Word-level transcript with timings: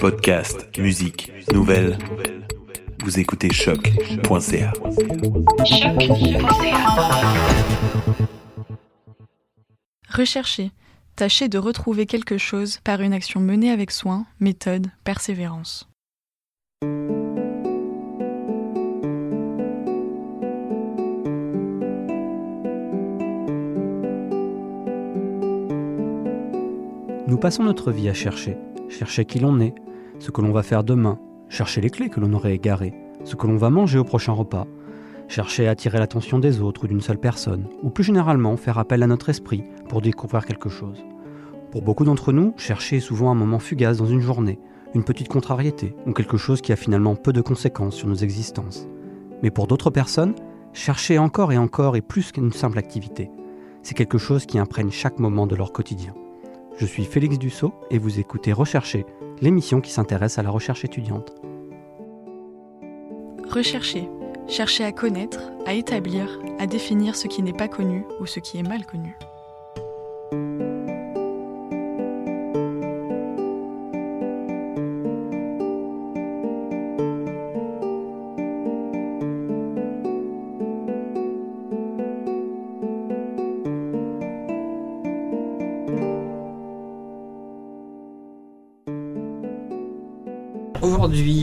Podcast, 0.00 0.68
musique, 0.78 1.32
nouvelles. 1.52 1.98
Vous 3.02 3.18
écoutez 3.18 3.52
choc.ca. 3.52 4.72
Rechercher. 10.10 10.70
Tâchez 11.16 11.48
de 11.48 11.58
retrouver 11.58 12.06
quelque 12.06 12.38
chose 12.38 12.78
par 12.84 13.00
une 13.00 13.12
action 13.12 13.40
menée 13.40 13.70
avec 13.70 13.90
soin, 13.90 14.26
méthode, 14.40 14.88
persévérance. 15.04 15.88
Nous 27.26 27.38
passons 27.38 27.64
notre 27.64 27.90
vie 27.90 28.08
à 28.08 28.14
chercher, 28.14 28.56
chercher 28.88 29.24
qui 29.24 29.38
l'on 29.38 29.60
est, 29.60 29.74
ce 30.18 30.30
que 30.30 30.40
l'on 30.40 30.52
va 30.52 30.62
faire 30.62 30.84
demain, 30.84 31.18
chercher 31.48 31.80
les 31.80 31.90
clés 31.90 32.08
que 32.08 32.20
l'on 32.20 32.32
aurait 32.32 32.54
égarées, 32.54 32.94
ce 33.24 33.36
que 33.36 33.46
l'on 33.46 33.56
va 33.56 33.70
manger 33.70 33.98
au 33.98 34.04
prochain 34.04 34.32
repas, 34.32 34.66
chercher 35.28 35.66
à 35.66 35.70
attirer 35.70 35.98
l'attention 35.98 36.38
des 36.38 36.60
autres 36.60 36.84
ou 36.84 36.86
d'une 36.86 37.00
seule 37.00 37.18
personne, 37.18 37.66
ou 37.82 37.90
plus 37.90 38.04
généralement 38.04 38.56
faire 38.56 38.78
appel 38.78 39.02
à 39.02 39.06
notre 39.06 39.28
esprit 39.28 39.64
pour 39.88 40.00
découvrir 40.00 40.46
quelque 40.46 40.68
chose. 40.68 41.04
Pour 41.70 41.82
beaucoup 41.82 42.04
d'entre 42.04 42.32
nous, 42.32 42.54
chercher 42.56 42.96
est 42.96 43.00
souvent 43.00 43.30
un 43.30 43.34
moment 43.34 43.58
fugace 43.58 43.98
dans 43.98 44.06
une 44.06 44.20
journée, 44.20 44.58
une 44.94 45.04
petite 45.04 45.28
contrariété 45.28 45.94
ou 46.06 46.12
quelque 46.12 46.36
chose 46.36 46.60
qui 46.60 46.72
a 46.72 46.76
finalement 46.76 47.16
peu 47.16 47.32
de 47.32 47.40
conséquences 47.40 47.96
sur 47.96 48.08
nos 48.08 48.14
existences. 48.14 48.86
Mais 49.42 49.50
pour 49.50 49.66
d'autres 49.66 49.90
personnes, 49.90 50.34
chercher 50.72 51.18
encore 51.18 51.52
et 51.52 51.58
encore 51.58 51.96
est 51.96 52.02
plus 52.02 52.32
qu'une 52.32 52.52
simple 52.52 52.78
activité. 52.78 53.30
C'est 53.82 53.94
quelque 53.94 54.18
chose 54.18 54.46
qui 54.46 54.58
imprègne 54.58 54.90
chaque 54.90 55.18
moment 55.18 55.46
de 55.46 55.56
leur 55.56 55.72
quotidien. 55.72 56.14
Je 56.76 56.84
suis 56.84 57.06
Félix 57.06 57.38
Dussault 57.38 57.72
et 57.90 57.96
vous 57.96 58.20
écoutez 58.20 58.52
Rechercher, 58.52 59.06
l'émission 59.40 59.80
qui 59.80 59.90
s'intéresse 59.90 60.38
à 60.38 60.42
la 60.42 60.50
recherche 60.50 60.84
étudiante. 60.84 61.32
Rechercher. 63.48 64.10
Chercher 64.46 64.84
à 64.84 64.92
connaître, 64.92 65.40
à 65.64 65.72
établir, 65.72 66.38
à 66.58 66.66
définir 66.66 67.16
ce 67.16 67.28
qui 67.28 67.42
n'est 67.42 67.54
pas 67.54 67.68
connu 67.68 68.04
ou 68.20 68.26
ce 68.26 68.40
qui 68.40 68.58
est 68.58 68.62
mal 68.62 68.84
connu. 68.84 69.16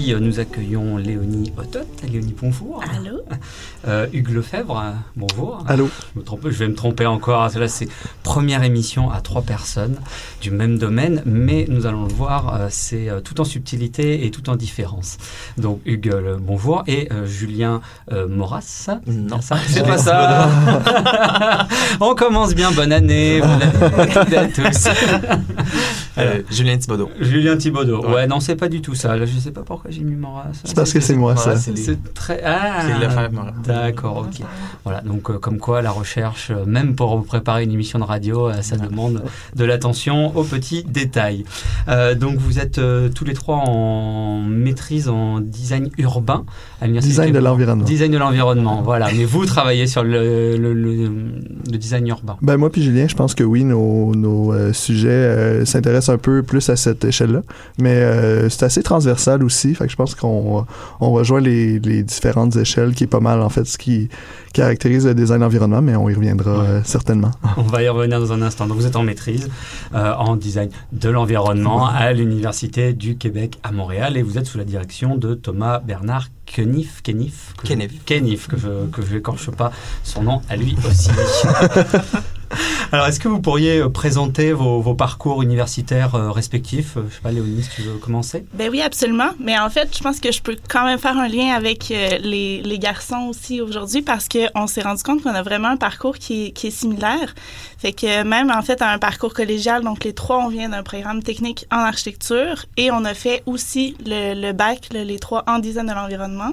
Aujourd'hui, 0.04 0.28
nous 0.28 0.40
accueillons 0.40 0.98
Léonie 0.98 1.54
Otot. 1.58 1.80
Léonie, 2.12 2.36
bonjour. 2.40 2.82
Allô. 2.96 3.22
Euh, 3.86 4.08
Hugues 4.14 4.30
Lefebvre, 4.30 4.80
euh, 4.80 4.92
bonjour. 5.18 5.66
Allô. 5.68 5.90
Je, 6.16 6.20
me 6.20 6.24
trompe, 6.24 6.42
je 6.46 6.58
vais 6.58 6.70
me 6.70 6.74
tromper 6.74 7.06
encore. 7.06 7.50
Là, 7.50 7.68
c'est 7.68 7.90
première 8.24 8.64
émission 8.64 9.12
à 9.12 9.20
trois 9.20 9.42
personnes 9.42 9.98
du 10.40 10.52
même 10.52 10.78
domaine, 10.78 11.22
mais 11.26 11.66
nous 11.68 11.86
allons 11.86 12.06
le 12.06 12.14
voir, 12.14 12.56
euh, 12.56 12.68
c'est 12.70 13.10
euh, 13.10 13.20
tout 13.20 13.42
en 13.42 13.44
subtilité 13.44 14.26
et 14.26 14.32
tout 14.32 14.50
en 14.50 14.56
différence. 14.56 15.18
Donc, 15.58 15.82
Hugues, 15.86 16.14
le 16.14 16.38
bonjour. 16.38 16.84
Et 16.88 17.12
euh, 17.12 17.26
Julien 17.26 17.82
euh, 18.14 18.26
Moras. 18.30 18.90
Non, 19.06 19.42
ça, 19.42 19.58
c'est 19.68 19.84
pas 19.84 19.98
ça. 19.98 20.48
On 22.00 22.16
commence 22.16 22.56
bien. 22.56 22.72
Bonne 22.72 22.94
année. 22.94 23.42
Bonne 23.42 24.18
année 24.18 24.38
à 24.38 24.48
tous. 24.48 24.88
Euh, 26.18 26.42
Julien 26.52 26.78
Thibodeau. 26.78 27.10
Julien 27.20 27.58
Thibodeau. 27.58 28.02
Ouais, 28.06 28.14
Ouais. 28.14 28.28
non, 28.28 28.40
c'est 28.40 28.56
pas 28.56 28.70
du 28.70 28.82
tout 28.82 28.94
ça. 28.96 29.16
Là, 29.18 29.26
je 29.26 29.38
sais 29.40 29.52
pas 29.52 29.62
pourquoi 29.62 29.90
j'ai 29.92 30.02
mis 30.04 30.16
Moras. 30.16 30.46
C'est 30.64 30.76
parce 30.76 30.94
que 30.94 31.00
c'est 31.00 31.16
moi, 31.16 31.36
ça. 31.36 31.56
C'est 31.56 31.78
c'est 31.78 32.14
très. 32.14 32.42
Ah. 32.46 32.84
D'accord, 33.66 34.18
ok. 34.28 34.46
Voilà, 34.84 35.02
donc 35.02 35.30
euh, 35.30 35.38
comme 35.40 35.58
quoi 35.58 35.82
la 35.82 35.92
recherche, 35.92 36.52
euh, 36.52 36.66
même 36.66 36.96
pour 36.96 37.24
préparer 37.26 37.64
une 37.64 37.72
émission 37.72 38.00
de 38.00 38.04
radio, 38.04 38.50
euh, 38.50 38.62
ça 38.62 38.78
demande 38.78 39.24
de 39.56 39.66
l'attention 39.66 40.36
aux 40.38 40.44
petits 40.44 40.84
détails. 40.84 41.46
Euh, 41.88 42.16
donc 42.16 42.38
vous 42.38 42.60
êtes 42.60 42.78
euh, 42.78 43.10
tous 43.10 43.26
les 43.26 43.34
trois 43.34 43.58
en 43.58 44.42
maîtrise 44.42 45.10
en 45.10 45.40
design 45.40 45.90
urbain 45.98 46.46
à 46.82 46.86
l'université 46.86 47.12
Design 47.14 47.34
de 47.34 47.40
l'environnement. 47.40 47.86
Design 47.86 48.12
de 48.12 48.18
l'environnement, 48.18 48.82
voilà. 48.84 49.08
Mais 49.16 49.26
vous 49.26 49.46
travaillez 49.46 49.88
sur 49.88 50.04
le, 50.04 50.58
le, 50.58 50.74
le- 50.74 51.12
le 51.72 51.78
design 51.78 52.08
urbain. 52.08 52.38
Ben 52.42 52.58
moi 52.58 52.70
puis 52.72 52.84
Julien, 52.84 53.08
je 53.08 53.16
pense 53.16 53.36
que 53.36 53.44
oui, 53.44 53.64
nos, 53.64 54.14
nos 54.16 54.54
euh, 54.54 54.74
sujets 54.74 55.10
euh, 55.10 55.66
s'intéressent 56.04 56.10
un 56.14 56.18
peu 56.18 56.44
plus 56.44 56.70
à 56.70 56.76
cette 56.76 57.04
échelle-là, 57.06 57.42
mais 57.80 57.96
euh, 57.96 58.50
c'est 58.50 58.64
assez 58.64 58.84
transversal 58.84 59.44
aussi, 59.44 59.74
fait 59.76 59.86
que 59.86 59.92
je 59.92 59.96
pense 59.96 60.16
qu'on 60.16 60.66
on 61.00 61.12
rejoint 61.12 61.42
les, 61.42 61.80
les 61.80 62.04
différentes 62.04 62.56
échelles, 62.56 62.94
qui 62.94 63.04
est 63.06 63.08
pas 63.08 63.20
mal 63.20 63.42
en 63.42 63.50
fait 63.50 63.66
ce 63.66 63.78
qui 63.78 64.10
caractérise 64.54 65.06
le 65.08 65.16
design 65.16 65.40
d'environnement, 65.40 65.82
mais 65.82 65.96
on 65.96 66.08
y 66.10 66.14
reviendra 66.14 66.52
euh, 66.52 66.82
certainement. 66.84 67.32
On 67.58 67.64
va 67.64 67.82
y 67.82 67.90
revenir 67.90 68.20
dans 68.20 68.32
un 68.34 68.42
instant. 68.44 68.68
Donc 68.68 68.78
vous 68.78 68.86
êtes 68.86 68.96
en 68.96 69.02
maîtrise 69.04 69.50
euh, 69.96 70.14
en 70.14 70.36
design 70.36 70.70
de 70.92 71.10
l'environnement 71.10 71.88
à 71.88 72.14
l'Université 72.14 72.94
du 72.94 73.18
Québec 73.18 73.58
à 73.64 73.72
Montréal 73.72 74.16
et 74.16 74.22
vous 74.22 74.38
êtes 74.38 74.46
sous 74.46 74.60
la 74.60 74.64
direction 74.64 75.18
de 75.18 75.34
Thomas 75.34 75.80
Bernard 75.80 76.28
Kenif. 76.46 77.02
Kenif? 77.02 77.54
Que 77.58 77.68
je- 77.68 77.74
Kenif. 77.74 77.92
Kenif, 78.06 78.48
que 78.48 78.58
je 78.58 78.68
que 78.92 79.02
je 79.04 79.16
n'écorche 79.16 79.50
pas 79.50 79.72
son 80.04 80.22
nom 80.22 80.42
à 80.50 80.56
lui 80.56 80.76
aussi. 80.88 81.10
Alors, 82.92 83.08
est-ce 83.08 83.20
que 83.20 83.28
vous 83.28 83.42
pourriez 83.42 83.80
euh, 83.80 83.90
présenter 83.90 84.54
vos, 84.54 84.94
parcours 84.94 85.42
universitaires 85.42 86.16
euh, 86.16 86.32
respectifs? 86.32 86.98
Euh, 86.98 87.04
Je 87.10 87.16
sais 87.16 87.22
pas, 87.22 87.32
Léonie, 87.32 87.64
si 87.64 87.70
tu 87.70 87.82
veux 87.82 87.98
commencer. 87.98 88.46
Ben 88.54 88.70
oui, 88.72 88.82
absolument. 88.82 89.32
Mais 89.40 89.58
en 89.58 89.70
fait, 89.70 89.96
je 89.96 90.04
pense 90.04 90.20
que 90.20 90.32
je 90.32 90.42
peux 90.42 90.56
quand 90.70 90.86
même 90.86 91.00
faire 91.00 91.18
un 91.18 91.28
lien 91.28 91.54
avec 91.54 91.90
les, 91.90 92.80
garçons 92.80 93.28
aussi 93.30 93.62
aujourd'hui 93.62 94.02
parce 94.02 94.28
qu'on 94.28 94.68
s'est 94.68 94.82
rendu 94.82 95.04
compte 95.04 95.24
qu'on 95.24 95.34
a 95.34 95.44
vraiment 95.44 95.70
un 95.70 95.78
parcours 95.78 96.18
qui 96.18 96.48
est, 96.48 96.70
similaire. 96.70 97.34
Fait 97.78 97.94
que 97.94 98.24
même 98.24 98.52
en 98.52 98.62
fait, 98.62 98.82
un 98.82 98.98
parcours 98.98 99.34
collégial, 99.34 99.84
donc 99.84 100.04
les 100.04 100.14
trois, 100.14 100.40
on 100.40 100.50
vient 100.50 100.70
d'un 100.70 100.84
programme 100.84 101.24
technique 101.24 101.66
en 101.72 101.78
architecture 101.78 102.66
et 102.78 102.92
on 102.92 103.06
a 103.06 103.14
fait 103.14 103.44
aussi 103.46 103.96
le, 104.06 104.52
bac, 104.52 104.90
le- 104.94 105.04
les 105.04 105.20
trois 105.20 105.44
en 105.48 105.60
design 105.60 105.88
de 105.88 105.94
l'environnement. 105.94 106.52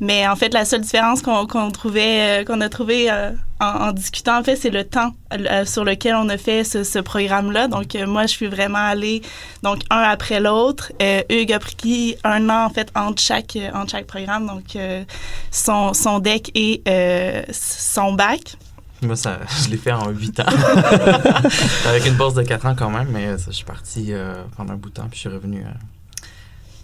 Mais 0.00 0.26
en 0.26 0.34
fait, 0.36 0.54
la 0.54 0.64
seule 0.64 0.80
différence 0.80 1.22
qu'on 1.22 1.70
trouvait, 1.70 2.40
euh, 2.40 2.44
qu'on 2.44 2.60
a 2.62 2.68
trouvé 2.68 3.10
euh, 3.10 3.32
en, 3.60 3.66
en 3.88 3.92
discutant, 3.92 4.38
en 4.38 4.42
fait, 4.42 4.56
c'est 4.56 4.70
le 4.70 4.84
temps 4.84 5.12
euh, 5.34 5.64
sur 5.66 5.84
lequel 5.84 6.14
on 6.14 6.28
a 6.30 6.38
fait 6.38 6.64
ce, 6.64 6.84
ce 6.84 6.98
programme-là. 6.98 7.68
Donc, 7.68 7.94
moi, 8.06 8.22
je 8.22 8.28
suis 8.28 8.46
vraiment 8.46 8.78
allée 8.78 9.20
donc 9.62 9.80
un 9.90 10.00
après 10.00 10.40
l'autre. 10.40 10.92
Euh, 11.02 11.22
Hugues 11.28 11.52
a 11.52 11.58
pris 11.58 12.16
un 12.24 12.48
an 12.48 12.64
en 12.64 12.70
fait 12.70 12.90
entre 12.94 13.20
chaque 13.20 13.58
entre 13.74 13.90
chaque 13.92 14.06
programme, 14.06 14.46
donc 14.46 14.76
euh, 14.76 15.04
son 15.50 15.92
son 15.94 16.18
deck 16.18 16.50
et 16.54 16.82
euh, 16.88 17.42
son 17.52 18.14
bac. 18.14 18.56
Moi, 19.02 19.16
ça, 19.16 19.38
je 19.64 19.70
l'ai 19.70 19.76
fait 19.76 19.92
en 19.92 20.10
8 20.10 20.40
ans. 20.40 20.44
Avec 21.88 22.06
une 22.06 22.16
pause 22.16 22.34
de 22.34 22.42
4 22.42 22.66
ans 22.66 22.74
quand 22.76 22.90
même, 22.90 23.08
mais 23.10 23.38
ça, 23.38 23.46
je 23.48 23.56
suis 23.56 23.64
parti 23.64 24.08
euh, 24.10 24.42
pendant 24.56 24.74
un 24.74 24.76
bout 24.76 24.90
de 24.90 24.94
temps, 24.94 25.06
puis 25.10 25.16
je 25.16 25.20
suis 25.20 25.28
revenu 25.28 25.60
euh, 25.60 25.70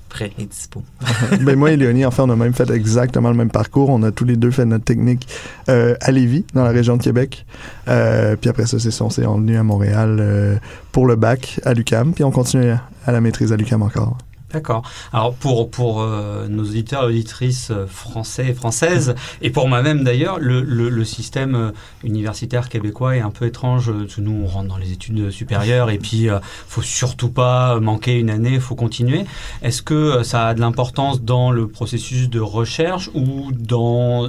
prêt 0.08 0.32
et 0.38 0.44
dispo. 0.44 0.82
ben 1.40 1.56
moi 1.56 1.72
et 1.72 1.76
Léonie, 1.76 2.04
en 2.04 2.10
fait, 2.10 2.22
on 2.22 2.30
a 2.30 2.36
même 2.36 2.54
fait 2.54 2.70
exactement 2.70 3.30
le 3.30 3.36
même 3.36 3.50
parcours. 3.50 3.90
On 3.90 4.02
a 4.02 4.10
tous 4.10 4.24
les 4.24 4.36
deux 4.36 4.50
fait 4.50 4.64
notre 4.64 4.84
technique 4.84 5.28
euh, 5.68 5.94
à 6.00 6.10
Lévis, 6.10 6.44
dans 6.54 6.64
la 6.64 6.70
région 6.70 6.96
de 6.96 7.02
Québec. 7.02 7.46
Euh, 7.88 8.36
puis 8.36 8.50
après 8.50 8.66
ça, 8.66 8.78
c'est 8.78 8.90
ça, 8.90 9.04
on 9.04 9.10
s'est 9.10 9.22
venu 9.22 9.56
à 9.56 9.62
Montréal 9.62 10.18
euh, 10.20 10.56
pour 10.92 11.06
le 11.06 11.16
bac 11.16 11.60
à 11.64 11.74
l'UCAM, 11.74 12.12
puis 12.12 12.24
on 12.24 12.30
continue 12.30 12.70
à 13.06 13.12
la 13.12 13.20
maîtrise 13.20 13.52
à 13.52 13.56
l'UCAM 13.56 13.82
encore. 13.82 14.18
D'accord. 14.52 14.82
Alors 15.12 15.34
pour 15.34 15.70
pour 15.70 16.00
euh, 16.00 16.46
nos 16.48 16.62
auditeurs 16.62 17.04
et 17.04 17.06
auditrices 17.06 17.72
euh, 17.72 17.86
français 17.86 18.48
et 18.48 18.54
françaises 18.54 19.14
et 19.42 19.50
pour 19.50 19.68
moi-même 19.68 20.04
d'ailleurs, 20.04 20.38
le, 20.38 20.62
le, 20.62 21.04
système 21.04 21.54
euh, 21.54 21.70
universitaire 22.04 22.68
québécois 22.68 23.16
est 23.16 23.20
un 23.20 23.30
peu 23.30 23.46
étrange. 23.46 23.90
Nous, 24.18 24.40
on 24.44 24.46
rentre 24.46 24.68
dans 24.68 24.76
les 24.76 24.92
études 24.92 25.30
supérieures 25.30 25.90
et 25.90 25.98
puis 25.98 26.28
euh, 26.28 26.38
faut 26.68 26.82
surtout 26.82 27.28
pas 27.28 27.80
manquer 27.80 28.18
une 28.18 28.30
année, 28.30 28.60
faut 28.60 28.74
continuer. 28.76 29.24
Est-ce 29.62 29.82
que 29.82 30.22
ça 30.22 30.48
a 30.48 30.54
de 30.54 30.60
l'importance 30.60 31.22
dans 31.22 31.50
le 31.50 31.66
processus 31.66 32.28
de 32.30 32.40
recherche 32.40 33.10
ou 33.14 33.50
dans 33.52 34.28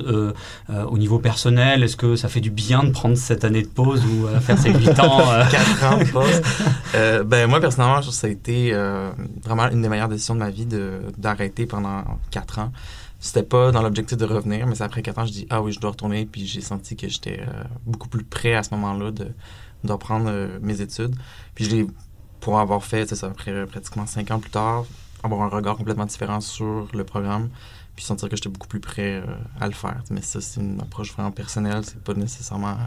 au 0.69 0.97
niveau 0.97 1.19
personnel? 1.19 1.83
Est-ce 1.83 1.95
que 1.95 2.15
ça 2.15 2.27
fait 2.27 2.41
du 2.41 2.51
bien 2.51 2.83
de 2.83 2.89
prendre 2.89 3.17
cette 3.17 3.43
année 3.43 3.61
de 3.61 3.67
pause 3.67 4.03
ou 4.05 4.27
faire 4.39 4.57
ces 4.57 4.71
huit 4.73 4.99
ans 4.99 5.21
euh, 5.31 5.43
4 5.51 5.93
ans 5.93 5.97
de 5.97 6.03
pause. 6.05 6.41
Ben, 7.25 7.47
moi, 7.47 7.59
personnellement, 7.59 8.01
ça 8.01 8.27
a 8.27 8.29
été 8.29 8.73
vraiment 9.43 9.69
une 9.69 9.81
des 9.81 9.89
meilleures 9.89 10.06
décisions 10.07 10.35
de 10.35 10.39
ma 10.39 10.49
vie 10.49 10.67
d'arrêter 11.17 11.65
pendant 11.65 12.03
4 12.31 12.59
ans. 12.59 12.71
C'était 13.19 13.43
pas 13.43 13.71
dans 13.71 13.81
l'objectif 13.81 14.17
de 14.17 14.25
revenir, 14.25 14.67
mais 14.67 14.75
c'est 14.75 14.83
après 14.83 15.01
4 15.01 15.19
ans, 15.19 15.25
je 15.25 15.31
dis, 15.31 15.47
ah 15.49 15.61
oui, 15.61 15.71
je 15.71 15.79
dois 15.79 15.91
retourner, 15.91 16.25
puis 16.25 16.45
j'ai 16.45 16.61
senti 16.61 16.95
que 16.95 17.07
j'étais 17.07 17.39
euh, 17.41 17.63
beaucoup 17.85 18.09
plus 18.09 18.23
prêt 18.23 18.53
à 18.53 18.63
ce 18.63 18.73
moment-là 18.75 19.11
de, 19.11 19.27
de 19.83 19.91
reprendre 19.91 20.27
euh, 20.29 20.59
mes 20.61 20.81
études. 20.81 21.15
Puis 21.55 21.65
je 21.65 21.75
l'ai, 21.75 21.87
pour 22.39 22.59
avoir 22.59 22.83
fait, 22.83 23.09
c'est 23.09 23.15
ça, 23.15 23.27
après 23.27 23.65
pratiquement 23.65 24.05
5 24.05 24.29
ans 24.31 24.39
plus 24.39 24.51
tard, 24.51 24.85
avoir 25.23 25.41
un 25.41 25.49
regard 25.49 25.77
complètement 25.77 26.05
différent 26.05 26.41
sur 26.41 26.87
le 26.93 27.03
programme, 27.03 27.49
puis 27.95 28.05
sentir 28.05 28.29
que 28.29 28.35
j'étais 28.35 28.49
beaucoup 28.49 28.67
plus 28.67 28.79
prêt 28.79 29.15
euh, 29.15 29.35
à 29.59 29.67
le 29.67 29.73
faire. 29.73 30.03
Mais 30.11 30.21
ça, 30.21 30.39
c'est 30.39 30.61
une 30.61 30.79
approche 30.79 31.11
vraiment 31.13 31.31
personnelle, 31.31 31.83
c'est 31.85 32.01
pas 32.03 32.13
nécessairement... 32.13 32.77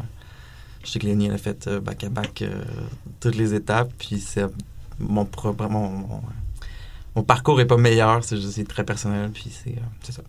je 0.84 0.90
sais 0.90 1.00
que 1.00 1.06
Léonie, 1.06 1.26
elle 1.26 1.34
a 1.34 1.38
fait 1.38 1.68
back-à-back 1.68 2.44
toutes 3.18 3.34
les 3.34 3.52
étapes, 3.52 3.92
puis 3.98 4.20
c'est 4.20 4.46
mon, 5.00 5.28
mon, 5.68 5.90
mon, 5.90 6.22
mon 7.16 7.22
parcours 7.22 7.60
est 7.60 7.66
pas 7.66 7.76
meilleur, 7.76 8.22
c'est 8.24 8.36
juste 8.36 8.66
très 8.68 8.84
personnel, 8.84 9.30
puis 9.30 9.50
c'est 9.50 9.70
euh, 9.70 10.12
ça. 10.12 10.22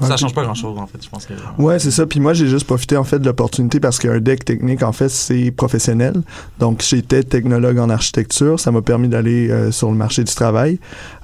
Ça 0.00 0.16
change 0.16 0.32
pas 0.32 0.44
grand-chose, 0.44 0.78
en 0.78 0.86
fait, 0.86 0.98
je 1.02 1.08
pense 1.08 1.26
que... 1.26 1.34
Ouais, 1.58 1.80
c'est 1.80 1.90
ça. 1.90 2.06
Puis 2.06 2.20
moi, 2.20 2.32
j'ai 2.32 2.46
juste 2.46 2.66
profité 2.66 2.96
en 2.96 3.02
fait 3.02 3.18
de 3.18 3.26
l'opportunité 3.26 3.80
parce 3.80 3.98
qu'un 3.98 4.20
deck 4.20 4.44
technique, 4.44 4.84
en 4.84 4.92
fait, 4.92 5.08
c'est 5.08 5.50
professionnel. 5.50 6.22
Donc, 6.60 6.84
j'étais 6.88 7.24
technologue 7.24 7.78
en 7.78 7.90
architecture. 7.90 8.60
Ça 8.60 8.70
m'a 8.70 8.80
permis 8.80 9.08
d'aller 9.08 9.50
euh, 9.50 9.72
sur 9.72 9.90
le 9.90 9.96
marché 9.96 10.22
du 10.22 10.32
travail. 10.32 10.78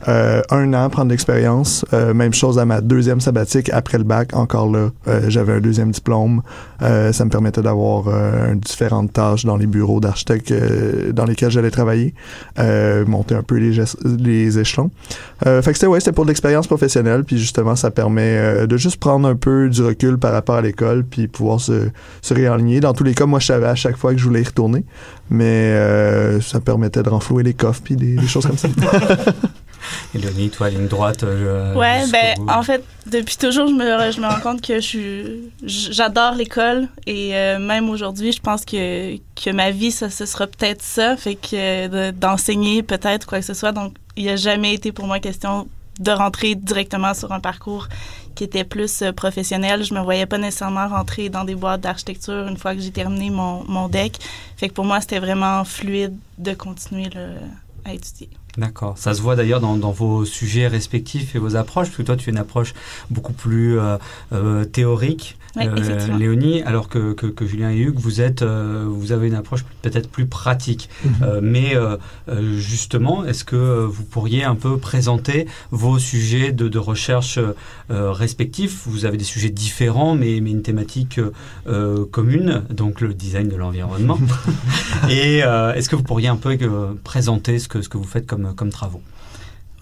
Euh, 0.09 0.43
un 0.51 0.75
an, 0.75 0.91
prendre 0.91 1.13
l'expérience. 1.13 1.85
Euh, 1.93 2.15
même 2.15 2.35
chose 2.35 2.59
à 2.59 2.65
ma 2.65 2.81
deuxième 2.81 3.21
sabbatique 3.21 3.71
après 3.71 3.99
le 3.99 4.05
bac. 4.05 4.35
Encore 4.35 4.69
là, 4.69 4.89
euh, 5.07 5.27
j'avais 5.29 5.53
un 5.53 5.61
deuxième 5.61 5.93
diplôme. 5.93 6.43
Euh, 6.83 7.13
ça 7.13 7.25
me 7.25 7.31
permettait 7.31 7.63
d'avoir 7.63 8.09
euh, 8.09 8.55
différentes 8.57 9.13
tâches 9.13 9.45
dans 9.45 9.57
les 9.57 9.67
bureaux 9.67 10.01
d'architectes 10.01 10.51
euh, 10.51 11.13
dans 11.13 11.27
lesquels 11.27 11.51
j'allais 11.51 11.71
travailler. 11.71 12.13
Euh, 12.59 13.07
monter 13.07 13.37
un 13.37 13.45
peu 13.45 13.57
les, 13.57 13.85
les 14.19 14.59
échelons. 14.59 14.91
Euh, 15.47 15.63
fait 15.63 15.71
que 15.71 15.79
c'était 15.79 15.87
ouais, 15.87 16.01
c'était 16.01 16.13
pour 16.13 16.25
de 16.25 16.31
l'expérience 16.31 16.67
professionnelle. 16.67 17.23
Puis 17.23 17.39
justement, 17.39 17.77
ça 17.77 17.93
permet 17.93 18.24
euh, 18.25 18.67
de 18.67 18.77
juste 18.77 18.97
prendre 18.99 19.29
un 19.29 19.37
peu 19.37 19.69
du 19.69 19.83
recul 19.83 20.19
par 20.19 20.33
rapport 20.33 20.57
à 20.57 20.63
l'école, 20.63 21.05
puis 21.05 21.29
pouvoir 21.29 21.61
se, 21.61 21.89
se 22.23 22.35
réaligner. 22.35 22.81
Dans 22.81 22.93
tous 22.95 23.05
les 23.05 23.15
cas, 23.15 23.27
moi, 23.27 23.39
je 23.41 23.47
savais 23.47 23.67
à 23.67 23.75
chaque 23.75 23.97
fois 23.97 24.13
que 24.13 24.19
je 24.19 24.25
voulais 24.25 24.43
y 24.43 24.45
retourner, 24.45 24.85
mais 25.31 25.45
euh, 25.45 26.41
ça 26.41 26.61
permettait 26.61 27.03
de 27.03 27.09
renflouer 27.09 27.43
les 27.43 27.55
coffres 27.55 27.83
puis 27.85 27.97
des, 27.97 28.17
des 28.17 28.27
choses 28.27 28.47
comme 28.47 28.59
ça. 28.59 28.69
Et 30.15 30.19
Léonie, 30.19 30.49
toi, 30.49 30.71
ligne 30.71 30.87
droite. 30.89 31.25
euh, 31.25 31.75
Ouais, 31.75 32.05
ben 32.11 32.35
bout. 32.39 32.49
en 32.51 32.63
fait, 32.63 32.83
depuis 33.11 33.37
toujours, 33.37 33.67
je 33.69 33.75
me, 33.75 34.11
je 34.13 34.19
me 34.21 34.27
rends 34.27 34.41
compte 34.41 34.63
que 34.63 34.77
je 34.77 34.81
suis, 34.81 35.53
j'adore 35.67 36.35
l'école 36.37 36.89
et 37.07 37.37
euh, 37.37 37.59
même 37.59 37.91
aujourd'hui, 37.91 38.33
je 38.33 38.41
pense 38.41 38.65
que, 38.65 39.17
que 39.17 39.51
ma 39.53 39.71
vie, 39.71 39.91
ça, 39.91 40.09
ce 40.09 40.25
sera 40.25 40.47
peut-être 40.47 40.81
ça, 40.81 41.19
fait 41.19 41.35
que 41.35 41.89
de- 41.89 42.17
d'enseigner 42.17 42.83
peut-être 42.83 43.27
quoi 43.27 43.41
que 43.41 43.45
ce 43.45 43.53
soit. 43.53 43.73
Donc, 43.73 43.95
il 44.17 44.25
n'y 44.25 44.31
a 44.31 44.37
jamais 44.37 44.73
été 44.73 44.91
pour 44.91 45.07
moi 45.07 45.19
question 45.19 45.69
de 46.01 46.11
rentrer 46.11 46.55
directement 46.55 47.15
sur 47.15 47.33
un 47.33 47.41
parcours 47.41 47.89
qui 48.35 48.45
était 48.45 48.65
plus 48.65 49.03
euh, 49.03 49.13
professionnel. 49.13 49.85
Je 49.85 49.95
me 49.95 50.01
voyais 50.01 50.27
pas 50.27 50.39
nécessairement 50.39 50.89
rentrer 50.89 51.29
dans 51.29 51.45
des 51.45 51.55
boîtes 51.55 51.83
d'architecture 51.83 52.49
une 52.49 52.57
fois 52.57 52.75
que 52.75 52.81
j'ai 52.81 52.91
terminé 52.91 53.31
mon, 53.31 53.65
mon 53.65 53.89
deck. 53.89 54.19
Fait 54.57 54.69
que 54.69 54.75
pour 54.75 54.85
moi, 54.85 55.01
c'était 55.01 55.21
vraiment 55.21 55.65
fluide 55.65 56.17
de 56.39 56.53
continuer 56.55 57.11
le- 57.15 57.37
à 57.85 57.93
étudier. 57.95 58.29
D'accord. 58.57 58.97
Ça 58.99 59.15
se 59.15 59.21
voit 59.21 59.37
d'ailleurs 59.37 59.61
dans, 59.61 59.91
vos 59.91 60.25
sujets 60.25 60.69
respectifs 60.69 61.35
et 61.35 61.39
vos 61.39 61.57
approches, 61.57 61.89
parce 61.89 61.97
que 61.99 62.03
toi, 62.03 62.17
tu 62.17 62.31
as 62.31 62.33
une 62.33 62.39
approche 62.39 62.73
beaucoup 63.11 63.33
plus 63.33 63.79
euh, 63.79 63.97
euh, 64.33 64.65
théorique, 64.65 65.37
Effectivement. 65.61 66.17
Léonie, 66.17 66.63
alors 66.63 66.89
que, 66.89 67.13
que, 67.13 67.27
que 67.27 67.47
Julien 67.47 67.71
et 67.71 67.79
Hugues, 67.79 67.99
vous, 67.99 68.21
êtes, 68.21 68.43
euh, 68.43 68.87
vous 68.89 69.13
avez 69.13 69.29
une 69.29 69.35
approche 69.35 69.65
peut-être 69.83 70.09
plus 70.09 70.27
pratique. 70.27 70.89
Euh, 71.23 71.41
mais 71.43 71.77
euh, 71.77 71.97
euh, 72.29 72.59
justement, 72.59 73.25
est-ce 73.25 73.45
que 73.45 73.57
euh, 73.57 73.87
vous 73.87 74.05
pourriez 74.05 74.45
un 74.45 74.57
peu 74.57 74.79
présenter 74.79 75.47
vos 75.71 75.99
sujets 75.99 76.53
de, 76.53 76.69
de 76.69 76.79
recherche 76.79 77.39
euh, 77.39 78.13
respectifs? 78.13 78.83
Vous 78.87 79.05
avez 79.05 79.17
des 79.17 79.25
sujets 79.25 79.51
différents, 79.51 80.15
mais, 80.15 80.41
mais 80.41 80.51
une 80.51 80.63
thématique 80.63 81.21
euh, 81.69 82.05
commune, 82.11 82.65
donc 82.71 83.01
le 83.01 83.15
design 83.15 83.49
de 83.49 83.57
l'environnement. 83.57 84.19
et 85.09 85.45
euh, 85.45 85.75
est-ce 85.75 85.89
que 85.89 85.97
vous 85.97 86.03
pourriez 86.03 86.29
un 86.29 86.37
peu 86.37 86.57
euh, 86.61 86.95
présenter 87.05 87.59
ce 87.59 87.69
que, 87.69 87.83
ce 87.83 87.89
que 87.89 87.97
vous 87.97 88.05
faites 88.05 88.27
comme, 88.27 88.55
comme 88.55 88.71
travaux? 88.71 89.03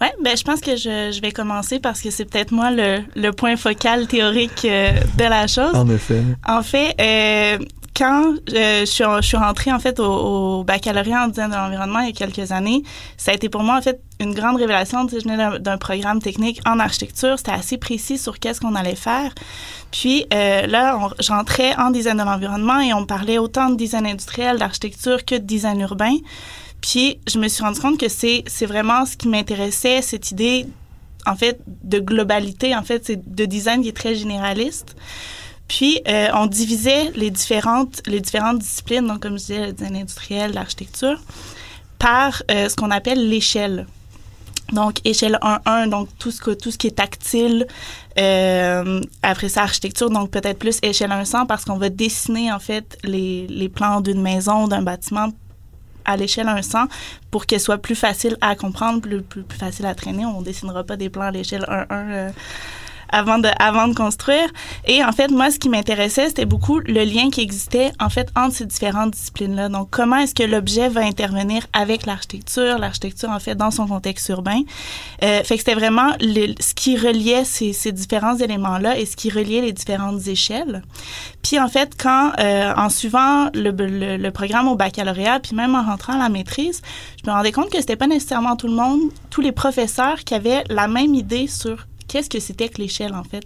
Oui, 0.01 0.07
ben, 0.21 0.35
je 0.35 0.43
pense 0.43 0.59
que 0.59 0.75
je, 0.75 1.11
je 1.13 1.21
vais 1.21 1.31
commencer 1.31 1.79
parce 1.79 2.01
que 2.01 2.09
c'est 2.11 2.25
peut-être 2.25 2.51
moi 2.51 2.71
le, 2.71 2.99
le 3.15 3.31
point 3.31 3.55
focal 3.55 4.07
théorique 4.07 4.65
euh, 4.65 4.91
de 5.17 5.23
la 5.23 5.47
chose. 5.47 5.73
en 5.75 5.87
effet. 5.89 6.21
En 6.45 6.61
fait, 6.61 6.93
euh, 6.99 7.57
quand 7.95 8.33
euh, 8.53 8.79
je, 8.81 8.85
suis, 8.85 9.03
je 9.21 9.25
suis 9.27 9.37
rentrée 9.37 9.71
en 9.71 9.79
fait 9.79 9.99
au, 9.99 10.59
au 10.59 10.63
baccalauréat 10.63 11.25
en 11.25 11.27
design 11.27 11.51
de 11.51 11.55
l'environnement 11.55 11.99
il 11.99 12.07
y 12.07 12.09
a 12.09 12.11
quelques 12.27 12.51
années, 12.51 12.81
ça 13.17 13.31
a 13.31 13.35
été 13.35 13.47
pour 13.49 13.61
moi 13.63 13.77
en 13.77 13.81
fait 13.81 14.01
une 14.19 14.33
grande 14.33 14.57
révélation. 14.57 15.05
Tu 15.05 15.13
sais, 15.15 15.19
je 15.21 15.29
venais 15.29 15.59
d'un- 15.59 15.77
programme 15.77 16.19
technique 16.19 16.59
en 16.65 16.79
architecture, 16.79 17.37
c'était 17.37 17.51
assez 17.51 17.77
précis 17.77 18.17
sur 18.17 18.39
qu'est-ce 18.39 18.59
qu'on 18.59 18.75
allait 18.75 18.95
faire. 18.95 19.31
Puis 19.91 20.25
euh, 20.33 20.65
là, 20.67 20.97
on- 20.99 21.11
je 21.23 21.31
rentrais 21.31 21.75
en 21.77 21.91
design 21.91 22.17
de 22.17 22.23
l'environnement 22.23 22.79
et 22.81 22.93
on 22.93 23.05
parlait 23.05 23.37
autant 23.37 23.69
de 23.69 23.75
design 23.75 24.07
industriel, 24.07 24.57
d'architecture 24.57 25.23
que 25.23 25.35
de 25.35 25.45
design 25.45 25.79
urbain. 25.79 26.15
Puis 26.83 27.17
je 27.31 27.39
me 27.39 27.47
suis 27.47 27.63
rendu 27.63 27.79
compte 27.79 27.97
que 27.97 28.09
c'est 28.09 28.43
c'est 28.45 28.65
vraiment 28.65 29.05
ce 29.05 29.15
qui 29.15 29.29
m'intéressait, 29.29 30.01
cette 30.01 30.31
idée 30.31 30.67
en 31.25 31.37
fait 31.37 31.61
de 31.65 31.99
globalité, 31.99 32.75
en 32.75 32.83
fait, 32.83 33.05
c'est 33.05 33.33
de 33.33 33.45
design 33.45 33.81
qui 33.81 33.87
est 33.87 33.95
très 33.95 34.15
généraliste. 34.15 34.97
Puis 35.69 36.01
euh, 36.09 36.27
on 36.33 36.45
divisait 36.45 37.11
les 37.15 37.31
différentes 37.31 38.01
les 38.05 38.19
différentes 38.19 38.59
disciplines, 38.59 39.07
donc 39.07 39.21
comme 39.21 39.39
je 39.39 39.45
disais, 39.45 39.67
le 39.67 39.71
design 39.71 39.95
industriel, 39.95 40.51
l'architecture, 40.53 41.21
par 41.99 42.43
euh, 42.51 42.67
ce 42.67 42.75
qu'on 42.75 42.91
appelle 42.91 43.29
l'échelle. 43.29 43.87
Donc 44.73 44.97
échelle 45.05 45.39
1-1, 45.41 45.87
donc 45.87 46.09
tout 46.19 46.31
ce 46.31 46.51
tout 46.51 46.69
ce 46.71 46.77
qui 46.77 46.87
est 46.87 46.97
tactile. 46.97 47.65
Euh, 48.19 48.99
après 49.21 49.47
ça 49.47 49.63
architecture, 49.63 50.09
donc 50.09 50.31
peut-être 50.31 50.59
plus 50.59 50.79
échelle 50.81 51.13
100 51.23 51.45
parce 51.45 51.63
qu'on 51.63 51.77
va 51.77 51.87
dessiner 51.87 52.51
en 52.51 52.59
fait 52.59 52.97
les, 53.05 53.47
les 53.47 53.69
plans 53.69 54.01
d'une 54.01 54.21
maison, 54.21 54.67
d'un 54.67 54.81
bâtiment 54.81 55.29
à 56.05 56.17
l'échelle 56.17 56.47
100 56.61 56.87
pour 57.31 57.45
qu'elle 57.45 57.59
soit 57.59 57.77
plus 57.77 57.95
facile 57.95 58.37
à 58.41 58.55
comprendre, 58.55 59.01
plus, 59.01 59.21
plus, 59.21 59.43
plus 59.43 59.57
facile 59.57 59.85
à 59.85 59.95
traîner. 59.95 60.25
On 60.25 60.41
dessinera 60.41 60.83
pas 60.83 60.97
des 60.97 61.09
plans 61.09 61.23
à 61.23 61.31
l'échelle 61.31 61.65
1-1 61.69 61.85
euh, 61.91 62.29
avant 63.13 63.37
de, 63.37 63.93
construire. 63.93 64.49
Et 64.85 65.03
en 65.03 65.11
fait, 65.11 65.29
moi, 65.29 65.51
ce 65.51 65.59
qui 65.59 65.69
m'intéressait, 65.69 66.27
c'était 66.27 66.45
beaucoup 66.45 66.79
le 66.79 67.03
lien 67.03 67.29
qui 67.29 67.41
existait, 67.41 67.91
en 67.99 68.09
fait, 68.09 68.29
entre 68.35 68.55
ces 68.55 68.65
différentes 68.65 69.11
disciplines-là. 69.11 69.69
Donc, 69.69 69.89
comment 69.91 70.17
est-ce 70.17 70.33
que 70.33 70.43
l'objet 70.43 70.89
va 70.89 71.01
intervenir 71.01 71.65
avec 71.73 72.05
l'architecture, 72.05 72.77
l'architecture, 72.79 73.29
en 73.29 73.39
fait, 73.39 73.55
dans 73.55 73.71
son 73.71 73.87
contexte 73.87 74.29
urbain. 74.29 74.61
Euh, 75.23 75.43
fait 75.43 75.55
que 75.55 75.59
c'était 75.59 75.75
vraiment 75.75 76.11
ce 76.19 76.73
qui 76.73 76.97
reliait 76.97 77.45
ces, 77.45 77.91
différents 77.91 78.35
éléments-là 78.35 78.97
et 78.97 79.05
ce 79.05 79.15
qui 79.15 79.29
reliait 79.29 79.61
les 79.61 79.73
différentes 79.73 80.27
échelles. 80.27 80.81
Puis, 81.43 81.59
en 81.59 81.67
fait, 81.67 81.91
quand, 82.01 82.31
euh, 82.39 82.73
en 82.75 82.89
suivant 82.89 83.49
le 83.53 84.29
programme 84.29 84.67
au 84.67 84.75
baccalauréat, 84.75 85.39
puis 85.39 85.55
même 85.55 85.75
en 85.75 85.83
rentrant 85.83 86.13
à 86.13 86.17
la 86.17 86.29
maîtrise, 86.29 86.81
je 87.23 87.29
me 87.29 87.35
rendais 87.35 87.51
compte 87.51 87.69
que 87.69 87.79
c'était 87.79 87.95
pas 87.95 88.07
nécessairement 88.07 88.55
tout 88.55 88.67
le 88.67 88.73
monde, 88.73 88.99
tous 89.29 89.41
les 89.41 89.51
professeurs 89.51 90.23
qui 90.23 90.33
avaient 90.33 90.63
la 90.69 90.87
même 90.87 91.15
idée 91.15 91.47
sur 91.47 91.87
qu'est-ce 92.13 92.29
que 92.29 92.39
c'était 92.39 92.69
que 92.69 92.79
l'échelle 92.79 93.15
en 93.15 93.23
fait? 93.23 93.45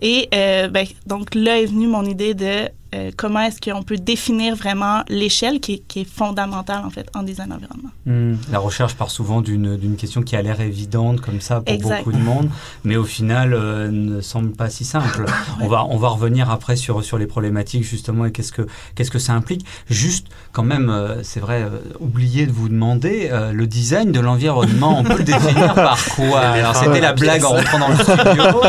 Et 0.00 0.28
euh, 0.32 0.68
ben, 0.68 0.86
donc 1.06 1.34
là 1.34 1.60
est 1.60 1.66
venue 1.66 1.88
mon 1.88 2.04
idée 2.04 2.34
de 2.34 2.68
euh, 2.94 3.10
comment 3.16 3.40
est-ce 3.40 3.60
qu'on 3.60 3.82
peut 3.82 3.96
définir 3.96 4.54
vraiment 4.56 5.02
l'échelle 5.08 5.60
qui, 5.60 5.74
est- 5.74 5.82
qui 5.88 6.00
est 6.02 6.08
fondamentale 6.10 6.82
en 6.84 6.90
fait 6.90 7.08
en 7.14 7.22
design 7.22 7.52
environnement. 7.52 7.90
Hmm, 8.06 8.34
La 8.52 8.58
recherche 8.58 8.94
part 8.94 9.10
souvent 9.10 9.40
d'une 9.40 9.96
question 9.96 10.22
qui 10.22 10.36
a 10.36 10.42
l'air 10.42 10.60
évidente 10.60 11.20
comme 11.20 11.40
ça 11.40 11.60
pour 11.60 11.74
Exact. 11.74 11.98
beaucoup 11.98 12.12
de 12.12 12.22
monde, 12.22 12.48
mais 12.84 12.96
au 12.96 13.04
final 13.04 13.52
euh, 13.54 13.90
ne 13.90 14.20
semble 14.20 14.52
pas 14.52 14.70
si 14.70 14.84
simple. 14.84 15.24
On 15.60 15.68
va 15.68 15.84
on 15.88 15.96
va 15.96 16.08
revenir 16.08 16.50
après 16.50 16.76
sur 16.76 17.02
sur 17.04 17.18
les 17.18 17.26
problématiques 17.26 17.84
justement 17.84 18.26
et 18.26 18.32
qu'est-ce 18.32 18.52
que 18.52 18.62
qu'est-ce 18.94 19.10
que 19.10 19.18
ça 19.18 19.32
implique. 19.32 19.64
Juste 19.90 20.26
quand 20.52 20.62
même, 20.62 20.88
euh, 20.90 21.22
c'est 21.22 21.40
vrai, 21.40 21.62
euh, 21.62 21.68
oublier 22.00 22.46
de 22.46 22.52
vous 22.52 22.68
demander 22.68 23.28
euh, 23.32 23.52
le 23.52 23.66
design 23.66 24.12
de 24.12 24.20
l'environnement. 24.20 24.98
On 25.00 25.04
peut 25.04 25.18
le 25.18 25.24
définir 25.34 25.74
par 25.74 25.98
quoi? 26.16 26.40
Alors 26.40 26.76
c'était 26.76 27.00
la 27.00 27.12
blague 27.12 27.44
en 27.44 27.50
rentrant 27.50 27.78
dans 27.78 27.88
le 27.88 27.96
studio. 27.96 28.60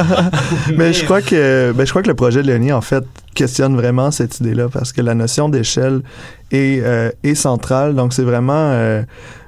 Mais 0.77 0.93
je 0.93 1.03
crois 1.05 1.21
que 1.21 1.71
ben, 1.75 1.85
je 1.85 1.89
crois 1.91 2.01
que 2.01 2.07
le 2.07 2.15
projet 2.15 2.41
de 2.41 2.47
Léonie 2.47 2.71
en 2.73 2.81
fait 2.81 3.05
questionne 3.35 3.75
vraiment 3.75 4.09
cette 4.09 4.39
idée-là 4.39 4.69
parce 4.69 4.91
que 4.91 5.01
la 5.01 5.13
notion 5.13 5.49
d'échelle 5.49 6.01
est, 6.51 6.81
euh, 6.83 7.11
est 7.23 7.35
centrale. 7.35 7.93
Donc 7.93 8.13
c'est 8.13 8.23
vraiment 8.23 8.53
euh, 8.53 9.03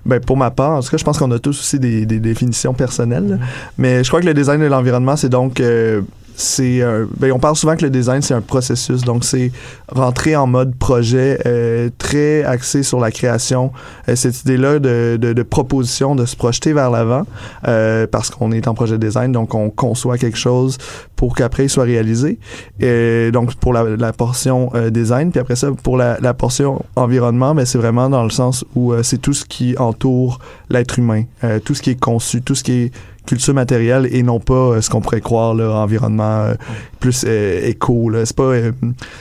ben, 0.05 0.19
pour 0.19 0.37
ma 0.37 0.51
part, 0.51 0.77
en 0.77 0.81
tout 0.81 0.89
cas, 0.89 0.97
je 0.97 1.03
pense 1.03 1.17
qu'on 1.17 1.31
a 1.31 1.39
tous 1.39 1.59
aussi 1.59 1.79
des, 1.79 2.05
des 2.05 2.19
définitions 2.19 2.73
personnelles. 2.73 3.27
là. 3.27 3.37
Mais 3.77 4.03
je 4.03 4.09
crois 4.09 4.21
que 4.21 4.25
le 4.25 4.33
design 4.33 4.61
de 4.61 4.67
l'environnement, 4.67 5.15
c'est 5.15 5.29
donc 5.29 5.59
euh, 5.59 6.01
c'est 6.37 6.83
euh, 6.83 7.07
ben, 7.17 7.31
on 7.31 7.39
parle 7.39 7.55
souvent 7.55 7.75
que 7.75 7.83
le 7.83 7.89
design 7.89 8.21
c'est 8.21 8.35
un 8.35 8.41
processus. 8.41 9.01
Donc 9.01 9.25
c'est 9.25 9.51
rentrer 9.89 10.35
en 10.35 10.45
mode 10.45 10.75
projet 10.75 11.39
euh, 11.47 11.89
très 11.97 12.43
axé 12.43 12.83
sur 12.83 12.99
la 12.99 13.09
création. 13.09 13.71
Euh, 14.07 14.15
cette 14.15 14.41
idée 14.41 14.57
là 14.57 14.77
de, 14.77 15.17
de, 15.19 15.33
de 15.33 15.43
proposition 15.43 16.15
de 16.15 16.25
se 16.25 16.35
projeter 16.35 16.73
vers 16.73 16.91
l'avant 16.91 17.23
euh, 17.67 18.05
parce 18.05 18.29
qu'on 18.29 18.51
est 18.51 18.67
en 18.67 18.75
projet 18.75 18.99
design 18.99 19.31
donc 19.31 19.55
on 19.55 19.71
conçoit 19.71 20.19
quelque 20.19 20.37
chose 20.37 20.77
pour 21.15 21.35
qu'après 21.35 21.65
il 21.65 21.69
soit 21.69 21.85
réalisé. 21.85 22.37
Et 22.79 23.31
donc 23.31 23.55
pour 23.55 23.73
la, 23.73 23.83
la 23.97 24.13
portion 24.13 24.69
euh, 24.75 24.91
design 24.91 25.31
puis 25.31 25.39
après 25.39 25.55
ça 25.55 25.71
pour 25.81 25.97
la, 25.97 26.19
la 26.21 26.35
portion 26.35 26.85
environnement 26.95 27.55
mais 27.55 27.65
c'est 27.65 27.79
vraiment 27.79 28.11
dans 28.11 28.23
le 28.23 28.29
sens 28.29 28.63
où 28.75 28.93
euh, 28.93 29.01
c'est 29.01 29.17
tout 29.17 29.33
ce 29.33 29.43
qui 29.43 29.75
entoure 29.79 30.37
l'être 30.69 30.99
humain 30.99 31.23
tout 31.65 31.73
ce 31.73 31.81
qui 31.81 31.91
est 31.91 31.99
conçu 31.99 32.41
tout 32.43 32.53
ce 32.53 32.63
qui 32.63 32.71
est 32.73 32.91
culture 33.27 33.53
matérielle 33.53 34.07
et 34.11 34.23
non 34.23 34.39
pas 34.39 34.53
euh, 34.53 34.81
ce 34.81 34.89
qu'on 34.89 35.01
pourrait 35.01 35.21
croire 35.21 35.53
là 35.53 35.69
environnement 35.75 36.45
euh, 36.45 36.53
plus 36.99 37.23
euh, 37.27 37.59
éco 37.67 38.09
là 38.09 38.25
c'est 38.25 38.35
pas 38.35 38.53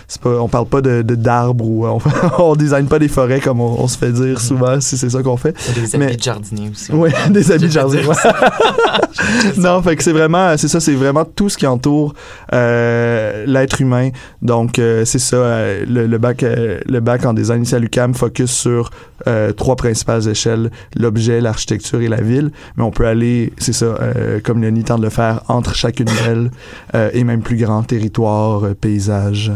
c'est 0.08 0.20
pas 0.22 0.40
on 0.40 0.48
parle 0.48 0.66
pas 0.66 0.80
de 0.80 1.02
de- 1.02 1.14
d'arbres 1.14 1.66
ou 1.66 1.86
on, 1.86 1.98
on 2.38 2.56
design 2.56 2.86
pas 2.86 2.98
des 2.98 3.08
forêts 3.08 3.40
comme 3.40 3.60
on, 3.60 3.80
on 3.82 3.88
se 3.88 3.98
fait 3.98 4.12
dire 4.12 4.40
souvent 4.40 4.80
si 4.80 4.96
c'est 4.96 5.10
ça 5.10 5.22
qu'on 5.22 5.36
fait 5.36 5.54
Des 5.74 5.98
Mais- 5.98 6.06
habits 6.06 6.16
de 6.16 6.22
jardinier 6.22 6.70
aussi. 6.70 6.92
oui 6.92 7.10
des 7.30 7.52
habits 7.52 7.66
de 7.66 7.70
Je 7.70 7.78
vais 7.78 7.82
jardin 7.90 7.96
dire 7.96 8.08
ouais. 8.08 8.16
non 9.58 9.82
fait 9.82 9.96
que 9.96 10.02
c'est 10.02 10.12
vraiment 10.12 10.56
c'est 10.56 10.68
ça 10.68 10.80
c'est 10.80 10.94
vraiment 10.94 11.24
tout 11.24 11.48
ce 11.48 11.58
qui 11.58 11.66
entoure 11.66 12.14
euh, 12.52 13.44
l'être 13.46 13.80
humain. 13.80 14.10
Donc, 14.42 14.78
euh, 14.78 15.04
c'est 15.04 15.18
ça, 15.18 15.36
euh, 15.36 15.84
le, 15.88 16.06
le 16.06 16.18
bac, 16.18 16.42
le 16.42 17.00
bac 17.00 17.24
en 17.26 17.32
design 17.34 17.62
ici 17.62 17.74
à 17.74 17.78
l'UQAM 17.78 18.14
focus 18.14 18.50
sur 18.50 18.90
trois 19.56 19.74
principales 19.76 20.28
échelles, 20.28 20.70
l'objet, 20.96 21.40
l'architecture 21.40 22.00
et 22.00 22.08
la 22.08 22.20
ville. 22.20 22.52
Mais 22.76 22.84
on 22.84 22.90
peut 22.92 23.06
aller, 23.06 23.52
c'est 23.58 23.72
ça, 23.72 23.95
euh, 24.00 24.40
comme 24.40 24.60
Léonie 24.60 24.84
tente 24.84 25.00
de 25.00 25.04
le 25.04 25.10
faire, 25.10 25.42
entre 25.48 25.74
chacune 25.74 26.06
d'elles 26.06 26.50
euh, 26.94 27.10
et 27.12 27.24
même 27.24 27.42
plus 27.42 27.56
grand 27.56 27.82
territoire, 27.82 28.64
euh, 28.64 28.74
paysage. 28.74 29.52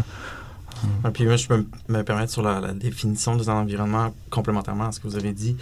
Ouais, 1.04 1.11
puis 1.11 1.25
moi, 1.25 1.37
je 1.37 1.47
peux 1.47 1.59
me- 1.59 1.99
me 1.99 2.02
permettre 2.02 2.32
sur 2.32 2.42
la, 2.42 2.61
la 2.61 2.73
définition 2.73 3.37
de 3.37 3.49
un 3.50 3.54
environnement 3.54 4.14
complémentairement 4.30 4.87
à 4.87 4.92
ce 4.92 5.00
que 5.00 5.09
vous 5.09 5.16
avez 5.16 5.32
dit. 5.32 5.56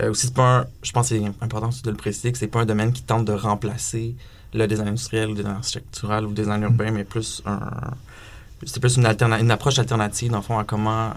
Euh, 0.00 0.10
aussi, 0.10 0.30
pas 0.32 0.66
je 0.82 0.90
pense 0.92 1.10
que 1.10 1.16
c'est 1.16 1.24
important 1.40 1.70
de 1.84 1.90
le 1.90 1.96
préciser 1.96 2.32
que 2.32 2.38
c'est 2.38 2.48
pas 2.48 2.60
un 2.62 2.66
domaine 2.66 2.92
qui 2.92 3.02
tente 3.02 3.24
de 3.24 3.32
remplacer 3.32 4.16
le 4.52 4.66
design 4.66 4.88
industriel, 4.88 5.28
le 5.28 5.34
design 5.34 5.54
architectural 5.56 6.24
ou 6.24 6.28
le 6.28 6.34
design 6.34 6.62
urbain, 6.62 6.90
mais 6.90 7.04
plus 7.04 7.42
c'est 8.66 8.80
plus 8.80 8.96
une, 8.96 9.50
approche 9.50 9.78
alternative, 9.78 10.30
dans 10.30 10.38
le 10.38 10.42
fond, 10.42 10.58
à 10.58 10.64
comment 10.64 11.10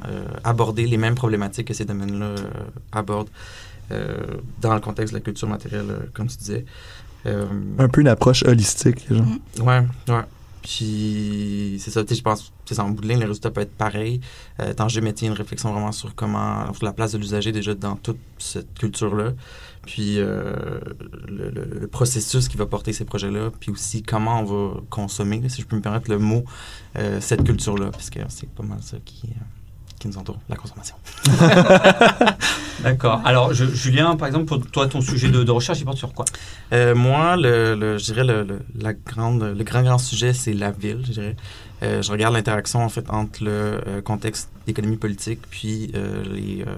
aborder 0.44 0.86
les 0.86 0.98
mêmes 0.98 1.16
problématiques 1.16 1.68
que 1.68 1.74
ces 1.74 1.86
domaines-là 1.86 2.36
abordent 2.92 3.30
dans 4.62 4.74
le 4.74 4.80
contexte 4.82 5.14
de 5.14 5.20
la 5.20 5.24
culture 5.24 5.48
matérielle, 5.48 6.10
comme 6.14 6.28
tu 6.28 6.38
disais. 6.38 6.66
Euh, 7.28 7.46
Un 7.78 7.90
peu 7.90 8.02
une 8.02 8.08
approche 8.08 8.44
holistique. 8.44 9.06
Genre. 9.10 9.26
Ouais, 9.60 9.84
ouais. 10.10 10.22
Puis 10.64 11.78
c'est 11.80 11.92
ça, 11.92 12.04
tu 12.04 12.10
sais, 12.10 12.16
je 12.16 12.24
pense, 12.24 12.52
c'est 12.66 12.78
en 12.80 12.90
bout 12.90 13.02
de 13.02 13.08
ligne, 13.08 13.20
les 13.20 13.26
résultats 13.26 13.52
peuvent 13.52 13.64
être 13.64 13.78
pareils. 13.78 14.20
Euh, 14.60 14.74
tant 14.74 14.90
j'ai 14.90 15.00
mettais 15.00 15.26
une 15.26 15.32
réflexion 15.34 15.72
vraiment 15.72 15.94
sur 15.94 16.14
comment, 16.14 16.74
sur 16.74 16.84
la 16.84 16.92
place 16.92 17.14
de 17.14 17.18
l'usager 17.18 17.54
déjà 17.54 17.74
dans 17.74 17.96
toute 17.96 18.18
cette 18.38 18.74
culture-là. 18.78 19.32
Puis 19.86 20.20
euh, 20.20 20.80
le, 21.30 21.50
le- 21.52 21.80
le 21.80 21.88
processus 21.88 22.50
qui 22.50 22.58
va 22.58 22.66
porter 22.66 22.92
ces 22.92 23.06
projets-là, 23.06 23.52
puis 23.58 23.72
aussi 23.72 24.04
comment 24.04 24.42
on 24.42 24.44
va 24.44 24.82
consommer, 24.90 25.48
si 25.48 25.62
je 25.62 25.68
peux 25.68 25.78
me 25.78 25.82
permettre 25.82 26.10
le 26.12 26.20
mot, 26.20 26.44
euh, 26.98 27.22
cette 27.22 27.46
culture-là, 27.46 27.90
parce 27.92 28.10
que 28.10 28.20
c'est 28.28 28.50
pas 28.50 28.64
mal 28.64 28.80
ça 28.82 28.98
qui, 29.06 29.28
euh, 29.28 29.44
qui 30.00 30.08
nous 30.08 30.18
entoure, 30.18 30.38
la 30.50 30.56
consommation. 30.56 30.96
D'accord. 32.84 33.22
Alors, 33.26 33.54
je- 33.54 33.66
Julien, 33.66 34.16
par 34.16 34.28
exemple, 34.28 34.46
pour 34.46 34.60
toi, 34.68 34.88
ton 34.88 35.02
sujet 35.02 35.30
de, 35.30 35.44
de 35.44 35.52
recherche, 35.52 35.80
il 35.80 35.86
porte 35.86 35.98
sur 35.98 36.14
quoi? 36.14 36.26
Euh, 36.74 36.94
moi, 36.94 37.36
le, 37.36 37.76
le- 37.76 37.98
je 37.98 38.04
dirais 38.06 38.24
le, 38.24 38.44
le- 38.44 38.60
la 38.80 38.94
grande, 38.94 39.42
le 39.58 39.64
grand, 39.64 39.82
grand 39.84 39.98
sujet, 39.98 40.34
c'est 40.34 40.54
la 40.54 40.72
ville, 40.72 41.02
je 41.06 41.12
dirais. 41.14 41.36
Euh, 41.84 42.02
je 42.02 42.12
regarde 42.12 42.34
l'interaction, 42.36 42.84
en 42.84 42.90
fait, 42.90 43.10
entre 43.10 43.44
le 43.44 43.52
euh, 43.88 44.02
contexte 44.02 44.50
d'économie 44.66 44.98
politique 44.98 45.42
puis 45.50 45.92
euh, 45.96 46.24
les, 46.32 46.62
euh, 46.62 46.76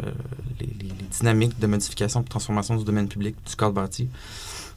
les, 0.59 0.67
les- 0.67 0.88
les 0.89 1.05
dynamiques 1.19 1.59
de 1.59 1.67
modification, 1.67 2.21
de 2.21 2.27
transformation 2.29 2.75
du 2.77 2.83
domaine 2.85 3.07
public, 3.09 3.35
du 3.47 3.55
cadre 3.55 3.73
bâti. 3.73 4.07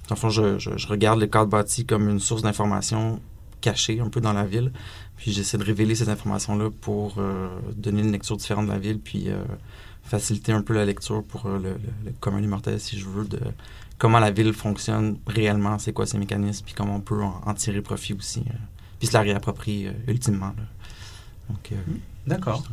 Dans 0.08 0.16
le 0.16 0.20
fond, 0.20 0.30
je, 0.30 0.58
je- 0.58 0.76
je 0.76 0.88
regarde 0.88 1.20
le 1.20 1.26
cadre 1.28 1.46
bâti 1.50 1.86
comme 1.86 2.08
une 2.08 2.20
source 2.20 2.42
d'information 2.42 3.20
cachée 3.60 4.00
un 4.00 4.08
peu 4.08 4.20
dans 4.20 4.32
la 4.32 4.44
ville. 4.44 4.72
Puis 5.22 5.30
j'essaie 5.32 5.56
de 5.56 5.62
révéler 5.62 5.94
ces 5.94 6.08
informations-là 6.08 6.70
pour 6.80 7.14
euh, 7.18 7.46
donner 7.76 8.02
une 8.02 8.10
lecture 8.10 8.36
différente 8.36 8.66
de 8.66 8.72
la 8.72 8.78
ville, 8.80 8.98
puis 8.98 9.26
euh, 9.28 9.36
faciliter 10.02 10.50
un 10.50 10.62
peu 10.62 10.74
la 10.74 10.84
lecture 10.84 11.22
pour 11.22 11.46
euh, 11.46 11.58
le, 11.58 11.68
le, 11.74 11.76
le 12.06 12.12
commun 12.18 12.40
des 12.40 12.48
mortels, 12.48 12.80
si 12.80 12.98
je 12.98 13.06
veux, 13.06 13.24
de 13.24 13.38
comment 13.98 14.18
la 14.18 14.32
ville 14.32 14.52
fonctionne 14.52 15.18
réellement, 15.28 15.78
c'est 15.78 15.92
quoi 15.92 16.06
ses 16.06 16.18
mécanismes, 16.18 16.64
puis 16.64 16.74
comment 16.74 16.96
on 16.96 17.00
peut 17.00 17.22
en, 17.22 17.40
en 17.46 17.54
tirer 17.54 17.82
profit 17.82 18.14
aussi, 18.14 18.40
euh, 18.40 18.52
puis 18.98 19.06
se 19.06 19.12
la 19.12 19.20
réapproprier 19.20 19.90
euh, 19.90 19.92
ultimement. 20.12 20.52
là. 20.56 20.64
Donc, 21.50 21.70
euh, 21.70 21.76
D'accord. 22.26 22.64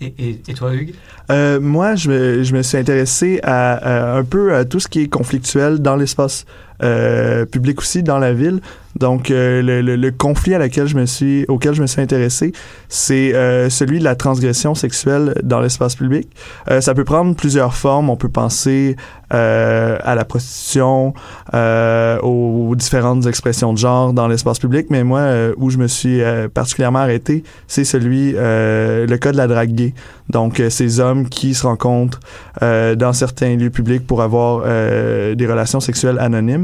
Et, 0.00 0.12
et- 0.18 0.42
et 0.48 0.54
toi, 0.54 0.74
Hugues? 0.74 0.94
Euh, 1.30 1.60
moi, 1.60 1.94
je 1.94 2.10
me, 2.10 2.42
je 2.42 2.56
me 2.56 2.62
suis 2.62 2.76
intéressé 2.76 3.38
à, 3.44 3.74
à 4.14 4.18
un 4.18 4.24
peu 4.24 4.52
à 4.56 4.64
tout 4.64 4.80
ce 4.80 4.88
qui 4.88 5.02
est 5.02 5.08
conflictuel 5.08 5.78
dans 5.78 5.94
l'espace 5.94 6.44
euh, 6.82 7.44
public 7.46 7.78
aussi, 7.80 8.02
dans 8.02 8.18
la 8.18 8.32
ville. 8.32 8.60
Donc, 8.98 9.32
euh, 9.32 9.60
le, 9.60 9.82
le- 9.82 9.96
le 9.96 10.10
conflit 10.12 10.54
à 10.54 10.58
laquelle 10.58 10.86
je 10.86 10.96
me 10.96 11.04
suis, 11.04 11.44
auquel 11.48 11.74
je 11.74 11.82
me 11.82 11.86
suis 11.88 12.00
intéressé, 12.00 12.52
c'est 12.88 13.34
euh, 13.34 13.68
celui 13.68 13.98
de 13.98 14.04
la 14.04 14.14
transgression 14.14 14.76
sexuelle 14.76 15.34
dans 15.42 15.58
l'espace 15.60 15.96
public. 15.96 16.28
Euh, 16.70 16.80
ça 16.80 16.94
peut 16.94 17.02
prendre 17.02 17.34
plusieurs 17.34 17.74
formes. 17.74 18.08
On 18.08 18.16
peut 18.16 18.28
penser 18.28 18.94
euh, 19.32 19.98
à 20.04 20.14
la 20.14 20.24
prostitution, 20.24 21.12
euh, 21.54 22.20
aux 22.20 22.76
différentes 22.76 23.26
expressions 23.26 23.72
de 23.72 23.78
genre 23.78 24.12
dans 24.12 24.28
l'espace 24.28 24.60
public, 24.60 24.86
mais 24.90 25.02
moi, 25.02 25.20
euh, 25.20 25.54
où 25.56 25.70
je 25.70 25.78
me 25.78 25.88
suis 25.88 26.20
particulièrement 26.52 27.00
arrêté, 27.00 27.42
c'est 27.66 27.84
celui, 27.84 28.32
le 28.32 29.16
cas 29.16 29.32
de 29.32 29.36
la 29.36 29.48
drague 29.48 29.72
gay. 29.72 29.92
Donc, 30.30 30.62
ces 30.70 31.00
hommes 31.00 31.28
qui 31.28 31.54
se 31.54 31.66
rencontrent 31.66 32.20
dans 32.60 33.12
certains 33.12 33.56
lieux 33.56 33.70
publics 33.70 34.06
pour 34.06 34.22
avoir 34.22 34.62
des 34.62 35.46
relations 35.48 35.80
sexuelles 35.80 36.18
anonymes. 36.20 36.63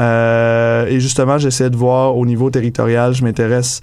Euh, 0.00 0.86
et 0.86 1.00
justement, 1.00 1.38
j'essaie 1.38 1.70
de 1.70 1.76
voir 1.76 2.16
au 2.16 2.24
niveau 2.26 2.50
territorial, 2.50 3.14
je 3.14 3.22
m'intéresse 3.24 3.80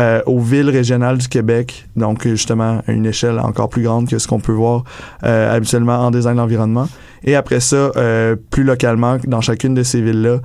euh, 0.00 0.20
aux 0.26 0.40
villes 0.40 0.70
régionales 0.70 1.18
du 1.18 1.28
Québec, 1.28 1.86
donc 1.96 2.26
justement 2.26 2.80
à 2.86 2.92
une 2.92 3.06
échelle 3.06 3.38
encore 3.38 3.68
plus 3.68 3.82
grande 3.82 4.08
que 4.08 4.18
ce 4.18 4.26
qu'on 4.26 4.40
peut 4.40 4.52
voir 4.52 4.84
euh, 5.24 5.54
habituellement 5.54 5.98
en 6.00 6.10
design 6.10 6.36
d'environnement. 6.36 6.88
Et 7.24 7.36
après 7.36 7.60
ça, 7.60 7.92
euh, 7.96 8.34
plus 8.50 8.64
localement, 8.64 9.16
dans 9.28 9.40
chacune 9.40 9.74
de 9.74 9.84
ces 9.84 10.00
villes-là, 10.02 10.38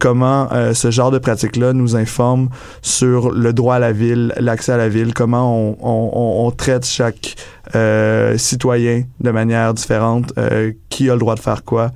comment 0.00 0.48
ce 0.72 0.90
genre 0.90 1.12
de 1.12 1.18
pratique-là 1.18 1.72
nous 1.72 1.94
informe 1.94 2.48
sur 2.82 3.30
le 3.30 3.52
droit 3.52 3.76
à 3.76 3.78
la 3.78 3.92
ville, 3.92 4.32
l'accès 4.40 4.72
à 4.72 4.76
la 4.76 4.88
ville, 4.88 5.14
comment 5.14 5.54
on, 5.56 5.76
on, 5.80 6.46
on- 6.46 6.50
traite 6.50 6.84
chaque 6.86 7.36
euh, 7.76 8.36
citoyen 8.36 9.02
de 9.20 9.30
manière 9.30 9.74
différente, 9.74 10.32
euh, 10.38 10.72
qui 10.88 11.08
a 11.08 11.12
le 11.12 11.20
droit 11.20 11.36
de 11.36 11.40
faire 11.40 11.62
quoi, 11.62 11.92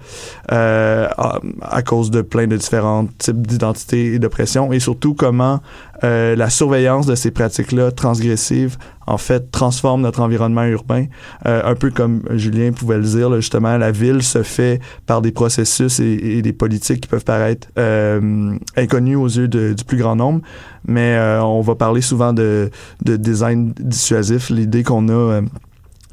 euh, 0.52 1.08
à, 1.16 1.40
à 1.62 1.82
cause 1.82 2.10
de 2.12 2.22
plein 2.22 2.46
de 2.52 2.56
différents 2.56 3.06
types 3.18 3.46
d'identités 3.46 4.14
et 4.14 4.18
de 4.18 4.28
pression, 4.28 4.72
et 4.72 4.80
surtout 4.80 5.14
comment 5.14 5.60
euh, 6.04 6.36
la 6.36 6.50
surveillance 6.50 7.06
de 7.06 7.14
ces 7.14 7.30
pratiques-là 7.30 7.90
transgressives, 7.92 8.76
en 9.06 9.18
fait, 9.18 9.50
transforme 9.50 10.02
notre 10.02 10.20
environnement 10.20 10.64
urbain. 10.64 11.06
Euh, 11.46 11.62
un 11.64 11.74
peu 11.74 11.90
comme 11.90 12.22
Julien 12.30 12.72
pouvait 12.72 12.98
le 12.98 13.04
dire, 13.04 13.34
justement, 13.36 13.76
la 13.78 13.90
ville 13.90 14.22
se 14.22 14.42
fait 14.42 14.80
par 15.06 15.22
des 15.22 15.32
processus 15.32 16.00
et, 16.00 16.42
des 16.42 16.52
politiques 16.52 17.02
qui 17.02 17.08
peuvent 17.08 17.24
paraître 17.24 17.68
euh, 17.78 18.56
inconnus 18.76 19.16
aux 19.16 19.28
yeux 19.28 19.48
du 19.48 19.84
plus 19.86 19.96
grand 19.96 20.16
nombre, 20.16 20.40
mais 20.86 21.14
euh, 21.16 21.42
on 21.42 21.60
va 21.60 21.74
parler 21.74 22.00
souvent 22.00 22.32
de, 22.32 22.70
de 23.04 23.16
design 23.16 23.72
dissuasif, 23.78 24.50
l'idée 24.50 24.82
qu'on 24.82 25.08
a... 25.08 25.40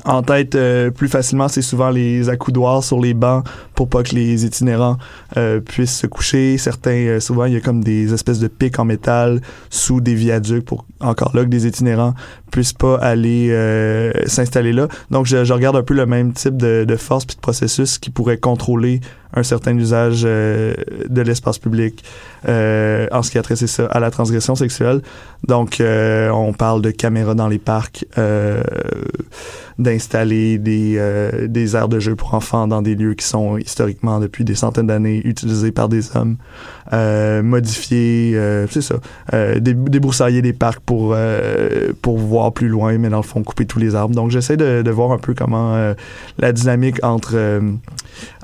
en 0.05 0.21
tête 0.21 0.55
euh, 0.55 0.91
plus 0.91 1.07
facilement, 1.07 1.47
c'est 1.47 1.61
souvent 1.61 1.89
les 1.89 2.29
accoudoirs 2.29 2.83
sur 2.83 2.99
les 2.99 3.13
bancs 3.13 3.45
pour 3.75 3.89
pas 3.89 4.03
que 4.03 4.15
les 4.15 4.45
itinérants 4.45 4.97
euh, 5.37 5.59
puissent 5.59 5.97
se 5.97 6.07
coucher. 6.07 6.57
Certains, 6.57 6.91
euh, 6.91 7.19
souvent, 7.19 7.45
il 7.45 7.53
y 7.53 7.57
a 7.57 7.61
comme 7.61 7.83
des 7.83 8.13
espèces 8.13 8.39
de 8.39 8.47
pics 8.47 8.79
en 8.79 8.85
métal 8.85 9.41
sous 9.69 10.01
des 10.01 10.15
viaducs 10.15 10.65
pour 10.65 10.85
encore 10.99 11.35
là 11.35 11.43
que 11.43 11.49
des 11.49 11.67
itinérants 11.67 12.13
puissent 12.49 12.73
pas 12.73 12.97
aller 12.97 13.49
euh, 13.51 14.11
s'installer 14.25 14.73
là. 14.73 14.87
Donc, 15.11 15.25
je, 15.25 15.43
je 15.43 15.53
regarde 15.53 15.75
un 15.75 15.83
peu 15.83 15.93
le 15.93 16.05
même 16.05 16.33
type 16.33 16.57
de, 16.57 16.85
de 16.85 16.95
force 16.95 17.25
puis 17.25 17.35
de 17.35 17.41
processus 17.41 17.97
qui 17.97 18.09
pourrait 18.09 18.37
contrôler 18.37 19.01
un 19.31 19.43
certain 19.43 19.77
usage 19.77 20.23
euh, 20.25 20.73
de 21.07 21.21
l'espace 21.21 21.59
public 21.59 22.03
euh, 22.47 23.07
en 23.11 23.21
ce 23.21 23.29
qui 23.29 23.37
a 23.37 23.43
trait 23.43 23.55
ça, 23.55 23.85
à 23.85 23.99
la 23.99 24.09
transgression 24.09 24.55
sexuelle. 24.55 25.01
Donc, 25.47 25.79
euh, 25.79 26.29
on 26.31 26.51
parle 26.51 26.81
de 26.81 26.89
caméras 26.89 27.35
dans 27.35 27.47
les 27.47 27.59
parcs, 27.59 28.05
euh, 28.17 28.63
d'installer 29.77 30.57
des, 30.57 30.99
des 31.47 31.75
aires 31.75 31.87
de 31.89 31.99
jeu 31.99 32.15
pour 32.15 32.33
enfants 32.33 32.67
dans 32.67 32.81
des 32.81 32.95
lieux 32.95 33.13
qui 33.13 33.25
sont 33.25 33.57
historiquement 33.57 34.19
depuis 34.19 34.43
des 34.43 34.55
centaines 34.55 34.87
d'années 34.87 35.21
utilisés 35.23 35.71
par 35.71 35.89
des 35.89 36.17
hommes, 36.17 36.37
euh, 36.93 37.41
modifier, 37.43 38.33
euh, 38.35 38.65
c'est 38.69 38.81
ça, 38.81 38.95
euh, 39.33 39.59
dé- 39.59 39.73
débroussailler 39.73 40.41
des 40.41 40.53
parcs 40.53 40.79
pour 40.81 41.13
euh, 41.15 41.91
pour 42.01 42.17
voir 42.17 42.51
plus 42.51 42.67
loin, 42.67 42.97
mais 42.97 43.09
dans 43.09 43.17
le 43.17 43.23
fond 43.23 43.43
couper 43.43 43.65
tous 43.65 43.79
les 43.79 43.95
arbres. 43.95 44.15
Donc 44.15 44.31
j'essaie 44.31 44.57
de, 44.57 44.81
de 44.81 44.91
voir 44.91 45.11
un 45.11 45.17
peu 45.19 45.33
comment 45.33 45.75
euh, 45.75 45.93
la 46.39 46.51
dynamique 46.51 47.03
entre 47.03 47.61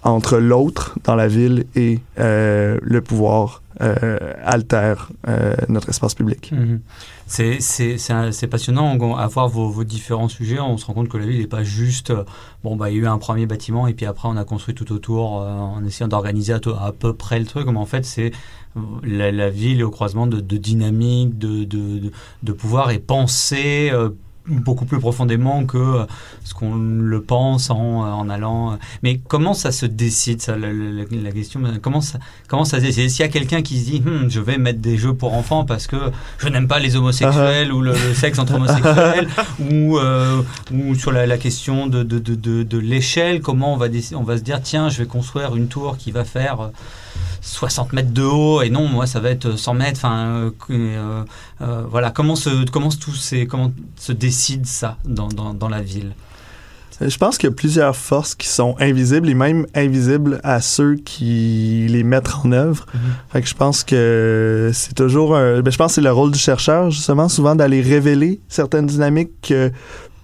entre 0.05 0.37
l'autre 0.37 0.93
dans 1.03 1.15
la 1.15 1.27
ville 1.27 1.65
et 1.75 1.99
euh, 2.19 2.77
le 2.81 3.01
pouvoir 3.01 3.63
euh, 3.81 4.17
altère 4.43 5.09
euh, 5.27 5.55
notre 5.67 5.89
espace 5.89 6.13
public. 6.13 6.51
Mhm. 6.53 6.79
C'est 7.27 8.47
passionnant 8.47 8.95
on- 9.01 9.15
à 9.15 9.27
voir 9.27 9.49
vos, 9.49 9.67
vos 9.67 9.83
différents 9.83 10.29
sujets. 10.29 10.59
On 10.59 10.77
se 10.77 10.85
rend 10.85 10.93
compte 10.93 11.09
que 11.09 11.17
la 11.17 11.25
ville 11.25 11.39
n'est 11.39 11.47
pas 11.47 11.63
juste. 11.63 12.11
euh, 12.11 12.23
Bon, 12.63 12.75
bah, 12.75 12.89
il 12.91 12.97
y 12.97 12.99
a 12.99 13.03
eu 13.03 13.07
un 13.07 13.17
premier 13.17 13.47
bâtiment 13.47 13.87
et 13.87 13.93
puis 13.93 14.05
après, 14.05 14.29
on 14.29 14.37
a 14.37 14.45
construit 14.45 14.75
tout 14.75 14.91
autour 14.93 15.33
en 15.33 15.83
essayant 15.83 16.07
d'organiser 16.07 16.53
à, 16.53 16.59
peu 16.97 17.13
près 17.13 17.39
le 17.39 17.45
truc. 17.45 17.67
Mais 17.67 17.77
en 17.77 17.85
fait, 17.85 18.05
c'est 18.05 18.31
la, 19.03 19.31
la 19.31 19.49
ville 19.49 19.83
au 19.83 19.89
croisement 19.89 20.27
de, 20.27 20.39
dynamique, 20.39 21.37
de, 21.37 21.63
de, 21.63 22.11
de, 22.43 22.53
pouvoir 22.53 22.91
et 22.91 22.99
penser 22.99 23.91
beaucoup 24.47 24.85
plus 24.85 24.99
profondément 24.99 25.65
que 25.65 26.05
ce 26.43 26.53
qu'on 26.53 26.75
le 26.75 27.21
pense 27.21 27.69
en, 27.69 27.75
en 27.77 28.29
allant. 28.29 28.77
Mais 29.03 29.19
comment 29.27 29.53
ça 29.53 29.71
se 29.71 29.85
décide, 29.85 30.41
ça, 30.41 30.55
la, 30.55 30.71
la- 30.71 31.03
la- 31.11 31.31
question 31.31 31.61
Comment 31.81 32.01
ça, 32.01 32.19
comment 32.47 32.65
ça 32.65 32.77
se 32.79 32.83
décide? 32.85 33.09
S'il 33.09 33.21
y 33.21 33.27
a 33.27 33.31
quelqu'un 33.31 33.61
qui 33.61 33.79
se 33.79 33.85
dit 33.89 34.03
Hum, 34.05 34.29
je 34.29 34.39
vais 34.39 34.57
mettre 34.57 34.79
des 34.79 34.97
jeux 34.97 35.13
pour 35.13 35.33
enfants 35.33 35.65
parce 35.65 35.87
que 35.87 35.97
je 36.37 36.47
n'aime 36.47 36.67
pas 36.67 36.79
les 36.79 36.95
homosexuels 36.95 37.71
ou 37.73 37.81
le, 37.81 37.93
le 37.93 38.13
sexe 38.13 38.37
entre 38.39 38.55
homosexuels 38.55 39.27
ou, 39.71 39.97
euh, 39.97 40.41
ou 40.71 40.95
sur 40.95 41.11
la, 41.11 41.25
la 41.25 41.37
question 41.37 41.87
de, 41.87 42.03
de, 42.03 42.19
de, 42.19 42.35
de, 42.35 42.63
de 42.63 42.77
l'échelle, 42.77 43.41
comment 43.41 43.73
on 43.73 43.77
va, 43.77 43.87
on 44.15 44.23
va 44.23 44.37
se 44.37 44.43
dire 44.43 44.61
tiens, 44.61 44.89
je 44.89 44.99
vais 44.99 45.07
construire 45.07 45.55
une 45.55 45.67
tour 45.67 45.97
qui 45.97 46.11
va 46.11 46.23
faire. 46.23 46.69
Euh, 47.15 47.37
60 47.41 47.93
mètres 47.93 48.11
de 48.11 48.23
haut 48.23 48.61
et 48.61 48.69
non, 48.69 48.87
moi 48.87 49.07
ça 49.07 49.19
va 49.19 49.29
être 49.29 49.57
100 49.57 49.73
mètres. 49.73 49.99
Enfin, 50.03 50.51
euh, 50.69 51.23
voilà, 51.89 52.11
comment 52.11 52.35
se, 52.35 52.69
comment, 52.69 52.89
tous 52.89 53.15
ces, 53.15 53.47
comment 53.47 53.71
se 53.97 54.11
décide 54.11 54.65
ça 54.65 54.97
dans, 55.05 55.27
dans, 55.27 55.53
dans 55.53 55.69
la 55.69 55.81
ville? 55.81 56.13
Je 57.01 57.17
pense 57.17 57.37
qu'il 57.37 57.49
y 57.49 57.51
a 57.51 57.55
plusieurs 57.55 57.95
forces 57.95 58.35
qui 58.35 58.47
sont 58.47 58.75
invisibles 58.79 59.29
et 59.29 59.33
même 59.33 59.65
invisibles 59.75 60.39
à 60.43 60.61
ceux 60.61 60.95
qui 60.95 61.87
les 61.89 62.03
mettent 62.03 62.33
en 62.43 62.51
œuvre. 62.53 62.85
Fait 63.29 63.41
que 63.41 63.47
je 63.47 63.53
pense 63.53 63.83
que 63.83 64.71
c'est 64.73 64.93
toujours 64.93 65.35
un, 65.35 65.61
ben 65.61 65.71
je 65.71 65.77
pense 65.77 65.91
que 65.91 65.95
c'est 65.95 66.01
le 66.01 66.11
rôle 66.11 66.31
du 66.31 66.39
chercheur 66.39 66.91
justement 66.91 67.27
souvent 67.27 67.55
d'aller 67.55 67.81
révéler 67.81 68.39
certaines 68.47 68.85
dynamiques 68.85 69.31
que 69.41 69.71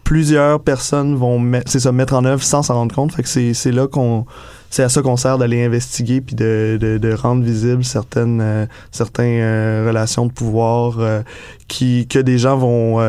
plusieurs 0.06 0.62
personnes 0.62 1.16
vont 1.16 1.42
c'est 1.66 1.82
ça 1.82 1.92
mettre 1.92 2.14
en 2.14 2.24
œuvre 2.24 2.42
sans 2.42 2.64
s'en 2.64 2.76
rendre 2.76 2.96
compte. 2.96 3.12
Fait 3.14 3.24
que 3.24 3.54
c'est 3.54 3.72
là 3.72 3.88
qu'on 3.88 4.26
c'est 4.72 4.82
à 4.82 4.90
ça 4.90 5.04
qu'on 5.04 5.18
sert 5.18 5.38
d'aller 5.38 5.64
investiguer 5.64 6.22
puis 6.22 6.36
de, 6.36 6.80
de, 6.82 6.98
de 6.98 7.14
rendre 7.14 7.44
visibles 7.44 7.84
certaines 7.84 8.42
euh, 8.42 8.66
certaines 8.90 9.42
euh, 9.42 9.86
relations 9.88 10.26
de 10.26 10.32
pouvoir 10.32 10.96
euh, 11.00 11.22
qui 11.68 12.08
que 12.08 12.18
des 12.18 12.40
gens 12.40 12.58
vont 12.58 13.00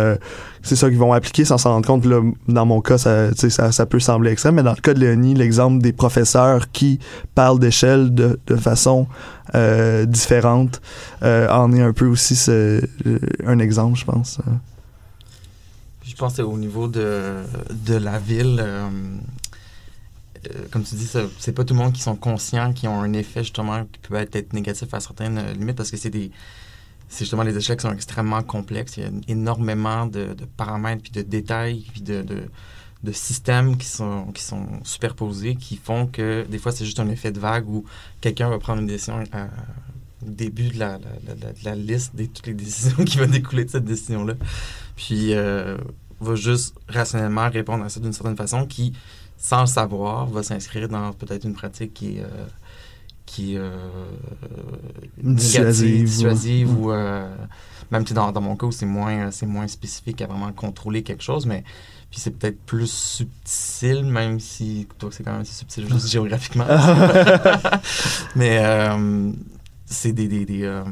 c'est 0.62 0.76
ça 0.76 0.88
qu'ils 0.88 0.99
vont 0.99 1.12
appliquer 1.12 1.45
sans 1.45 1.59
s'en 1.59 1.71
rendre 1.71 1.87
compte. 1.87 2.04
Là, 2.04 2.21
dans 2.47 2.64
mon 2.64 2.81
cas, 2.81 2.97
ça, 2.97 3.35
ça, 3.35 3.73
ça 3.73 3.87
peut 3.87 3.99
sembler 3.99 4.31
extrême, 4.31 4.54
mais 4.54 4.62
dans 4.62 4.75
le 4.75 4.81
cas 4.81 4.95
de 4.95 5.00
Léonie, 5.00 5.35
l'exemple 5.35 5.83
des 5.83 5.92
professeurs 5.92 6.71
qui 6.71 7.00
parlent 7.35 7.59
d'échelle 7.59 8.14
de, 8.14 8.38
de 8.47 8.57
façon 8.57 9.09
euh, 9.54 10.07
différente 10.07 10.81
euh, 11.23 11.49
en 11.49 11.73
est 11.73 11.83
un 11.83 11.92
peu 11.92 12.07
aussi 12.07 12.37
ce, 12.37 12.81
un 13.45 13.59
exemple, 13.59 13.99
je 13.99 14.04
pense. 14.04 14.38
Je 16.04 16.14
pense 16.14 16.38
au 16.38 16.59
niveau 16.59 16.88
de, 16.88 17.21
de 17.87 17.95
la 17.95 18.19
ville, 18.19 18.61
euh, 18.62 18.88
comme 20.71 20.83
tu 20.83 20.95
dis, 20.95 21.09
c'est 21.39 21.53
pas 21.53 21.65
tout 21.65 21.75
le 21.75 21.81
monde 21.81 21.93
qui 21.93 22.01
sont 22.01 22.17
conscients, 22.17 22.73
qui 22.73 22.89
ont 22.89 23.01
un 23.01 23.13
effet 23.13 23.43
justement 23.43 23.85
qui 23.85 23.99
peut 24.01 24.15
être 24.17 24.53
négatif 24.53 24.93
à 24.95 25.01
certaines 25.01 25.53
limites 25.53 25.77
parce 25.77 25.91
que 25.91 25.97
c'est 25.97 26.11
des 26.11 26.31
c'est 27.13 27.25
justement 27.25 27.43
les 27.43 27.57
échecs 27.57 27.83
sont 27.83 27.93
extrêmement 27.93 28.43
complexes. 28.43 28.97
Il 28.97 29.03
y 29.03 29.07
a 29.07 29.11
énormément 29.29 30.07
de, 30.07 30.35
paramètres, 30.57 31.03
puis 31.03 31.13
de 31.13 31.21
détails, 31.21 31.85
puis 31.93 32.01
de, 32.01 32.23
de, 32.23 33.13
systèmes 33.13 33.77
qui 33.77 33.87
sont, 33.87 34.33
qui 34.33 34.43
sont 34.43 34.67
superposés, 34.83 35.57
qui 35.57 35.77
font 35.77 36.07
que 36.07 36.47
des 36.49 36.57
fois, 36.57 36.73
c'est 36.73 36.87
juste 36.87 37.01
un 37.01 37.11
effet 37.11 37.31
de 37.31 37.39
vague 37.39 37.69
où 37.69 37.85
quelqu'un 38.23 38.49
va 38.49 38.59
prendre 38.59 38.81
une 38.81 38.87
décision 38.87 39.23
au 39.23 40.31
début 40.31 40.69
de 40.69 40.79
la, 40.79 40.99
la, 41.65 41.75
liste 41.75 42.17
de 42.17 42.25
toutes 42.25 42.47
les 42.47 42.55
décisions 42.55 42.97
qui 43.05 43.19
vont 43.19 43.27
découler 43.27 43.67
de 43.67 43.71
cette 43.71 43.85
décision-là. 43.85 44.35
Puis 44.97 45.35
euh, 45.35 45.77
va 46.21 46.35
juste 46.35 46.75
rationnellement 46.89 47.51
répondre 47.51 47.85
à 47.85 47.91
ça 47.91 48.01
d'une 48.01 48.15
certaine 48.15 48.37
façon 48.37 48.65
qui, 48.67 48.95
sans 49.43 49.63
le 49.63 49.67
savoir, 49.67 50.27
va 50.27 50.45
s'inscrire 50.45 50.89
dans 50.89 51.13
peut-être 51.13 51.45
une 51.45 51.55
pratique 51.55 51.93
qui 51.93 52.19
est... 52.19 52.23
Euh, 52.23 52.47
qui 53.27 53.57
euh, 53.57 53.71
dissuasive, 55.17 56.79
ou, 56.79 56.93
euh, 56.93 57.35
même 57.91 58.07
si 58.07 58.13
dans, 58.13 58.31
dans, 58.31 58.41
mon 58.43 58.57
cas 58.57 58.67
c'est 58.73 58.85
moins 58.85 59.31
c'est 59.31 59.47
moins 59.47 59.67
spécifique 59.69 60.21
à 60.21 60.27
vraiment 60.27 60.53
contrôler 60.53 61.03
quelque 61.03 61.23
chose 61.23 61.47
mais 61.47 61.65
puis 62.11 62.21
c'est 62.21 62.33
peut-être 62.33 62.61
plus 62.67 62.91
subtil 62.91 64.05
même 64.05 64.39
si 64.39 64.87
toi 64.99 65.09
c'est 65.11 65.23
quand 65.23 65.33
même 65.33 65.41
assez 65.41 65.55
subtil 65.55 65.89
juste 65.91 66.09
géographiquement. 66.11 66.67
Mais 68.37 68.59
euh, 68.63 69.33
c'est 69.87 70.13
des, 70.13 70.29
des, 70.29 70.45
des 70.45 70.65
euh, 70.65 70.85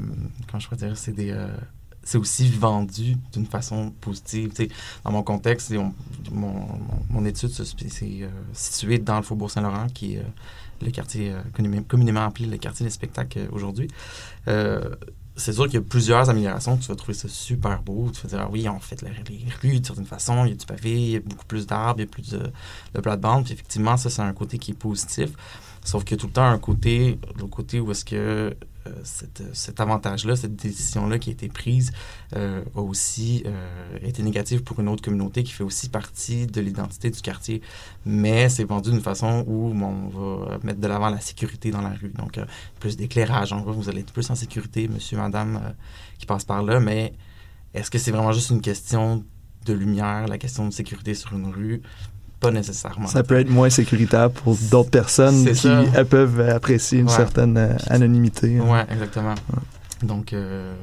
comment 0.51 0.61
je 0.61 0.69
pourrais 0.69 0.79
dire 0.79 0.97
c'est 0.97 1.13
des 1.13 1.37
c'est 2.03 2.19
aussi 2.19 2.49
vendu 2.49 3.17
d'une 3.33 3.47
façon 3.47 3.93
positive. 4.01 4.53
dans 5.05 5.13
mon 5.13 5.23
contexte, 5.23 5.73
mon, 6.31 7.25
étude 7.25 7.51
c'est 7.51 8.29
située 8.53 8.99
dans 8.99 9.17
le 9.17 9.23
Faubourg 9.23 9.51
Saint-Laurent, 9.51 9.87
qui 9.93 10.15
est 10.15 10.25
le 10.83 10.91
quartier 10.91 11.33
euh, 11.33 11.83
communément 11.89 12.25
appelé 12.25 12.47
le 12.47 12.57
quartier 12.57 12.85
des 12.85 12.91
spectacles 12.91 13.41
euh, 13.41 13.49
aujourd'hui. 13.53 13.89
Euh, 14.49 14.81
c'est 15.37 15.53
sûr 15.53 15.65
qu'il 15.67 15.75
y 15.75 15.79
a 15.79 15.83
plusieurs 15.83 16.29
améliorations. 16.29 16.77
Tu 16.77 16.89
vas 16.89 16.97
trouver 16.97 17.15
ça 17.15 17.29
super 17.29 17.83
beau. 17.83 18.11
Tu 18.13 18.21
vas 18.23 18.29
dire, 18.29 18.41
ah 18.43 18.49
oui, 18.51 18.69
on 18.69 18.79
fait 18.79 19.03
les 19.03 19.11
rues 19.63 19.81
d'une 19.81 20.05
façon. 20.05 20.45
Il 20.45 20.51
y 20.51 20.53
a 20.53 20.57
du 20.57 20.67
pavé, 20.67 20.93
il 20.93 21.11
y 21.11 21.17
a 21.17 21.21
beaucoup 21.21 21.47
plus 21.47 21.67
d'arbres, 21.67 22.01
il 22.01 22.03
y 22.03 22.07
a 22.07 22.11
plus 22.11 22.31
de, 22.31 22.51
de 22.95 23.01
plates-bandes. 23.01 23.45
Puis 23.45 23.55
effectivement, 23.55 23.97
ça, 23.97 24.11
c'est 24.11 24.21
un 24.21 24.35
côté 24.35 24.59
qui 24.59 24.73
est 24.73 24.75
positif. 24.75 25.31
Sauf 25.83 26.05
qu'il 26.05 26.17
y 26.17 26.19
a 26.19 26.21
tout 26.21 26.27
le 26.27 26.33
temps 26.33 26.45
un 26.45 26.59
côté, 26.59 27.19
le 27.39 27.47
côté 27.47 27.81
où 27.81 27.91
est-ce 27.91 28.05
que 28.05 28.55
euh, 28.91 29.51
cet 29.53 29.81
avantage-là, 29.81 30.37
cette 30.37 30.57
décision-là 30.57 31.19
qui 31.19 31.31
a 31.31 31.33
été 31.33 31.49
prise 31.49 31.93
euh, 32.37 32.63
a 32.75 32.81
aussi 32.81 33.43
euh, 33.47 33.99
été 34.03 34.23
négative 34.23 34.63
pour 34.63 34.81
une 34.81 34.89
autre 34.89 35.03
communauté 35.03 35.43
qui 35.43 35.53
fait 35.53 35.65
aussi 35.65 35.89
partie 35.89 36.47
de 36.47 36.61
l'identité 36.61 37.11
du 37.11 37.21
quartier. 37.21 37.63
Mais 38.05 38.49
c'est 38.49 38.65
vendu 38.65 38.91
d'une 38.91 39.01
façon 39.01 39.45
où 39.47 39.73
on 39.73 40.09
va 40.09 40.59
mettre 40.63 40.81
de 40.81 40.87
l'avant 40.87 41.11
la 41.11 41.21
sécurité 41.21 41.71
dans 41.71 41.83
la 41.83 41.91
rue. 41.91 42.13
Donc, 42.17 42.39
plus 42.79 42.97
d'éclairage. 42.97 43.53
En 43.53 43.61
gros, 43.61 43.73
vous 43.73 43.89
allez 43.89 44.01
être 44.01 44.13
plus 44.13 44.31
en 44.31 44.35
sécurité, 44.35 44.89
monsieur, 44.89 45.17
madame, 45.17 45.75
qui 46.19 46.27
passe 46.27 46.45
par 46.45 46.63
là. 46.63 46.81
Mais 46.81 47.15
est-ce 47.75 47.91
que 47.91 47.99
c'est 47.99 48.11
vraiment 48.11 48.33
juste 48.33 48.51
une 48.51 48.61
question 48.61 49.25
de 49.67 49.73
lumière, 49.73 50.27
la 50.27 50.39
question 50.39 50.67
de 50.67 50.73
sécurité 50.73 51.15
sur 51.15 51.35
une 51.35 51.47
rue? 51.47 51.83
Pas 52.41 52.51
nécessairement. 52.51 53.07
Ça 53.07 53.23
peut 53.23 53.39
être 53.39 53.51
moins 53.51 53.69
sécuritaire 53.69 54.31
pour 54.31 54.57
d'autres 54.71 54.91
personnes 54.91 55.53
qui 55.53 55.69
elles 55.69 56.07
peuvent 56.07 56.41
apprécier 56.41 57.01
une 57.01 57.09
certaine 57.09 57.57
euh, 57.59 57.77
anonymité. 57.89 58.59
Oui, 58.61 58.79
exactement. 58.91 59.35
Donc, 60.03 60.33
euh, 60.33 60.75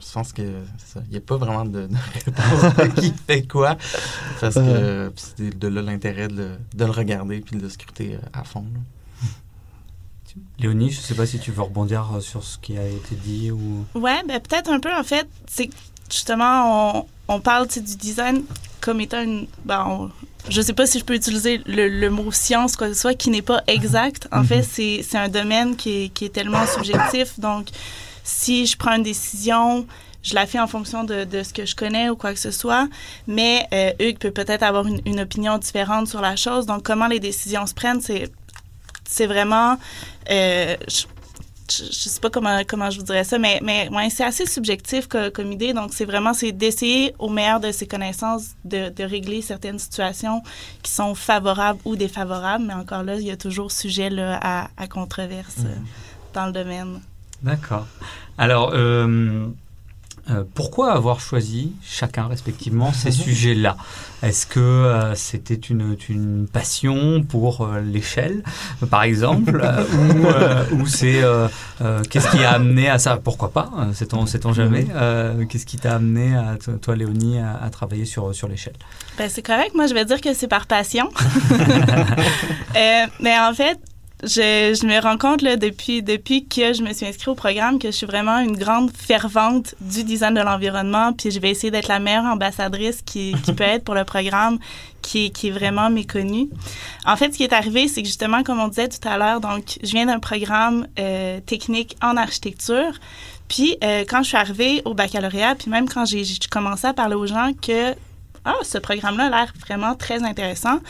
je 0.00 0.12
pense 0.12 0.32
que 0.32 0.42
Il 0.42 1.10
n'y 1.10 1.16
a 1.18 1.20
pas 1.20 1.36
vraiment 1.36 1.66
de, 1.66 1.88
réponse 2.24 2.94
qui 3.00 3.12
fait 3.26 3.46
quoi. 3.46 3.76
Parce 4.40 4.54
que 4.54 5.12
c'est 5.16 5.58
de 5.58 5.68
là 5.68 5.82
l'intérêt 5.82 6.28
de, 6.28 6.56
le 6.78 6.84
regarder 6.86 7.40
puis 7.40 7.56
de 7.56 7.62
le 7.62 7.68
scruter 7.68 8.14
euh, 8.14 8.18
à 8.32 8.44
fond. 8.44 8.64
Léonie, 10.58 10.90
je 10.90 10.98
ne 10.98 11.02
sais 11.02 11.14
pas 11.14 11.26
si 11.26 11.38
tu 11.38 11.52
veux 11.52 11.62
rebondir 11.62 12.08
sur 12.20 12.42
ce 12.42 12.58
qui 12.58 12.76
a 12.76 12.86
été 12.88 13.14
dit 13.14 13.52
ou. 13.52 13.84
Ouais, 13.94 14.20
ben 14.26 14.40
peut-être 14.40 14.70
un 14.70 14.80
peu 14.80 14.92
en 14.92 15.04
fait. 15.04 15.28
C'est 15.46 15.70
justement 16.10 16.98
on, 16.98 17.06
on 17.28 17.40
parle 17.40 17.66
du 17.68 17.96
design 17.96 18.44
comme 18.80 19.00
étant 19.00 19.22
une. 19.22 19.46
Ben, 19.64 20.10
je 20.48 20.60
sais 20.60 20.74
pas 20.74 20.86
si 20.86 20.98
je 20.98 21.04
peux 21.04 21.14
utiliser 21.14 21.62
le, 21.66 22.08
mot 22.10 22.30
science, 22.30 22.76
quoi 22.76 22.88
que 22.88 22.94
ce 22.94 23.00
soit, 23.00 23.14
qui 23.14 23.30
n'est 23.30 23.42
pas 23.42 23.62
exact. 23.66 24.28
En 24.30 24.44
fait, 24.44 24.58
mhm. 24.78 25.02
c'est 25.02 25.18
un 25.18 25.28
domaine 25.28 25.74
qui 25.74 26.04
est, 26.04 26.08
qui 26.10 26.26
est 26.26 26.28
tellement 26.30 26.66
subjectif. 26.66 27.40
Donc, 27.40 27.68
si 28.24 28.66
je 28.66 28.76
prends 28.76 28.96
une 28.96 29.02
décision, 29.02 29.86
je 30.22 30.34
la 30.34 30.46
fais 30.46 30.60
en 30.60 30.66
fonction 30.66 31.02
de, 31.04 31.24
de, 31.24 31.42
ce 31.42 31.54
que 31.54 31.64
je 31.64 31.74
connais 31.74 32.10
ou 32.10 32.16
quoi 32.16 32.34
que 32.34 32.38
ce 32.38 32.50
soit, 32.50 32.88
mais 33.26 33.66
euh, 33.72 33.92
Hugues 33.98 34.18
peut 34.18 34.30
peut-être 34.30 34.62
avoir 34.62 34.86
une, 34.86 35.00
une, 35.06 35.20
opinion 35.20 35.56
différente 35.56 36.08
sur 36.08 36.20
la 36.20 36.36
chose. 36.36 36.66
Donc, 36.66 36.82
comment 36.82 37.06
les 37.06 37.20
décisions 37.20 37.66
se 37.66 37.74
prennent, 37.74 38.00
c'est 38.02 38.30
c'est 39.06 39.26
vraiment... 39.26 39.76
Euh, 40.30 40.76
je, 40.88 41.04
sais 41.72 42.20
pas 42.20 42.30
comment 42.30 42.62
comment 42.66 42.90
je 42.90 42.98
vous 42.98 43.04
dirais 43.04 43.24
ça, 43.24 43.38
mais 43.38 43.58
mais 43.62 43.88
ouais, 43.90 44.10
c'est 44.10 44.24
assez 44.24 44.46
subjectif 44.46 45.08
comme, 45.08 45.52
idée. 45.52 45.72
Donc 45.72 45.92
c'est 45.92 46.04
vraiment 46.04 46.34
c'est 46.34 46.52
d'essayer 46.52 47.14
au 47.18 47.28
meilleur 47.28 47.60
de 47.60 47.72
ses 47.72 47.86
connaissances 47.86 48.50
de, 48.64 48.90
de, 48.90 49.04
régler 49.04 49.42
certaines 49.42 49.78
situations 49.78 50.42
qui 50.82 50.92
sont 50.92 51.14
favorables 51.14 51.80
ou 51.84 51.96
défavorables. 51.96 52.64
Mais 52.64 52.74
encore 52.74 53.02
là, 53.02 53.16
il 53.16 53.26
y 53.26 53.30
a 53.30 53.36
toujours 53.36 53.72
sujet 53.72 54.10
là, 54.10 54.38
à, 54.42 54.68
à 54.76 54.86
controverse 54.86 55.58
mmh. 55.58 55.68
dans 56.34 56.46
le 56.46 56.52
domaine. 56.52 57.00
D'accord. 57.42 57.86
Alors. 58.38 58.70
Euh 58.74 59.48
euh, 60.30 60.42
pourquoi 60.54 60.92
avoir 60.92 61.20
choisi 61.20 61.72
chacun 61.82 62.26
respectivement 62.28 62.92
ces 62.92 63.10
sujets-là? 63.24 63.76
Est-ce 64.22 64.46
que 64.46 64.58
euh, 64.58 65.14
c'était 65.14 65.54
une, 65.54 65.96
une, 66.08 66.48
passion 66.50 67.22
pour 67.22 67.60
euh, 67.60 67.80
l'échelle, 67.80 68.42
par 68.90 69.02
exemple, 69.02 69.60
ou, 70.72 70.76
ou 70.76 70.86
c'est 70.86 71.22
qu'est-ce 72.08 72.30
qui 72.30 72.42
a 72.42 72.52
amené 72.52 72.88
à 72.88 72.98
ça? 72.98 73.18
Pourquoi 73.22 73.52
pas 73.52 73.70
Sait-on 73.92 74.24
sait 74.26 74.40
jamais 74.52 74.86
Qu'est-ce 75.48 75.66
qui 75.66 75.76
t'a 75.76 75.96
amené, 75.96 76.34
à, 76.34 76.56
toi 76.80 76.96
Léonie, 76.96 77.38
à, 77.38 77.68
travailler 77.70 78.06
sur, 78.06 78.34
sur 78.34 78.48
l'échelle? 78.48 78.76
Ben, 79.18 79.28
C'est 79.28 79.42
correct. 79.42 79.74
Moi, 79.74 79.86
je 79.86 79.94
vais 79.94 80.04
dire 80.04 80.20
que 80.20 80.32
c'est 80.32 80.48
par 80.48 80.66
passion. 80.66 81.10
mais 82.74 83.38
en 83.38 83.52
fait, 83.54 83.78
je, 84.26 84.86
me 84.86 85.00
rends 85.00 85.18
compte 85.18 85.42
depuis, 85.42 86.46
que 86.46 86.72
je 86.72 86.82
me 86.82 86.92
suis 86.92 87.06
inscrite 87.06 87.28
au 87.28 87.34
programme 87.34 87.78
que 87.78 87.88
je 87.88 87.96
suis 87.96 88.06
vraiment 88.06 88.38
une 88.38 88.56
grande 88.56 88.90
fervente 88.90 89.74
du 89.80 90.04
design 90.04 90.34
de 90.34 90.40
l'environnement. 90.40 91.12
Puis 91.12 91.30
je 91.30 91.40
vais 91.40 91.50
essayer 91.50 91.70
d'être 91.70 91.88
la 91.88 91.98
meilleure 91.98 92.24
ambassadrice 92.24 93.02
qui, 93.02 93.34
peut 93.56 93.64
être 93.64 93.84
pour 93.84 93.94
le 93.94 94.04
programme 94.04 94.58
qui, 95.02 95.26
est 95.26 95.50
vraiment 95.50 95.90
méconnu. 95.90 96.48
En 97.06 97.16
fait, 97.16 97.32
ce 97.32 97.36
qui 97.36 97.44
est 97.44 97.52
arrivé, 97.52 97.88
c'est 97.88 98.02
que 98.02 98.08
justement, 98.08 98.42
comme 98.42 98.60
on 98.60 98.68
disait 98.68 98.88
tout 98.88 99.06
à 99.06 99.18
l'heure, 99.18 99.40
donc 99.40 99.78
je 99.82 99.90
viens 99.90 100.06
d'un 100.06 100.20
programme 100.20 100.86
euh, 100.98 101.40
technique 101.40 101.96
en 102.02 102.16
architecture. 102.16 102.92
Puis 103.48 103.76
euh, 103.84 104.04
quand 104.08 104.22
je 104.22 104.28
suis 104.28 104.36
arrivée 104.36 104.82
au 104.84 104.94
baccalauréat, 104.94 105.54
puis 105.56 105.70
même 105.70 105.88
quand 105.88 106.06
j'ai 106.06 106.24
commencé 106.50 106.86
à 106.86 106.94
parler 106.94 107.14
aux 107.14 107.26
gens 107.26 107.52
que 107.60 107.94
ah, 108.44 108.54
ce 108.62 108.78
programme-là 108.78 109.26
a 109.26 109.30
l'air 109.30 109.52
vraiment 109.60 109.94
très 109.94 110.22
intéressant, 110.22 110.80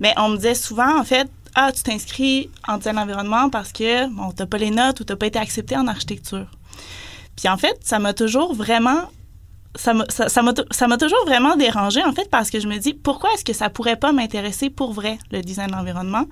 mais 0.00 0.12
on 0.16 0.30
me 0.30 0.36
disait 0.36 0.54
souvent, 0.54 0.98
en 0.98 1.04
fait, 1.04 1.28
ah, 1.54 1.70
tu 1.72 1.82
t'inscris 1.82 2.50
en 2.66 2.78
design 2.78 2.98
environnement 2.98 3.48
parce 3.50 3.72
que, 3.72 4.08
bon, 4.08 4.32
t'as 4.32 4.46
pas 4.46 4.58
les 4.58 4.70
notes 4.70 5.00
ou 5.00 5.04
t'as 5.04 5.16
pas 5.16 5.26
été 5.26 5.38
accepté 5.38 5.76
en 5.76 5.86
architecture. 5.86 6.46
Puis 7.36 7.48
en 7.48 7.56
fait, 7.56 7.78
ça 7.82 7.98
m'a 7.98 8.12
toujours 8.12 8.54
vraiment 8.54 9.08
ça 9.76 9.92
m'a 9.92 10.04
ça, 10.08 10.28
ça 10.28 10.98
toujours 10.98 11.24
vraiment 11.26 11.56
dérangé 11.56 12.02
en 12.04 12.12
fait 12.12 12.30
parce 12.30 12.50
que 12.50 12.60
je 12.60 12.68
me 12.68 12.78
dis 12.78 12.94
pourquoi 12.94 13.30
est-ce 13.34 13.44
que 13.44 13.52
ça 13.52 13.70
pourrait 13.70 13.96
pas 13.96 14.12
m'intéresser 14.12 14.70
pour 14.70 14.92
vrai 14.92 15.18
le 15.32 15.42
design 15.42 15.68
de 15.68 15.72
l'environnement? 15.72 16.26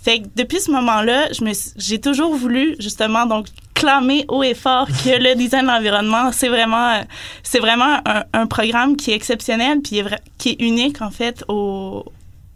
Fait 0.00 0.20
que 0.20 0.26
depuis 0.36 0.60
ce 0.60 0.70
moment-là 0.70 1.32
je 1.32 1.42
me 1.42 1.52
j'ai 1.76 2.00
toujours 2.00 2.34
voulu 2.34 2.76
justement 2.78 3.26
donc 3.26 3.48
clamer 3.74 4.24
haut 4.28 4.44
et 4.44 4.54
fort 4.54 4.86
que 4.86 5.20
le 5.20 5.34
design 5.34 5.62
de 5.62 5.70
l'environnement 5.72 6.30
c'est 6.30 6.48
vraiment 6.48 7.02
c'est 7.42 7.58
vraiment 7.58 7.98
un, 8.06 8.22
un 8.32 8.46
programme 8.46 8.96
qui 8.96 9.10
est 9.10 9.14
exceptionnel 9.14 9.80
puis 9.82 10.02
qui 10.38 10.50
est 10.50 10.62
unique 10.62 11.02
en 11.02 11.10
fait 11.10 11.44
au 11.48 12.04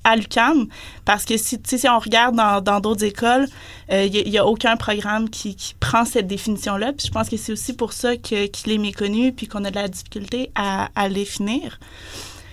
à 0.05 0.17
l'UQAM 0.17 0.67
parce 1.05 1.25
que 1.25 1.37
si, 1.37 1.61
si 1.65 1.89
on 1.89 1.99
regarde 1.99 2.35
dans 2.65 2.81
d'autres 2.81 3.05
écoles, 3.05 3.47
euh, 3.91 4.07
il 4.07 4.31
n'y 4.31 4.39
a, 4.39 4.47
aucun 4.47 4.77
programme 4.77 5.29
qui, 5.29 5.57
prend 5.79 6.05
cette 6.05 6.27
définition-là. 6.27 6.93
Puis 6.93 7.07
je 7.07 7.13
pense 7.13 7.29
que 7.29 7.37
c'est 7.37 7.53
aussi 7.53 7.75
pour 7.75 7.93
ça 7.93 8.17
qu'il 8.17 8.39
est 8.39 8.79
méconnu 8.79 9.33
puis 9.33 9.47
qu'on 9.49 9.65
a 9.65 9.71
de 9.71 9.77
la 9.77 9.89
difficulté 9.89 10.51
à, 10.55 10.89
à 10.95 11.09
le 11.09 11.15
définir. 11.15 11.79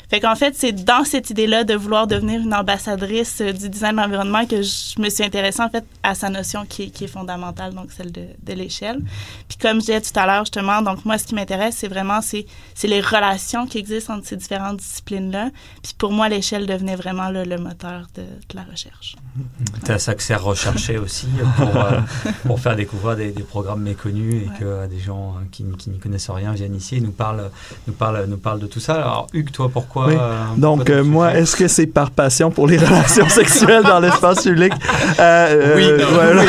Fait 0.10 0.22
qu'en 0.22 0.36
fait, 0.36 0.56
c'est 0.56 0.72
dans 0.72 1.04
cette 1.04 1.30
idée-là 1.30 1.66
de 1.66 1.74
vouloir 1.74 2.08
devenir 2.08 2.40
une 2.40 2.54
ambassadrice 2.54 3.42
euh, 3.42 3.52
du 3.52 3.70
design 3.70 3.96
de 3.96 4.02
l'environnement 4.02 4.46
que 4.46 4.62
je 4.62 5.02
me 5.02 5.10
suis 5.10 5.24
intéressée 5.24 5.62
en 5.62 5.70
fait 5.70 5.84
à 6.02 6.16
sa 6.16 6.30
notion 6.30 6.66
qui 6.66 6.84
est, 6.84 7.08
fondamentale, 7.08 7.74
donc 7.74 7.92
celle 7.92 8.12
de, 8.12 8.54
l'échelle. 8.54 9.02
Puis 9.50 9.58
comme 9.58 9.82
je 9.82 9.88
disais 9.88 10.02
tout 10.02 10.18
à 10.18 10.26
l'heure 10.26 10.46
justement, 10.46 10.82
donc 10.82 11.04
moi 11.04 11.18
ce 11.18 11.26
qui 11.26 11.36
m'intéresse, 11.36 11.76
c'est 11.78 11.88
vraiment 11.88 12.22
c'est 12.22 12.46
les 12.84 13.02
relations 13.02 13.68
qui 13.68 13.80
existent 13.80 14.16
entre 14.16 14.28
ces 14.28 14.38
différentes 14.38 14.78
disciplines-là. 14.78 15.52
Puis 15.84 15.94
pour 15.98 16.12
moi, 16.12 16.30
l'échelle 16.30 16.66
devenait 16.66 16.96
vraiment 16.96 17.30
le 17.30 17.58
moteur 17.58 18.08
de 18.16 18.24
la 18.56 18.64
recherche. 18.64 19.16
Tu 19.86 19.92
as 19.92 20.00
ça 20.00 20.14
que 20.16 20.24
c'est 20.24 20.36
recherché 20.36 20.98
aussi 20.98 21.28
pour, 21.58 21.76
euh, 21.76 22.00
pour 22.46 22.60
faire 22.60 22.76
découvrir 22.76 23.16
des, 23.16 23.32
des 23.32 23.44
programmes 23.44 23.82
méconnus 23.82 24.34
et 24.44 24.48
Ouais. 24.48 24.54
que 24.60 24.66
euh, 24.66 24.88
des 24.88 25.00
gens 25.00 25.36
euh, 25.38 25.44
qui, 25.52 25.66
qui 25.78 25.90
n'y 25.90 26.00
connaissent 26.00 26.30
rien 26.30 26.52
viennent 26.54 26.76
ici 26.76 26.96
et 26.98 27.02
nous 27.02 27.12
parlent, 27.12 27.50
nous 27.88 27.94
parlent, 27.94 28.26
nous 28.28 28.38
parlent 28.38 28.60
de 28.60 28.68
tout 28.68 28.80
ça. 28.80 28.96
Alors 28.96 29.28
Hugues, 29.34 29.52
toi, 29.52 29.70
pourquoi 29.72 30.08
Oui. 30.08 30.16
euh, 30.20 30.44
Donc, 30.58 30.78
pourquoi 30.78 30.96
euh, 30.96 31.04
moi, 31.04 31.34
est-ce 31.36 31.56
que 31.56 31.68
c'est 31.68 31.88
par 31.88 32.12
passion 32.12 32.50
pour 32.52 32.68
les 32.68 32.78
relations 32.86 33.30
sexuelles 33.30 33.84
dans 33.84 34.00
l'espace 34.00 34.44
public? 34.44 34.74
Euh, 35.20 35.76
Oui, 35.76 36.04
non. 36.04 36.44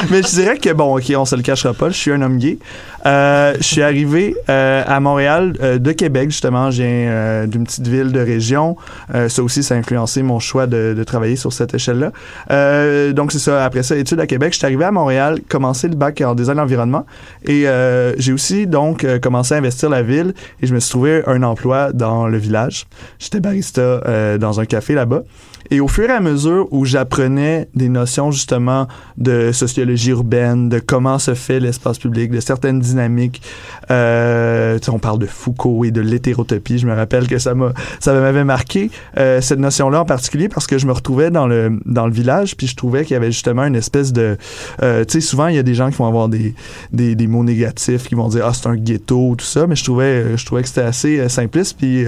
Mais 0.10 0.22
je 0.22 0.28
dirais 0.28 0.58
que, 0.58 0.72
bon, 0.72 0.96
OK, 0.98 1.12
on 1.16 1.24
se 1.24 1.36
le 1.36 1.42
cachera 1.42 1.72
pas, 1.74 1.88
je 1.90 1.96
suis 1.96 2.12
un 2.12 2.22
homme 2.22 2.38
gay. 2.38 2.58
Euh, 3.06 3.54
je 3.58 3.62
suis 3.64 3.82
arrivé 3.82 4.36
euh, 4.50 4.82
à 4.86 5.00
Montréal 5.00 5.54
euh, 5.62 5.78
de 5.78 5.92
Québec, 5.92 6.30
justement. 6.30 6.70
Je 6.70 6.82
viens 6.82 6.90
euh, 6.90 7.46
d'une 7.46 7.64
petite 7.64 7.86
ville 7.88 8.12
de 8.12 8.20
région. 8.20 8.76
Euh, 9.14 9.28
ça 9.28 9.42
aussi, 9.42 9.62
ça 9.62 9.74
a 9.74 9.78
influencé 9.78 10.22
mon 10.22 10.38
choix 10.38 10.66
de, 10.66 10.94
de 10.96 11.04
travailler 11.04 11.29
sur 11.36 11.52
cette 11.52 11.74
échelle-là. 11.74 12.12
Euh, 12.50 13.12
donc, 13.12 13.32
c'est 13.32 13.38
ça. 13.38 13.64
Après 13.64 13.82
ça, 13.82 13.96
études 13.96 14.20
à 14.20 14.26
Québec, 14.26 14.52
je 14.52 14.58
suis 14.58 14.66
arrivé 14.66 14.84
à 14.84 14.90
Montréal, 14.90 15.40
commencé 15.48 15.88
le 15.88 15.96
bac 15.96 16.20
en 16.20 16.34
design 16.34 16.56
d'environnement. 16.56 17.06
Et 17.44 17.68
euh, 17.68 18.14
j'ai 18.18 18.32
aussi, 18.32 18.66
donc, 18.66 19.04
euh, 19.04 19.18
commencé 19.18 19.54
à 19.54 19.58
investir 19.58 19.88
la 19.90 20.02
ville 20.02 20.34
et 20.60 20.66
je 20.66 20.74
me 20.74 20.80
suis 20.80 20.90
trouvé 20.90 21.22
un 21.26 21.42
emploi 21.42 21.92
dans 21.92 22.26
le 22.26 22.38
village. 22.38 22.86
J'étais 23.18 23.40
barista 23.40 23.80
euh, 23.80 24.38
dans 24.38 24.60
un 24.60 24.64
café 24.64 24.94
là-bas. 24.94 25.22
Et 25.70 25.80
au 25.80 25.86
fur 25.86 26.08
et 26.08 26.12
à 26.12 26.20
mesure 26.20 26.66
où 26.72 26.84
j'apprenais 26.84 27.68
des 27.74 27.88
notions 27.88 28.32
justement 28.32 28.88
de 29.18 29.52
sociologie 29.52 30.10
urbaine, 30.10 30.68
de 30.68 30.80
comment 30.80 31.18
se 31.20 31.34
fait 31.34 31.60
l'espace 31.60 31.98
public, 31.98 32.32
de 32.32 32.40
certaines 32.40 32.80
dynamiques, 32.80 33.40
euh, 33.90 34.78
on 34.88 34.98
parle 34.98 35.20
de 35.20 35.26
Foucault 35.26 35.84
et 35.84 35.92
de 35.92 36.00
l'hétérotopie. 36.00 36.78
Je 36.78 36.86
me 36.86 36.94
rappelle 36.94 37.28
que 37.28 37.38
ça 37.38 37.54
ça 38.00 38.12
m'avait 38.12 38.44
marqué 38.44 38.90
euh, 39.18 39.40
cette 39.40 39.60
notion-là 39.60 40.00
en 40.00 40.04
particulier 40.04 40.48
parce 40.48 40.66
que 40.66 40.78
je 40.78 40.86
me 40.86 40.92
retrouvais 40.92 41.19
dans 41.28 41.46
le 41.46 41.78
dans 41.84 42.06
le 42.06 42.12
village 42.12 42.56
puis 42.56 42.66
je 42.66 42.76
trouvais 42.76 43.04
qu'il 43.04 43.14
y 43.14 43.16
avait 43.16 43.32
justement 43.32 43.64
une 43.64 43.76
espèce 43.76 44.12
de, 44.12 44.36
euh, 44.82 45.04
tu 45.04 45.14
sais, 45.14 45.20
souvent 45.20 45.48
il 45.48 45.56
y 45.56 45.58
a 45.58 45.62
des 45.62 45.74
gens 45.74 45.90
qui 45.90 45.96
vont 45.96 46.06
avoir 46.06 46.28
des 46.28 46.54
des, 46.92 47.14
des 47.14 47.26
mots 47.26 47.44
négatifs, 47.44 48.08
qui 48.08 48.14
vont 48.14 48.28
dire 48.28 48.46
ah 48.46 48.52
c'est 48.54 48.68
un 48.68 48.76
ghetto 48.76 49.34
tout 49.36 49.44
ça, 49.44 49.66
mais 49.66 49.76
je 49.76 49.84
trouvais 49.84 50.04
euh, 50.04 50.36
je 50.36 50.46
trouvais 50.46 50.62
que 50.62 50.68
c'était 50.68 50.82
assez 50.82 51.18
euh, 51.18 51.28
simpliste 51.28 51.76
puis 51.78 52.04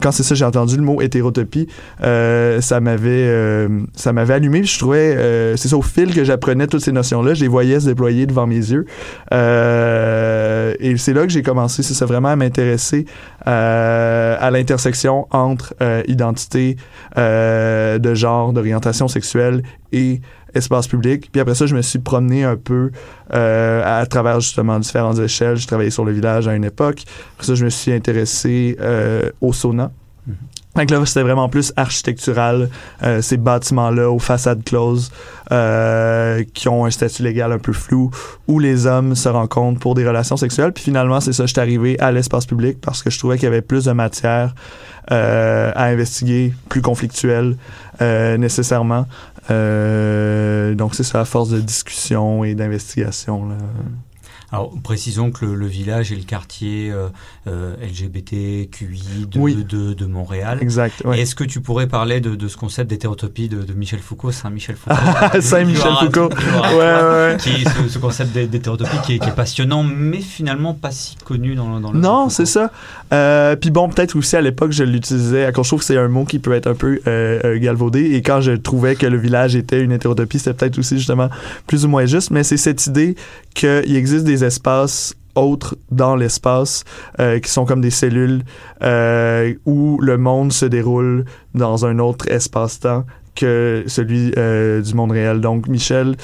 quand 0.00 0.12
c'est 0.12 0.22
ça 0.22 0.34
j'ai 0.34 0.44
entendu 0.44 0.76
le 0.76 0.82
mot 0.82 1.00
hétérotopie, 1.00 1.66
ça 2.00 2.80
m'avait 2.80 3.68
ça 3.94 4.12
m'avait 4.12 4.34
allumé 4.34 4.60
puis 4.60 4.68
je 4.68 4.78
trouvais 4.78 5.56
c'est 5.56 5.68
ça 5.68 5.76
au 5.76 5.82
fil 5.82 6.14
que 6.14 6.24
j'apprenais 6.24 6.66
toutes 6.66 6.82
ces 6.82 6.92
notions 6.92 7.22
là, 7.22 7.34
je 7.34 7.42
les 7.42 7.48
voyais 7.48 7.80
se 7.80 7.86
déployer 7.86 8.26
devant 8.26 8.46
mes 8.46 8.56
yeux. 8.56 8.86
Et 9.30 10.96
c'est 10.96 11.12
là 11.12 11.22
que 11.22 11.30
j'ai 11.30 11.42
commencé 11.42 11.82
c'est 11.82 11.94
ça 11.94 12.06
vraiment 12.06 12.28
à 12.28 12.36
m'intéresser 12.36 13.06
à 13.44 14.50
l'intersection 14.50 15.26
entre 15.30 15.74
identité 16.06 16.76
de 17.16 18.14
genre, 18.14 18.41
d'orientation 18.50 19.06
sexuelle 19.06 19.62
et 19.92 20.20
espace 20.54 20.88
public. 20.88 21.28
Puis 21.30 21.40
après 21.40 21.54
ça, 21.54 21.66
je 21.66 21.76
me 21.76 21.82
suis 21.82 21.98
promené 21.98 22.44
un 22.44 22.56
peu 22.56 22.90
euh, 23.32 24.00
à 24.00 24.04
travers 24.06 24.40
justement 24.40 24.78
différentes 24.78 25.18
échelles. 25.18 25.56
J'ai 25.56 25.66
travaillé 25.66 25.90
sur 25.90 26.04
le 26.04 26.12
village 26.12 26.48
à 26.48 26.54
une 26.54 26.64
époque. 26.64 27.04
Après 27.34 27.46
ça, 27.46 27.54
je 27.54 27.64
me 27.64 27.70
suis 27.70 27.92
intéressé 27.92 28.76
euh, 28.80 29.30
au 29.40 29.52
sauna. 29.52 29.92
Donc 30.74 30.90
là, 30.90 31.04
c'était 31.04 31.22
vraiment 31.22 31.50
plus 31.50 31.72
architectural, 31.76 32.70
euh, 33.02 33.20
ces 33.20 33.36
bâtiments-là 33.36 34.10
aux 34.10 34.18
façades 34.18 34.64
closes 34.64 35.10
euh, 35.50 36.44
qui 36.54 36.66
ont 36.68 36.86
un 36.86 36.90
statut 36.90 37.22
légal 37.22 37.52
un 37.52 37.58
peu 37.58 37.74
flou, 37.74 38.10
où 38.48 38.58
les 38.58 38.86
hommes 38.86 39.14
se 39.14 39.28
rencontrent 39.28 39.80
pour 39.80 39.94
des 39.94 40.06
relations 40.06 40.38
sexuelles. 40.38 40.72
Puis 40.72 40.84
finalement, 40.84 41.20
c'est 41.20 41.34
ça, 41.34 41.44
je 41.44 41.52
suis 41.52 41.60
arrivé 41.60 42.00
à 42.00 42.10
l'espace 42.10 42.46
public 42.46 42.78
parce 42.80 43.02
que 43.02 43.10
je 43.10 43.18
trouvais 43.18 43.36
qu'il 43.36 43.44
y 43.44 43.48
avait 43.48 43.60
plus 43.60 43.84
de 43.84 43.92
matière 43.92 44.54
à 45.08 45.84
investiguer, 45.84 46.54
plus 46.68 46.82
conflictuelle 46.82 47.56
euh, 48.00 48.36
nécessairement. 48.36 49.06
Euh, 49.50 50.74
donc 50.74 50.94
c'est 50.94 51.02
ça, 51.02 51.20
à 51.20 51.24
force 51.24 51.50
de 51.50 51.60
discussion 51.60 52.44
et 52.44 52.54
d'investigation. 52.54 53.48
là. 53.48 53.56
Alors, 54.52 54.72
précisons 54.84 55.30
que 55.30 55.44
le, 55.46 55.54
le 55.54 55.66
village 55.66 56.12
est 56.12 56.16
le 56.16 56.22
quartier 56.24 56.90
euh, 56.92 57.08
euh, 57.48 57.74
LGBTQI 57.82 59.26
de, 59.26 59.38
Oui. 59.38 59.54
de, 59.68 59.94
de 59.94 60.06
Montréal. 60.06 60.58
Exact. 60.60 61.02
ouais. 61.04 61.20
Est-ce 61.20 61.34
que 61.34 61.44
tu 61.44 61.60
pourrais 61.60 61.86
parler 61.86 62.20
de, 62.20 62.34
de 62.34 62.48
ce 62.48 62.56
concept 62.56 62.90
d'hétérotopie 62.90 63.48
de, 63.48 63.72
Michel 63.72 64.00
Foucault, 64.00 64.30
Saint-Michel 64.32 64.76
Foucault 64.76 65.40
Saint-Michel 65.40 65.82
Gloire 65.82 66.02
à- 66.02 66.04
Foucault. 66.04 66.28
Ouais, 66.76 67.32
ouais. 67.32 67.36
Qui 67.38 67.64
ce, 67.64 67.88
ce 67.88 67.98
concept 67.98 68.32
d'hé- 68.34 68.46
d'hétérotopie 68.46 68.96
qui 69.04 69.14
est, 69.14 69.18
qui 69.18 69.28
est 69.28 69.34
passionnant, 69.34 69.82
mais 69.82 70.20
finalement 70.20 70.74
pas 70.74 70.90
si 70.90 71.16
connu 71.24 71.54
dans, 71.54 71.80
dans 71.80 71.92
le. 71.92 71.98
Non, 71.98 72.28
c'est 72.28 72.46
ça. 72.46 72.70
Euh, 73.12 73.56
Puis 73.56 73.70
bon, 73.70 73.88
peut-être 73.88 74.16
aussi 74.16 74.36
à 74.36 74.40
l'époque, 74.40 74.72
je 74.72 74.84
l'utilisais. 74.84 75.50
cause 75.52 75.64
Je 75.64 75.68
trouve 75.70 75.80
que 75.80 75.86
c'est 75.86 75.98
un 75.98 76.08
mot 76.08 76.24
qui 76.24 76.38
peut 76.38 76.52
être 76.52 76.66
un 76.66 76.74
peu 76.74 77.00
euh, 77.06 77.58
galvaudé. 77.58 78.12
Et 78.14 78.22
quand 78.22 78.40
je 78.40 78.52
trouvais 78.52 78.94
que 78.96 79.06
le 79.06 79.18
village 79.18 79.56
était 79.56 79.80
une 79.82 79.92
hétérotopie, 79.92 80.38
c'était 80.38 80.54
peut-être 80.54 80.78
aussi 80.78 80.98
justement 80.98 81.28
plus 81.66 81.84
ou 81.84 81.88
moins 81.88 82.04
juste. 82.06 82.30
Mais 82.30 82.42
c'est 82.44 82.56
cette 82.58 82.86
idée 82.86 83.16
qu'il 83.54 83.96
existe 83.96 84.24
des 84.24 84.41
espaces 84.42 85.14
autres 85.34 85.76
dans 85.90 86.14
l'espace 86.14 86.84
euh, 87.18 87.38
qui 87.40 87.50
sont 87.50 87.64
comme 87.64 87.80
des 87.80 87.90
cellules 87.90 88.42
euh, 88.82 89.54
où 89.64 89.98
le 90.02 90.18
monde 90.18 90.52
se 90.52 90.66
déroule 90.66 91.24
dans 91.54 91.86
un 91.86 91.98
autre 92.00 92.28
espace-temps 92.30 93.04
que 93.34 93.84
celui 93.86 94.30
euh, 94.36 94.82
du 94.82 94.92
monde 94.92 95.10
réel. 95.12 95.40
Donc 95.40 95.66
Michel, 95.66 96.16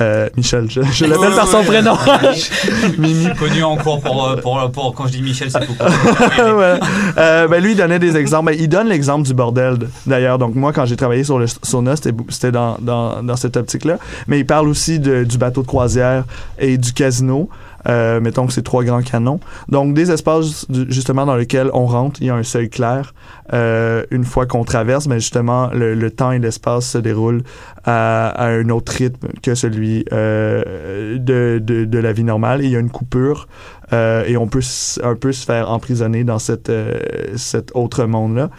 euh, 0.00 0.28
Michel, 0.36 0.68
je, 0.68 0.80
je 0.82 1.04
l'appelle 1.04 1.32
par 1.32 1.46
son 1.46 1.62
prénom. 1.62 1.96
Mimi. 2.98 3.28
Connu 3.38 3.62
en 3.62 3.76
cours 3.76 4.00
pour, 4.00 4.34
pour, 4.42 4.70
pour, 4.72 4.92
quand 4.94 5.06
je 5.06 5.12
dis 5.12 5.22
Michel, 5.22 5.48
c'est 5.48 5.64
Foucault. 5.64 5.84
Ouais. 6.56 6.80
Euh, 7.18 7.46
ben 7.46 7.62
lui, 7.62 7.72
il 7.72 7.76
donnait 7.76 8.00
des 8.00 8.16
exemples. 8.16 8.46
Ben, 8.50 8.56
il 8.58 8.68
donne 8.68 8.88
l'exemple 8.88 9.24
du 9.26 9.32
bordel, 9.32 9.78
d'ailleurs. 10.06 10.38
Donc, 10.38 10.56
moi, 10.56 10.72
quand 10.72 10.86
j'ai 10.86 10.96
travaillé 10.96 11.22
sur 11.22 11.38
le 11.38 11.46
sauna, 11.62 11.94
c'était 11.96 12.50
dans, 12.50 12.76
dans, 12.80 13.22
dans 13.22 13.36
cette 13.36 13.56
optique-là. 13.56 13.98
Mais 14.26 14.40
il 14.40 14.46
parle 14.46 14.68
aussi 14.68 14.98
de- 14.98 15.22
du 15.22 15.38
bateau 15.38 15.62
de 15.62 15.66
croisière 15.68 16.24
et 16.58 16.78
du 16.78 16.92
casino. 16.92 17.48
Euh, 17.88 18.20
mettons 18.20 18.46
que 18.46 18.52
c'est 18.52 18.62
trois 18.62 18.84
grands 18.84 19.02
canons. 19.02 19.40
Donc, 19.68 19.94
des 19.94 20.10
espaces, 20.10 20.66
justement, 20.88 21.26
dans 21.26 21.36
lesquels 21.36 21.70
on 21.72 21.86
rentre, 21.86 22.20
il 22.20 22.26
y 22.26 22.30
a 22.30 22.34
un 22.34 22.42
seuil 22.42 22.68
clair. 22.68 23.14
Euh, 23.52 24.04
une 24.10 24.24
fois 24.24 24.46
qu'on 24.46 24.64
traverse, 24.64 25.06
ben, 25.06 25.18
justement, 25.18 25.70
le, 25.72 25.94
le 25.94 26.10
temps 26.10 26.32
et 26.32 26.38
l'espace 26.38 26.90
se 26.90 26.98
déroulent 26.98 27.42
à, 27.84 28.28
à 28.28 28.46
un 28.48 28.68
autre 28.70 28.92
rythme 28.92 29.28
que 29.42 29.54
celui 29.54 30.04
euh, 30.12 31.18
de, 31.18 31.60
de, 31.62 31.84
de 31.84 31.98
la 31.98 32.12
vie 32.12 32.24
normale. 32.24 32.62
Et 32.62 32.64
il 32.64 32.70
y 32.70 32.76
a 32.76 32.80
une 32.80 32.90
coupure 32.90 33.46
euh, 33.92 34.24
et 34.26 34.36
on 34.36 34.46
peut 34.46 34.60
un 35.02 35.14
peu 35.14 35.32
se 35.32 35.44
faire 35.44 35.70
emprisonner 35.70 36.24
dans 36.24 36.38
cette, 36.38 36.70
euh, 36.70 36.98
cet 37.36 37.70
autre 37.74 38.04
monde-là. 38.04 38.50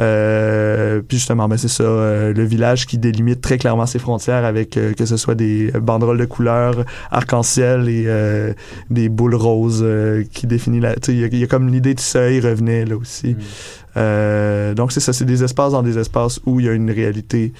Euh, 0.00 1.00
puis 1.06 1.18
justement, 1.18 1.48
ben 1.48 1.56
c'est 1.56 1.68
ça, 1.68 1.84
euh, 1.84 2.32
le 2.32 2.44
village 2.44 2.86
qui 2.86 2.98
délimite 2.98 3.40
très 3.40 3.58
clairement 3.58 3.86
ses 3.86 3.98
frontières 3.98 4.44
avec 4.44 4.76
euh, 4.76 4.92
que 4.94 5.06
ce 5.06 5.16
soit 5.16 5.34
des 5.34 5.70
banderoles 5.72 6.18
de 6.18 6.24
couleurs 6.24 6.84
arc-en-ciel 7.10 7.88
et 7.88 8.04
euh, 8.06 8.52
des 8.90 9.08
boules 9.08 9.34
roses 9.34 9.82
euh, 9.84 10.24
qui 10.32 10.46
définit 10.46 10.80
la... 10.80 10.94
Il 11.08 11.34
y 11.34 11.38
y, 11.38 11.44
a 11.44 11.46
comme 11.46 11.68
l'idée 11.68 11.94
du 11.94 12.02
seuil 12.02 12.40
revenait 12.40 12.84
là 12.84 12.96
aussi. 12.96 13.36
Euh, 13.96 14.74
donc 14.74 14.92
c'est 14.92 15.00
ça, 15.00 15.12
c'est 15.12 15.24
des 15.24 15.44
espaces 15.44 15.72
dans 15.72 15.82
des 15.82 15.98
espaces 15.98 16.40
où 16.46 16.60
il 16.60 16.66
y 16.66 16.68
a 16.68 16.72
une 16.72 16.90
réalité 16.90 17.52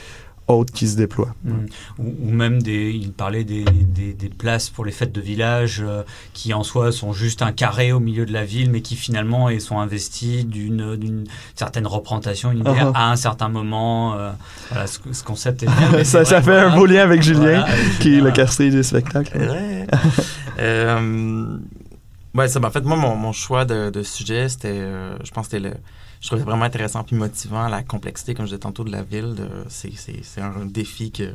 autre 0.55 0.73
qui 0.73 0.89
se 0.89 0.97
déploie. 0.97 1.35
Mm. 1.45 1.53
Ou, 1.99 2.15
ou 2.25 2.31
même 2.31 2.63
des, 2.63 2.91
il 2.91 3.13
parlait 3.13 3.45
des, 3.45 3.65
des, 3.65 4.13
des 4.13 4.29
places 4.29 4.71
pour 4.71 4.85
les 4.85 4.93
fêtes 4.93 5.13
de 5.13 5.21
village 5.21 5.83
euh, 5.85 6.03
qui 6.33 6.55
en 6.55 6.63
soi 6.63 6.93
sont 6.93 7.13
juste 7.13 7.43
un 7.43 7.53
carré 7.53 7.93
au 7.93 8.01
milieu 8.01 8.25
de 8.27 8.33
la 8.33 8.45
ville, 8.45 8.71
mais 8.71 8.81
qui 8.81 8.97
finalement 8.97 9.49
sont 9.59 9.79
investis 9.79 10.47
d'une 10.47 10.97
d'une 10.97 11.25
certaine 11.55 11.87
représentation 11.87 12.53
Uh-huh. 12.53 12.93
à 12.95 13.11
un 13.11 13.17
certain 13.17 13.49
moment. 13.49 14.15
euh, 14.17 14.31
voilà, 14.71 14.87
ce, 14.87 14.99
ce 15.13 15.23
concept 15.25 15.63
est 15.63 15.67
bien. 15.67 16.05
ça, 16.05 16.25
ça 16.25 16.41
vrai, 16.41 16.53
fait 16.53 16.59
un 16.61 16.77
beau 16.77 16.87
lien 16.87 17.03
avec 17.03 17.23
Julien, 17.23 17.41
Voilà, 17.41 17.65
avec 17.65 17.99
qui 17.99 18.15
est 18.17 18.21
le 18.21 18.31
castrier 18.31 18.71
du 18.71 18.83
spectacle. 18.83 19.31
C'est 19.33 19.47
vrai. 19.47 19.87
Euh, 20.59 21.57
Ouais, 22.35 22.49
ça, 22.49 22.61
ben, 22.61 22.69
en 22.69 22.71
fait, 22.71 22.81
moi, 22.85 22.97
mon, 22.97 23.15
mon 23.15 23.33
choix 23.33 23.65
de, 23.67 23.91
de 23.91 24.03
sujet, 24.03 24.49
c'était, 24.49 24.69
euh, 24.73 25.17
je 25.23 25.31
pense 25.33 25.49
que 25.49 25.57
c'était 25.59 25.69
le, 25.69 25.75
je 26.23 26.29
trouvais 26.29 26.43
vraiment 26.45 26.65
intéressant 26.65 27.03
puis 27.03 27.17
motivant 27.17 27.69
la 27.69 27.83
complexité, 27.83 28.35
comme 28.35 28.47
je 28.47 28.51
disais 28.51 28.61
tantôt, 28.61 28.85
de 28.85 28.93
la 28.93 29.03
ville. 29.03 29.35
C'est, 29.69 29.93
un 30.41 30.65
défi 30.65 31.11
que 31.11 31.35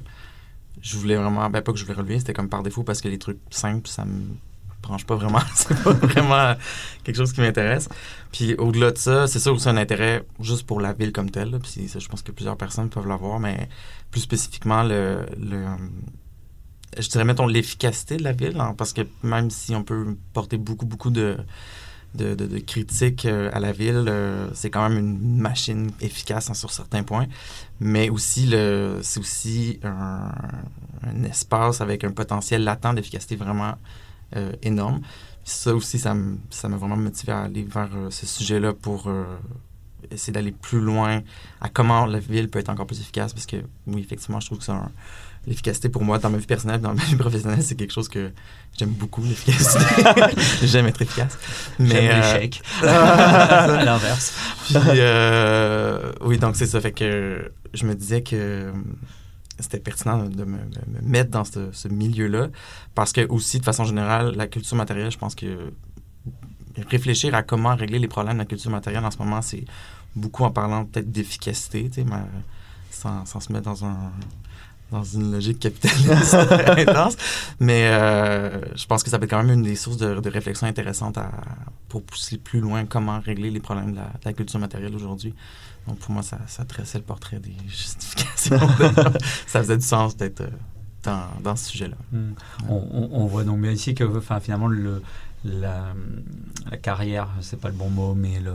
je 0.82 0.98
voulais 0.98 1.18
vraiment, 1.18 1.50
ben 1.50 1.62
pas 1.62 1.74
que 1.74 1.78
je 1.78 1.84
voulais 1.84 1.98
relever, 1.98 2.20
c'était 2.20 2.34
comme 2.34 2.48
par 2.48 2.64
défaut 2.64 2.84
parce 2.84 3.02
que 3.02 3.10
les 3.10 3.20
trucs 3.20 3.40
simples, 3.50 3.90
ça 3.90 4.06
me 4.06 4.24
branche 4.82 5.06
pas 5.06 5.16
vraiment. 5.16 5.42
c'est 5.56 5.78
pas 5.84 5.92
vraiment 5.92 6.56
quelque 7.04 7.18
chose 7.18 7.34
qui 7.34 7.42
m'intéresse. 7.42 7.90
Puis 8.32 8.56
au-delà 8.56 8.92
de 8.92 8.98
ça, 8.98 9.28
c'est 9.28 9.40
ça 9.40 9.52
aussi 9.52 9.68
un 9.68 9.76
intérêt 9.76 10.26
juste 10.40 10.66
pour 10.66 10.80
la 10.80 10.94
ville 10.94 11.12
comme 11.12 11.32
telle. 11.32 11.60
Puis 11.60 11.90
ça, 11.90 12.00
je 12.00 12.08
pense 12.08 12.22
que 12.22 12.32
plusieurs 12.32 12.56
personnes 12.56 12.90
peuvent 12.90 13.08
l'avoir, 13.08 13.42
mais 13.42 13.68
plus 14.10 14.22
spécifiquement 14.22 14.84
le, 14.84 15.26
le 15.38 15.66
je 16.98 17.10
dirais 17.10 17.26
mettons 17.26 17.46
l'efficacité 17.46 18.16
de 18.16 18.24
la 18.24 18.32
ville, 18.32 18.58
hein, 18.58 18.74
parce 18.78 18.94
que 18.94 19.02
même 19.22 19.50
si 19.50 19.76
on 19.76 19.84
peut 19.84 20.16
porter 20.32 20.58
beaucoup 20.58 20.86
beaucoup 20.86 21.10
de 21.10 21.38
de, 22.18 22.60
critiques 22.60 23.26
euh, 23.26 23.50
à 23.54 23.60
la 23.60 23.72
ville, 23.72 24.06
euh, 24.08 24.50
c'est 24.54 24.70
quand 24.70 24.88
même 24.90 24.98
une 24.98 25.38
machine 25.38 25.92
efficace 26.02 26.50
hein, 26.50 26.54
sur 26.54 26.72
certains 26.72 27.04
points, 27.04 27.28
mais 27.80 28.10
aussi 28.10 28.48
le 28.48 29.00
c'est 29.02 29.20
aussi 29.20 29.80
un, 29.84 30.32
espace 31.26 31.82
avec 31.82 32.04
un 32.04 32.12
potentiel 32.12 32.64
latent 32.64 32.94
d'efficacité 32.94 33.36
vraiment 33.36 33.76
euh, 34.36 34.52
énorme. 34.64 35.02
Ça 35.44 35.74
aussi, 35.74 35.98
ça 36.00 36.14
m'a 36.14 36.78
vraiment 36.78 36.98
motivé 36.98 37.32
à 37.32 37.44
aller 37.44 37.64
vers 37.64 37.90
ce 38.10 38.26
sujet-là 38.26 38.74
pour 38.74 39.10
essayer 40.12 40.34
d'aller 40.34 40.52
plus 40.52 40.82
loin 40.82 41.22
à 41.62 41.70
comment 41.70 42.06
la 42.06 42.20
ville 42.20 42.50
peut 42.50 42.60
être 42.60 42.68
encore 42.68 42.86
plus 42.86 43.00
efficace, 43.00 43.32
parce 43.32 43.46
que 43.46 43.56
oui, 43.86 44.02
effectivement, 44.02 44.42
je 44.42 44.48
trouve 44.48 44.58
que 44.58 44.66
c'est 44.66 44.74
un, 44.74 44.92
l'efficacité 45.48 45.90
pour 45.90 46.04
moi 46.04 46.20
dans 46.20 46.30
ma 46.30 46.38
vie 46.38 46.46
personnelle, 46.46 46.82
dans 46.82 46.94
ma 46.94 47.04
vie 47.04 47.16
professionnelle, 47.16 47.64
c'est 47.64 47.76
quelque 47.76 47.94
chose 47.94 48.10
que 48.10 48.32
j'aime 48.78 48.90
beaucoup, 48.92 49.24
l'efficacité. 49.24 49.80
j'aime 50.64 50.86
être 50.88 51.02
efficace. 51.02 51.38
Mais, 51.80 52.10
euh, 52.12 52.18
l'échec. 52.18 52.62
à 52.84 53.82
l'inverse. 53.86 54.34
puis, 54.68 54.76
euh, 54.86 56.12
oui, 56.22 56.38
donc 56.38 56.56
c'est 56.58 56.68
ça. 56.68 56.80
Fait 56.82 56.92
que 56.92 57.52
je 57.74 57.86
me 57.86 57.96
disais 57.96 58.22
que 58.22 58.36
euh, 58.36 58.72
c'était 59.60 59.80
pertinent 59.80 60.18
de 60.26 60.44
me, 60.44 60.58
me- 60.58 60.58
me 60.58 61.02
mettre 61.02 61.32
dans 61.32 61.44
ce, 61.46 61.72
ce 61.72 61.88
milieu-là. 61.88 62.50
Parce 62.94 63.14
que, 63.14 63.26
aussi, 63.30 63.60
de 63.60 63.64
façon 63.64 63.86
générale, 63.86 64.34
la 64.36 64.48
culture 64.48 64.76
matérielle, 64.76 65.12
je 65.12 65.18
pense 65.18 65.34
que 65.34 65.72
réfléchir 66.90 67.34
à 67.34 67.42
comment 67.42 67.76
régler 67.76 67.98
les 68.00 68.08
problèmes 68.08 68.34
de 68.36 68.40
la 68.40 68.46
culture 68.46 68.70
matérielle 68.70 69.04
en 69.06 69.12
ce 69.12 69.18
moment, 69.18 69.42
c'est 69.42 69.64
beaucoup 70.16 70.44
en 70.44 70.52
parlant 70.52 70.86
peut-être 70.86 71.12
d'efficacité, 71.12 71.90
tu 71.90 72.02
sais, 72.02 72.04
mais 72.08 72.18
sans, 72.92 73.26
sans 73.26 73.40
se 73.40 73.52
mettre 73.52 73.66
dans 73.66 73.84
un 73.86 74.12
dans 74.92 75.04
une 75.04 75.32
logique 75.32 75.60
capitaliste 75.60 76.34
intense. 76.78 77.18
Mais 77.60 77.88
euh, 77.88 78.62
je 78.76 78.86
pense 78.86 79.04
que 79.04 79.10
ça 79.10 79.20
peut 79.20 79.26
être 79.26 79.32
quand 79.32 79.44
même 79.44 79.52
une 79.60 79.64
des 79.64 79.76
sources 79.76 79.98
de, 79.98 80.20
de 80.20 80.30
réflexion 80.30 80.68
intéressantes 80.68 81.18
à, 81.18 81.30
pour 81.90 82.04
pousser 82.04 82.38
plus 82.38 82.60
loin 82.60 82.86
comment 82.86 83.20
régler 83.20 83.52
les 83.52 83.60
problèmes 83.60 83.92
de 83.92 83.98
la, 83.98 84.04
de 84.06 84.26
la 84.26 84.34
culture 84.34 84.60
matérielle 84.60 84.96
aujourd'hui. 84.96 85.34
Donc 85.88 86.00
pour 86.00 86.12
moi, 86.12 86.24
ça, 86.24 86.38
ça 86.48 86.66
tressait 86.66 86.98
le 87.00 87.04
portrait 87.04 87.40
des 87.40 87.56
justifications. 87.68 88.60
ça 89.46 89.62
faisait 89.62 89.78
du 89.78 89.86
sens 89.86 90.16
d'être 90.18 90.42
euh, 90.42 90.48
dans, 91.04 91.24
dans 91.44 91.56
ce 91.56 91.70
sujet-là. 91.70 91.96
Mm. 92.12 92.32
On, 92.70 92.76
on- 92.76 93.10
on 93.14 93.26
voit 93.26 93.44
donc 93.44 93.62
bien 93.62 93.72
ici 93.72 93.94
que 93.96 94.04
enfin, 94.18 94.40
finalement 94.40 94.68
le, 94.68 95.02
la, 95.46 95.94
la 96.70 96.78
carrière, 96.78 97.30
c'est 97.42 97.60
pas 97.60 97.70
le 97.70 97.76
bon 97.76 97.90
mot, 97.90 98.14
mais 98.16 98.40
le, 98.40 98.54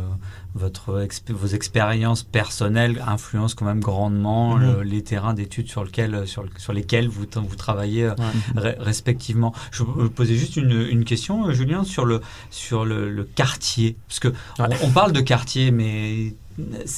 votre 0.54 1.06
vos 1.30 1.46
expériences 1.46 2.22
personnelles 2.22 3.02
influencent 3.06 3.54
quand 3.56 3.64
même 3.64 3.80
grandement 3.80 4.56
Mhm. 4.56 4.62
le- 4.62 4.82
les 4.82 5.02
terrains 5.02 5.32
d'études 5.32 5.68
sur, 5.68 5.84
lequel, 5.84 6.26
sur, 6.26 6.44
sur 6.58 6.72
lesquels 6.72 7.08
vous, 7.08 7.24
vous 7.34 7.56
travaillez 7.56 8.04
euh, 8.06 8.14
re- 8.56 8.76
respectivement. 8.78 9.54
Je 9.70 9.82
vous 9.84 10.10
posais 10.10 10.34
juste 10.34 10.56
une, 10.56 10.72
une 10.72 11.04
question, 11.04 11.46
euh, 11.48 11.52
Julien, 11.52 11.84
sur 11.84 12.04
le, 12.04 12.20
sur 12.50 12.84
le, 12.84 13.10
le 13.10 13.24
quartier. 13.24 13.96
Parce 14.08 14.20
que 14.20 14.28
Ouais. 14.28 14.76
on, 14.82 14.88
on 14.88 14.90
parle 14.90 15.12
de 15.12 15.20
quartier, 15.20 15.70
mais 15.70 16.34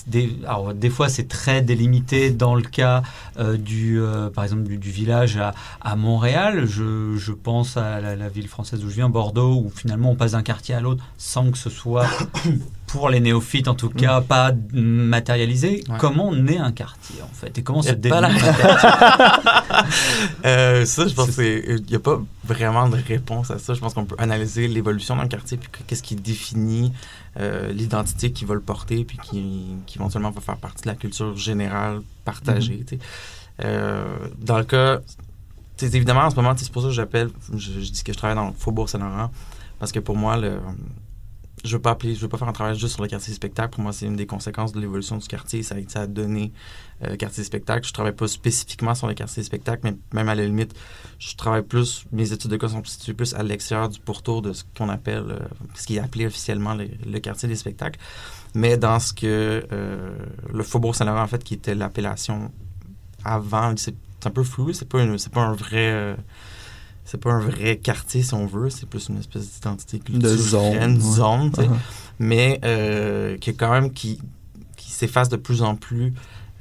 des, 0.07 0.37
alors, 0.47 0.75
des 0.75 0.91
fois 0.91 1.09
c'est 1.09 1.29
très 1.29 1.63
délimité 1.63 2.31
dans 2.31 2.55
le 2.55 2.63
cas 2.63 3.03
euh, 3.39 3.57
du, 3.57 4.01
euh, 4.01 4.31
par 4.31 4.45
exemple, 4.45 4.63
du, 4.65 4.79
du 4.79 4.91
village 4.91 5.37
à, 5.37 5.55
à 5.81 5.97
Montréal. 5.97 6.67
Je, 6.67 7.17
je 7.17 7.33
pense 7.33 7.77
à 7.77 8.01
la, 8.01 8.17
la 8.17 8.29
ville 8.29 8.49
française 8.49 8.85
où 8.85 8.91
je 8.91 8.95
viens, 8.95 9.09
Bordeaux, 9.09 9.63
où 9.65 9.71
finalement 9.75 10.11
on 10.11 10.17
passe 10.17 10.33
d'un 10.33 10.43
quartier 10.43 10.75
à 10.75 10.81
l'autre 10.81 11.05
sans 11.19 11.51
que 11.51 11.59
ce 11.59 11.71
soit, 11.71 12.07
pour 12.95 13.09
les 13.09 13.19
néophytes 13.19 13.67
en 13.67 13.75
tout 13.75 13.91
cas, 13.91 14.21
pas 14.21 14.53
matérialisé. 14.73 15.83
Ouais. 15.89 15.97
Comment 15.99 16.33
naît 16.33 16.59
un 16.59 16.71
quartier 16.71 17.21
en 17.23 17.35
fait 17.35 17.59
Et 17.59 17.63
comment 17.65 17.83
se 17.83 17.91
délimite 17.91 18.25
un 18.25 18.35
quartier 18.39 18.65
Euh, 20.47 20.85
ça, 20.87 21.09
je 21.09 21.15
pense 21.15 21.35
qu'il 21.35 21.85
n'y 21.89 21.97
a 21.97 21.99
pas 21.99 22.21
vraiment 22.45 22.89
de 22.89 22.97
réponse 22.97 23.51
à 23.51 23.59
ça. 23.59 23.75
Je 23.75 23.81
pense 23.81 23.95
qu'on 23.95 24.05
peut 24.05 24.15
analyser 24.19 24.69
l'évolution 24.69 25.17
d'un 25.17 25.27
quartier, 25.27 25.57
puis 25.57 25.69
qu'est-ce 25.87 26.03
qui 26.05 26.15
définit 26.15 26.93
euh, 27.41 27.73
l'identité 27.73 28.31
qui 28.31 28.45
va 28.45 28.55
le 28.55 28.61
porter, 28.61 29.05
puis 29.05 29.19
qui, 29.19 29.65
qui 29.87 29.99
éventuellement 29.99 30.31
va 30.31 30.41
faire 30.41 30.57
partie 30.57 30.85
de 30.85 30.89
la 30.89 30.95
culture 30.95 31.37
générale 31.37 32.01
partagée. 32.25 32.85
sais. 32.89 33.01
Euh, 33.65 34.05
dans 34.39 34.59
le 34.59 34.65
cas, 34.65 35.01
évidemment, 35.83 36.23
en 36.23 36.31
ce 36.31 36.37
moment, 36.37 36.55
c'est 36.57 36.71
pour 36.71 36.83
ça 36.83 36.89
que 36.89 36.95
j'appelle, 36.95 37.31
je, 37.53 37.81
je 37.81 37.91
dis 37.91 38.05
que 38.05 38.13
je 38.13 38.19
travaille 38.19 38.37
dans 38.37 38.47
le 38.47 38.55
Faubourg 38.57 38.89
Saint-Laurent, 38.89 39.33
parce 39.81 39.91
que 39.91 39.99
pour 39.99 40.17
moi, 40.17 40.37
le, 40.37 40.61
je 41.65 41.77
veux 41.77 41.83
pas 41.83 41.97
veux 42.03 42.29
pas 42.29 42.37
faire 42.37 42.49
un 42.49 42.53
travail 42.53 42.79
juste 42.79 42.95
sur 42.95 43.03
le 43.03 43.09
quartier 43.09 43.33
spectacle. 43.33 43.71
Pour 43.75 43.83
moi, 43.83 43.93
c'est 43.93 44.05
une 44.07 44.17
des 44.17 44.27
conséquences 44.27 44.73
de 44.73 44.81
l'évolution 44.81 45.17
du 45.17 45.27
quartier. 45.27 45.63
Ça, 45.63 45.77
a- 45.77 45.89
ça 45.89 46.03
a 46.03 46.07
donné 46.07 46.53
euh, 47.03 47.17
quartier 47.17 47.43
spectacle. 47.43 47.87
Je 47.87 47.93
travaille 47.93 48.13
pas 48.15 48.29
spécifiquement 48.29 48.95
sur 48.95 49.07
le 49.07 49.15
quartier 49.15 49.43
spectacle, 49.43 49.81
mais 49.85 49.97
même 50.13 50.29
à 50.29 50.35
la 50.35 50.45
limite, 50.45 50.75
je 51.19 51.35
travaille 51.37 51.63
plus, 51.63 52.05
mes 52.13 52.33
études 52.33 52.51
de 52.51 52.57
cas 52.59 52.69
sont 52.69 52.85
situées 52.85 53.15
plus 53.15 53.33
à 53.35 53.43
l'extérieur 53.43 53.89
du 53.89 53.99
pourtour 53.99 54.43
de 54.43 54.53
ce 54.53 54.65
qu'on 54.77 54.91
appelle, 54.91 55.25
euh, 55.31 55.39
ce 55.75 55.87
qui 55.87 55.97
est 55.97 56.01
appelé 56.01 56.27
officiellement 56.27 56.75
le, 56.75 57.19
quartier 57.19 57.49
des 57.49 57.57
spectacles. 57.57 57.99
Mais 58.55 58.77
dans 58.77 59.01
ce 59.01 59.13
que 59.15 59.67
euh, 59.73 60.17
le 60.53 60.63
Faubourg 60.63 60.95
Saint-Laurent, 60.95 61.23
en 61.23 61.27
fait, 61.27 61.43
qui 61.43 61.55
était 61.55 61.75
l'appellation 61.75 62.53
avant, 63.25 63.75
c'est 63.77 63.97
un 64.27 64.31
peu 64.31 64.43
flou, 64.43 64.73
c'est 64.75 64.89
pas, 64.89 64.99
pas 65.33 65.41
un 65.43 65.55
vrai. 65.55 66.17
C'est 67.05 67.19
pas 67.19 67.33
un 67.33 67.41
vrai 67.41 67.77
quartier, 67.77 68.23
si 68.23 68.35
on 68.35 68.47
veut. 68.47 68.71
C'est 68.71 68.87
plus 68.87 69.09
une 69.09 69.19
espèce 69.19 69.51
d'identité 69.53 69.99
culturelle, 69.99 70.37
zone, 70.39 70.75
une 70.83 71.01
zone, 71.01 71.51
Uh-huh. 71.51 71.69
mais 72.19 72.61
euh, 72.65 73.37
qui 73.39 73.51
est 73.51 73.55
quand 73.55 73.71
même 73.71 73.93
qui, 73.93 74.21
qui 74.77 74.91
s'efface 74.91 75.29
de 75.29 75.37
plus 75.37 75.63
en 75.63 75.77
plus. 75.77 76.13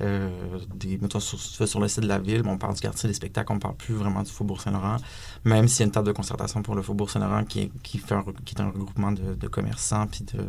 Euh, 0.01 0.27
des, 0.75 0.97
mettons, 0.97 1.19
sur, 1.19 1.39
sur 1.39 1.79
le 1.79 1.87
site 1.87 2.01
de 2.01 2.07
la 2.07 2.17
ville, 2.19 2.41
on 2.45 2.57
parle 2.57 2.73
du 2.73 2.81
quartier 2.81 3.07
des 3.07 3.13
spectacles, 3.13 3.53
on 3.53 3.59
parle 3.59 3.75
plus 3.75 3.93
vraiment 3.93 4.23
du 4.23 4.31
Faubourg 4.31 4.59
Saint-Laurent, 4.59 4.97
même 5.45 5.67
s'il 5.67 5.81
y 5.81 5.83
a 5.83 5.85
une 5.85 5.91
table 5.91 6.07
de 6.07 6.11
concertation 6.11 6.61
pour 6.63 6.75
le 6.75 6.81
Faubourg 6.81 7.09
Saint-Laurent 7.09 7.45
qui 7.45 7.61
est, 7.61 7.71
qui, 7.83 7.99
fait 7.99 8.15
un, 8.15 8.21
re- 8.21 8.33
qui 8.43 8.55
est 8.55 8.61
un 8.61 8.69
regroupement 8.71 9.11
de, 9.13 9.35
de 9.35 9.47
commerçants 9.47 10.07
puis 10.07 10.25
de, 10.33 10.43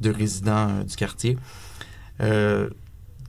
de 0.00 0.10
résidents 0.14 0.68
euh, 0.68 0.84
du 0.84 0.94
quartier. 0.94 1.36
Euh, 2.20 2.68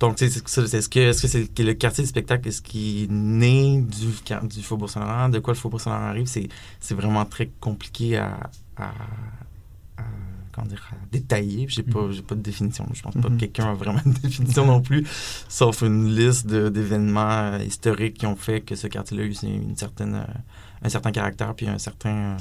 donc, 0.08 0.22
est-ce 0.22 0.41
que 0.41 0.89
que 0.89 1.13
c'est 1.13 1.54
que 1.54 1.63
le 1.63 1.74
quartier 1.74 2.04
des 2.04 2.08
spectacles, 2.10 2.48
est-ce 2.48 2.62
qui 2.62 3.04
est 3.04 3.12
né 3.12 3.82
du, 3.82 4.08
du 4.48 4.62
Faubourg 4.63 4.89
Saint-Laurent? 4.89 5.30
De 5.30 5.39
quoi 5.39 5.54
le 5.54 5.60
Faubourg 5.60 5.82
Saint-Laurent 5.82 6.06
arrive? 6.10 6.28
C'est 6.28 6.96
vraiment 6.96 7.26
très 7.26 7.48
compliqué 7.60 8.18
à, 8.18 8.50
à, 8.78 8.89
à- 9.98 10.04
comment 10.52 10.68
dire, 10.68 10.88
à 10.91 10.96
détailler. 11.12 11.65
J'ai 11.70 11.84
pas, 11.84 12.10
j'ai 12.12 12.22
pas 12.22 12.36
de 12.36 12.41
définition. 12.41 12.88
Je 12.94 13.02
pense 13.02 13.13
pas 13.15 13.22
que 13.22 13.28
Mhm. 13.34 13.38
quelqu'un 13.38 13.72
a 13.72 13.74
vraiment 13.74 14.00
une 14.06 14.13
définition 14.13 14.65
non 14.65 14.82
plus, 14.82 15.06
sauf 15.50 15.82
une 15.82 16.15
liste 16.15 16.48
de- 16.48 16.70
d'événements 16.70 17.54
euh, 17.54 17.60
historiques 17.63 18.18
qui 18.18 18.26
ont 18.26 18.36
fait 18.38 18.62
que 18.62 18.76
ce 18.76 18.88
quartier-là 18.88 19.24
a 19.24 19.26
eu 19.26 19.36
une 19.44 19.76
certaine, 19.76 20.15
euh, 20.15 20.24
un 20.84 20.89
certain 20.89 21.12
caractère 21.12 21.54
puis 21.56 21.68
un 21.68 21.78
certain... 21.78 22.10
euh, 22.15 22.38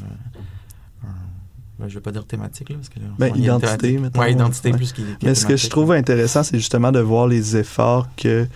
un- 1.05 1.34
ben, 1.79 1.89
je 1.89 1.95
vais 1.95 2.01
pas 2.01 2.13
dire 2.13 2.25
thématique, 2.25 2.71
là, 2.71 2.77
parce 2.77 2.89
que 2.89 3.01
là, 3.01 3.07
Ben, 3.19 3.33
identité, 3.37 3.99
Ouais, 4.17 4.33
identité 4.33 4.71
ouais. 4.71 4.77
plus 4.77 4.93
qu'il 4.93 5.05
Mais 5.23 5.35
ce 5.35 5.45
que 5.47 5.57
je 5.57 5.69
trouve 5.69 5.93
intéressant, 5.93 6.43
c'est 6.43 6.59
justement 6.59 6.93
de 6.93 7.01
voir 7.01 7.27
les 7.27 7.57
efforts 7.57 8.09
que, 8.17 8.47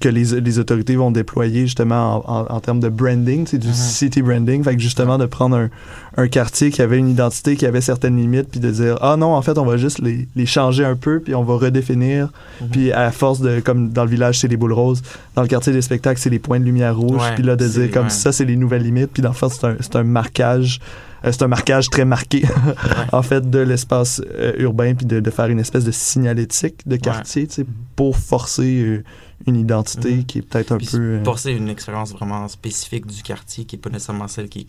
que 0.00 0.08
les, 0.08 0.40
les 0.40 0.58
autorités 0.58 0.96
vont 0.96 1.12
déployer 1.12 1.60
justement 1.66 2.16
en, 2.28 2.40
en- 2.40 2.46
en 2.56 2.58
termes 2.60 2.80
de 2.80 2.88
branding, 2.88 3.46
c'est 3.46 3.58
du 3.58 3.68
Mhm. 3.68 3.74
city 3.74 4.20
branding. 4.20 4.64
Fait 4.64 4.74
que 4.74 4.82
justement 4.82 5.18
de 5.18 5.26
prendre 5.26 5.54
un, 5.56 5.70
un 6.16 6.26
quartier 6.26 6.70
qui 6.72 6.82
avait 6.82 6.98
une 6.98 7.08
identité, 7.08 7.54
qui 7.54 7.64
avait 7.64 7.80
certaines 7.80 8.16
limites, 8.16 8.48
puis 8.50 8.58
de 8.58 8.72
dire 8.72 8.98
ah 9.02 9.16
non, 9.16 9.36
en 9.36 9.42
fait, 9.42 9.56
on 9.58 9.64
va 9.64 9.76
juste 9.76 10.00
les, 10.00 10.26
les 10.34 10.46
changer 10.46 10.84
un 10.84 10.96
peu, 10.96 11.20
puis 11.20 11.36
on 11.36 11.44
va 11.44 11.54
redéfinir. 11.54 12.30
Mhm. 12.60 12.68
Puis 12.70 12.90
à 12.92 13.12
force 13.12 13.38
de, 13.40 13.60
comme 13.60 13.90
dans 13.90 14.02
le 14.02 14.10
village, 14.10 14.40
c'est 14.40 14.48
les 14.48 14.56
boules 14.56 14.72
roses, 14.72 15.00
dans 15.36 15.42
le 15.42 15.48
quartier 15.48 15.72
des 15.72 15.82
spectacles, 15.82 16.20
c'est 16.20 16.28
les 16.30 16.40
points 16.40 16.58
de 16.58 16.64
lumière 16.64 16.96
rouge, 16.98 17.22
puis 17.36 17.44
là 17.44 17.54
de 17.54 17.68
dire 17.68 17.88
comme 17.92 18.04
ouais. 18.06 18.10
ça, 18.10 18.32
c'est 18.32 18.44
les 18.44 18.56
nouvelles 18.56 18.82
limites, 18.82 19.10
puis 19.12 19.22
dans 19.22 19.28
le 19.28 19.34
fond, 19.36 19.48
c'est 19.48 19.64
un, 19.64 19.76
c'est 19.78 19.94
un 19.94 20.02
marquage. 20.02 20.80
Euh, 21.24 21.32
c'est 21.32 21.42
un 21.42 21.48
marquage 21.48 21.88
très 21.88 22.04
marqué, 22.04 22.42
en 23.12 23.22
fait, 23.22 23.48
de 23.48 23.58
l'espace 23.58 24.20
euh, 24.34 24.52
urbain, 24.58 24.94
puis 24.94 25.06
de, 25.06 25.20
de 25.20 25.30
faire 25.30 25.46
une 25.46 25.60
espèce 25.60 25.84
de 25.84 25.90
signalétique 25.92 26.86
de 26.86 26.96
quartier, 26.96 27.46
tu 27.46 27.54
sais, 27.54 27.66
pour 27.96 28.16
forcer 28.16 28.82
euh, 28.82 29.04
une 29.46 29.56
identité 29.56 30.16
Mhm. 30.16 30.24
qui 30.24 30.38
est 30.38 30.42
peut-être 30.42 30.72
un 30.72 30.78
Puis 30.78 30.88
peu... 30.92 31.20
Forcer 31.24 31.52
une 31.52 31.68
expérience 31.68 32.12
vraiment 32.12 32.46
spécifique 32.48 33.06
du 33.06 33.22
quartier 33.22 33.64
qui 33.64 33.76
n'est 33.76 33.80
pas 33.80 33.90
nécessairement 33.90 34.28
celle 34.28 34.48
qui. 34.48 34.68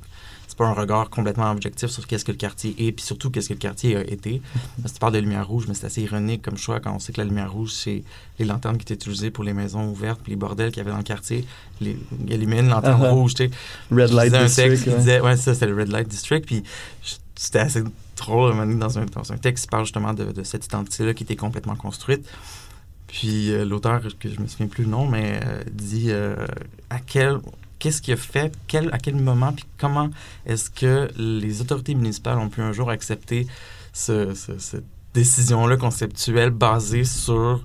C'est 0.53 0.59
pas 0.59 0.67
un 0.67 0.73
regard 0.73 1.09
complètement 1.09 1.49
objectif 1.49 1.89
sur 1.89 2.05
qu'est-ce 2.05 2.23
que 2.23 2.31
le 2.31 2.37
quartier 2.37 2.75
est, 2.77 2.91
puis 2.91 3.03
surtout 3.03 3.31
qu'est-ce 3.31 3.49
que 3.49 3.55
le 3.55 3.59
quartier 3.59 3.95
a 3.95 4.01
été. 4.01 4.39
Parce 4.83 4.91
que 4.91 4.97
tu 4.97 4.99
parles 4.99 5.13
de 5.13 5.17
lumière 5.17 5.47
rouge, 5.47 5.65
mais 5.67 5.73
c'est 5.73 5.87
assez 5.87 6.03
ironique 6.03 6.43
comme 6.43 6.57
choix 6.57 6.79
quand 6.79 6.93
on 6.93 6.99
sait 6.99 7.11
que 7.11 7.19
la 7.19 7.25
lumière 7.25 7.51
rouge, 7.51 7.71
c'est 7.71 8.03
les 8.37 8.45
lanternes 8.45 8.77
qui 8.77 8.83
étaient 8.83 8.93
utilisées 8.93 9.31
pour 9.31 9.43
les 9.43 9.53
maisons 9.53 9.89
ouvertes, 9.89 10.19
puis 10.21 10.29
les 10.29 10.35
bordels 10.35 10.69
qu'il 10.69 10.77
y 10.77 10.81
avait 10.81 10.91
dans 10.91 10.97
le 10.97 11.03
quartier. 11.03 11.43
Les, 11.81 11.97
il 12.27 12.43
une 12.43 12.69
lanterne 12.69 13.01
Ah 13.01 13.07
ah. 13.07 13.13
rouge, 13.13 13.33
tu 13.33 13.47
sais. 13.47 13.51
Red 13.89 14.11
Je 14.11 14.15
Light 14.15 14.35
un 14.35 14.45
District. 14.45 14.69
texte 14.69 14.87
ouais. 14.87 14.95
disait, 14.97 15.21
ouais, 15.21 15.37
ça, 15.37 15.55
c'est 15.55 15.65
le 15.65 15.75
Red 15.75 15.87
Light 15.87 16.07
District. 16.07 16.45
Puis 16.45 16.61
c'était 17.33 17.57
assez 17.57 17.83
drôle 18.15 18.77
dans 18.77 18.99
un, 18.99 19.05
dans 19.05 19.31
un 19.31 19.37
texte 19.37 19.63
qui 19.63 19.69
parle 19.71 19.85
justement 19.85 20.13
de, 20.13 20.25
de 20.25 20.43
cette 20.43 20.67
identité-là 20.67 21.15
qui 21.15 21.23
était 21.23 21.35
complètement 21.35 21.75
construite. 21.75 22.29
Puis 23.07 23.51
euh, 23.51 23.65
l'auteur, 23.65 24.01
que 24.19 24.29
je 24.29 24.39
me 24.39 24.45
souviens 24.45 24.67
plus 24.67 24.83
le 24.83 24.91
nom, 24.91 25.07
mais 25.07 25.39
euh, 25.43 25.63
dit 25.71 26.09
euh, 26.09 26.35
à 26.91 26.99
quel 26.99 27.39
qu'est-ce 27.83 28.01
qui 28.01 28.13
a 28.13 28.15
fait, 28.17 28.53
quel, 28.67 28.87
à 28.93 28.97
quel 28.97 29.15
moment, 29.15 29.51
puis 29.51 29.65
comment 29.77 30.09
est-ce 30.45 30.69
que 30.69 31.09
les 31.17 31.59
autorités 31.59 31.95
municipales 31.95 32.37
ont 32.37 32.47
pu 32.47 32.61
un 32.61 32.71
jour 32.71 32.89
accepter 32.89 33.45
ce, 33.91 34.33
ce- 34.33 34.57
cette 34.57 34.85
décision-là 35.13 35.75
conceptuelle 35.75 36.49
basée 36.51 37.03
sur 37.03 37.63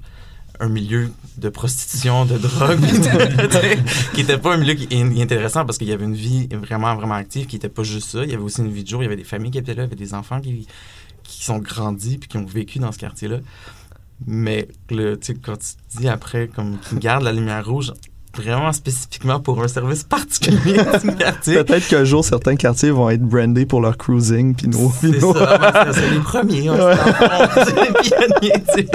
un 0.60 0.68
milieu 0.68 1.12
de 1.36 1.48
prostitution, 1.50 2.24
de 2.24 2.36
drogue, 2.36 2.80
qui 4.14 4.22
était 4.22 4.38
pas 4.38 4.54
un 4.54 4.56
milieu 4.56 4.74
qui 4.74 4.88
est 4.92 5.22
intéressant 5.22 5.64
parce 5.64 5.78
qu'il 5.78 5.86
y 5.86 5.92
avait 5.92 6.04
une 6.04 6.16
vie 6.16 6.48
vraiment, 6.48 6.96
vraiment 6.96 7.14
active, 7.14 7.46
qui 7.46 7.54
était 7.54 7.68
pas 7.68 7.84
juste 7.84 8.10
ça. 8.10 8.24
Il 8.24 8.30
y 8.30 8.34
avait 8.34 8.42
aussi 8.42 8.60
une 8.60 8.72
vie 8.72 8.82
de 8.82 8.88
jour, 8.88 9.00
il 9.02 9.04
y 9.04 9.06
avait 9.06 9.16
des 9.16 9.22
familles 9.24 9.52
qui 9.52 9.58
étaient 9.58 9.74
là, 9.74 9.82
il 9.82 9.86
y 9.86 9.86
avait 9.86 9.94
des 9.96 10.14
enfants 10.14 10.40
qui, 10.40 10.66
qui 11.22 11.44
sont 11.44 11.58
grandis 11.58 12.18
puis 12.18 12.28
qui 12.28 12.36
ont 12.38 12.44
vécu 12.44 12.80
dans 12.80 12.90
ce 12.90 12.98
quartier-là. 12.98 13.38
Mais 14.26 14.66
le, 14.90 15.14
quand 15.44 15.56
tu 15.58 15.98
dis 16.00 16.08
après, 16.08 16.48
comme, 16.48 16.78
qu'ils 16.80 16.98
gardent 16.98 17.22
la 17.22 17.32
lumière 17.32 17.64
rouge, 17.64 17.92
vraiment 18.36 18.72
spécifiquement 18.72 19.40
pour 19.40 19.62
un 19.62 19.68
service 19.68 20.04
particulier 20.04 20.78
du 21.02 21.14
quartier. 21.16 21.64
Peut-être 21.64 21.88
qu'un 21.88 22.04
jour, 22.04 22.24
certains 22.24 22.56
quartiers 22.56 22.90
vont 22.90 23.10
être 23.10 23.22
brandés 23.22 23.66
pour 23.66 23.80
leur 23.80 23.96
cruising, 23.96 24.54
puis 24.54 24.68
nos... 24.68 24.92
C'est 25.00 25.18
ça, 25.20 25.92
c'est 25.92 26.10
les 26.10 26.20
premiers, 26.20 26.70
on 26.70 26.74
Ouais. 26.78 26.94
les 26.94 27.92
pionniers, 28.02 28.62
tu 28.68 28.82
sais. 28.82 28.88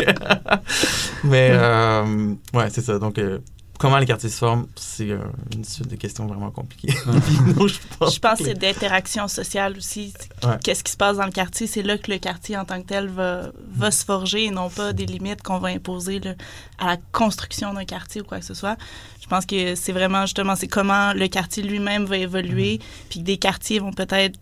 Mais, 1.24 1.50
euh, 1.52 2.34
ouais, 2.54 2.68
c'est 2.70 2.82
ça. 2.82 3.00
Donc, 3.00 3.18
euh, 3.18 3.40
comment 3.80 3.98
les 3.98 4.06
quartiers 4.06 4.30
se 4.30 4.38
forment, 4.38 4.68
c'est 4.76 5.10
euh, 5.10 5.20
une 5.54 5.66
suite 5.66 5.88
de 5.88 5.96
questions 5.96 6.26
vraiment 6.26 6.52
compliquées. 6.52 6.94
Je 7.06 7.78
pense, 8.00 8.14
Je 8.16 8.20
pense 8.20 8.40
que 8.40 8.46
c'est 8.46 8.54
d'interaction 8.54 9.28
sociale 9.28 9.76
aussi. 9.78 10.14
Ouais. 10.44 10.58
Qu'est-ce 10.64 10.84
qui 10.84 10.92
se 10.92 10.98
passe 10.98 11.18
dans 11.18 11.26
le 11.26 11.32
quartier? 11.32 11.68
C'est 11.68 11.82
là 11.84 11.98
que 11.98 12.12
le 12.12 12.18
quartier 12.20 12.58
en 12.58 12.66
tant 12.66 12.82
que 12.82 12.88
tel 12.88 13.08
va, 13.08 13.52
va 13.74 13.92
se 13.92 14.06
forger 14.06 14.46
et 14.46 14.52
non 14.52 14.70
pas 14.70 14.94
des 14.94 15.06
limites 15.06 15.42
qu'on 15.42 15.60
va 15.60 15.70
imposer 15.70 16.20
là, 16.20 16.34
à 16.80 16.86
la 16.88 16.98
construction 17.12 17.74
d'un 17.74 17.86
quartier 17.86 18.22
ou 18.22 18.24
quoi 18.26 18.40
que 18.40 18.46
ce 18.46 18.54
soit. 18.54 18.78
Je 19.22 19.28
pense 19.28 19.46
que 19.46 19.76
c'est 19.76 19.94
vraiment 19.94 20.22
justement, 20.26 20.56
c'est 20.56 20.68
comment 20.68 21.14
le 21.14 21.28
quartier 21.28 21.64
lui-même 21.64 22.06
va 22.06 22.18
évoluer, 22.18 22.80
puis 23.10 23.20
que 23.20 23.26
des 23.26 23.38
quartiers 23.38 23.80
vont 23.80 23.94
peut-être 23.94 24.38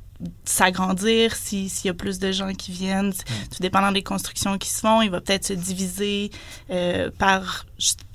s'agrandir 0.46 1.36
si- 1.36 1.70
s'il 1.70 1.88
y 1.88 1.90
a 1.90 1.94
plus 1.94 2.20
de 2.20 2.32
gens 2.32 2.54
qui 2.54 2.72
viennent. 2.72 3.12
Tout 3.14 3.58
dépendant 3.60 3.92
des 3.92 4.04
constructions 4.04 4.58
qui 4.58 4.70
se 4.70 4.80
font, 4.82 5.02
il 5.02 5.10
va 5.10 5.20
peut-être 5.22 5.46
se 5.46 5.54
diviser 5.54 6.30
euh, 6.70 7.10
par... 7.18 7.66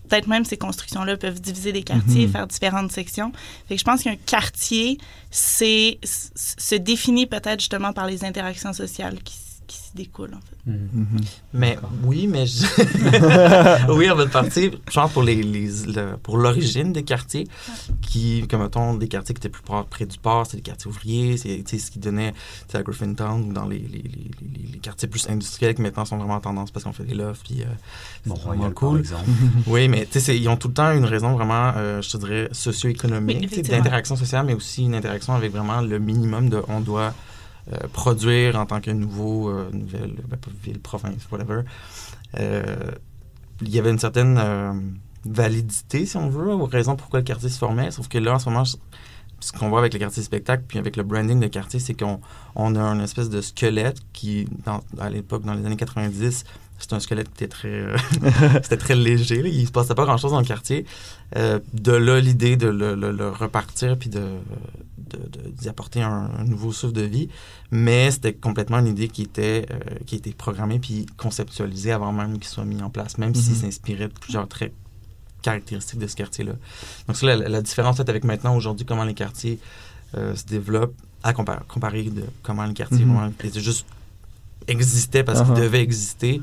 Peut-être 0.08 0.26
même 0.28 0.44
ces 0.44 0.56
constructions-là 0.56 1.16
peuvent 1.16 1.40
diviser 1.40 1.72
des 1.72 1.82
quartiers, 1.82 2.26
Mhm. 2.26 2.32
faire 2.32 2.46
différentes 2.46 2.92
sections. 2.92 3.32
Fait 3.68 3.74
que 3.74 3.80
je 3.80 3.84
pense 3.84 4.02
qu'un 4.02 4.16
quartier, 4.16 4.98
c'est 5.30 5.98
se 6.04 6.74
définit 6.74 7.26
peut-être 7.26 7.60
justement 7.60 7.92
par 7.92 8.06
les 8.06 8.24
interactions 8.24 8.72
sociales 8.72 9.18
qui, 9.22 9.34
qui 9.66 9.76
s'y 9.78 9.90
découlent, 9.94 10.34
en 10.34 10.40
fait. 10.40 10.70
Mhm. 10.70 10.88
Mhm. 10.92 11.20
Mais 11.54 11.78
oui, 12.04 12.26
mais 12.26 12.46
je... 12.46 12.64
oui, 13.92 14.10
en 14.10 14.16
fait 14.16 14.28
partie, 14.30 14.70
genre 14.90 15.10
pour 15.10 15.22
les, 15.22 15.42
les- 15.42 15.68
le- 15.86 16.16
pour 16.22 16.36
l'origine 16.38 16.92
des 16.92 17.02
quartiers, 17.02 17.46
qui, 18.02 18.46
comme 18.48 18.62
mettons, 18.62 18.94
des 18.94 19.08
quartiers 19.08 19.34
qui 19.34 19.40
étaient 19.40 19.48
plus 19.48 19.62
près 19.90 20.06
du 20.06 20.18
port, 20.18 20.46
c'est 20.46 20.56
des 20.56 20.62
quartiers 20.62 20.88
ouvriers, 20.88 21.36
c'est 21.36 21.64
ce 21.78 21.90
qui 21.90 21.98
donnait 21.98 22.32
tu 22.32 22.38
sais, 22.72 22.78
à 22.78 22.82
Griffintown 22.82 23.48
ou 23.48 23.52
dans 23.52 23.66
les, 23.66 23.78
les, 23.78 24.02
les, 24.02 24.30
les- 24.40 24.72
les 24.72 24.78
quartiers 24.78 25.08
plus 25.08 25.28
industriels 25.28 25.74
qui 25.74 25.82
maintenant 25.82 26.04
sont 26.04 26.16
vraiment 26.18 26.34
en 26.34 26.40
tendance 26.40 26.70
parce 26.70 26.84
qu'on 26.84 26.92
fait 26.92 27.04
des 27.04 27.14
lofts, 27.14 27.42
puis 27.46 27.62
euh, 27.62 27.66
c'est 28.24 28.30
vraiment 28.30 28.44
Mont-Royal, 28.54 28.72
par 28.72 28.74
cool. 28.74 28.98
exemple. 29.00 29.24
Oui, 29.66 29.88
mais 29.88 30.06
tu 30.06 30.12
sais, 30.12 30.20
c'est- 30.20 30.38
ils 30.38 30.48
ont 30.48 30.56
tout 30.56 30.68
le 30.68 30.74
temps 30.74 30.92
une 30.92 31.04
raison 31.04 31.32
vraiment, 31.34 31.72
euh, 31.76 32.02
je 32.02 32.10
te 32.10 32.16
dirais, 32.18 32.48
socio-économique, 32.52 33.62
d'interaction 33.68 34.16
sociale, 34.16 34.46
mais 34.46 34.54
aussi 34.54 34.84
une 34.84 34.94
interaction 34.94 35.34
avec 35.34 35.52
vraiment 35.52 35.80
le 35.80 35.98
minimum 35.98 36.48
de 36.48 36.62
on 36.68 36.80
doit 36.80 37.14
euh, 37.72 37.88
produire 37.92 38.56
en 38.56 38.66
tant 38.66 38.80
que 38.80 38.90
nouveau, 38.90 39.48
euh, 39.48 39.68
nouvelle, 39.72 40.14
ben, 40.28 40.36
pas 40.36 40.50
ville, 40.62 40.80
province, 40.80 41.26
whatever. 41.30 41.62
Euh, 42.38 42.62
il 43.60 43.70
y 43.70 43.78
avait 43.78 43.90
une 43.90 43.98
certaine 43.98 44.38
euh, 44.38 44.72
validité, 45.24 46.06
si 46.06 46.16
on 46.16 46.28
veut, 46.28 46.52
aux 46.52 46.66
raisons 46.66 46.96
pourquoi 46.96 47.20
le 47.20 47.24
quartier 47.24 47.48
se 47.48 47.58
formait, 47.58 47.90
sauf 47.90 48.08
que 48.08 48.18
là, 48.18 48.34
en 48.34 48.38
ce 48.38 48.48
moment, 48.48 48.64
ce 48.64 49.52
qu'on 49.52 49.68
voit 49.68 49.80
avec 49.80 49.92
le 49.92 49.98
quartier 49.98 50.22
spectacle, 50.22 50.64
puis 50.66 50.78
avec 50.78 50.96
le 50.96 51.02
branding 51.02 51.40
de 51.40 51.46
quartier, 51.46 51.80
c'est 51.80 51.94
qu'on 51.94 52.20
on 52.54 52.76
a 52.76 52.82
une 52.82 53.00
espèce 53.00 53.30
de 53.30 53.40
squelette 53.40 53.98
qui, 54.12 54.48
à 54.98 55.10
l'époque, 55.10 55.44
dans 55.44 55.54
les 55.54 55.64
années 55.66 55.76
90, 55.76 56.44
c'était 56.78 56.94
un 56.94 57.00
squelette 57.00 57.28
qui 57.32 57.44
était 57.44 57.48
très, 57.48 57.68
euh, 57.68 57.96
c'était 58.62 58.76
très 58.76 58.94
léger. 58.94 59.42
Là. 59.42 59.48
Il 59.48 59.66
se 59.66 59.72
passait 59.72 59.94
pas 59.94 60.04
grand-chose 60.04 60.32
dans 60.32 60.40
le 60.40 60.46
quartier. 60.46 60.84
Euh, 61.36 61.58
de 61.72 61.92
là, 61.92 62.20
l'idée 62.20 62.56
de 62.56 62.68
le, 62.68 62.94
le- 62.94 63.12
le 63.12 63.28
repartir 63.30 63.98
puis 63.98 64.10
de, 64.10 64.22
d'y 65.58 65.68
apporter 65.68 66.02
un, 66.02 66.30
un 66.38 66.44
nouveau 66.44 66.72
souffle 66.72 66.92
de 66.94 67.02
vie. 67.02 67.28
Mais 67.70 68.10
c'était 68.10 68.34
complètement 68.34 68.78
une 68.78 68.88
idée 68.88 69.08
qui 69.08 69.22
était, 69.22 69.66
euh, 69.70 69.78
qui 70.06 70.16
était 70.16 70.32
programmée 70.32 70.78
puis 70.78 71.06
conceptualisée 71.16 71.92
avant 71.92 72.12
même 72.12 72.34
qu'il 72.38 72.48
soit 72.48 72.64
mis 72.64 72.82
en 72.82 72.90
place, 72.90 73.16
même 73.18 73.34
s'il 73.34 73.54
Mhm. 73.54 73.60
s'inspirait 73.60 74.08
de 74.08 74.12
plusieurs 74.12 74.46
traits 74.48 74.72
caractéristiques 75.42 75.98
de 76.00 76.06
ce 76.06 76.16
quartier-là. 76.16 76.52
Donc, 77.06 77.16
c'est 77.16 77.26
la, 77.26 77.36
la 77.36 77.62
différence 77.62 78.00
avec 78.00 78.24
maintenant, 78.24 78.56
aujourd'hui, 78.56 78.84
comment 78.84 79.04
les 79.04 79.14
quartiers 79.14 79.58
se 80.14 80.44
développent 80.46 80.94
à 81.22 81.32
comparer, 81.32 81.60
comparer 81.68 82.02
de 82.04 82.22
comment 82.42 82.64
les 82.64 82.72
quartiers 82.74 83.04
Mhm. 83.04 83.14
vraiment 83.14 83.32
étaient 83.42 83.60
juste 83.60 83.86
existaient 84.68 85.24
parce 85.24 85.42
qu'ils 85.42 85.52
Uh-huh. 85.52 85.60
devaient 85.62 85.82
exister. 85.82 86.40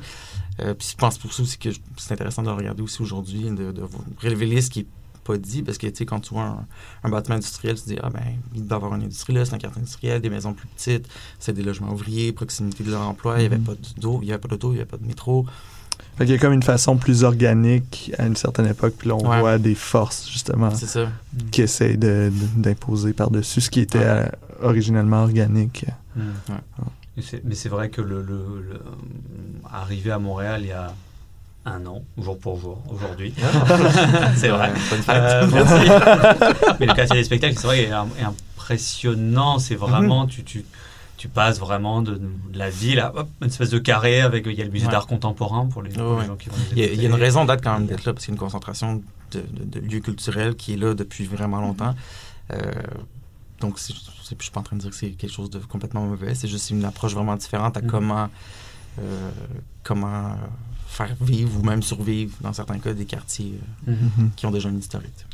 Euh, 0.60 0.72
puis 0.74 0.88
je 0.92 0.96
pense 0.96 1.18
pour 1.18 1.32
ça 1.32 1.42
aussi 1.42 1.58
que 1.58 1.70
c'est 1.96 2.12
intéressant 2.12 2.42
de 2.42 2.48
le 2.48 2.54
regarder 2.54 2.82
aussi 2.82 3.02
aujourd'hui, 3.02 3.42
de, 3.50 3.72
de 3.72 3.82
révéler 4.20 4.62
ce 4.62 4.70
qui 4.70 4.80
est 4.80 4.86
pas 5.24 5.36
dit, 5.38 5.62
parce 5.62 5.78
que, 5.78 5.86
tu 5.86 5.96
sais, 5.96 6.04
quand 6.06 6.20
tu 6.20 6.34
vois 6.34 6.42
un, 6.44 6.66
un 7.02 7.08
bâtiment 7.08 7.36
industriel, 7.36 7.76
tu 7.76 7.82
te 7.84 7.88
dis, 7.88 7.98
ah 8.02 8.10
ben, 8.10 8.20
il 8.54 8.66
doit 8.66 8.76
y 8.76 8.78
avoir 8.78 8.94
une 8.94 9.02
industrie 9.04 9.32
là, 9.32 9.44
c'est 9.46 9.54
un 9.54 9.58
quartier 9.58 9.80
industriel, 9.80 10.20
des 10.20 10.28
maisons 10.30 10.52
plus 10.52 10.68
petites, 10.68 11.08
c'est 11.38 11.54
des 11.54 11.62
logements 11.62 11.90
ouvriers, 11.92 12.30
proximité 12.32 12.84
de 12.84 12.90
leur 12.90 13.00
emploi, 13.00 13.36
il 13.36 13.40
n'y 13.40 13.46
avait 13.46 13.56
Mhm. 13.56 13.64
pas 13.64 13.72
d'eau, 13.96 14.18
il 14.22 14.26
n'y 14.26 14.32
avait 14.32 14.40
pas 14.40 14.48
d'auto, 14.48 14.68
il 14.72 14.74
n'y 14.74 14.80
avait 14.80 14.88
pas 14.90 14.98
de 14.98 15.06
métro. 15.06 15.46
Fait 16.18 16.26
qu'il 16.26 16.34
y 16.34 16.38
a 16.38 16.40
comme 16.40 16.52
une 16.52 16.62
façon 16.62 16.96
plus 16.98 17.24
organique 17.24 18.12
à 18.18 18.26
une 18.26 18.36
certaine 18.36 18.66
époque, 18.66 18.94
puis 18.98 19.08
là, 19.08 19.14
on 19.16 19.26
Ouais. 19.28 19.40
voit 19.40 19.58
des 19.58 19.74
forces, 19.74 20.28
justement, 20.30 20.70
ça. 20.74 21.08
qui 21.50 21.62
essayent 21.62 21.96
de- 21.98 22.30
de- 22.30 22.62
d'imposer 22.62 23.12
par-dessus 23.14 23.62
ce 23.62 23.70
qui 23.70 23.80
était 23.80 23.98
Ouais. 23.98 24.04
euh, 24.04 24.28
originalement 24.62 25.22
organique. 25.22 25.86
Ouais. 26.16 26.22
Mais 27.44 27.54
c'est 27.54 27.68
vrai 27.68 27.90
que 27.90 28.00
le, 28.00 28.22
le- 28.22 28.60
le- 28.70 28.80
arrivé 29.72 30.10
à 30.10 30.18
Montréal 30.18 30.62
il 30.62 30.68
y 30.68 30.72
a 30.72 30.92
un 31.66 31.86
an, 31.86 32.02
jour 32.20 32.38
pour 32.38 32.60
jour, 32.60 32.82
aujourd'hui. 32.90 33.32
c'est 34.36 34.48
vrai. 34.48 34.72
Euh, 35.08 35.46
merci. 35.52 35.90
Mais 36.80 36.86
le 36.86 36.94
quartier 36.94 37.16
des 37.16 37.24
spectacles, 37.24 37.56
c'est 37.58 37.66
vrai, 37.66 37.82
est, 37.84 37.90
im- 37.92 38.08
est 38.20 38.24
impressionnant. 38.24 39.58
C'est 39.58 39.74
vraiment, 39.76 40.26
tu, 40.26 40.42
tu, 40.44 40.64
tu 41.16 41.28
passes 41.28 41.58
vraiment 41.60 42.02
de, 42.02 42.16
de 42.16 42.58
la 42.58 42.68
ville 42.68 43.00
à 43.00 43.14
hop, 43.16 43.28
une 43.40 43.46
espèce 43.46 43.70
de 43.70 43.78
carré 43.78 44.20
avec, 44.20 44.44
il 44.46 44.52
y 44.52 44.60
a 44.60 44.64
le 44.64 44.70
musée 44.70 44.86
Ouais. 44.86 44.92
d'art 44.92 45.06
contemporain 45.06 45.66
pour 45.66 45.82
les, 45.82 45.90
pour 45.90 46.02
les 46.02 46.20
Ouais. 46.20 46.26
gens 46.26 46.36
qui 46.36 46.48
vont 46.50 46.56
Il 46.72 46.78
y, 46.78 46.82
a, 46.84 46.86
il 46.92 47.00
y 47.00 47.06
a 47.06 47.08
une 47.08 47.14
raison 47.14 47.44
d'être 47.46 47.62
quand 47.62 47.72
même 47.78 47.86
d'être 47.86 48.04
là, 48.04 48.12
parce 48.12 48.26
qu'il 48.26 48.32
y 48.32 48.34
a 48.34 48.36
une 48.36 48.40
concentration 48.40 49.02
de, 49.30 49.40
de- 49.40 49.80
de 49.80 49.80
lieux 49.80 50.00
culturels 50.00 50.56
qui 50.56 50.74
est 50.74 50.76
là 50.76 50.92
depuis 50.94 51.24
vraiment 51.24 51.60
longtemps. 51.60 51.94
Euh, 52.52 52.56
donc, 53.60 53.78
c'est- 53.78 53.92
c'est- 54.22 54.36
je 54.38 54.42
suis 54.42 54.52
pas 54.52 54.60
en 54.60 54.64
train 54.64 54.76
de 54.76 54.80
dire 54.82 54.90
que 54.90 54.96
c'est 54.96 55.10
quelque 55.10 55.32
chose 55.32 55.50
de 55.50 55.58
complètement 55.58 56.02
mauvais, 56.06 56.34
c'est 56.34 56.48
juste 56.48 56.70
une 56.70 56.84
approche 56.84 57.14
vraiment 57.14 57.36
différente 57.36 57.76
à 57.76 57.80
Mhm. 57.82 57.86
comment, 57.90 58.28
euh, 59.00 59.30
comment 59.82 60.36
faire 60.86 61.14
vivre 61.20 61.58
ou 61.58 61.62
même 61.64 61.82
survivre, 61.82 62.36
dans 62.40 62.52
certains 62.52 62.78
cas, 62.78 62.92
des 62.92 63.04
quartiers 63.06 63.58
euh, 63.88 63.92
Mhm. 63.92 64.10
Mhm. 64.24 64.30
qui 64.36 64.46
ont 64.46 64.50
déjà 64.50 64.68
une 64.68 64.78
historique. 64.78 65.26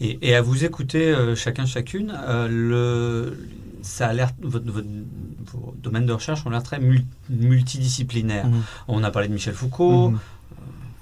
Et, 0.00 0.18
et 0.28 0.34
à 0.34 0.42
vous 0.42 0.64
écouter 0.64 1.06
euh, 1.14 1.36
chacun 1.36 1.66
chacune, 1.66 2.12
euh, 2.16 2.48
le, 2.48 3.48
ça 3.82 4.08
a 4.08 4.12
l'air 4.12 4.30
votre, 4.42 4.68
votre- 4.70 4.88
vos 5.52 5.74
domaines 5.80 6.06
de 6.06 6.12
recherche 6.12 6.44
ont 6.46 6.50
l'air 6.50 6.64
très 6.64 6.80
mul- 6.80 7.04
multidisciplinaires. 7.30 8.46
Mhm. 8.48 8.62
On 8.88 9.04
a 9.04 9.10
parlé 9.10 9.28
de 9.28 9.34
Michel 9.34 9.54
Foucault, 9.54 10.10
Mhm. 10.10 10.18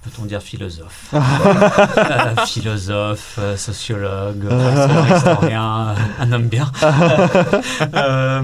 Peut-on 0.02 0.24
dire 0.26 0.42
philosophe, 0.42 1.14
Euh, 1.14 2.34
philosophe, 2.46 3.36
euh, 3.38 3.56
sociologue, 3.56 4.46
euh, 4.50 5.16
historien, 5.16 5.94
un 6.18 6.32
homme 6.32 6.48
bien. 6.48 6.70
Euh, 7.94 8.42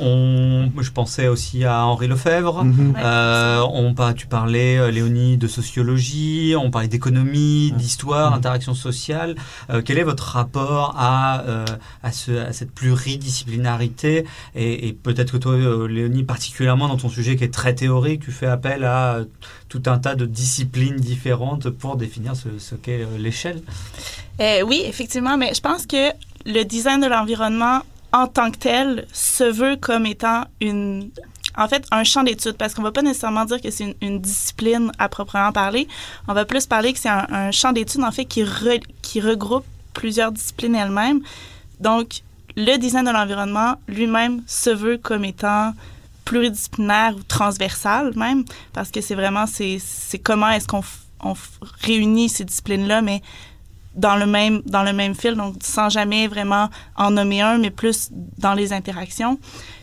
on, 0.00 0.70
je 0.80 0.90
pensais 0.90 1.28
aussi 1.28 1.64
à 1.64 1.84
Henri 1.84 2.08
Lefebvre. 2.08 2.64
Mhm. 2.64 2.94
Euh, 2.98 3.60
on, 3.72 3.94
tu 4.14 4.26
parlais, 4.26 4.92
Léonie, 4.92 5.36
de 5.38 5.48
sociologie, 5.48 6.54
on 6.56 6.70
parlait 6.70 6.88
d'économie, 6.88 7.72
Mm. 7.72 7.76
d'histoire, 7.76 8.30
Mm. 8.30 8.34
interaction 8.34 8.74
sociale. 8.74 9.34
Euh, 9.70 9.82
quel 9.84 9.98
est 9.98 10.04
votre 10.04 10.24
rapport 10.24 10.94
à, 10.98 11.40
euh, 11.48 11.64
à, 12.02 12.12
ce, 12.12 12.32
à 12.32 12.52
cette 12.52 12.72
pluridisciplinarité 12.72 14.24
Et, 14.54 14.88
et 14.88 14.92
peut-être 14.92 15.32
que 15.32 15.36
toi, 15.38 15.56
Léonie, 15.88 16.22
particulièrement 16.22 16.88
dans 16.88 16.96
ton 16.96 17.08
sujet 17.08 17.36
qui 17.36 17.44
est 17.44 17.52
très 17.52 17.74
théorique, 17.74 18.22
tu 18.24 18.30
fais 18.32 18.46
appel 18.46 18.84
à 18.84 19.20
tout 19.68 19.82
un 19.86 19.98
tas 19.98 20.14
de 20.14 20.26
disciplines 20.26 20.96
différentes 20.96 21.70
pour 21.70 21.96
définir 21.96 22.34
ce, 22.36 22.74
qu'est 22.74 23.02
euh, 23.02 23.18
l'échelle. 23.18 23.62
Euh, 24.40 24.62
oui, 24.62 24.82
effectivement, 24.84 25.36
mais 25.36 25.54
je 25.54 25.60
pense 25.60 25.86
que 25.86 26.10
le 26.46 26.64
design 26.64 27.00
de 27.00 27.06
l'environnement 27.06 27.80
en 28.12 28.26
tant 28.26 28.50
que 28.50 28.58
tel 28.58 29.06
se 29.12 29.44
veut 29.44 29.76
comme 29.76 30.06
étant 30.06 30.44
une 30.60 31.10
en 31.56 31.66
fait 31.66 31.84
un 31.90 32.04
champ 32.04 32.22
d'étude 32.22 32.52
parce 32.52 32.72
qu'on 32.72 32.82
va 32.82 32.92
pas 32.92 33.02
nécessairement 33.02 33.44
dire 33.44 33.60
que 33.60 33.70
c'est 33.70 33.96
une, 34.00 34.20
discipline 34.20 34.92
à 34.98 35.08
proprement 35.08 35.52
parler. 35.52 35.88
On 36.28 36.32
va 36.32 36.44
plus 36.44 36.66
parler 36.66 36.92
que 36.92 36.98
c'est 37.00 37.08
un, 37.08 37.50
champ 37.50 37.72
d'étude 37.72 38.02
en 38.02 38.12
fait 38.12 38.24
qui 38.24 39.20
regroupe 39.20 39.64
plusieurs 39.92 40.30
disciplines 40.30 40.76
elles-mêmes. 40.76 41.20
Donc 41.80 42.22
le 42.56 42.76
design 42.76 43.04
de 43.04 43.10
l'environnement 43.10 43.74
lui-même 43.88 44.42
se 44.46 44.70
veut 44.70 44.98
comme 44.98 45.24
étant 45.24 45.74
pluridisciplinaire 46.28 47.14
ou 47.16 47.22
transversale 47.22 48.12
même, 48.14 48.44
parce 48.74 48.90
que 48.90 49.00
c'est 49.00 49.14
vraiment, 49.14 49.46
c'est 49.46 50.18
comment 50.22 50.50
est-ce 50.50 50.68
qu'on 50.68 50.82
on 51.20 51.34
réunit 51.80 52.28
ces 52.28 52.44
disciplines-là, 52.44 53.00
mais 53.00 53.22
dans 53.94 54.14
le 54.14 54.26
même 54.26 54.60
dans 54.66 54.82
le 54.82 54.92
même 54.92 55.14
fil, 55.14 55.34
donc 55.36 55.54
sans 55.62 55.88
jamais 55.88 56.28
vraiment 56.28 56.68
en 56.96 57.10
nommer 57.10 57.40
un, 57.40 57.56
mais 57.56 57.70
plus 57.70 58.10
dans 58.36 58.52
les 58.52 58.74
interactions. 58.74 59.38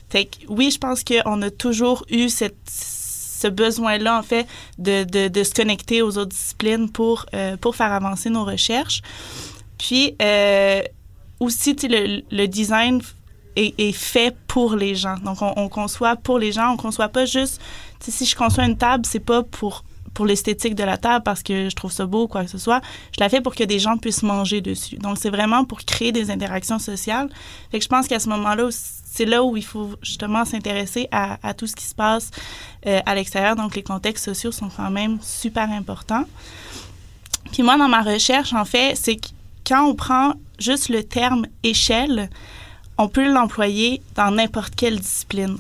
Fait 0.10 0.26
que, 0.26 0.38
oui, 0.48 0.70
je 0.70 0.78
pense 0.78 1.04
qu'on 1.04 1.42
a 1.42 1.50
toujours 1.50 2.06
eu 2.12 2.30
cette 2.30 2.56
ce 2.70 3.48
besoin-là, 3.48 4.18
en 4.18 4.24
fait, 4.24 4.48
de, 4.78 5.04
de, 5.04 5.28
de, 5.28 5.44
se 5.44 5.54
connecter 5.54 6.02
aux 6.02 6.18
autres 6.18 6.32
disciplines 6.32 6.90
pour, 6.90 7.26
euh, 7.34 7.58
pour 7.58 7.76
faire 7.76 7.92
avancer 7.92 8.30
nos 8.30 8.46
recherches. 8.46 9.02
Puis, 9.78 10.16
euh, 10.22 10.82
aussi, 11.42 11.76
le, 11.84 12.22
le 12.32 12.48
design 12.48 13.02
est, 13.56 13.92
fait 13.92 14.36
pour 14.48 14.76
les 14.76 14.96
gens. 14.96 15.18
Donc, 15.18 15.42
on, 15.42 15.54
on, 15.56 15.70
conçoit 15.70 16.16
pour 16.16 16.40
les 16.40 16.52
gens. 16.52 16.74
On 16.74 16.78
conçoit 16.78 17.10
pas 17.10 17.26
juste... 17.26 17.62
Si 18.00 18.26
je 18.26 18.36
conçois 18.36 18.66
une 18.66 18.78
table, 18.78 19.06
c'est 19.06 19.20
pas 19.20 19.42
pour 19.44 19.84
pour 20.16 20.26
l'esthétique 20.26 20.74
de 20.74 20.84
la 20.84 20.98
table 20.98 21.24
parce 21.24 21.44
que 21.44 21.70
je 21.70 21.76
trouve 21.76 21.92
ça 21.92 22.08
beau, 22.08 22.28
quoi 22.28 22.46
que 22.46 22.50
ce 22.50 22.58
soit. 22.58 22.82
Je 23.16 23.20
la 23.20 23.30
fais 23.30 23.42
pour 23.42 23.54
que 23.54 23.64
des 23.64 23.78
gens 23.78 23.98
puissent 23.98 24.24
manger 24.24 24.62
dessus. 24.62 24.96
Donc, 24.96 25.18
c'est 25.20 25.30
vraiment 25.30 25.66
pour 25.66 25.80
créer 25.82 26.12
des 26.12 26.32
interactions 26.32 26.80
sociales. 26.80 27.30
Fait 27.70 27.80
je 27.82 27.88
pense 27.88 28.08
qu'à 28.08 28.20
ce 28.20 28.30
moment-là, 28.30 28.70
c'est 28.72 29.26
là 29.26 29.44
où 29.44 29.56
il 29.56 29.66
faut 29.66 29.92
justement 30.02 30.46
s'intéresser 30.46 31.08
à, 31.12 31.38
à, 31.48 31.54
tout 31.54 31.68
ce 31.68 31.76
qui 31.76 31.84
se 31.84 31.94
passe 31.94 32.32
euh, 32.88 33.02
à 33.06 33.14
l'extérieur. 33.14 33.56
Donc, 33.56 33.76
les 33.76 33.84
contextes 33.84 34.26
sociaux 34.26 34.52
sont 34.52 34.70
quand 34.70 34.90
même 34.90 35.20
super 35.22 35.70
importants. 35.70 36.24
Puis 37.52 37.62
moi, 37.62 37.78
dans 37.78 37.90
ma 37.90 38.02
recherche, 38.02 38.54
en 38.54 38.66
fait, 38.66 38.96
c'est 38.96 39.18
que 39.18 39.28
quand 39.68 39.86
on 39.86 39.96
prend 39.96 40.34
juste 40.60 40.90
le 40.90 41.04
terme 41.04 41.46
échelle, 41.64 42.30
on 42.98 43.08
peut 43.08 43.32
l'employer 43.32 44.02
dans 44.16 44.32
n'importe 44.32 44.76
quelle 44.76 45.00
discipline. 45.00 45.58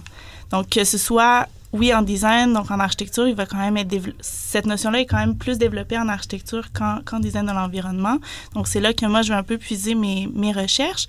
Donc, 0.51 0.69
que 0.69 0.83
ce 0.83 0.97
soit 0.97 1.47
oui, 1.75 1.93
en 1.93 2.03
design, 2.03 2.53
donc 2.53 2.71
en 2.71 2.79
architecture, 2.79 3.27
il 3.27 3.35
va 3.35 3.45
quand 3.45 3.57
même 3.57 3.75
être 3.75 3.93
cette 4.21 4.65
notion-là 4.65 5.01
est 5.01 5.05
quand 5.05 5.17
même 5.17 5.35
plus 5.35 5.57
développée 5.57 5.97
en 5.97 6.07
architecture 6.07 6.69
qu'en 6.71 7.19
design 7.19 7.45
de 7.45 7.51
l'environnement. 7.51 8.17
Donc 8.53 8.69
c'est 8.69 8.79
là 8.79 8.93
que 8.93 9.05
moi 9.05 9.23
je 9.23 9.33
vais 9.33 9.37
un 9.37 9.43
peu 9.43 9.57
puiser 9.57 9.93
mes, 9.93 10.29
mes 10.33 10.53
recherches. 10.53 11.07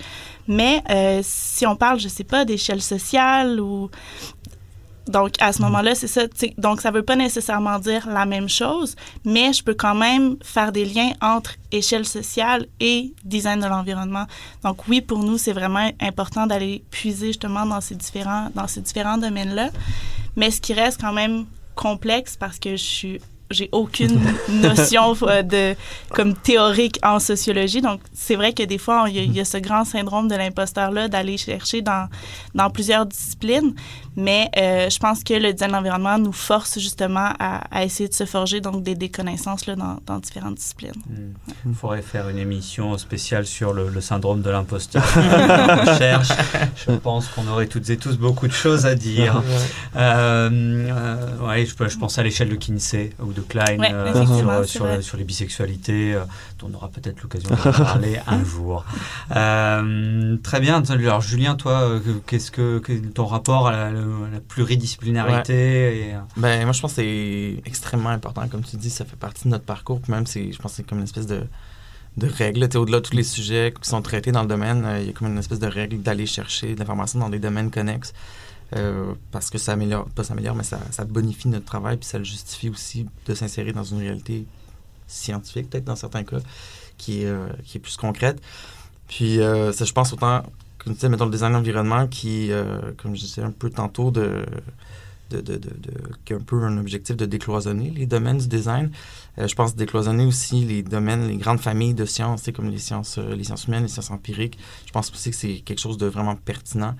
Mais 0.49 0.83
euh, 0.91 1.21
si 1.23 1.67
on 1.67 1.77
parle, 1.77 2.01
je 2.01 2.09
sais 2.09 2.25
pas, 2.25 2.45
d'échelle 2.45 2.83
sociale 2.83 3.61
ou 3.61 3.91
donc, 5.09 5.35
à 5.39 5.53
ce 5.53 5.63
moment-là, 5.63 5.95
c'est 5.95 6.09
ça. 6.09 6.23
Donc, 6.59 6.81
ça 6.81 6.91
ne 6.91 6.97
veut 6.97 7.03
pas 7.05 7.15
nécessairement 7.15 7.79
dire 7.79 8.09
la 8.09 8.27
même 8.27 8.49
chose, 8.49 8.97
mais 9.25 9.53
je 9.53 9.63
peux 9.63 9.75
quand 9.75 9.95
même 9.95 10.37
faire 10.43 10.73
des 10.73 10.85
liens 10.85 11.13
entre 11.21 11.55
échelle 11.71 12.05
sociale 12.05 12.67
et 12.81 13.15
design 13.25 13.61
de 13.61 13.67
l'environnement. 13.67 14.27
Donc, 14.65 14.89
oui, 14.89 15.01
pour 15.01 15.19
nous, 15.19 15.39
c'est 15.39 15.53
vraiment 15.53 15.91
important 16.01 16.47
d'aller 16.47 16.83
puiser 16.91 17.29
justement 17.29 17.67
dans 17.67 17.81
ces 17.81 17.95
différents, 17.95 18.49
dans 18.55 18.67
ces 18.67 18.81
différents 18.81 19.19
domaines-là. 19.19 19.71
Mais 20.35 20.51
ce 20.51 20.61
qui 20.61 20.73
reste 20.73 21.01
quand 21.01 21.13
même 21.13 21.47
complexe 21.77 22.37
parce 22.37 22.59
que 22.59 22.71
je 22.71 22.83
suis 22.83 23.21
j'ai 23.51 23.69
aucune 23.73 24.21
notion 24.49 25.15
euh, 25.23 25.43
de 25.43 25.77
comme 26.11 26.35
théorique 26.35 26.99
en 27.03 27.19
sociologie. 27.19 27.81
Donc, 27.81 28.01
c'est 28.13 28.35
vrai 28.35 28.53
que 28.53 28.63
des 28.63 28.79
fois, 28.79 29.07
il 29.09 29.37
y, 29.37 29.41
a 29.41 29.45
ce 29.45 29.59
grand 29.59 29.85
syndrome 29.85 30.29
de 30.29 30.35
l'imposteur-là 30.35 31.09
d'aller 31.09 31.37
chercher 31.37 31.83
dans, 31.83 32.09
dans 32.55 32.71
plusieurs 32.71 33.07
disciplines. 33.07 33.75
Mais 34.17 34.49
euh, 34.57 34.89
je 34.91 34.99
pense 34.99 35.23
que 35.23 35.35
le 35.35 35.53
design 35.53 35.73
d'environnement 35.73 36.19
nous 36.19 36.33
force 36.33 36.79
justement 36.79 37.33
à, 37.39 37.59
à, 37.71 37.85
essayer 37.85 38.09
de 38.09 38.15
se 38.15 38.25
forger 38.25 38.61
donc 38.61 38.83
des, 38.83 38.95
des 38.95 39.11
connaissances 39.11 39.67
là, 39.67 39.77
dans, 39.77 39.99
dans 40.07 40.19
différentes 40.19 40.55
disciplines. 40.57 40.93
Hmm. 41.09 41.33
Il 41.67 41.75
faudrait 41.75 42.03
faire 42.03 42.29
une 42.29 42.39
émission 42.39 42.97
spéciale 42.99 43.47
sur 43.47 43.73
le, 43.73 43.89
le 43.89 44.01
syndrome 44.01 44.43
de 44.43 44.51
l'imposteur. 44.51 45.05
Je 46.87 46.93
pense 46.97 47.29
qu'on 47.29 47.47
aurait 47.49 47.67
toutes 47.67 47.91
et 47.91 47.97
tous 47.97 48.17
beaucoup 48.17 48.47
de 48.47 48.53
choses 48.53 48.87
à 48.87 48.95
dire. 48.95 49.43
euh, 49.97 50.51
euh, 50.51 51.47
ouais, 51.47 51.67
je, 51.67 51.89
je 51.89 51.99
pense 51.99 52.19
à 52.19 52.23
l'échelle 52.23 52.49
de 52.49 52.57
Kinsey 52.57 53.13
ou 53.21 53.33
de 53.33 53.41
Klein 53.41 53.79
ouais, 53.79 53.93
euh, 53.93 54.25
sur, 54.25 54.65
sur, 54.67 55.03
sur, 55.03 55.17
les 55.17 55.25
bisexualités, 55.25 56.15
euh, 56.15 56.25
on 56.63 56.73
aura 56.75 56.89
peut-être 56.89 57.23
l'occasion 57.23 57.51
de 57.51 57.57
parler 57.57 58.19
un 58.27 58.45
jour. 58.45 58.85
Euh, 59.35 60.37
très 60.43 60.61
bien. 60.61 60.83
Alors 60.83 61.21
Julien, 61.21 61.55
toi, 61.55 62.01
qu'est-ce 62.27 62.51
que 62.51 62.79
ton 63.15 63.27
rapport 63.27 63.69
à 63.69 63.91
la, 63.91 63.91
la 63.91 64.41
pluridisciplinarité 64.47 65.53
ouais. 65.53 65.97
et... 65.97 66.41
Ben 66.41 66.65
moi 66.65 66.73
je 66.73 66.81
pense 66.81 66.93
que 66.93 67.03
c'est 67.03 67.63
extrêmement 67.65 68.11
important, 68.11 68.49
comme 68.49 68.63
tu 68.63 68.77
dis, 68.77 68.91
ça 68.91 69.05
fait 69.05 69.17
partie 69.17 69.45
de 69.45 69.49
notre 69.51 69.65
parcours. 69.65 70.01
Puis 70.01 70.13
même 70.13 70.27
je 70.27 70.57
pense 70.59 70.73
que 70.73 70.77
c'est 70.77 70.87
comme 70.87 70.99
une 70.99 71.05
espèce 71.05 71.27
de 71.27 71.47
de 72.17 72.27
règles. 72.27 72.67
Au-delà 72.77 73.01
de 73.01 73.05
tous 73.05 73.15
les 73.15 73.23
sujets 73.23 73.75
qui 73.81 73.89
sont 73.89 74.03
traités 74.03 74.33
dans 74.33 74.43
le 74.43 74.49
domaine, 74.49 74.87
il 75.01 75.07
y 75.07 75.11
a 75.11 75.13
comme 75.13 75.29
une 75.29 75.39
espèce 75.39 75.59
de 75.59 75.67
règle 75.67 76.01
d'aller 76.01 76.27
chercher 76.27 76.75
de 76.75 76.79
l'information 76.79 77.19
dans 77.19 77.29
des 77.29 77.39
domaines 77.39 77.71
connexes. 77.71 78.13
Euh, 78.75 79.15
parce 79.31 79.49
que 79.49 79.59
ça 79.59 79.75
améliore, 79.75 80.07
pas 80.07 80.25
s'améliore, 80.25 80.57
mais 80.57 80.65
ça, 80.65 80.81
ça, 80.91 81.05
bonifie 81.05 81.47
notre 81.47 81.67
travail, 81.67 81.99
puis 81.99 82.07
ça 82.07 82.19
le 82.19 82.25
justifie 82.25 82.69
aussi 82.69 83.07
de 83.27 83.35
s'insérer 83.35 83.73
dans 83.73 83.85
une 83.85 83.99
réalité 83.99 84.45
scientifique, 85.07 85.71
peut-être 85.71 85.85
dans 85.85 85.97
certains 85.97 86.25
cas, 86.25 86.39
qui 86.99 87.23
est, 87.23 87.27
euh, 87.27 87.49
qui 87.65 87.79
est 87.79 87.81
plus 87.81 87.97
concrète. 87.97 88.41
Puis, 89.09 89.41
euh, 89.41 89.73
je 89.73 89.93
pense 89.93 90.13
autant, 90.13 90.43
comme 90.79 90.95
tu 90.95 91.01
sais, 91.01 91.09
mettons 91.09 91.27
le 91.27 91.31
design 91.31 91.53
d'environnement, 91.53 92.07
qui, 92.07 92.51
comme 92.97 93.15
je 93.15 93.21
disais 93.21 93.43
un 93.43 93.51
peu 93.51 93.71
tantôt, 93.71 94.11
de, 94.11 94.45
de, 95.31 95.41
de, 95.41 95.55
de, 95.55 95.71
de, 95.71 95.93
qui 96.25 96.33
a 96.33 96.37
un 96.37 96.41
peu 96.41 96.63
un 96.63 96.79
objectif 96.79 97.17
de 97.17 97.27
décloisonner 97.27 97.91
les 97.91 98.07
domaines 98.07 98.39
du 98.39 98.47
design. 98.47 98.91
je 99.37 99.55
pense 99.55 99.75
décloisonner 99.75 100.25
aussi 100.25 100.65
les 100.65 100.83
domaines, 100.83 101.27
les 101.29 101.37
grandes 101.37 101.61
familles 101.61 101.95
de 101.95 102.05
sciences, 102.05 102.49
comme 102.55 102.71
les 102.71 102.79
sciences, 102.79 103.19
les 103.19 103.45
sciences 103.45 103.67
humaines, 103.67 103.83
les 103.83 103.89
sciences 103.89 104.11
empiriques. 104.11 104.59
Je 104.87 104.93
pense 104.93 105.11
aussi 105.11 105.31
que 105.31 105.37
c'est 105.37 105.59
quelque 105.61 105.81
chose 105.81 105.99
de 105.99 106.07
vraiment 106.07 106.37
pertinent. 106.37 106.95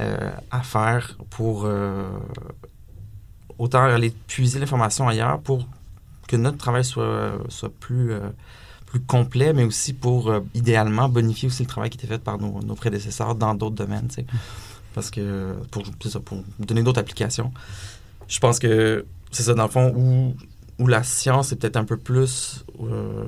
Euh, 0.00 0.30
à 0.52 0.62
faire 0.62 1.16
pour 1.28 1.64
euh, 1.64 2.08
autant 3.58 3.82
aller 3.82 4.14
puiser 4.28 4.60
l'information 4.60 5.08
ailleurs 5.08 5.40
pour 5.40 5.66
que 6.28 6.36
notre 6.36 6.58
travail 6.58 6.84
soit, 6.84 7.32
soit 7.48 7.72
plus, 7.80 8.12
euh, 8.12 8.20
plus 8.86 9.00
complet, 9.00 9.52
mais 9.52 9.64
aussi 9.64 9.92
pour 9.92 10.32
idéalement 10.54 11.08
bonifier 11.08 11.48
aussi 11.48 11.64
le 11.64 11.68
travail 11.68 11.90
qui 11.90 11.98
était 11.98 12.06
fait 12.06 12.22
par 12.22 12.38
nos, 12.38 12.62
nos 12.62 12.74
prédécesseurs 12.76 13.34
dans 13.34 13.54
d'autres 13.54 13.74
domaines. 13.74 14.08
Parce 14.94 15.10
que 15.10 15.54
pour, 15.70 15.82
ça, 16.08 16.20
pour 16.20 16.44
donner 16.60 16.82
d'autres 16.82 17.00
applications, 17.00 17.52
je 18.28 18.38
pense 18.38 18.58
que 18.58 19.04
c'est 19.30 19.42
ça, 19.42 19.54
dans 19.54 19.64
le 19.64 19.70
fond, 19.70 19.92
où, 19.96 20.36
où 20.78 20.86
la 20.86 21.02
science 21.02 21.52
est 21.52 21.56
peut-être 21.56 21.76
un 21.76 21.84
peu 21.84 21.96
plus 21.96 22.64
euh, 22.80 23.24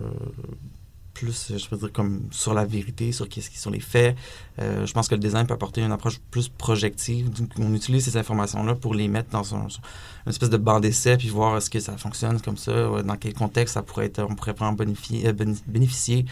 plus, 1.21 1.53
je 1.57 1.69
veux 1.71 1.77
dire, 1.77 1.93
comme 1.93 2.23
sur 2.31 2.55
la 2.55 2.65
vérité, 2.65 3.13
sur 3.13 3.29
qu'est-ce 3.29 3.51
qui 3.51 3.59
sont 3.59 3.71
les 3.71 3.81
faits. 3.81 4.17
Euh, 4.59 4.87
je 4.87 4.93
pense 4.93 5.09
que 5.09 5.15
le 5.15 5.21
design 5.21 5.47
peut 5.47 5.55
apporter 5.55 5.83
une 5.83 5.93
approche 5.93 6.19
plus 6.31 6.49
projective. 6.49 7.31
Donc, 7.31 7.51
on 7.59 7.75
utilise 7.75 8.05
ces 8.05 8.17
informations-là 8.17 8.75
pour 8.75 8.95
les 8.95 9.09
mettre 9.09 9.31
dans 9.31 9.55
un, 9.55 9.67
une 10.27 10.31
espèce 10.31 10.51
de 10.51 10.57
banc 10.57 10.81
d'essai, 10.81 11.17
puis 11.17 11.29
voir 11.29 11.57
est-ce 11.57 11.71
que 11.71 11.81
ça 11.81 11.97
fonctionne 11.97 12.41
comme 12.41 12.57
ça, 12.57 13.03
dans 13.03 13.17
quel 13.17 13.35
contexte 13.35 13.75
ça 13.75 13.83
pourrait 13.83 14.07
être, 14.07 14.23
on 14.29 14.35
pourrait 14.35 14.53
vraiment 14.53 14.73
bénéficier, 14.73 15.27
euh, 15.29 15.55
bénéficier 15.67 16.25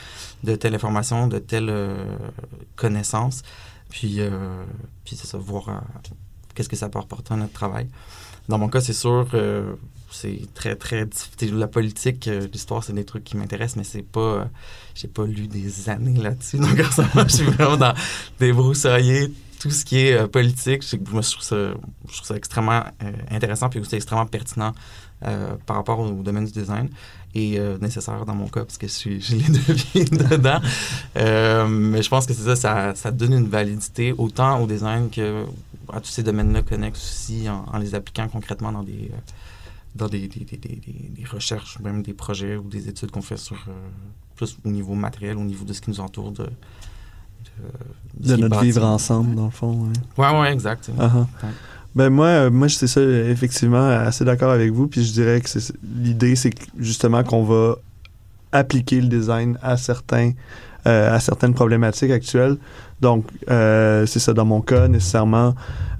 de 0.45 0.57
telle 0.57 0.75
information, 0.75 1.29
de 1.29 1.39
telle 1.39 1.69
euh, 1.69 2.17
connaissance. 2.77 3.43
Puis, 3.91 4.21
euh, 4.21 4.65
puis 5.05 5.17
c'est 5.17 5.27
ça, 5.27 5.39
voir 5.39 5.69
euh, 5.69 5.73
qu'est-ce 6.55 6.69
que 6.69 6.77
ça 6.77 6.89
peut 6.89 6.99
apporter 6.99 7.35
à 7.35 7.37
notre 7.37 7.53
travail. 7.53 7.89
Dans 8.49 8.59
mon 8.59 8.69
cas, 8.69 8.81
c'est 8.81 8.93
sûr, 8.95 9.29
euh, 9.35 9.75
c'est 10.11 10.41
très, 10.55 10.75
très 10.75 11.05
difficile. 11.07 11.57
La 11.57 11.69
politique, 11.69 12.29
euh, 12.29 12.47
l'histoire, 12.53 12.83
c'est 12.83 12.93
des 12.93 13.05
trucs 13.05 13.25
qui 13.25 13.37
m'intéressent, 13.37 13.77
mais 13.77 13.85
c'est 13.85 14.03
pas. 14.03 14.21
Euh, 14.21 14.45
j'ai 14.95 15.09
pas 15.09 15.27
lu 15.27 15.47
des 15.47 15.89
années 15.89 16.19
là-dessus. 16.19 16.57
Donc, 16.59 16.79
en 16.81 16.91
ce 16.91 17.03
moment, 17.03 17.29
je 17.29 17.35
suis 17.35 17.45
vraiment 17.45 17.77
dans 17.77 17.95
débroussailler 18.41 19.33
tout 19.61 19.71
ce 19.71 19.85
qui 19.85 19.99
est 19.99 20.15
euh, 20.15 20.27
politique. 20.27 20.83
Je, 20.83 20.97
trouve 20.97 21.23
ça, 21.23 21.57
je 21.57 22.15
trouve 22.15 22.27
ça 22.27 22.37
extrêmement 22.37 22.85
intéressant 23.31 23.69
puis 23.69 23.81
aussi 23.81 23.97
extrêmement 23.97 24.27
pertinent 24.27 24.73
par 25.67 25.75
rapport 25.75 25.99
au 25.99 26.23
domaine 26.23 26.45
du 26.45 26.53
design 26.53 26.89
et 27.35 27.59
nécessaire 27.81 28.25
dans 28.25 28.37
mon 28.37 28.47
cas 28.47 28.61
parce 28.61 28.79
que 28.79 28.87
je 28.87 28.93
suis 28.93 29.19
les 29.19 29.49
devine 29.49 30.29
dedans. 30.29 30.61
mais 31.17 32.03
je 32.03 32.09
pense 32.09 32.25
que 32.25 32.33
c'est 32.33 32.55
ça, 32.55 32.95
ça, 32.95 33.11
donne 33.11 33.33
une 33.33 33.49
validité 33.49 34.15
autant 34.17 34.61
au 34.61 34.69
design 34.69 35.11
que 35.11 35.45
à 35.93 36.01
tous 36.01 36.11
ces 36.11 36.23
domaines-là 36.23 36.63
connexes 36.63 37.03
aussi 37.03 37.49
en, 37.49 37.79
les 37.79 37.97
appliquant 37.97 38.29
concrètement 38.29 38.71
dans 38.71 38.85
des 38.85 39.11
dans 39.99 40.09
des, 40.09 40.29
des, 40.29 40.45
des, 40.45 40.57
des, 41.19 41.25
recherches, 41.25 41.79
même 41.81 42.03
des 42.03 42.15
projets 42.15 42.57
ou 42.57 42.69
des 42.69 42.89
études 42.89 43.11
qu'on 43.11 43.23
fait 43.23 43.37
sur 43.37 43.57
euh, 43.69 43.73
plus 44.37 44.57
au 44.65 44.71
niveau 44.71 44.95
matériel, 44.95 45.37
au 45.37 45.45
niveau 45.45 45.65
de 45.65 45.73
ce 45.73 45.81
qui 45.81 45.91
nous 45.91 46.01
entoure, 46.01 46.33
de, 46.33 46.45
de, 48.19 48.35
de 48.35 48.37
notre 48.37 48.61
vivre 48.61 48.85
ensemble, 48.85 49.35
dans 49.35 49.47
le 49.47 49.51
fond. 49.51 49.73
Oui, 49.73 50.25
ouais, 50.25 50.41
ouais, 50.41 50.53
exact. 50.53 50.89
Uh 50.89 51.01
-huh. 51.01 51.27
ouais. 51.43 51.55
Ben 51.95 52.11
moi, 52.11 52.51
moi 52.51 52.69
c'est 52.69 52.87
ça, 52.87 53.01
effectivement, 53.03 53.89
assez 53.89 54.25
d'accord 54.25 54.53
avec 54.53 54.71
vous. 54.73 54.87
Puis 54.87 55.05
je 55.05 55.13
dirais 55.13 55.41
que 55.41 55.49
l'idée, 56.07 56.37
c'est 56.37 56.55
justement 56.79 57.25
qu'on 57.25 57.45
va 57.45 57.77
appliquer 58.53 59.01
le 59.01 59.09
design 59.09 59.59
à 59.63 59.77
certains 59.77 60.33
euh, 60.89 61.15
à 61.15 61.21
certaines 61.21 61.55
problématiques 61.55 62.11
actuelles. 62.11 62.57
Donc, 63.01 63.27
euh, 63.49 64.07
c'est 64.07 64.19
ça, 64.19 64.33
dans 64.33 64.45
mon 64.45 64.61
cas, 64.61 64.89
nécessairement, 64.89 65.55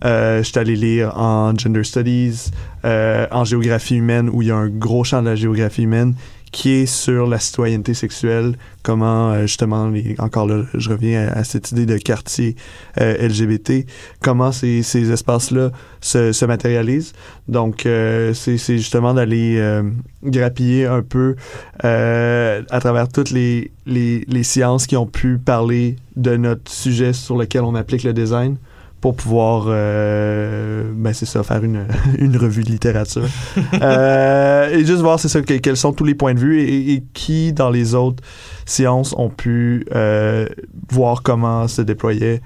euh, 0.05 0.39
je 0.39 0.43
suis 0.45 0.59
allé 0.59 0.75
lire 0.75 1.17
en 1.17 1.57
Gender 1.57 1.85
Studies, 1.85 2.51
euh, 2.85 3.27
en 3.31 3.45
géographie 3.45 3.97
humaine, 3.97 4.29
où 4.33 4.43
il 4.43 4.49
y 4.49 4.51
a 4.51 4.57
un 4.57 4.69
gros 4.69 5.05
champ 5.05 5.23
de 5.23 5.29
la 5.29 5.37
géographie 5.37 5.83
humaine 5.83 6.15
qui 6.51 6.71
est 6.71 6.87
sur 6.87 7.27
la 7.27 7.39
citoyenneté 7.39 7.95
sexuelle, 7.95 8.57
comment 8.83 9.33
euh, 9.33 9.43
justement, 9.43 9.89
les, 9.89 10.15
encore 10.19 10.47
là, 10.47 10.63
je 10.75 10.91
reviens 10.91 11.29
à, 11.29 11.45
cette 11.45 11.73
idée 11.73 11.87
de 11.87 11.99
quartier 11.99 12.57
euh, 13.01 13.29
LGBT, 13.29 13.87
comment 14.23 14.53
ces, 14.53 14.83
ces 14.83 15.11
espaces-là 15.11 15.71
se, 16.01 16.33
se 16.33 16.45
matérialisent. 16.45 17.13
Donc, 17.49 17.87
euh, 17.87 18.35
c'est 18.35 18.59
c'est 18.59 18.79
justement 18.79 19.15
d'aller 19.15 19.57
euh, 19.59 19.83
grappiller 20.23 20.87
un 20.87 21.03
peu 21.03 21.37
euh, 21.85 22.63
à 22.71 22.81
travers 22.81 23.09
toutes 23.09 23.31
les, 23.31 23.71
les, 23.87 24.25
les 24.29 24.43
sciences 24.43 24.87
qui 24.87 24.97
ont 24.97 25.07
pu 25.07 25.39
parler 25.39 25.97
de 26.17 26.37
notre 26.37 26.71
sujet 26.71 27.13
sur 27.13 27.37
lequel 27.37 27.63
on 27.63 27.75
applique 27.75 28.05
le 28.05 28.13
design 28.13 28.57
pour 29.01 29.15
pouvoir, 29.15 29.67
euh, 29.69 30.91
ben 30.95 31.13
c'est 31.13 31.27
ça, 31.27 31.43
faire 31.43 31.63
une, 31.63 31.87
une 32.19 32.37
revue 32.37 32.65
de 32.65 32.71
littérature. 32.71 33.29
Euh, 33.81 34.71
et 34.71 34.85
juste 34.85 35.01
voir, 35.03 35.21
c'est 35.21 35.29
ça, 35.29 35.41
que- 35.41 35.55
quels 35.55 35.77
sont 35.77 35.93
tous 35.93 36.05
les 36.05 36.15
points 36.15 36.35
de 36.35 36.41
vue 36.41 36.61
et, 36.61 36.93
et 36.95 37.05
qui, 37.15 37.53
dans 37.53 37.71
les 37.71 37.95
autres 37.95 38.23
sciences, 38.67 39.15
ont 39.17 39.31
pu 39.31 39.87
euh, 39.95 40.47
voir 40.91 41.23
comment 41.23 41.69
se 41.69 41.81
déployaient 41.83 42.41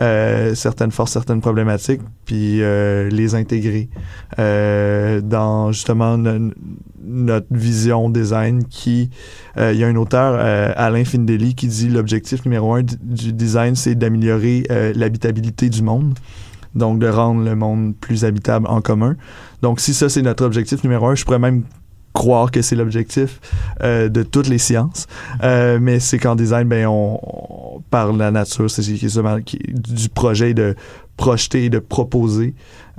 euh, 0.00 0.54
certaines 0.54 0.90
forces, 0.90 1.12
certaines 1.12 1.40
problématiques, 1.40 2.00
puis 2.24 2.62
euh, 2.62 3.08
les 3.08 3.34
intégrer 3.34 3.88
euh, 4.38 5.20
dans 5.20 5.72
justement 5.72 6.16
no- 6.16 6.52
notre 7.02 7.46
vision 7.50 8.10
design 8.10 8.64
qui 8.64 9.10
euh, 9.56 9.72
il 9.72 9.78
y 9.78 9.84
a 9.84 9.88
un 9.88 9.96
auteur 9.96 10.36
euh, 10.38 10.72
Alain 10.76 11.04
Findeli 11.04 11.54
qui 11.54 11.66
dit 11.66 11.88
l'objectif 11.88 12.44
numéro 12.44 12.74
un 12.74 12.82
du, 12.82 13.32
design 13.32 13.74
c'est 13.74 13.94
d'améliorer 13.94 14.64
l'habitabilité 14.94 15.68
du 15.70 15.82
monde 15.82 16.14
donc 16.74 16.98
de 16.98 17.08
rendre 17.08 17.42
le 17.42 17.56
monde 17.56 17.94
plus 17.96 18.24
habitable 18.24 18.66
en 18.68 18.80
commun. 18.82 19.16
Donc 19.62 19.80
si 19.80 19.94
ça 19.94 20.08
c'est 20.08 20.22
notre 20.22 20.44
objectif 20.44 20.84
numéro 20.84 21.08
un 21.08 21.14
je 21.14 21.24
pourrais 21.24 21.38
même 21.38 21.64
croire 22.20 22.50
que 22.54 22.60
c'est 22.66 22.76
l'objectif 22.82 23.30
euh, 23.82 24.08
de 24.16 24.22
toutes 24.34 24.48
les 24.54 24.62
sciences 24.68 25.02
Euh, 25.42 25.78
mais 25.86 25.96
c'est 26.06 26.18
qu'en 26.22 26.36
design 26.44 26.66
ben 26.72 26.84
on, 26.86 27.18
on- 27.22 27.80
par 27.96 28.12
la 28.12 28.30
nature 28.40 28.68
c'est 28.70 28.82
du 30.02 30.08
projet 30.20 30.52
de 30.62 30.68
projeter 31.16 31.60
et 31.66 31.70
de 31.70 31.80
proposer 31.96 32.54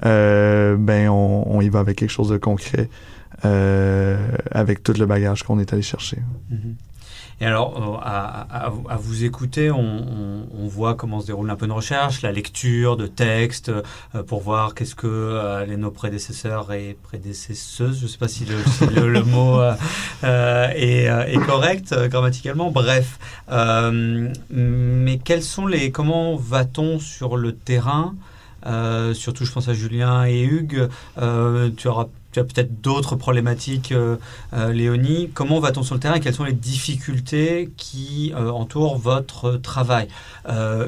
euh, 0.05 0.75
ben 0.89 1.03
on, 1.09 1.59
y 1.61 1.69
va 1.75 1.79
avec 1.85 1.95
quelque 1.99 2.15
chose 2.19 2.29
de 2.35 2.37
concret 2.49 2.85
avec 4.61 4.83
tout 4.83 4.93
le 4.99 5.05
bagage 5.05 5.43
qu'on 5.43 5.59
est 5.59 5.71
allé 5.73 5.81
chercher. 5.93 6.19
Mhm. 6.49 6.75
Et 7.41 7.45
alors, 7.45 8.01
à, 8.03 8.69
vous 8.97 9.23
écouter, 9.23 9.71
on, 9.71 10.67
voit 10.67 10.93
comment 10.93 11.19
se 11.19 11.27
déroule 11.27 11.49
un 11.49 11.55
peu 11.55 11.65
une 11.65 11.71
recherche, 11.71 12.21
la 12.21 12.31
lecture 12.31 12.95
de 12.95 13.07
textes, 13.07 13.69
euh, 13.69 14.23
pour 14.23 14.41
voir 14.41 14.75
qu'est-ce 14.75 14.93
que 14.93 15.07
euh, 15.07 15.65
les, 15.65 15.77
nos 15.77 15.89
prédécesseurs 15.89 16.71
et 16.73 16.95
prédécesseuses, 17.01 17.97
je 17.97 18.03
ne 18.03 18.07
sais 18.07 18.17
pas 18.19 18.27
si 18.27 18.45
le, 18.45 19.23
mot 19.23 19.59
euh, 19.59 20.67
est, 20.75 21.05
est 21.05 21.45
correct 21.45 21.95
grammaticalement, 22.09 22.71
bref. 22.71 23.17
Mais 23.49 25.17
quels 25.23 25.43
sont 25.43 25.65
les, 25.65 25.91
comment 25.91 26.35
va-t-on 26.35 26.99
sur 26.99 27.37
le 27.37 27.55
terrain 27.55 28.15
Euh, 28.65 29.13
surtout, 29.13 29.45
je 29.45 29.51
pense 29.51 29.67
à 29.69 29.73
Julien 29.73 30.25
et 30.25 30.43
Hugues. 30.43 30.89
Euh, 31.17 31.69
tu 31.75 31.87
auras 31.87 32.07
tu 32.31 32.39
as 32.39 32.43
peut-être 32.43 32.79
d'autres 32.81 33.15
problématiques, 33.15 33.91
euh, 33.91 34.15
euh, 34.53 34.71
Léonie. 34.71 35.31
Comment 35.33 35.59
va-t-on 35.59 35.81
sur 35.81 35.95
le 35.95 35.99
terrain 35.99 36.13
et 36.13 36.19
quelles 36.19 36.35
sont 36.35 36.43
les 36.43 36.53
difficultés 36.53 37.71
qui 37.75 38.31
euh, 38.35 38.51
entourent 38.51 38.99
votre 38.99 39.53
travail? 39.57 40.07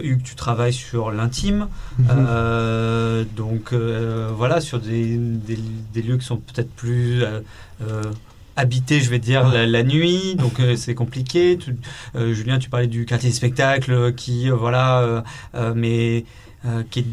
Hugues, 0.04 0.22
tu 0.24 0.36
travailles 0.36 0.72
sur 0.74 1.12
l'intime, 1.12 1.68
euh, 2.12 3.24
donc 3.36 3.74
voilà, 3.74 4.62
sur 4.62 4.80
des, 4.80 5.18
des- 5.18 5.58
des 5.94 6.02
lieux 6.02 6.18
qui 6.18 6.26
sont 6.26 6.38
peut-être 6.38 6.70
plus 6.72 7.24
habités, 8.56 9.00
je 9.00 9.10
vais 9.10 9.20
dire, 9.20 9.48
la, 9.48 9.66
la 9.66 9.84
nuit, 9.84 10.36
donc 10.36 10.60
euh, 10.60 10.76
c'est 10.76 10.94
compliqué. 10.96 11.58
Tu- 11.58 11.76
euh, 12.16 12.34
Julien, 12.34 12.60
tu 12.60 12.70
parlais 12.70 12.88
du 12.88 13.06
quartier 13.06 13.30
des 13.30 13.36
spectacles 13.36 14.14
qui, 14.14 14.52
euh, 14.52 14.56
voilà, 14.56 15.24
mais 15.76 16.26
qui 16.92 17.00
est 17.00 17.06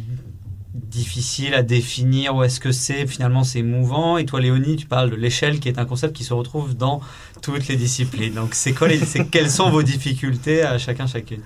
difficile 0.82 1.54
à 1.54 1.62
définir 1.62 2.34
où 2.36 2.42
est-ce 2.42 2.60
que 2.60 2.72
c'est 2.72 3.06
finalement 3.06 3.44
c'est 3.44 3.62
mouvant 3.62 4.16
et 4.18 4.24
toi 4.24 4.40
Léonie 4.40 4.76
tu 4.76 4.86
parles 4.86 5.10
de 5.10 5.16
l'échelle 5.16 5.60
qui 5.60 5.68
est 5.68 5.78
un 5.78 5.84
concept 5.84 6.14
qui 6.14 6.24
se 6.24 6.32
retrouve 6.34 6.76
dans 6.76 7.00
toutes 7.42 7.68
les 7.68 7.76
disciplines 7.76 8.34
donc 8.34 8.50
c'est 8.54 8.72
quoi 8.72 8.88
les, 8.88 8.98
c'est- 8.98 9.24
quelles 9.30 9.50
sont 9.50 9.70
vos 9.70 9.82
difficultés 9.82 10.62
à 10.62 10.78
chacun 10.78 11.06
chacune? 11.06 11.40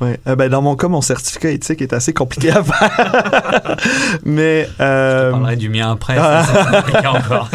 Ouais. 0.00 0.18
Euh, 0.26 0.34
ben, 0.34 0.48
dans 0.50 0.60
mon 0.60 0.74
cas, 0.74 0.88
mon 0.88 1.00
certificat 1.00 1.50
éthique 1.50 1.80
est 1.80 1.92
assez 1.92 2.12
compliqué 2.12 2.50
à 2.50 2.64
faire. 2.64 3.76
Mais 4.24 4.66
je 4.78 4.82
euh, 4.82 5.28
te 5.28 5.32
parlerai 5.34 5.54
du 5.56 5.68
mien 5.68 5.92
après 5.92 6.16
c'est 6.92 7.06
encore 7.06 7.48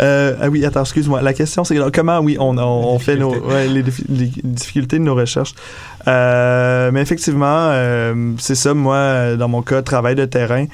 euh, 0.00 0.34
ah 0.40 0.48
oui, 0.48 0.64
attends, 0.64 0.80
excuse-moi. 0.80 1.20
La 1.22 1.32
question, 1.34 1.64
c'est 1.64 1.76
comment, 1.92 2.20
oui, 2.20 2.36
on, 2.38 2.56
on, 2.56 2.62
on 2.62 2.98
fait 2.98 3.16
nos, 3.16 3.34
ouais, 3.34 3.68
les, 3.68 3.82
difficultés 3.82 4.98
de 4.98 5.04
nos 5.04 5.14
recherches. 5.14 5.54
Euh, 6.08 6.90
mais 6.92 7.02
effectivement, 7.02 7.68
euh, 7.70 8.32
c'est 8.38 8.54
ça, 8.54 8.72
moi, 8.74 9.36
dans 9.36 9.48
mon 9.48 9.62
cas, 9.62 9.82
travail 9.82 10.14
de 10.14 10.24
terrain. 10.24 10.66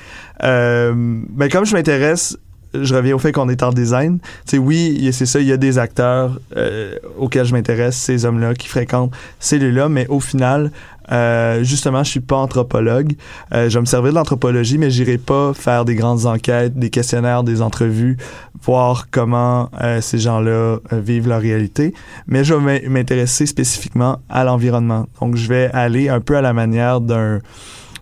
Euh, 0.42 0.92
ben, 0.96 1.48
comme 1.48 1.64
je 1.64 1.74
m'intéresse, 1.74 2.38
je 2.82 2.94
reviens 2.94 3.14
au 3.14 3.18
fait 3.18 3.32
qu'on 3.32 3.48
est 3.48 3.62
en 3.62 3.70
design. 3.72 4.18
Tu 4.18 4.26
sais, 4.52 4.58
oui, 4.58 5.08
c'est 5.12 5.26
ça, 5.26 5.40
il 5.40 5.46
y 5.46 5.52
a 5.52 5.56
des 5.56 5.78
acteurs 5.78 6.38
euh, 6.56 6.94
auxquels 7.18 7.44
je 7.46 7.52
m'intéresse, 7.52 7.96
ces 7.96 8.24
hommes-là 8.24 8.54
qui 8.54 8.68
fréquentent 8.68 9.12
ces 9.38 9.58
lieux-là, 9.58 9.88
mais 9.88 10.06
au 10.08 10.20
final, 10.20 10.70
euh, 11.12 11.62
justement, 11.62 12.02
je 12.02 12.10
suis 12.10 12.20
pas 12.20 12.36
anthropologue. 12.36 13.12
Euh, 13.54 13.68
je 13.68 13.74
vais 13.78 13.80
me 13.80 13.86
servir 13.86 14.10
de 14.10 14.16
l'anthropologie, 14.16 14.76
mais 14.78 14.90
j'irai 14.90 15.18
pas 15.18 15.52
faire 15.54 15.84
des 15.84 15.94
grandes 15.94 16.26
enquêtes, 16.26 16.76
des 16.76 16.90
questionnaires, 16.90 17.44
des 17.44 17.62
entrevues, 17.62 18.16
voir 18.64 19.06
comment 19.10 19.70
ces 20.00 20.18
gens-là 20.18 20.78
vivent 20.90 21.28
leur 21.28 21.40
réalité. 21.40 21.94
Mais 22.26 22.42
je 22.42 22.54
vais 22.54 22.80
m'in- 22.80 22.88
m'intéresser 22.90 23.46
spécifiquement 23.46 24.18
à 24.28 24.42
l'environnement. 24.42 25.06
Donc, 25.20 25.36
je 25.36 25.46
vais 25.48 25.70
aller 25.72 26.08
un 26.08 26.20
peu 26.20 26.36
à 26.36 26.40
la 26.40 26.52
manière 26.52 27.00
d'un 27.00 27.38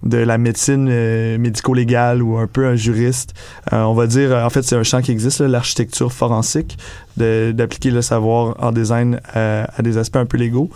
de 0.05 0.19
la 0.19 0.39
médecine 0.39 0.89
euh, 0.91 1.39
médico-légale 1.39 2.23
ou 2.23 2.37
un 2.37 2.47
peu 2.47 2.67
un 2.67 2.77
juriste. 2.77 3.35
Euh, 3.73 3.83
on 3.85 3.95
va 3.95 4.07
dire, 4.07 4.33
euh, 4.33 4.45
en 4.45 4.51
fait, 4.51 4.63
c'est 4.63 4.77
un 4.77 4.83
champ 4.83 5.01
qui 5.01 5.11
existe, 5.13 5.41
l'architecture 5.41 6.13
forensique, 6.13 6.77
d'appliquer 7.17 7.91
le 7.91 8.03
savoir 8.03 8.57
en 8.63 8.73
design 8.73 9.21
euh, 9.37 9.65
à 9.77 9.83
des 9.83 9.99
aspects 9.99 10.17
un 10.17 10.27
peu 10.27 10.37
légaux. 10.37 10.69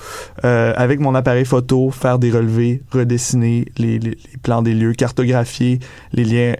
Avec 0.43 1.01
mon 1.01 1.15
appareil 1.15 1.45
photo, 1.45 1.91
faire 1.91 2.19
des 2.19 2.31
relevés, 2.31 2.83
redessiner 2.93 3.67
les, 3.77 3.99
les- 3.99 4.11
les 4.11 4.39
plans 4.43 4.63
des 4.63 4.73
lieux, 4.75 4.93
cartographier 4.93 5.81
les 6.13 6.25
liens 6.25 6.55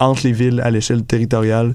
entre 0.00 0.22
les 0.24 0.32
villes 0.32 0.60
à 0.60 0.70
l'échelle 0.70 1.02
territoriale. 1.04 1.74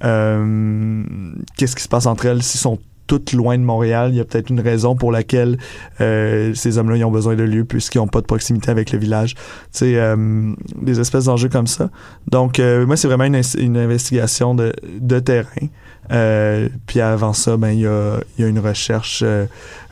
Qu'est-ce 0.00 1.74
qui 1.76 1.82
se 1.82 1.88
passe 1.88 2.06
entre 2.06 2.26
elles 2.26 2.42
s'ils 2.42 2.60
sont 2.60 2.78
toutes 3.08 3.32
loin 3.32 3.58
de 3.58 3.64
Montréal, 3.64 4.10
il 4.12 4.16
y 4.16 4.20
a 4.20 4.24
peut-être 4.24 4.50
une 4.50 4.60
raison 4.60 4.94
pour 4.94 5.10
laquelle 5.10 5.58
euh, 6.00 6.54
ces 6.54 6.78
hommes-là 6.78 7.04
ont 7.06 7.10
besoin 7.10 7.34
de 7.34 7.42
lieux 7.42 7.64
puisqu'ils 7.64 7.98
n'ont 7.98 8.06
pas 8.06 8.20
de 8.20 8.26
proximité 8.26 8.70
avec 8.70 8.92
le 8.92 8.98
village. 9.00 9.34
Tu 9.72 9.96
euh, 9.96 10.52
des 10.80 11.00
espèces 11.00 11.24
d'enjeux 11.24 11.48
comme 11.48 11.66
ça. 11.66 11.90
Donc, 12.30 12.60
euh, 12.60 12.86
moi, 12.86 12.96
c'est 12.96 13.08
vraiment 13.08 13.24
une, 13.24 13.40
une 13.58 13.76
investigation 13.76 14.54
de, 14.54 14.72
de 15.00 15.18
terrain. 15.18 15.66
Euh, 16.10 16.68
puis 16.86 17.00
avant 17.00 17.32
ça, 17.32 17.56
ben 17.56 17.70
il 17.70 17.80
y 17.80 17.86
a, 17.86 18.20
y 18.38 18.44
a 18.44 18.46
une 18.46 18.58
recherche, 18.58 19.22
euh, 19.24 19.46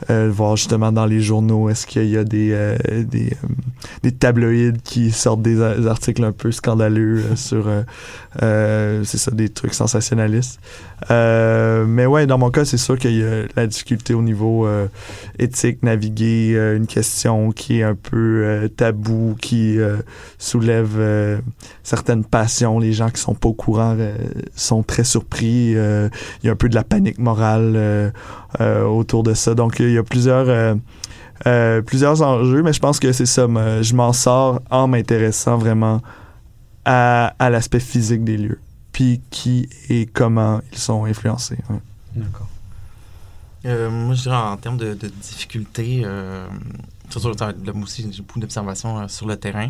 euh, 0.09 0.29
voir 0.31 0.55
justement 0.55 0.91
dans 0.91 1.05
les 1.05 1.21
journaux, 1.21 1.69
est-ce 1.69 1.85
qu'il 1.85 2.09
y 2.09 2.17
a 2.17 2.23
des, 2.23 2.51
euh, 2.51 2.77
des, 3.03 3.31
euh, 3.31 3.47
des 4.03 4.11
tabloïds 4.11 4.79
qui 4.83 5.11
sortent 5.11 5.41
des, 5.41 5.61
articles 5.87 6.23
un 6.23 6.31
peu 6.31 6.51
scandaleux 6.51 7.23
euh, 7.31 7.35
sur, 7.35 7.69
c'est 9.05 9.17
ça, 9.17 9.31
des 9.31 9.49
trucs 9.49 9.73
sensationnalistes. 9.73 10.59
Mais 11.09 12.05
ouais, 12.05 12.25
dans 12.25 12.37
mon 12.37 12.49
cas, 12.49 12.65
c'est 12.65 12.77
sûr 12.77 12.97
qu'il 12.97 13.17
y 13.17 13.23
a 13.23 13.43
la 13.55 13.67
difficulté 13.67 14.13
au 14.13 14.21
niveau 14.21 14.67
éthique, 15.39 15.83
naviguer 15.83 16.55
une 16.75 16.87
question 16.87 17.51
qui 17.51 17.79
est 17.79 17.83
un 17.83 17.95
peu 17.95 18.69
tabou, 18.75 19.35
qui 19.39 19.77
soulève 20.37 21.41
certaines 21.83 22.23
passions. 22.23 22.79
Les 22.79 22.93
gens 22.93 23.09
qui 23.09 23.21
sont 23.21 23.35
pas 23.35 23.49
au 23.49 23.53
courant 23.53 23.97
sont 24.55 24.83
très 24.83 25.03
surpris. 25.03 25.75
Euh, 26.06 26.06
il 26.41 26.47
y 26.47 26.49
a 26.49 26.53
un 26.53 26.55
peu 26.55 26.69
de 26.69 26.75
la 26.75 26.83
panique 26.83 27.19
morale 27.19 27.73
euh, 27.75 28.11
euh, 28.59 28.83
autour 28.83 29.23
de 29.23 29.33
ça. 29.33 29.55
Donc, 29.55 29.79
il 29.79 29.91
y 29.91 29.97
a 29.97 30.03
plusieurs... 30.03 30.49
euh, 30.49 30.75
euh, 31.45 31.83
plusieurs 31.83 32.23
enjeux, 32.23 32.63
mais 32.63 32.73
je 32.73 32.79
pense 32.79 32.99
que 32.99 33.11
c'est 33.11 33.27
ça. 33.27 33.45
Je 33.45 33.93
m'en 33.93 34.11
sors 34.11 34.59
en 34.71 34.87
m'intéressant 34.87 35.57
vraiment 35.57 36.01
à, 36.83 37.31
l'aspect 37.39 37.79
physique 37.79 38.23
des 38.23 38.37
lieux, 38.37 38.59
puis 38.91 39.21
qui 39.29 39.69
et 39.87 40.07
comment 40.07 40.61
ils 40.71 40.79
sont 40.79 41.05
influencés. 41.05 41.59
d'accord 42.15 42.47
Euh, 43.65 43.89
moi, 43.89 44.15
je 44.15 44.23
dirais 44.23 44.35
en 44.35 44.57
termes 44.57 44.77
de, 44.77 44.93
difficultés, 44.93 46.03
euh, 46.05 46.47
aussi, 47.83 48.07
j'ai 48.11 48.21
beaucoup 48.21 48.39
d'observations 48.39 48.99
euh, 48.99 49.07
sur 49.07 49.27
le 49.27 49.35
terrain. 49.35 49.69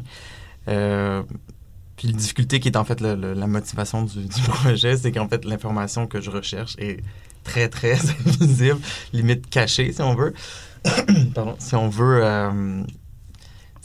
Puis 1.98 2.08
la 2.08 2.14
difficulté 2.14 2.60
qui 2.60 2.70
est 2.70 2.78
en 2.78 2.86
fait 2.86 3.02
la 3.02 3.48
motivation 3.48 4.04
du, 4.04 4.28
projet, 4.48 4.96
c'est 4.96 5.12
qu'en 5.12 5.28
fait, 5.28 5.44
l'information 5.44 6.08
que 6.08 6.22
je 6.22 6.30
recherche 6.30 6.76
est 6.78 7.04
très, 7.44 7.68
très 7.68 7.94
invisible, 8.26 8.80
limite 9.12 9.50
cachée, 9.50 9.92
si 9.92 10.02
on 10.02 10.16
veut. 10.16 10.34
Pardon. 11.34 11.56
Si 11.60 11.76
on 11.76 11.90
veut... 11.90 12.24
euh, 12.24 12.84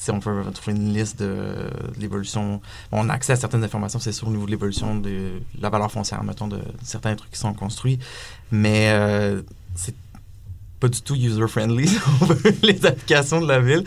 si 0.02 0.10
on 0.10 0.18
veut 0.18 0.50
trouver 0.50 0.76
une 0.76 0.92
liste 0.92 1.20
de, 1.20 1.70
l'évolution, 1.96 2.60
on 2.90 3.08
a 3.08 3.12
accès 3.12 3.34
à 3.34 3.36
certaines 3.36 3.62
informations, 3.62 4.00
c'est 4.00 4.10
sûr, 4.10 4.26
au 4.26 4.32
niveau 4.32 4.46
de 4.46 4.50
l'évolution 4.50 4.96
de 4.96 5.40
la 5.60 5.70
valeur 5.70 5.92
foncière, 5.92 6.24
mettons, 6.24 6.48
de, 6.48 6.58
certains 6.82 7.14
trucs 7.14 7.30
qui 7.30 7.38
sont 7.38 7.54
construits, 7.54 8.00
mais 8.50 8.88
euh, 8.90 9.42
c'est 9.76 9.94
pas 10.82 10.88
du 10.88 11.00
tout 11.00 11.14
user-friendly, 11.14 11.88
les 12.64 12.84
applications 12.84 13.40
de 13.40 13.46
la 13.46 13.60
ville, 13.60 13.84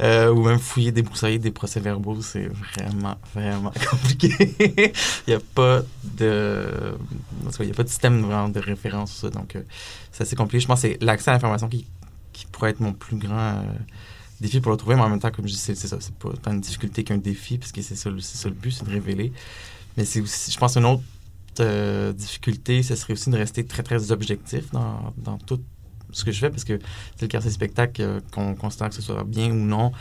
euh, 0.00 0.32
ou 0.32 0.44
même 0.44 0.60
fouiller, 0.60 0.92
débroussailler 0.92 1.40
des 1.40 1.50
procès-verbaux, 1.50 2.22
c'est 2.22 2.46
vraiment, 2.46 3.16
vraiment 3.34 3.72
compliqué. 3.90 4.54
il 4.60 4.92
n'y 5.26 5.34
a 5.34 5.40
pas 5.40 5.82
de... 6.04 6.68
Il 7.58 7.66
y 7.66 7.70
a 7.72 7.74
pas 7.74 7.82
de 7.82 7.88
système 7.88 8.22
vraiment 8.22 8.48
de 8.48 8.60
référence, 8.60 9.24
donc 9.24 9.56
euh, 9.56 9.62
c'est 10.12 10.22
assez 10.22 10.36
compliqué. 10.36 10.60
Je 10.60 10.68
pense 10.68 10.82
que 10.82 10.88
c'est 10.88 11.02
l'accès 11.02 11.30
à 11.30 11.34
l'information 11.34 11.68
qui, 11.68 11.84
pourrait 12.52 12.70
être 12.70 12.80
mon 12.80 12.92
plus 12.92 13.16
grand... 13.16 13.56
Euh, 13.56 13.62
défi 14.40 14.60
pour 14.60 14.70
le 14.70 14.76
trouver, 14.76 14.94
mais 14.94 15.02
en 15.02 15.08
même 15.08 15.18
temps, 15.18 15.30
comme 15.32 15.48
je 15.48 15.52
dis, 15.52 15.58
c'est 15.58 15.74
ça, 15.74 15.96
c'est 15.98 16.14
pas 16.14 16.28
tant 16.42 16.52
une 16.52 16.60
difficulté 16.60 17.02
qu'un 17.02 17.16
défi, 17.16 17.58
parce 17.58 17.72
que 17.72 17.82
c'est 17.82 17.96
ça, 17.96 18.10
ça, 18.20 18.48
le 18.48 18.54
but, 18.54 18.70
c'est 18.70 18.84
de 18.84 18.90
révéler. 18.90 19.32
Mais 19.96 20.04
c'est 20.04 20.20
aussi, 20.20 20.52
je 20.52 20.58
pense, 20.58 20.76
une 20.76 20.84
autre 20.84 21.02
euh, 21.58 22.12
difficulté, 22.12 22.82
ce 22.84 22.94
serait 22.94 23.14
aussi 23.14 23.30
de 23.30 23.36
rester 23.36 23.64
très, 23.64 23.82
très 23.82 24.12
objectif 24.12 24.70
dans, 24.70 25.12
dans 25.16 25.38
tout 25.38 25.60
ce 26.16 26.24
que 26.24 26.32
je 26.32 26.40
fais, 26.40 26.50
parce 26.50 26.64
que 26.64 26.78
c'est 27.16 27.22
le 27.22 27.28
quartier 27.28 27.50
spectacle, 27.50 28.02
euh, 28.02 28.20
qu'on 28.32 28.54
considère 28.54 28.88
que 28.88 28.94
ce 28.94 29.02
soit 29.02 29.24
bien 29.24 29.50
ou 29.50 29.54
non, 29.54 29.92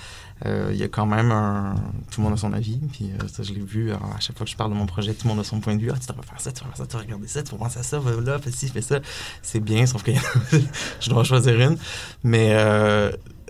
euh, 0.46 0.70
il 0.72 0.78
y 0.78 0.84
a 0.84 0.88
quand 0.88 1.06
même 1.06 1.32
un... 1.32 1.76
Tout 2.12 2.22
le 2.22 2.26
monde 2.26 2.34
a 2.34 2.38
son 2.38 2.54
avis, 2.54 2.78
puis 2.92 3.12
ça, 3.28 3.44
je 3.44 3.54
l'ai 3.54 3.62
vu 3.62 3.92
à 3.92 4.20
chaque 4.20 4.38
fois 4.38 4.46
que 4.46 4.52
je 4.52 4.56
parle 4.56 4.72
de 4.72 4.76
mon 4.76 4.86
projet, 4.86 5.14
tout 5.14 5.28
le 5.28 5.34
monde 5.34 5.40
a 5.40 5.44
son 5.44 5.60
point 5.60 5.76
de 5.76 5.82
vue. 5.82 5.92
Ah, 5.94 5.98
tu 6.00 6.08
devrais 6.08 6.26
faire 6.26 6.40
ça, 6.40 6.52
tu 6.52 6.62
devrais 6.62 6.76
faire 6.76 6.86
ça, 6.86 6.88
tu 6.88 6.98
vas 6.98 7.04
regarder 7.04 7.28
ça, 7.28 7.44
tu 7.44 7.52
vas 7.52 7.58
penser 7.58 7.80
à 7.80 7.84
ça, 7.84 8.02
là, 8.26 8.40
fais 8.40 8.52
ci, 8.52 8.68
fais 8.68 8.82
ça. 8.82 9.00
C'est 9.42 9.60
bien, 9.60 9.86
sauf 9.86 10.04
que 10.04 10.12
je 11.00 11.10
dois 11.10 11.24
choisir 11.24 11.60
une. 11.60 11.78
Mais 12.24 12.54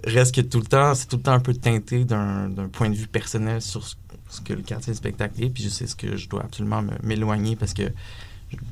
reste 0.06 0.36
que 0.36 0.42
tout 0.42 0.60
le 0.60 0.66
temps, 0.66 0.94
c'est 0.96 1.08
tout 1.08 1.18
le 1.18 1.24
temps 1.24 1.34
un 1.34 1.40
peu 1.40 1.54
teinté 1.54 2.06
d'un 2.06 2.50
point 2.72 2.90
de 2.90 2.96
vue 2.96 3.08
personnel 3.08 3.62
sur 3.62 3.86
ce, 3.86 3.96
que 4.44 4.54
le 4.54 4.62
quartier 4.62 4.94
spectacle 4.94 5.44
est. 5.44 5.50
Puis 5.50 5.64
je 5.64 5.70
sais 5.70 5.88
ce 5.88 5.96
que 5.96 6.16
je 6.16 6.30
dois 6.30 6.44
absolument 6.44 6.84
m'éloigner 7.04 7.56
parce 7.56 7.74
que 7.74 7.84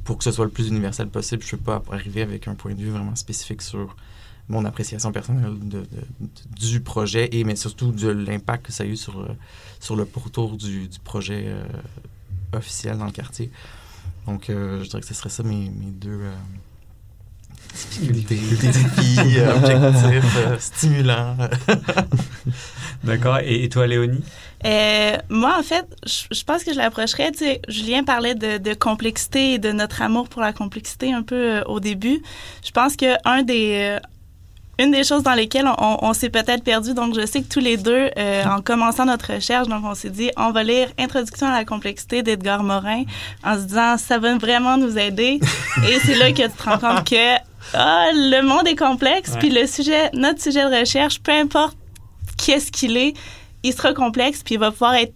pour 0.03 0.17
que 0.17 0.23
ce 0.23 0.31
soit 0.31 0.45
le 0.45 0.51
plus 0.51 0.67
universel 0.67 1.07
possible, 1.07 1.43
je 1.43 1.55
ne 1.55 1.61
peux 1.61 1.65
pas 1.65 1.83
arriver 1.91 2.21
avec 2.21 2.47
un 2.47 2.55
point 2.55 2.73
de 2.73 2.81
vue 2.81 2.89
vraiment 2.89 3.15
spécifique 3.15 3.61
sur 3.61 3.95
mon 4.49 4.65
appréciation 4.65 5.11
personnelle 5.11 5.55
de, 5.61 5.85
du 6.59 6.81
projet 6.81 7.29
et 7.31 7.43
mais 7.45 7.55
surtout 7.55 7.91
de 7.91 8.09
l'impact 8.09 8.65
que 8.65 8.71
ça 8.73 8.83
a 8.83 8.87
eu 8.87 8.97
sur, 8.97 9.25
sur 9.79 9.95
le 9.95 10.05
pourtour 10.05 10.57
du, 10.57 10.87
du 10.87 10.99
projet 10.99 11.43
euh, 11.45 11.63
officiel 12.51 12.97
dans 12.97 13.05
le 13.05 13.11
quartier. 13.11 13.51
Donc, 14.25 14.49
euh, 14.49 14.83
je 14.83 14.89
dirais 14.89 15.01
que 15.01 15.07
ce 15.07 15.13
serait 15.13 15.29
ça 15.29 15.43
mes, 15.43 15.69
mes 15.69 15.91
deux, 15.91 16.19
euh, 16.21 16.33
difficultés, 17.73 18.35
défis, 18.35 19.39
euh, 19.39 19.55
objectifs, 19.55 20.37
euh, 20.37 20.57
stimulants. 20.59 21.37
D'accord. 23.03 23.39
Et, 23.43 23.67
toi, 23.69 23.87
Léonie? 23.87 24.23
Euh, 24.65 25.17
moi, 25.29 25.55
en 25.59 25.63
fait, 25.63 25.85
je, 26.05 26.43
pense 26.43 26.63
que 26.63 26.73
je 26.73 26.77
l'approcherais. 26.77 27.31
Tu 27.31 27.39
sais, 27.39 27.61
Julien 27.67 28.03
parlait 28.03 28.35
de, 28.35 28.57
de, 28.57 28.73
complexité 28.73 29.53
et 29.53 29.57
de 29.57 29.71
notre 29.71 30.01
amour 30.01 30.29
pour 30.29 30.41
la 30.41 30.53
complexité 30.53 31.13
un 31.13 31.21
peu 31.21 31.61
au 31.67 31.79
début. 31.79 32.21
Je 32.63 32.71
pense 32.71 32.95
que 32.95 33.15
un 33.25 33.43
des, 33.43 33.97
une 34.79 34.91
des 34.91 35.03
choses 35.03 35.23
dans 35.23 35.33
lesquelles 35.33 35.69
on, 35.77 36.13
s'est 36.13 36.29
peut-être 36.29 36.63
perdu, 36.63 36.93
donc 36.93 37.13
je 37.13 37.25
sais 37.25 37.41
que 37.41 37.47
tous 37.47 37.59
les 37.59 37.77
deux, 37.77 38.09
en 38.45 38.61
commençant 38.61 39.05
notre 39.05 39.33
recherche, 39.33 39.67
donc 39.67 39.83
on 39.85 39.95
s'est 39.95 40.09
dit, 40.09 40.31
on 40.37 40.51
va 40.51 40.63
lire 40.63 40.89
Introduction 40.97 41.47
à 41.47 41.51
la 41.51 41.65
complexité 41.65 42.23
d'Edgar 42.23 42.63
Morin 42.63 43.03
en 43.43 43.55
se 43.55 43.65
disant, 43.65 43.97
ça 43.97 44.17
va 44.17 44.35
vraiment 44.37 44.77
nous 44.77 44.97
aider. 44.97 45.39
Et 45.89 45.99
c'est 46.05 46.15
là 46.15 46.31
que 46.31 46.43
tu 46.43 46.49
te 46.49 46.63
rends 46.63 46.79
compte 46.79 47.07
que 47.07 47.37
ah, 47.73 48.07
le 48.13 48.41
monde 48.41 48.67
est 48.67 48.75
complexe, 48.75 49.35
puis 49.39 49.49
le 49.49 49.65
sujet, 49.67 50.09
notre 50.13 50.41
sujet 50.41 50.69
de 50.69 50.79
recherche, 50.79 51.19
peu 51.21 51.31
importe 51.31 51.77
qu'est-ce 52.37 52.71
qu'il 52.71 52.97
est, 52.97 53.13
il 53.63 53.73
sera 53.73 53.93
complexe, 53.93 54.43
puis 54.43 54.55
il 54.55 54.59
va 54.59 54.71
pouvoir 54.71 54.95
être, 54.95 55.13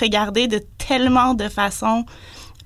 regardé 0.00 0.48
de 0.48 0.60
tellement 0.78 1.34
de 1.34 1.48
façons 1.48 2.04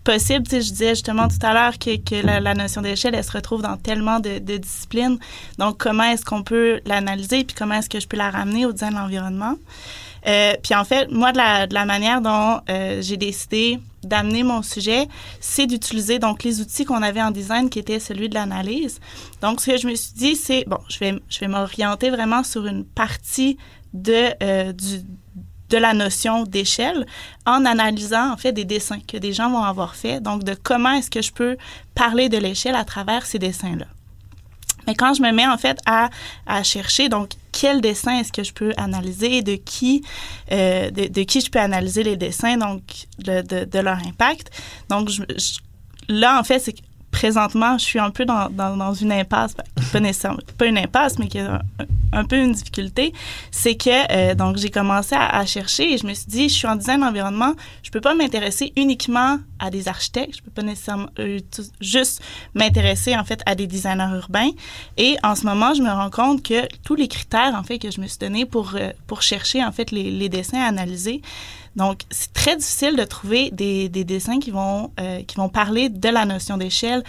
possibles. 0.04 0.46
Tu 0.46 0.56
je 0.56 0.70
disais 0.70 0.90
justement 0.90 1.28
tout 1.28 1.44
à 1.44 1.52
l'heure 1.52 1.78
que, 1.78 2.24
la, 2.24 2.54
notion 2.54 2.80
d'échelle, 2.80 3.14
elle 3.14 3.24
se 3.24 3.32
retrouve 3.32 3.62
dans 3.62 3.76
tellement 3.76 4.20
de, 4.20 4.38
disciplines. 4.56 5.18
Donc, 5.58 5.78
comment 5.78 6.04
est-ce 6.04 6.24
qu'on 6.24 6.42
peut 6.42 6.80
l'analyser, 6.86 7.44
puis 7.44 7.56
comment 7.56 7.74
est-ce 7.74 7.88
que 7.88 8.00
je 8.00 8.06
peux 8.06 8.16
la 8.16 8.30
ramener 8.30 8.66
au 8.66 8.72
design 8.72 8.92
de 8.92 8.98
l'environnement? 8.98 9.54
Euh, 10.26 10.52
puis 10.62 10.74
en 10.74 10.84
fait, 10.84 11.10
moi, 11.10 11.32
de 11.32 11.38
la, 11.38 11.66
de 11.66 11.74
la 11.74 11.84
manière 11.84 12.20
dont 12.20 12.60
euh, 12.68 13.00
j'ai 13.00 13.16
décidé 13.16 13.78
d'amener 14.02 14.42
mon 14.42 14.62
sujet, 14.62 15.08
c'est 15.40 15.66
d'utiliser 15.66 16.18
donc 16.18 16.44
les 16.44 16.60
outils 16.60 16.84
qu'on 16.84 17.02
avait 17.02 17.22
en 17.22 17.30
design 17.30 17.68
qui 17.68 17.78
était 17.78 18.00
celui 18.00 18.28
de 18.28 18.34
l'analyse. 18.34 19.00
Donc, 19.42 19.60
ce 19.60 19.72
que 19.72 19.76
je 19.76 19.86
me 19.86 19.94
suis 19.94 20.14
dit, 20.14 20.36
c'est, 20.36 20.64
bon, 20.66 20.78
je 20.88 20.98
vais, 20.98 21.14
je 21.28 21.40
vais 21.40 21.48
m'orienter 21.48 22.10
vraiment 22.10 22.42
sur 22.42 22.66
une 22.66 22.84
partie 22.84 23.56
de, 23.93 24.30
euh, 24.43 24.72
du, 24.72 25.01
de 25.68 25.76
la 25.76 25.95
notion 25.95 26.45
d'échelle 26.45 27.07
en 27.47 27.64
analysant 27.64 28.32
en 28.32 28.36
fait 28.36 28.53
des 28.53 28.64
dessins 28.64 29.01
que 29.01 29.16
des 29.16 29.32
gens 29.32 29.51
vont 29.51 29.62
avoir 29.62 29.95
fait. 29.95 30.20
Donc, 30.20 30.45
de 30.45 30.55
comment 30.55 30.93
est-ce 30.93 31.11
que 31.11 31.22
je 31.22 31.32
peux 31.32 31.57
parler 31.95 32.28
de 32.28 32.39
l'échelle 32.39 32.74
à 32.74 32.84
travers 32.84 33.26
ces 33.26 33.39
dessins-là. 33.39 33.86
Mais 34.86 34.95
quand 34.95 35.12
je 35.12 35.20
me 35.20 35.30
mets 35.32 35.47
en 35.47 35.59
fait 35.59 35.78
à, 35.84 36.09
à 36.47 36.62
chercher, 36.62 37.11
donc 37.11 37.32
quel 37.53 37.82
dessin 37.82 38.20
est-ce 38.20 38.32
que 38.32 38.43
je 38.43 38.55
peux 38.55 38.72
analyser, 38.78 39.43
de 39.43 39.57
qui, 39.57 40.03
euh, 40.51 40.91
de, 40.91 41.22
qui 41.24 41.43
je 41.43 41.51
peux 41.51 41.59
analyser 41.59 42.03
les 42.05 42.16
dessins, 42.16 42.57
donc 42.57 42.80
de, 43.18 43.43
de, 43.43 43.78
leur 43.80 43.99
impact. 43.99 44.51
Donc 44.89 45.11
là 46.09 46.41
en 46.41 46.43
fait 46.43 46.59
c'est 46.61 46.74
présentement, 47.11 47.78
je 47.78 47.84
suis 47.84 47.98
un 47.98 48.11
peu 48.11 48.24
dans, 48.24 48.48
dans, 48.50 48.94
une 48.94 49.12
impasse, 49.12 49.54
ben, 49.56 49.64
pas 49.92 50.00
nécessairement, 50.00 50.38
pas 50.56 50.66
une 50.66 50.78
impasse, 50.78 51.18
mais 51.18 51.28
qui 51.28 51.38
a 51.38 51.62
un, 52.12 52.24
peu 52.24 52.36
une 52.36 52.52
difficulté, 52.52 53.12
c'est 53.50 53.76
que 53.76 54.12
euh, 54.12 54.34
donc 54.34 54.56
j'ai 54.56 54.70
commencé 54.70 55.14
à, 55.18 55.44
chercher 55.46 55.94
et 55.94 55.98
je 55.98 56.06
me 56.06 56.14
suis 56.14 56.26
dit, 56.26 56.48
je 56.48 56.54
suis 56.54 56.66
en 56.66 56.76
design 56.76 57.00
d'environnement, 57.00 57.54
je 57.82 57.90
peux 57.90 58.00
pas 58.00 58.14
m'intéresser 58.14 58.72
uniquement 58.76 59.38
à 59.59 59.70
des 59.70 59.88
architectes, 59.88 60.36
je 60.36 60.42
peux 60.42 60.50
pas 60.50 60.62
nécessairement 60.62 61.09
euh, 61.18 61.38
juste 61.80 62.22
m'intéresser 62.54 63.16
en 63.16 63.24
fait 63.24 63.40
à 63.46 63.54
des 63.54 63.66
designers 63.66 64.14
urbains. 64.14 64.50
Et 64.96 65.16
en 65.22 65.34
ce 65.34 65.44
moment, 65.44 65.74
je 65.74 65.82
me 65.82 65.90
rends 65.90 66.11
compte 66.11 66.42
que 66.42 66.66
tous 66.84 66.94
les 66.94 67.09
critères 67.09 67.54
en 67.54 67.62
fait 67.62 67.78
que 67.78 67.90
je 67.90 68.00
me 68.00 68.06
suis 68.06 68.18
donné 68.18 68.44
pour 68.46 68.74
euh, 68.74 68.90
pour 69.06 69.22
chercher 69.22 69.64
en 69.64 69.72
fait 69.72 69.90
les 69.90 70.28
dessins 70.28 70.61
à 70.61 70.66
analyser, 70.68 71.22
donc, 71.78 72.02
c'est 72.10 72.32
très 72.32 72.56
difficile 72.56 72.96
de 72.96 73.04
trouver 73.04 73.50
des, 73.52 73.88
des 73.88 74.02
dessins 74.02 74.40
qui 74.40 74.50
vont, 74.50 74.90
euh, 74.98 75.22
qui 75.22 75.36
vont 75.36 75.48
parler 75.48 75.88
de 75.88 76.08
la 76.08 76.24
notion 76.24 76.56
d'échelle 76.56 77.04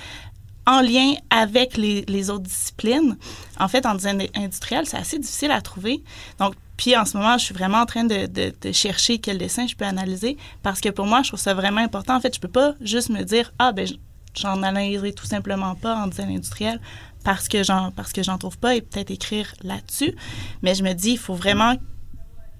en 0.67 0.81
lien 0.81 1.13
avec 1.31 1.75
les, 1.75 2.05
les, 2.07 2.29
autres 2.29 2.43
disciplines. 2.43 3.17
En 3.59 3.67
fait, 3.67 3.87
en 3.87 3.95
design 3.95 4.27
industriel, 4.35 4.85
c'est 4.85 4.97
assez 4.97 5.17
difficile 5.17 5.49
à 5.49 5.61
trouver. 5.61 6.03
Donc, 6.37 6.53
puis 6.77 6.95
en 6.95 7.05
ce 7.05 7.17
moment, 7.17 7.39
je 7.39 7.45
suis 7.45 7.55
vraiment 7.55 7.79
en 7.79 7.87
train 7.87 8.03
de, 8.03 8.27
de, 8.27 8.53
de, 8.61 8.71
chercher 8.71 9.17
quel 9.17 9.39
dessin 9.39 9.65
je 9.65 9.75
peux 9.75 9.85
analyser 9.85 10.37
parce 10.61 10.81
que 10.81 10.89
pour 10.89 11.07
moi, 11.07 11.23
je 11.23 11.29
trouve 11.29 11.39
ça 11.39 11.55
vraiment 11.55 11.81
important. 11.81 12.15
En 12.15 12.21
fait, 12.21 12.35
je 12.35 12.39
peux 12.39 12.47
pas 12.47 12.75
juste 12.79 13.09
me 13.09 13.23
dire 13.23 13.51
ah 13.57 13.71
ben 13.71 13.87
j'en 14.35 14.61
analyserai 14.61 15.13
tout 15.13 15.25
simplement 15.25 15.73
pas 15.73 15.95
en 15.95 16.05
design 16.05 16.29
industriel 16.29 16.79
parce 17.23 17.47
que 17.47 17.63
j'en 17.63 17.89
parce 17.89 18.13
que 18.13 18.21
j'en 18.21 18.37
trouve 18.37 18.59
pas 18.59 18.75
et 18.75 18.81
peut-être 18.81 19.09
écrire 19.09 19.51
là-dessus. 19.63 20.15
Mais 20.61 20.75
je 20.75 20.83
me 20.83 20.93
dis 20.93 21.13
il 21.13 21.17
faut 21.17 21.33
vraiment 21.33 21.75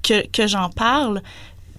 que, 0.02 0.26
que 0.28 0.48
j'en 0.48 0.70
parle 0.72 1.22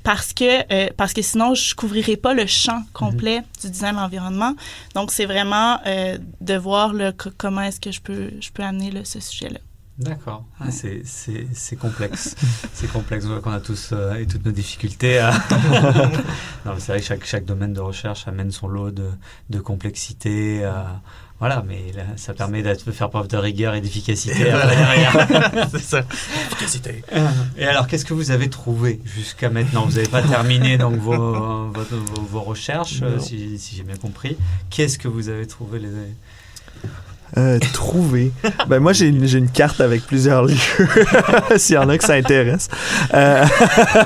parce 0.03 0.33
que 0.33 0.73
euh, 0.73 0.89
parce 0.97 1.13
que 1.13 1.23
sinon 1.23 1.55
je 1.55 1.75
couvrirai 1.75 2.17
pas 2.17 2.35
le 2.35 2.47
champ 2.47 2.83
complet 2.93 3.41
mhm. 3.41 3.47
du 3.63 3.71
design 3.71 3.95
de 3.95 4.01
l'environnement. 4.01 4.55
Donc 4.95 5.11
c'est 5.11 5.27
vraiment 5.27 5.79
euh, 5.87 6.19
de 6.41 6.55
voir 6.55 6.93
le, 6.93 7.13
comment 7.13 7.63
est-ce 7.63 7.81
que 7.81 7.93
je 7.93 8.01
peux 8.01 8.31
je 8.41 8.51
peux 8.51 8.63
amener 8.63 8.93
ce 9.05 9.21
sujet-là. 9.21 9.61
D'accord. 9.99 10.47
Ah, 10.59 10.71
c'est 10.71 11.77
complexe. 11.77 12.35
c'est 12.73 12.91
complexe. 12.91 13.27
On 13.27 13.29
voit 13.29 13.41
qu'on 13.43 13.53
a 13.53 13.61
tous 13.61 13.91
euh, 13.93 14.15
et 14.15 14.27
toutes 14.27 14.47
nos 14.47 14.53
difficultés. 14.53 15.19
c'est 16.79 16.93
vrai 16.93 17.01
que 17.01 17.07
chaque, 17.07 17.27
chaque 17.27 17.45
domaine 17.45 17.75
de 17.75 17.81
recherche 17.81 18.27
amène 18.27 18.51
son 18.51 18.67
lot 18.67 18.91
de, 18.91 19.11
de 19.51 19.61
complexité. 19.61 20.67
Voilà, 21.41 21.65
mais 21.67 21.81
ça 22.17 22.35
permet 22.35 22.63
de 22.63 22.75
faire 22.93 23.09
preuve 23.11 23.27
de 23.27 23.37
rigueur 23.39 23.75
et 23.75 23.81
d'efficacité. 23.81 24.45
c'est 25.71 25.81
ça, 25.81 26.05
efficacité. 26.51 27.03
Et 27.57 27.65
alors, 27.65 27.87
qu'est-ce 27.87 28.05
que 28.05 28.13
vous 28.13 28.31
avez 28.31 28.51
trouvé 28.51 29.01
jusqu'à 29.05 29.49
maintenant? 29.49 29.87
Vous 29.87 29.97
n'avez 29.97 30.09
pas 30.09 30.23
terminé 30.23 30.77
donc 30.77 30.97
vos, 30.97 31.71
vos, 31.71 32.41
recherches, 32.43 33.03
si, 33.19 33.59
si 33.59 33.77
j'ai 33.77 33.83
bien 33.85 33.97
compris. 33.97 34.37
Qu'est-ce 34.69 34.99
que 34.99 35.09
vous 35.09 35.31
avez 35.31 35.47
trouvé 35.47 35.79
les 35.79 35.89
euh, 37.37 37.59
trouver. 37.73 38.33
ben 38.69 38.81
moi 38.81 38.93
j'ai 38.93 39.09
une 39.09 39.49
carte 39.49 39.81
avec 39.81 40.07
plusieurs 40.07 40.45
lieux 40.45 40.57
s'il 41.57 41.77
y 41.77 41.79
en 41.79 41.89
a 41.89 41.99
que 41.99 42.05
ça 42.05 42.15
intéresse. 42.15 42.69
Euh, 43.15 43.45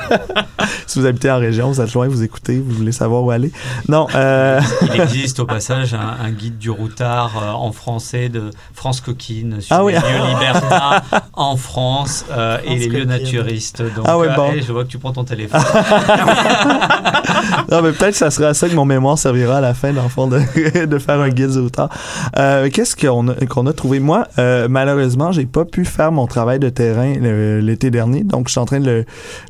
si 0.87 0.99
vous 0.99 1.07
habitez 1.07 1.31
en 1.31 1.39
région, 1.39 1.71
vous 1.71 1.81
êtes 1.81 1.93
loin, 1.95 2.09
vous 2.09 2.23
écoutez, 2.23 2.59
vous 2.59 2.75
voulez 2.75 2.93
savoir 2.93 3.23
où 3.23 3.31
aller. 3.31 3.53
Non. 3.89 4.07
Euh... 4.15 4.61
Il 4.83 5.01
existe 5.01 5.41
au 5.41 5.47
passage 5.47 5.95
un, 5.95 6.31
guide 6.31 6.59
du 6.59 6.71
routard 6.71 7.33
euh, 7.41 7.53
en 7.53 7.73
français 7.73 8.29
de 8.29 8.51
France 8.73 9.01
Coquine 9.01 9.61
sur 9.61 9.77
ah 9.77 9.83
les 9.87 9.95
lieux 9.95 10.27
libertins 10.29 11.03
en 11.33 11.57
France 11.57 12.25
euh, 12.31 12.59
et 12.65 12.77
les 12.77 12.89
lieux 12.89 13.05
naturistes. 13.05 13.83
Donc, 13.83 14.05
ah 14.07 14.19
ouais, 14.19 14.29
bon. 14.35 14.53
je 14.61 14.73
vois 14.73 14.85
que 14.85 14.89
tu 14.89 14.99
prends 14.99 15.13
ton 15.13 15.25
téléphone. 15.25 15.61
non 17.71 17.83
mais 17.83 17.93
peut-être 17.93 18.13
que 18.13 18.17
ça 18.17 18.31
sera 18.31 18.49
à 18.49 18.55
ça 18.55 18.69
que 18.69 18.75
mon 18.75 18.85
mémoire 18.85 19.19
servira 19.19 19.59
à 19.59 19.61
la 19.61 19.75
fin 19.75 19.93
dans 19.93 20.03
le 20.03 20.09
fond 20.09 20.27
de, 20.27 20.85
de 20.87 20.99
faire 20.99 21.21
un 21.21 21.29
guide 21.29 21.51
du 21.51 21.61
routard. 21.61 21.89
Qu'est-ce 22.35 22.97
qu'on 22.97 23.14
qu'on 23.49 23.67
a, 23.67 23.73
trouvé. 23.73 24.01
Moi, 24.01 24.27
euh, 24.39 24.67
malheureusement, 24.69 25.33
j'ai 25.33 25.47
pas 25.47 25.65
pu 25.65 25.85
faire 25.85 26.11
mon 26.13 26.27
travail 26.27 26.59
de 26.59 26.69
terrain 26.69 27.15
le- 27.15 27.61
l'été 27.61 27.91
dernier, 27.91 28.25
donc 28.25 28.49
je 28.49 28.53
suis 28.53 28.61
en 28.61 28.65
train 28.65 28.81
de 28.81 29.05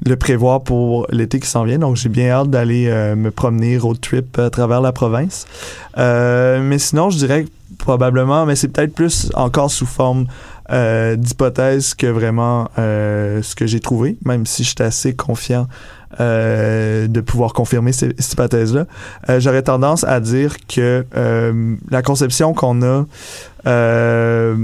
le, 0.07 0.17
prévoir 0.17 0.63
pour 0.63 1.07
l'été 1.11 1.41
qui 1.41 1.49
s'en 1.49 1.65
vient. 1.65 1.79
Donc 1.79 1.97
j'ai 1.97 2.09
bien 2.09 2.31
hâte 2.31 2.51
d'aller 2.51 2.87
euh, 2.89 3.15
me 3.17 3.31
promener 3.31 3.79
road 3.79 4.01
trip 4.01 4.39
à 4.39 4.51
travers 4.51 4.81
la 4.81 4.93
province. 4.93 5.47
Euh, 5.99 6.61
mais 6.63 6.79
sinon, 6.79 7.11
je 7.11 7.19
dirais 7.19 7.45
probablement, 7.79 8.47
mais 8.47 8.57
c'est 8.57 8.69
peut-être 8.69 8.95
plus 8.95 9.31
encore 9.35 9.71
sous 9.71 9.87
forme 9.87 10.27
euh, 10.71 11.17
d'hypothèse 11.17 11.95
que 11.95 12.07
vraiment 12.07 12.69
euh, 12.79 13.43
ce 13.43 13.55
que 13.55 13.67
j'ai 13.67 13.81
trouvé, 13.81 14.17
même 14.25 14.47
si 14.47 14.65
je 14.65 14.69
suis 14.71 14.83
assez 14.83 15.15
confiant 15.15 15.67
euh, 16.21 17.09
de 17.09 17.21
pouvoir 17.21 17.53
confirmer 17.53 17.93
ces- 17.93 18.15
cette 18.19 18.33
hypothèse-là. 18.35 18.87
Euh, 19.29 19.41
J'aurais 19.41 19.63
tendance 19.63 20.05
à 20.05 20.21
dire 20.21 20.57
que 20.69 21.05
euh, 21.17 21.75
la 21.91 22.03
conception 22.03 22.55
qu'on 22.55 22.83
a 22.83 23.05
euh, 23.67 24.55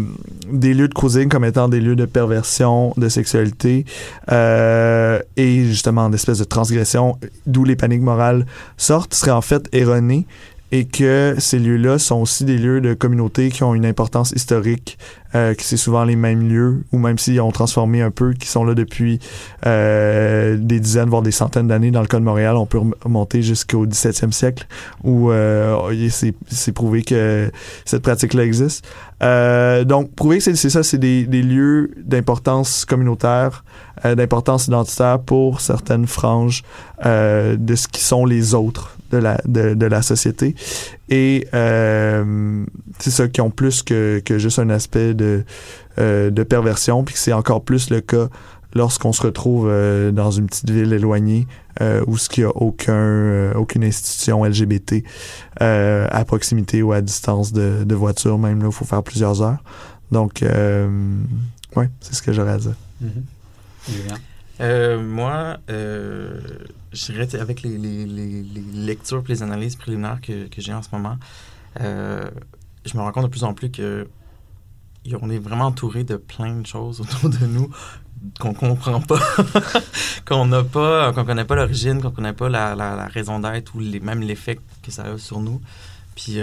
des 0.52 0.74
lieux 0.74 0.86
de 0.88 0.94
cruising 0.94 1.28
comme 1.28 1.44
étant 1.44 1.68
des 1.68 1.80
lieux 1.80 1.96
de 1.96 2.04
perversion, 2.04 2.92
de 2.96 3.08
sexualité 3.08 3.84
et 4.30 5.64
justement 5.64 6.08
d'espèce 6.10 6.38
de 6.38 6.44
transgression, 6.44 7.16
d'où 7.46 7.64
les 7.64 7.76
paniques 7.76 8.02
morales 8.02 8.46
sortent, 8.76 9.14
serait 9.14 9.30
en 9.30 9.40
fait 9.40 9.68
erronée 9.72 10.26
et 10.72 10.84
que 10.84 11.34
ces 11.38 11.58
lieux-là 11.58 11.98
sont 11.98 12.20
aussi 12.20 12.44
des 12.44 12.58
lieux 12.58 12.80
de 12.80 12.94
communauté 12.94 13.50
qui 13.50 13.62
ont 13.62 13.74
une 13.74 13.86
importance 13.86 14.32
historique, 14.32 14.98
euh, 15.34 15.54
que 15.54 15.62
c'est 15.62 15.76
souvent 15.76 16.04
les 16.04 16.16
mêmes 16.16 16.48
lieux, 16.48 16.84
ou 16.92 16.98
même 16.98 17.18
s'ils 17.18 17.40
ont 17.40 17.50
transformé 17.50 18.02
un 18.02 18.10
peu, 18.10 18.32
qui 18.32 18.46
sont 18.46 18.64
là 18.64 18.74
depuis 18.74 19.18
euh, 19.66 20.56
des 20.56 20.80
dizaines, 20.80 21.08
voire 21.08 21.22
des 21.22 21.32
centaines 21.32 21.68
d'années. 21.68 21.90
Dans 21.90 22.02
le 22.02 22.06
cas 22.06 22.18
de 22.18 22.24
Montréal, 22.24 22.56
on 22.56 22.66
peut 22.66 22.80
remonter 23.02 23.42
jusqu'au 23.42 23.86
17e 23.86 24.32
siècle, 24.32 24.66
où 25.02 25.30
euh, 25.30 26.08
c'est 26.48 26.72
prouvé 26.72 27.02
que 27.02 27.50
cette 27.84 28.02
pratique-là 28.02 28.44
existe. 28.44 28.86
Euh, 29.22 29.84
donc, 29.84 30.14
prouver 30.14 30.38
que 30.38 30.44
c'est 30.44 30.56
c'est 30.56 30.70
ça, 30.70 30.82
c'est 30.82 30.98
des, 30.98 31.26
des 31.26 31.42
lieux 31.42 31.90
d'importance 31.96 32.84
communautaire, 32.84 33.64
euh, 34.04 34.14
d'importance 34.14 34.66
identitaire 34.66 35.20
pour 35.20 35.60
certaines 35.60 36.06
franges 36.06 36.62
euh, 37.04 37.56
de 37.56 37.74
ce 37.74 37.88
qui 37.88 38.00
sont 38.00 38.24
les 38.24 38.54
autres 38.54 38.96
de 39.10 39.18
la, 39.18 39.40
de, 39.46 39.86
la 39.86 40.02
société. 40.02 40.54
Et 41.08 41.46
euh, 41.54 42.64
c'est 42.98 43.10
ça, 43.10 43.28
qui 43.28 43.40
ont 43.40 43.50
plus 43.50 43.82
que, 43.82 44.22
que 44.24 44.38
juste 44.38 44.58
un 44.58 44.70
aspect 44.70 45.14
de, 45.14 45.44
euh, 45.98 46.30
de 46.30 46.42
perversion, 46.42 47.04
puis 47.04 47.14
c'est 47.16 47.32
encore 47.32 47.62
plus 47.62 47.90
le 47.90 48.00
cas 48.00 48.28
lorsqu'on 48.74 49.12
se 49.12 49.22
retrouve 49.22 49.68
euh, 49.68 50.12
dans 50.12 50.30
une 50.30 50.46
petite 50.46 50.70
ville 50.70 50.92
éloignée 50.92 51.46
où 52.06 52.16
il 52.16 52.40
n'y 52.40 52.44
a 52.44 52.50
aucun, 52.50 53.52
aucune 53.52 53.84
institution 53.84 54.44
LGBT 54.44 55.02
à 55.58 56.24
proximité 56.26 56.82
ou 56.82 56.92
à 56.92 57.00
distance 57.00 57.54
de, 57.54 57.84
de 57.84 57.94
voiture, 57.94 58.36
même 58.38 58.60
là, 58.60 58.66
il 58.66 58.72
faut 58.72 58.84
faire 58.84 59.02
plusieurs 59.02 59.40
heures. 59.40 59.64
Donc, 60.12 60.42
ouais, 60.42 61.88
c'est 62.00 62.14
ce 62.14 62.20
que 62.20 62.34
j'aurais 62.34 62.52
à 62.52 62.58
dire. 62.58 62.74
Mhm. 63.00 63.24
Julien? 63.88 64.14
Euh, 64.60 65.00
moi, 65.00 65.56
euh, 65.70 66.40
je 66.92 67.12
dirais 67.12 67.34
avec 67.36 67.62
les, 67.62 67.78
lectures 68.74 69.22
et 69.26 69.28
les 69.28 69.42
analyses 69.42 69.76
préliminaires 69.76 70.20
que, 70.20 70.48
que 70.48 70.60
j'ai 70.60 70.74
en 70.74 70.82
ce 70.82 70.88
moment, 70.92 71.16
euh, 71.80 72.28
je 72.84 72.96
me 72.96 73.02
rends 73.02 73.12
compte 73.12 73.24
de 73.24 73.30
plus 73.30 73.44
en 73.44 73.54
plus 73.54 73.70
que 73.70 74.08
on 75.22 75.30
est 75.30 75.38
vraiment 75.38 75.66
entouré 75.66 76.04
de 76.04 76.16
plein 76.16 76.56
de 76.56 76.66
choses 76.66 77.00
autour 77.00 77.30
de 77.30 77.46
nous 77.46 77.70
qu'on 78.38 78.52
comprend 78.52 79.00
pas, 79.00 79.18
qu'on 80.28 80.44
n'a 80.44 80.62
pas, 80.62 81.10
qu'on 81.14 81.24
connaît 81.24 81.46
pas 81.46 81.54
l'origine, 81.54 82.02
qu'on 82.02 82.10
connaît 82.10 82.34
pas 82.34 82.50
la, 82.50 82.74
la, 82.74 83.06
raison 83.06 83.40
d'être 83.40 83.74
ou 83.74 83.80
les, 83.80 83.98
même 83.98 84.20
l'effet 84.20 84.58
que 84.82 84.90
ça 84.90 85.04
a 85.04 85.16
sur 85.16 85.40
nous. 85.40 85.62
Puis 86.14 86.38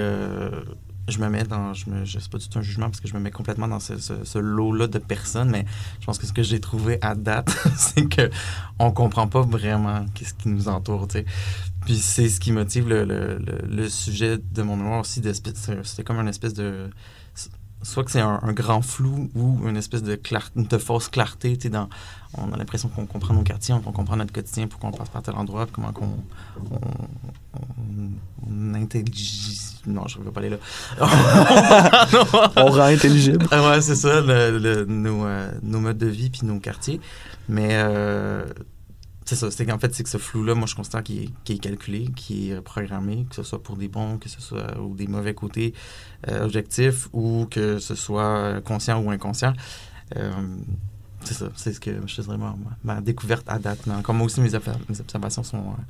je 1.07 1.19
me 1.19 1.29
mets 1.29 1.43
dans, 1.43 1.73
je 1.73 1.89
me, 1.89 2.05
je 2.05 2.19
sais 2.19 2.29
pas 2.29 2.37
du 2.37 2.47
tout 2.49 2.59
un 2.59 2.61
jugement 2.61 2.87
parce 2.87 2.99
que 2.99 3.07
je 3.07 3.13
me 3.13 3.19
mets 3.19 3.31
complètement 3.31 3.67
dans 3.67 3.79
ce, 3.79 3.97
ce, 3.97 4.23
ce 4.23 4.39
lot-là 4.39 4.87
de 4.87 4.99
personnes, 4.99 5.49
mais 5.49 5.65
je 6.01 6.05
pense 6.05 6.17
que 6.17 6.27
ce 6.27 6.33
que 6.33 6.43
j'ai 6.43 6.59
trouvé 6.59 6.97
à 7.01 7.15
date, 7.15 7.49
c'est 7.77 8.07
que 8.07 8.29
on 8.79 8.91
comprend 8.91 9.27
pas 9.27 9.41
vraiment 9.41 10.05
qu'est-ce 10.13 10.33
qui 10.33 10.49
nous 10.49 10.67
entoure, 10.67 11.07
tu 11.07 11.19
sais. 11.19 11.25
Puis 11.85 11.97
c'est 11.97 12.27
ce 12.29 12.39
qui 12.39 12.51
motive 12.51 12.89
le, 12.89 13.05
le, 13.05 13.37
le, 13.69 13.89
sujet 13.89 14.37
de 14.37 14.61
mon 14.61 14.75
mémoire 14.75 15.01
aussi. 15.01 15.21
c'est- 15.23 15.83
C'était 15.83 16.03
comme 16.03 16.19
une 16.19 16.27
espèce 16.27 16.53
de 16.53 16.89
soit 17.83 18.03
que 18.03 18.11
c'est 18.11 18.21
un, 18.21 18.39
un 18.41 18.53
grand 18.53 18.81
flou 18.81 19.29
ou 19.35 19.67
une 19.67 19.77
espèce 19.77 20.03
de, 20.03 20.15
clar- 20.15 20.51
de 20.55 20.77
fausse 20.77 21.07
clarté. 21.09 21.55
Dans, 21.69 21.89
on 22.33 22.51
a 22.53 22.57
l'impression 22.57 22.89
qu'on 22.89 23.05
comprend 23.05 23.33
nos 23.33 23.43
quartiers, 23.43 23.73
on 23.73 23.79
comprend 23.81 24.15
notre 24.17 24.33
quotidien, 24.33 24.67
pourquoi 24.67 24.89
on 24.89 24.93
passe 24.93 25.09
par 25.09 25.21
tel 25.21 25.35
endroit, 25.35 25.67
comment 25.71 25.91
qu'on 25.93 26.09
on, 26.71 26.75
on, 27.55 28.09
on 28.49 28.73
intellige... 28.73 29.61
Non, 29.85 30.05
je 30.07 30.19
ne 30.19 30.25
vais 30.25 30.31
pas 30.31 30.41
aller 30.41 30.49
là. 30.49 30.57
On 32.57 32.65
rend 32.71 32.81
intelligible. 32.87 33.47
Ah 33.51 33.69
ouais, 33.69 33.81
c'est 33.81 33.95
ça, 33.95 34.19
le- 34.19 34.57
le- 34.59 34.83
nos, 34.85 35.25
euh, 35.25 35.49
nos 35.63 35.79
modes 35.79 35.97
de 35.97 36.07
vie 36.07 36.29
puis 36.29 36.41
nos 36.45 36.59
quartiers. 36.59 36.99
Mais 37.47 37.69
euh, 37.71 38.43
c'est 39.27 39.35
ça, 39.35 39.51
c'est 39.51 39.65
qu'en 39.65 39.77
fait, 39.77 39.93
c'est 39.93 40.03
que 40.03 40.09
ce 40.09 40.17
flou-là, 40.17 40.55
moi, 40.55 40.65
je 40.67 40.75
considère 40.75 41.03
qu'il 41.03 41.31
est, 41.49 41.57
calculé, 41.59 42.05
qu'il 42.15 42.51
est 42.51 42.61
programmé, 42.61 43.25
que 43.29 43.35
ce 43.35 43.43
soit 43.43 43.61
pour 43.61 43.75
des 43.77 43.87
bons, 43.89 44.17
que 44.17 44.29
ce 44.29 44.41
soit 44.41 44.79
ou 44.79 44.95
des 44.95 45.05
mauvais 45.07 45.33
côtés 45.33 45.73
euh, 46.29 46.45
objectifs 46.45 47.09
ou 47.13 47.45
que 47.51 47.77
ce 47.79 47.93
soit 47.95 48.23
euh, 48.23 48.61
conscient 48.61 48.99
ou 49.03 49.11
inconscient. 49.11 49.53
Euh, 50.15 50.31
c'est 51.23 51.33
ça, 51.33 51.49
c'est 51.55 51.73
ce 51.73 51.79
que 51.81 51.91
je 52.07 52.21
dirais 52.21 52.37
ma, 52.37 52.55
ma- 52.83 52.95
ma 52.95 53.01
découverte 53.01 53.43
à 53.49 53.59
date. 53.59 53.79
Mais 53.85 53.93
encore, 53.95 54.15
moi 54.15 54.25
aussi, 54.25 54.39
mes, 54.39 54.53
obs- 54.55 54.77
mes 54.87 54.99
observations 55.01 55.43
sont, 55.43 55.57
euh, 55.57 55.81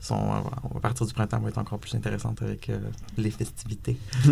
sont 0.00 0.16
euh, 0.32 0.76
à 0.76 0.80
partir 0.80 1.06
du 1.06 1.12
printemps, 1.14 1.38
vont 1.38 1.46
être 1.48 1.58
encore 1.58 1.78
plus 1.78 1.94
intéressantes 1.94 2.42
avec 2.42 2.68
euh, 2.68 2.78
les 3.16 3.30
festivités. 3.30 3.96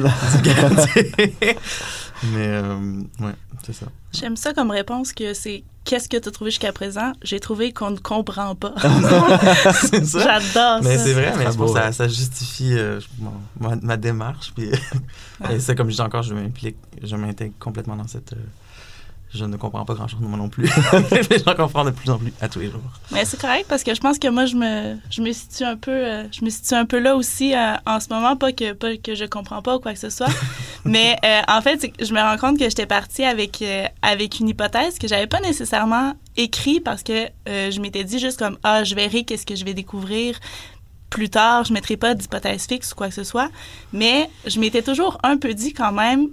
Mais, 2.32 2.46
euh, 2.48 3.00
ouais, 3.20 3.34
c'est 3.64 3.72
ça. 3.72 3.86
J'aime 4.12 4.36
ça 4.36 4.52
comme 4.52 4.70
réponse 4.70 5.12
que 5.12 5.32
c'est 5.34 5.62
qu'est-ce 5.84 6.08
que 6.08 6.16
tu 6.16 6.28
as 6.28 6.30
trouvé 6.32 6.50
jusqu'à 6.50 6.72
présent? 6.72 7.12
J'ai 7.22 7.40
trouvé 7.40 7.72
qu'on 7.72 7.90
ne 7.90 7.98
comprend 7.98 8.54
pas. 8.54 8.74
c'est 9.80 10.04
ça. 10.06 10.40
J'adore 10.40 10.82
Mais 10.82 10.96
ça. 10.98 11.04
c'est 11.04 11.12
vrai, 11.12 11.32
mais 11.38 11.50
je 11.50 11.56
beau, 11.56 11.66
que 11.66 11.72
ça, 11.78 11.86
ouais. 11.86 11.92
ça 11.92 12.08
justifie 12.08 12.74
euh, 12.76 13.00
mon- 13.18 13.32
ma, 13.60 13.76
ma 13.76 13.96
démarche. 13.96 14.52
Puis, 14.54 14.70
et 15.50 15.60
ça, 15.60 15.74
comme 15.74 15.90
je 15.90 15.94
dis 15.96 16.00
encore, 16.00 16.22
je 16.22 16.34
m'implique, 16.34 16.76
je 17.02 17.16
m'intègre 17.16 17.54
complètement 17.58 17.96
dans 17.96 18.06
cette. 18.08 18.32
euh, 18.34 18.36
je 19.32 19.44
ne 19.44 19.56
comprends 19.56 19.84
pas 19.84 19.94
grand-chose, 19.94 20.18
moi 20.20 20.36
non 20.36 20.48
plus. 20.48 20.64
mais 21.12 21.38
j'en 21.44 21.54
comprends 21.54 21.84
de 21.84 21.90
plus 21.90 22.10
en 22.10 22.18
plus 22.18 22.32
à 22.40 22.48
tous 22.48 22.58
les 22.58 22.70
jours. 22.70 22.80
Mais 23.12 23.24
c'est 23.24 23.40
correct 23.40 23.66
parce 23.68 23.84
que 23.84 23.94
je 23.94 24.00
pense 24.00 24.18
que 24.18 24.28
moi 24.28 24.44
je 24.44 24.56
me 24.56 24.96
je 25.08 25.22
me 25.22 25.32
situe 25.32 25.62
un 25.62 25.76
peu 25.76 25.92
euh, 25.92 26.24
je 26.32 26.44
me 26.44 26.50
situe 26.50 26.74
un 26.74 26.84
peu 26.84 26.98
là 26.98 27.14
aussi 27.14 27.54
euh, 27.54 27.74
en 27.86 28.00
ce 28.00 28.08
moment 28.08 28.36
pas 28.36 28.52
que 28.52 28.72
pas 28.72 28.96
que 28.96 29.14
je 29.14 29.24
comprends 29.26 29.62
pas 29.62 29.76
ou 29.76 29.80
quoi 29.80 29.92
que 29.92 30.00
ce 30.00 30.10
soit 30.10 30.28
mais 30.84 31.16
euh, 31.24 31.42
en 31.46 31.60
fait 31.60 31.92
je 32.00 32.12
me 32.12 32.20
rends 32.20 32.38
compte 32.38 32.58
que 32.58 32.64
j'étais 32.64 32.86
partie 32.86 33.22
avec 33.22 33.64
avec 34.02 34.40
une 34.40 34.48
hypothèse 34.48 34.98
que 34.98 35.06
j'avais 35.06 35.28
pas 35.28 35.40
nécessairement 35.40 36.14
écrit 36.36 36.80
parce 36.80 37.02
que 37.02 37.28
je 37.46 37.80
m'étais 37.80 38.04
dit 38.04 38.18
juste 38.18 38.38
comme 38.38 38.58
ah 38.64 38.82
je 38.82 38.94
verrai 38.96 39.22
qu'est-ce 39.24 39.46
que 39.46 39.54
je 39.54 39.64
vais 39.64 39.74
découvrir 39.74 40.38
plus 41.08 41.30
tard 41.30 41.64
je 41.64 41.72
mettrai 41.72 41.96
pas 41.96 42.14
d'hypothèse 42.14 42.66
fixe 42.66 42.92
ou 42.92 42.94
quoi 42.96 43.08
que 43.08 43.14
ce 43.14 43.24
soit 43.24 43.50
mais 43.92 44.28
je 44.46 44.58
m'étais 44.58 44.82
toujours 44.82 45.18
un 45.22 45.36
peu 45.36 45.54
dit 45.54 45.72
quand 45.72 45.92
même 45.92 46.28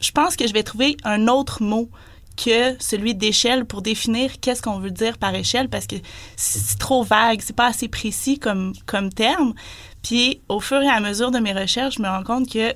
je 0.00 0.10
pense 0.10 0.36
que 0.36 0.46
je 0.46 0.52
vais 0.52 0.62
trouver 0.62 0.96
un 1.04 1.28
autre 1.28 1.62
mot 1.62 1.88
que 2.36 2.76
celui 2.80 3.14
d'échelle 3.14 3.64
pour 3.64 3.82
définir 3.82 4.40
qu'est-ce 4.40 4.62
qu'on 4.62 4.78
veut 4.78 4.90
dire 4.90 5.18
par 5.18 5.34
échelle 5.34 5.68
parce 5.68 5.86
que 5.86 5.96
c'est 6.36 6.78
trop 6.78 7.02
vague, 7.02 7.40
c'est 7.42 7.56
pas 7.56 7.66
assez 7.66 7.88
précis 7.88 8.38
comme, 8.38 8.72
comme 8.86 9.12
terme. 9.12 9.54
Puis 10.02 10.40
au 10.48 10.60
fur 10.60 10.82
et 10.82 10.88
à 10.88 11.00
mesure 11.00 11.30
de 11.30 11.38
mes 11.38 11.52
recherches, 11.52 11.96
je 11.96 12.02
me 12.02 12.08
rends 12.08 12.24
compte 12.24 12.50
que 12.50 12.72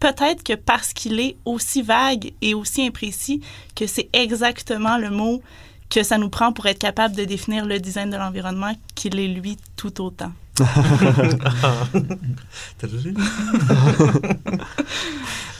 peut-être 0.00 0.42
que 0.42 0.54
parce 0.54 0.92
qu'il 0.92 1.20
est 1.20 1.36
aussi 1.44 1.82
vague 1.82 2.32
et 2.40 2.54
aussi 2.54 2.86
imprécis, 2.86 3.42
que 3.76 3.86
c'est 3.86 4.08
exactement 4.12 4.96
le 4.96 5.10
mot 5.10 5.42
que 5.90 6.02
ça 6.02 6.18
nous 6.18 6.30
prend 6.30 6.52
pour 6.52 6.66
être 6.66 6.78
capable 6.78 7.16
de 7.16 7.24
définir 7.24 7.66
le 7.66 7.78
design 7.78 8.10
de 8.10 8.16
l'environnement 8.16 8.72
qu'il 8.94 9.18
est 9.18 9.28
lui 9.28 9.58
tout 9.76 10.00
autant. 10.00 10.32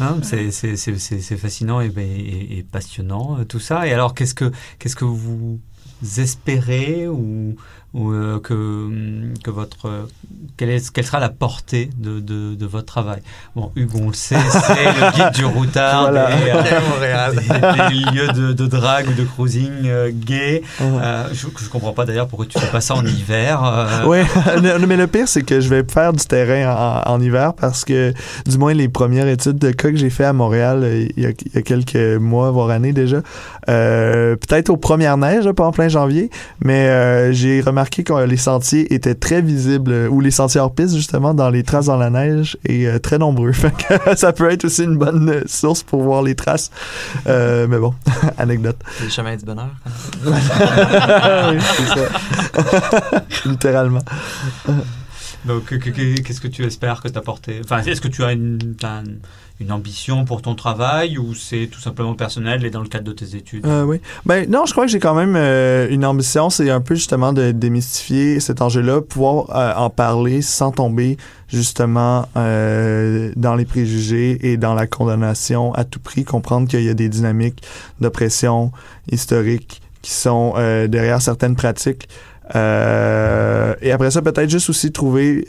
C'est- 0.22 0.51
fascinant 1.36 1.80
et 1.80 2.64
passionnant 2.70 3.38
euh, 3.38 3.44
tout 3.44 3.61
ça. 3.61 3.86
Et 3.86 3.92
alors, 3.92 4.14
qu'est-ce 4.14 4.34
que 4.34 4.51
qu'est-ce 4.78 4.96
que 4.96 5.05
vous 5.05 5.61
espérez 6.18 7.09
ou, 7.09 7.57
ou, 7.93 8.12
euh, 8.12 8.38
que 8.38 8.88
que 9.43 9.51
votre 9.51 9.86
euh, 9.86 10.03
quelle, 10.57 10.70
est, 10.70 10.93
quelle 10.93 11.05
sera 11.05 11.18
la 11.18 11.28
portée 11.28 11.91
de, 11.99 12.20
de, 12.20 12.55
de 12.55 12.66
votre 12.66 12.86
travail? 12.86 13.20
Bon, 13.57 13.72
Hugo, 13.74 13.99
on 14.03 14.09
le 14.09 14.12
sait, 14.14 14.36
c'est 14.66 14.84
le 14.84 15.12
guide 15.12 15.34
du 15.34 15.45
routard 15.45 16.03
Voilà. 16.11 16.28
des, 16.36 16.51
euh, 16.51 16.61
À 16.76 16.80
Montréal. 16.88 17.32
des- 17.34 17.95
des 18.05 18.11
lieux 18.12 18.28
de, 18.28 18.53
de 18.53 18.66
drague 18.66 19.09
ou 19.09 19.12
de 19.12 19.24
cruising 19.24 19.70
euh, 19.86 20.11
gay. 20.14 20.62
Euh, 20.80 21.24
je, 21.32 21.47
je 21.59 21.68
comprends 21.68 21.93
pas 21.93 22.05
d'ailleurs 22.05 22.28
pourquoi 22.28 22.47
tu 22.47 22.59
fais 22.61 22.70
pas 22.70 22.80
ça 22.80 22.95
en 22.95 23.05
hiver. 23.05 23.61
euh, 23.64 24.07
Ouais, 24.07 24.24
Non, 24.62 24.86
mais 24.86 24.97
le 24.97 25.07
pire, 25.09 25.26
c'est 25.26 25.43
que 25.43 25.61
je 25.61 25.68
vais 25.68 25.82
faire 25.91 26.12
du 26.12 26.24
terrain 26.24 27.03
en, 27.07 27.12
en 27.14 27.20
hiver 27.20 27.55
parce 27.55 27.84
que, 27.84 28.12
du 28.47 28.57
moins, 28.59 28.72
les 28.72 28.88
premières 28.88 29.26
études 29.26 29.59
de 29.59 29.70
cas 29.72 29.91
que 29.91 29.97
j'ai 29.97 30.11
fait 30.11 30.24
à 30.24 30.32
Montréal 30.32 30.80
euh, 30.84 31.07
il 31.16 31.22
y, 31.22 31.26
a, 31.26 31.30
il 31.30 31.55
y 31.55 31.59
a 31.59 31.62
quelques 31.62 31.97
mois, 32.20 32.51
voire 32.53 32.70
années 32.70 32.93
déjà, 32.93 33.20
euh, 33.68 34.36
peut-être 34.36 34.70
aux 34.70 34.76
premières 34.76 35.16
neiges, 35.16 35.45
là, 35.45 35.53
pas 35.55 35.66
en 35.66 35.72
plein 35.72 35.88
janvier, 35.88 36.30
mais 36.62 36.86
euh, 36.88 37.32
j'ai 37.32 37.61
remarqué 37.61 37.80
que 37.89 38.24
les 38.26 38.37
sentiers 38.37 38.93
étaient 38.93 39.14
très 39.14 39.41
visibles, 39.41 39.93
euh, 39.93 40.09
ou 40.09 40.20
les 40.20 40.31
sentiers 40.31 40.61
hors 40.61 40.74
piste, 40.74 40.95
justement, 40.95 41.33
dans 41.35 41.49
les 41.51 41.62
traces 41.62 41.87
dans 41.87 41.97
la 41.97 42.11
neige, 42.11 42.59
et 42.66 42.87
euh, 42.87 42.99
très 42.99 43.16
nombreux. 43.18 43.53
Fait 43.61 43.72
que 43.72 44.16
ça 44.16 44.33
peut 44.33 44.51
être 44.51 44.64
aussi 44.66 44.85
une 44.85 44.97
bonne 44.99 45.28
euh, 45.31 45.43
source 45.47 45.83
pour 45.83 46.03
voir 46.03 46.22
les 46.22 46.35
traces. 46.35 46.70
Euh, 47.26 47.66
mais 47.68 47.78
bon, 47.78 47.95
anecdote. 48.39 48.76
Les 49.03 49.09
chemins 49.11 49.37
du 49.37 49.45
bonheur. 49.45 49.70
oui, 50.26 51.59
c'est 51.61 51.87
ça. 51.87 53.24
Littéralement. 53.47 54.03
Donc, 55.45 55.64
que- 55.64 55.76
que- 55.76 55.91
que- 55.91 56.20
qu'est-ce 56.20 56.41
que 56.41 56.49
tu 56.49 56.64
espères 56.64 57.01
que 57.01 57.09
t'apporter 57.09 57.61
Enfin, 57.64 57.81
est-ce 57.83 58.01
que 58.03 58.09
tu 58.09 58.22
as 58.24 58.33
une, 58.33 58.74
t'as 58.78 59.01
une, 59.01 59.20
une 59.61 59.72
ambition 59.72 60.24
pour 60.24 60.40
ton 60.40 60.54
travail 60.54 61.18
ou 61.18 61.34
c'est 61.34 61.68
tout 61.70 61.80
simplement 61.80 62.14
personnel 62.14 62.64
et 62.64 62.70
dans 62.70 62.80
le 62.80 62.88
cadre 62.88 63.04
de 63.04 63.12
tes 63.12 63.36
études? 63.36 63.66
Euh, 63.66 63.84
oui. 63.84 64.00
Ben 64.24 64.50
non, 64.50 64.64
je 64.64 64.72
crois 64.72 64.86
que 64.86 64.90
j'ai 64.90 64.98
quand 64.98 65.14
même 65.14 65.36
euh, 65.36 65.86
une 65.90 66.06
ambition, 66.06 66.48
c'est 66.48 66.70
un 66.70 66.80
peu 66.80 66.94
justement 66.94 67.34
de 67.34 67.50
démystifier 67.50 68.40
cet 68.40 68.62
enjeu-là, 68.62 69.02
pouvoir 69.02 69.50
euh, 69.54 69.74
en 69.76 69.90
parler 69.90 70.40
sans 70.40 70.72
tomber 70.72 71.18
justement 71.48 72.26
euh, 72.36 73.32
dans 73.36 73.54
les 73.54 73.66
préjugés 73.66 74.50
et 74.50 74.56
dans 74.56 74.72
la 74.72 74.86
condamnation 74.86 75.74
à 75.74 75.84
tout 75.84 76.00
prix, 76.00 76.24
comprendre 76.24 76.66
qu'il 76.66 76.82
y 76.82 76.88
a 76.88 76.94
des 76.94 77.11
dynamiques 77.11 77.62
d'oppression 78.00 78.72
historique 79.12 79.82
qui 80.00 80.12
sont 80.12 80.54
derrière 80.88 81.20
certaines 81.20 81.56
pratiques. 81.56 82.08
Et 82.54 83.92
après 83.92 84.11
ça, 84.11 84.22
peut-être 84.22 84.48
juste 84.48 84.70
aussi 84.70 84.92
trouver 84.92 85.46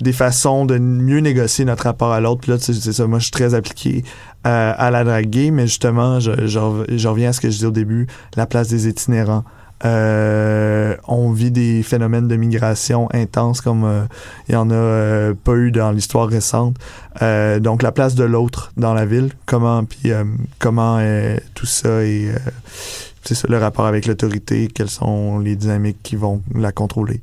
des 0.00 0.12
façons 0.12 0.66
de 0.66 0.78
mieux 0.78 1.20
négocier 1.20 1.64
notre 1.64 1.84
rapport 1.84 2.12
à 2.12 2.20
l'autre. 2.20 2.40
Puis 2.42 2.52
là, 2.52 2.58
c'est 2.60 2.74
ça, 2.74 3.06
moi, 3.06 3.18
je 3.18 3.24
suis 3.24 3.32
très 3.32 3.54
appliqué 3.54 4.04
euh, 4.46 4.72
à 4.76 4.90
la 4.90 5.04
drague 5.04 5.52
mais 5.52 5.66
justement, 5.66 6.20
je, 6.20 6.46
je, 6.46 6.58
rev- 6.58 6.86
je 6.88 7.08
reviens 7.08 7.30
à 7.30 7.32
ce 7.32 7.40
que 7.40 7.48
je 7.48 7.54
disais 7.54 7.66
au 7.66 7.70
début, 7.70 8.06
la 8.36 8.46
place 8.46 8.68
des 8.68 8.88
itinérants. 8.88 9.44
Euh, 9.84 10.94
on 11.08 11.32
vit 11.32 11.50
des 11.50 11.82
phénomènes 11.82 12.28
de 12.28 12.36
migration 12.36 13.08
intenses 13.12 13.60
comme 13.60 13.82
euh, 13.84 14.04
il 14.48 14.52
y 14.52 14.56
en 14.56 14.70
a 14.70 14.74
euh, 14.74 15.34
pas 15.34 15.54
eu 15.54 15.72
dans 15.72 15.90
l'histoire 15.90 16.28
récente. 16.28 16.76
Donc 17.60 17.82
la 17.82 17.92
place 17.92 18.14
de 18.14 18.24
l'autre 18.24 18.72
dans 18.76 18.94
la 18.94 19.04
ville, 19.06 19.30
comment 19.44 19.84
puis 19.84 20.12
comment 20.58 20.98
tout 21.54 21.66
ça 21.66 22.02
et 22.04 22.30
c'est 23.24 23.34
ça 23.34 23.46
le 23.48 23.58
rapport 23.58 23.86
avec 23.86 24.06
l'autorité, 24.06 24.68
quelles 24.72 24.90
sont 24.90 25.38
les 25.38 25.56
dynamiques 25.56 25.98
qui 26.02 26.16
vont 26.16 26.42
la 26.54 26.72
contrôler. 26.72 27.20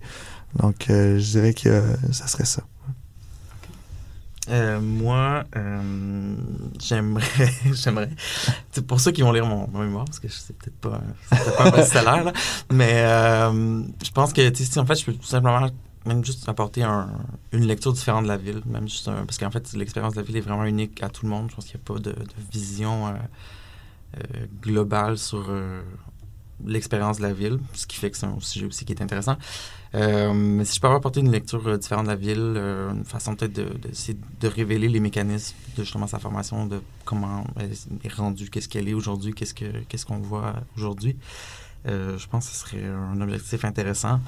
Donc 0.55 0.89
euh, 0.89 1.19
je 1.19 1.31
dirais 1.31 1.53
que 1.53 1.69
euh, 1.69 1.95
ça 2.11 2.27
serait 2.27 2.45
ça. 2.45 2.63
Euh, 4.49 4.81
moi, 4.81 5.43
j'aimerais, 6.79 7.23
j'aimerais, 7.71 8.09
c'est 8.71 8.85
pour 8.85 8.99
ceux 8.99 9.11
qui 9.11 9.21
vont 9.21 9.31
lire 9.31 9.45
mon, 9.45 9.67
mémoire, 9.67 10.05
parce 10.05 10.19
que 10.19 10.27
sais 10.27 10.53
peut-être 10.53 10.77
pas, 10.77 11.01
c'est 11.31 11.43
peut-être 11.43 11.57
pas 11.57 11.65
un 11.65 11.71
best-seller, 11.71 12.23
là, 12.23 12.33
mais 12.71 13.03
je 14.03 14.11
pense 14.11 14.33
que, 14.33 14.51
si 14.55 14.79
en 14.79 14.87
fait, 14.87 14.95
je 14.95 15.05
peux 15.05 15.13
tout 15.13 15.27
simplement 15.27 15.69
même 16.07 16.25
juste 16.25 16.49
apporter 16.49 16.81
un- 16.81 17.11
une 17.51 17.67
lecture 17.67 17.93
différente 17.93 18.23
de 18.23 18.29
la 18.29 18.37
ville, 18.37 18.63
même 18.65 18.89
juste 18.89 19.05
parce 19.05 19.37
qu'en 19.37 19.51
fait, 19.51 19.71
l'expérience 19.73 20.13
de 20.13 20.21
la 20.21 20.25
ville 20.25 20.37
est 20.37 20.41
vraiment 20.41 20.65
unique 20.65 21.03
à 21.03 21.09
tout 21.09 21.27
le 21.27 21.29
monde. 21.29 21.51
Je 21.51 21.55
pense 21.55 21.65
qu'il 21.65 21.75
n'y 21.75 21.83
a 21.83 21.93
pas 21.93 21.99
de, 21.99 22.15
vision 22.51 23.13
globale 24.63 25.19
sur 25.19 25.53
l'expérience 26.65 27.17
de 27.17 27.23
la 27.23 27.33
ville, 27.33 27.59
ce 27.73 27.85
qui 27.85 27.97
fait 27.97 28.09
que 28.09 28.17
c'est 28.17 28.25
un 28.25 28.39
sujet 28.39 28.65
aussi 28.65 28.83
qui 28.83 28.93
est 28.93 29.01
intéressant. 29.03 29.37
Euh, 29.95 30.33
mais 30.33 30.65
si 30.65 30.75
je 30.75 30.81
peux 30.81 30.85
avoir 30.87 30.99
apporté 30.99 31.19
une 31.19 31.31
lecture 31.31 31.67
euh, 31.67 31.77
différente 31.77 32.05
de 32.05 32.09
la 32.11 32.15
ville, 32.15 32.53
euh, 32.57 32.91
une 32.91 33.05
façon 33.05 33.35
peut-être 33.35 33.53
de, 33.53 33.63
de, 33.63 33.89
de 34.41 34.47
révéler 34.47 34.87
les 34.87 34.99
mécanismes 34.99 35.55
de 35.77 35.83
justement 35.83 36.05
sa 36.05 36.19
formation, 36.19 36.67
de 36.67 36.79
comment 37.05 37.43
elle 37.59 37.71
est 38.03 38.13
rendue, 38.13 38.49
qu'est-ce 38.51 38.69
qu'elle 38.69 38.87
est 38.87 38.93
aujourd'hui, 38.93 39.33
qu'est-ce 39.33 39.55
que 39.55 39.65
qu'est-ce 39.87 40.05
qu'on 40.05 40.19
voit 40.19 40.53
aujourd'hui, 40.77 41.15
euh, 41.87 42.17
je 42.19 42.27
pense 42.27 42.47
que 42.47 42.53
ce 42.53 42.59
serait 42.59 42.83
un 42.85 43.19
objectif 43.21 43.65
intéressant. 43.65 44.19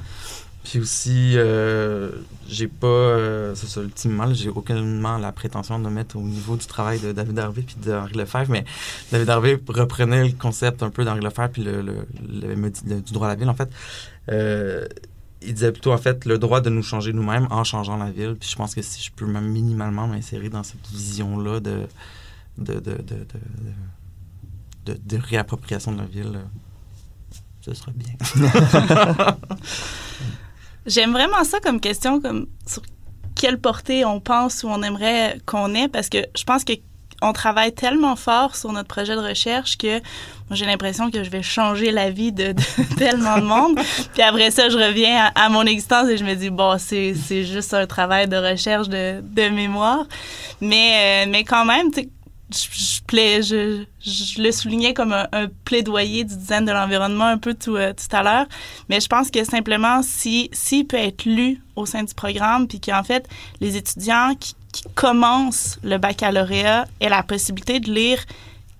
Puis 0.63 0.79
aussi, 0.79 1.33
euh, 1.37 2.11
j'ai 2.47 2.67
pas, 2.67 2.85
euh, 2.87 3.55
c'est 3.55 3.65
ça, 3.67 3.81
ultimement, 3.81 4.31
j'ai 4.31 4.49
aucunement 4.49 5.17
la 5.17 5.31
prétention 5.31 5.79
de 5.79 5.89
mettre 5.89 6.17
au 6.17 6.21
niveau 6.21 6.55
du 6.55 6.67
travail 6.67 6.99
de 6.99 7.11
David 7.11 7.39
Harvey 7.39 7.63
puis 7.63 7.75
d'Henri 7.83 8.13
Lefebvre, 8.13 8.51
mais 8.51 8.63
David 9.11 9.29
Harvey 9.29 9.59
reprenait 9.67 10.23
le 10.25 10.33
concept 10.33 10.83
un 10.83 10.91
peu 10.91 11.03
d'Henri 11.03 11.21
Lefebvre 11.21 11.49
puis 11.49 11.63
le, 11.63 11.81
le, 11.81 11.93
le- 12.31 12.53
le- 12.55 13.01
du 13.01 13.11
droit 13.13 13.25
à 13.27 13.31
la 13.31 13.35
ville, 13.35 13.49
en 13.49 13.55
fait. 13.55 13.69
Il 15.43 15.53
disait 15.55 15.71
plutôt, 15.71 15.91
en 15.91 15.97
fait, 15.97 16.25
le 16.25 16.37
droit 16.37 16.61
de 16.61 16.69
nous 16.69 16.83
changer 16.83 17.13
nous-mêmes 17.13 17.47
en 17.49 17.63
changeant 17.63 17.97
la 17.97 18.11
ville. 18.11 18.35
Puis 18.39 18.49
je 18.49 18.55
pense 18.55 18.75
que 18.75 18.81
si 18.81 19.01
je 19.01 19.11
peux 19.11 19.25
même 19.25 19.47
minimalement 19.47 20.07
m'insérer 20.07 20.49
dans 20.49 20.63
cette 20.63 20.85
vision-là 20.91 21.59
de, 21.59 21.87
de, 22.57 22.75
de, 22.75 22.97
de- 24.85 24.99
de 25.03 25.17
réappropriation 25.17 25.91
de 25.93 25.99
la 25.99 26.05
ville, 26.05 26.33
euh, 26.35 26.43
ce 27.61 27.73
serait 27.73 27.93
bien. 27.93 28.13
J'aime 30.87 31.11
vraiment 31.11 31.43
ça 31.43 31.59
comme 31.59 31.79
question, 31.79 32.19
comme 32.19 32.47
sur 32.65 32.81
quelle 33.35 33.59
portée 33.59 34.03
on 34.05 34.19
pense 34.19 34.63
ou 34.63 34.67
on 34.67 34.81
aimerait 34.81 35.39
qu'on 35.45 35.73
ait, 35.75 35.87
parce 35.87 36.09
que 36.09 36.17
je 36.35 36.43
pense 36.43 36.63
que 36.63 36.73
on 37.21 37.33
travaille 37.33 37.73
tellement 37.73 38.15
fort 38.15 38.55
sur 38.55 38.71
notre 38.71 38.87
projet 38.87 39.15
de 39.15 39.21
recherche 39.21 39.77
que 39.77 40.01
j'ai 40.51 40.65
l'impression 40.65 41.09
que 41.09 41.23
je 41.23 41.29
vais 41.29 41.43
changer 41.43 41.91
la 41.91 42.09
vie 42.09 42.31
de, 42.31 42.53
tellement 42.97 43.37
de 43.37 43.43
monde. 43.43 43.79
Puis 44.13 44.21
après 44.21 44.51
ça, 44.51 44.69
je 44.69 44.77
reviens 44.77 45.31
à, 45.35 45.49
mon 45.49 45.63
existence 45.63 46.09
et 46.09 46.17
je 46.17 46.23
me 46.23 46.35
dis, 46.35 46.49
bon, 46.49 46.77
c'est 46.77 47.13
juste 47.45 47.73
un 47.73 47.85
travail 47.85 48.27
de 48.27 48.37
recherche 48.37 48.89
de, 48.89 49.21
de 49.21 49.49
mémoire. 49.49 50.05
Mais, 50.59 51.25
euh, 51.25 51.29
mais 51.29 51.43
quand 51.43 51.65
même, 51.65 51.91
tu 51.91 52.09
je, 52.53 52.67
je, 53.11 53.85
je, 54.03 54.23
je 54.35 54.41
le 54.41 54.51
soulignais 54.51 54.93
comme 54.93 55.13
un, 55.13 55.47
plaidoyer 55.65 56.23
du 56.23 56.35
design 56.35 56.65
de 56.65 56.71
l'environnement 56.71 57.25
un 57.25 57.37
peu 57.37 57.53
tout, 57.53 57.75
euh, 57.75 57.93
tout 57.93 58.15
à 58.15 58.23
l'heure. 58.23 58.45
Mais 58.89 58.99
je 58.99 59.07
pense 59.07 59.31
que 59.31 59.43
simplement, 59.43 60.01
si 60.03 60.49
s'il 60.51 60.85
peut 60.85 60.97
être 60.97 61.25
lu 61.25 61.61
au 61.75 61.85
sein 61.85 62.03
du 62.03 62.13
programme, 62.13 62.67
puis 62.67 62.79
qu'en 62.79 63.03
fait, 63.03 63.27
les 63.59 63.77
étudiants 63.77 64.35
qui, 64.39 64.55
qui 64.71 64.83
commencent 64.95 65.77
le 65.83 65.97
baccalauréat 65.97 66.85
aient 66.99 67.09
la 67.09 67.23
possibilité 67.23 67.79
de 67.79 67.91
lire 67.91 68.23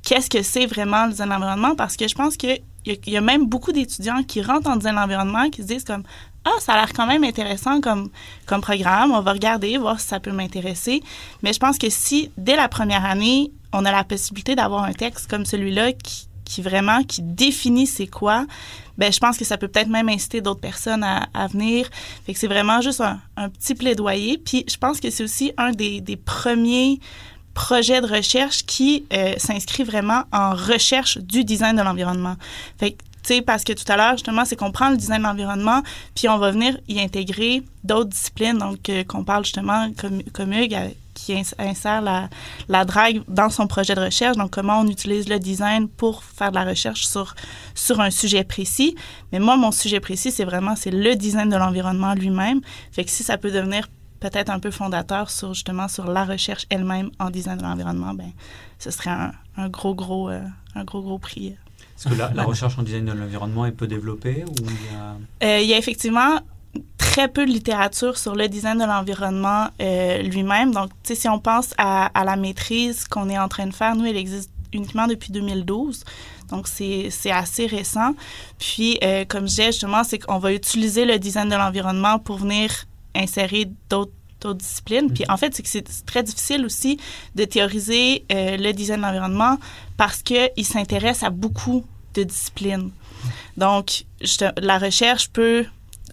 qu'est-ce 0.04 0.30
que 0.30 0.42
c'est 0.42 0.66
vraiment 0.66 1.06
le 1.06 1.12
design 1.12 1.30
de 1.30 1.34
l'environnement, 1.34 1.76
parce 1.76 1.96
que 1.98 2.08
je 2.08 2.16
pense 2.16 2.38
qu'il 2.38 2.62
y, 2.86 3.12
y 3.12 3.18
a 3.18 3.22
même 3.22 3.48
beaucoup 3.48 3.72
d'étudiants 3.72 4.24
qui 4.24 4.42
rentrent 4.42 4.70
en 4.70 4.76
design 4.76 4.96
de 4.96 5.00
l'environnement 5.00 5.50
qui 5.50 5.62
se 5.62 5.68
disent 5.68 5.84
comme 5.84 6.04
ah, 6.44 6.60
ça 6.60 6.74
a 6.74 6.78
l'air 6.78 6.94
quand 6.94 7.06
même 7.06 7.24
intéressant 7.24 7.82
comme, 7.82 8.10
comme 8.48 8.62
programme, 8.62 9.12
on 9.12 9.22
va 9.22 9.34
regarder, 9.34 9.78
voir 9.78 10.00
si 10.00 10.08
ça 10.08 10.20
peut 10.20 10.32
m'intéresser. 10.32 11.04
Mais 11.44 11.54
je 11.54 11.60
pense 11.60 11.78
que 11.78 11.90
si, 11.90 12.32
dès 12.38 12.56
la 12.56 12.68
première 12.68 13.06
année, 13.06 13.52
on 13.74 13.86
a 13.86 13.92
la 13.92 14.04
possibilité 14.04 14.56
d'avoir 14.56 14.84
un 14.84 14.94
texte 14.94 15.30
comme 15.30 15.46
celui-là 15.46 15.94
qui, 15.94 16.28
qui 16.44 16.62
vraiment, 16.62 17.04
qui 17.04 17.22
définit 17.22 17.86
c'est 17.86 18.08
quoi, 18.08 18.46
ben 19.02 19.12
je 19.12 19.18
pense 19.18 19.36
que 19.36 19.46
ça 19.46 19.58
peut 19.58 19.68
peut-être 19.68 19.88
même 19.88 20.10
inciter 20.10 20.42
d'autres 20.42 20.60
personnes 20.60 21.04
à, 21.04 21.48
venir. 21.48 21.90
C'est 22.36 22.46
vraiment 22.46 22.82
juste 22.82 23.02
un, 23.02 23.50
petit 23.50 23.74
plaidoyer. 23.74 24.38
Puis 24.38 24.64
je 24.70 24.78
pense 24.78 25.00
que 25.00 25.10
c'est 25.10 25.24
aussi 25.24 25.54
un 25.58 25.72
des, 25.72 26.20
premiers 26.24 27.00
projets 27.56 28.00
de 28.00 28.06
recherche 28.06 28.64
qui 28.64 29.08
euh, 29.12 29.34
s'inscrit 29.38 29.84
vraiment 29.84 30.26
en 30.32 30.52
recherche 30.52 31.18
du 31.18 31.44
design 31.44 31.76
de 31.76 31.82
l'environnement. 31.82 32.36
Tu 32.80 32.94
sais, 33.24 33.42
parce 33.42 33.64
que 33.64 33.74
tout 33.74 33.92
à 33.92 33.98
l'heure, 33.98 34.12
justement, 34.12 34.46
c'est 34.46 34.56
qu'on 34.56 34.72
prend 34.72 34.92
le 34.92 34.98
design 34.98 35.18
de 35.18 35.24
l'environnement, 35.24 35.82
puis 36.16 36.30
on 36.30 36.38
va 36.38 36.52
venir 36.52 36.78
y 36.88 37.02
intégrer 37.02 37.64
d'autres 37.84 38.10
disciplines, 38.10 38.60
donc 38.60 38.88
euh, 38.90 39.04
qu'on 39.04 39.24
parle 39.24 39.46
justement 39.46 39.92
comme, 39.98 40.22
comme 40.32 40.54
Hugues, 40.54 40.78
qui 41.14 41.34
ins- 41.34 41.56
insère 41.60 42.02
la, 42.02 42.30
la 42.68 42.86
drague 42.86 43.22
dans 43.28 43.50
son 43.50 43.68
projet 43.68 43.96
de 43.96 44.02
recherche, 44.02 44.38
donc 44.38 44.52
comment 44.52 44.80
on 44.80 44.88
utilise 44.88 45.28
le 45.28 45.40
design 45.40 45.88
pour 45.88 46.24
faire 46.24 46.52
de 46.52 46.56
la 46.56 46.66
recherche 46.66 47.06
sur, 47.06 47.36
sur 47.76 48.00
un 48.00 48.12
sujet 48.12 48.44
précis. 48.44 48.96
Mais 49.32 49.40
moi, 49.40 49.58
mon 49.58 49.72
sujet 49.72 50.00
précis, 50.00 50.32
c'est 50.32 50.46
vraiment 50.46 50.76
c'est 50.76 50.92
le 50.92 51.16
design 51.16 51.50
de 51.50 51.58
l'environnement 51.58 52.14
lui-même. 52.14 52.62
Fait 52.92 53.04
que 53.04 53.12
si 53.12 53.24
ça 53.24 53.38
peut 53.38 53.52
devenir 53.52 53.88
peut-être 54.20 54.50
un 54.50 54.60
peu 54.60 54.72
fondateur 54.72 55.30
sur 55.30 55.54
justement 55.54 55.88
sur 55.88 56.06
la 56.06 56.26
recherche 56.26 56.66
elle-même 56.70 57.10
en 57.20 57.30
design 57.30 57.58
de 57.58 57.64
l'environnement, 57.64 58.14
ben 58.14 58.32
ce 58.80 58.92
serait 58.92 59.10
un, 59.10 59.32
un 59.58 59.68
gros 59.68 59.96
gros 59.96 60.30
euh, 60.30 60.42
un 60.76 60.84
gros 60.84 61.02
gros 61.02 61.18
prix. 61.18 61.48
Est-ce 61.48 62.10
que 62.10 62.16
la, 62.16 62.32
la 62.34 62.44
recherche 62.44 62.78
en 62.80 62.84
design 62.84 63.06
de 63.06 63.12
l'environnement 63.12 63.66
est 63.66 63.72
peu 63.72 63.88
développée 63.88 64.44
ou 64.48 64.54
il 64.60 64.72
y 64.72 64.96
a... 64.96 65.48
Euh, 65.48 65.60
il 65.60 65.68
y 65.68 65.74
a 65.74 65.78
effectivement 65.78 66.40
très 66.98 67.28
peu 67.28 67.46
de 67.46 67.52
littérature 67.52 68.18
sur 68.18 68.36
le 68.36 68.48
design 68.48 68.78
de 68.78 68.86
l'environnement 68.86 69.68
euh, 69.82 70.22
lui-même. 70.22 70.72
Donc, 70.72 70.90
tu 71.04 71.14
sais, 71.14 71.16
si 71.16 71.28
on 71.28 71.40
pense 71.40 71.74
à, 71.78 72.06
à 72.18 72.24
la 72.24 72.36
maîtrise 72.36 73.06
qu'on 73.06 73.30
est 73.30 73.38
en 73.38 73.48
train 73.48 73.68
de 73.68 73.74
faire, 73.74 73.96
nous, 73.96 74.06
elle 74.06 74.18
existe 74.18 74.52
uniquement 74.74 75.08
depuis 75.08 75.32
2012. 75.32 76.04
Donc, 76.50 76.68
c'est 76.68 77.10
assez 77.32 77.66
récent. 77.66 78.14
Puis, 78.60 78.98
euh, 79.04 79.26
comme 79.26 79.44
je 79.44 79.50
disais, 79.50 79.66
justement, 79.68 80.04
c'est 80.04 80.20
qu'on 80.20 80.40
va 80.40 80.54
utiliser 80.54 81.06
le 81.06 81.18
design 81.18 81.50
de 81.50 81.56
l'environnement 81.56 82.20
pour 82.20 82.38
venir 82.38 82.86
insérer 83.16 83.70
d'autres 83.90 84.12
disciplines. 84.54 85.12
Puis 85.14 85.24
en 85.30 85.38
fait, 85.38 85.54
c'est 85.54 85.64
que 85.64 85.70
c'est 85.70 86.06
très 86.06 86.24
difficile 86.24 86.66
aussi 86.66 86.98
de 87.36 87.46
théoriser 87.46 88.26
euh, 88.32 88.58
le 88.58 88.72
design 88.74 88.98
de 89.00 89.06
l'environnement 89.06 89.58
parce 89.98 90.24
qu'il 90.24 90.66
s'intéresse 90.66 91.24
à 91.24 91.30
beaucoup 91.30 91.86
de 92.16 92.24
disciplines. 92.24 92.92
Donc, 93.58 94.06
la 94.58 94.78
recherche 94.78 95.30
peut 95.30 95.66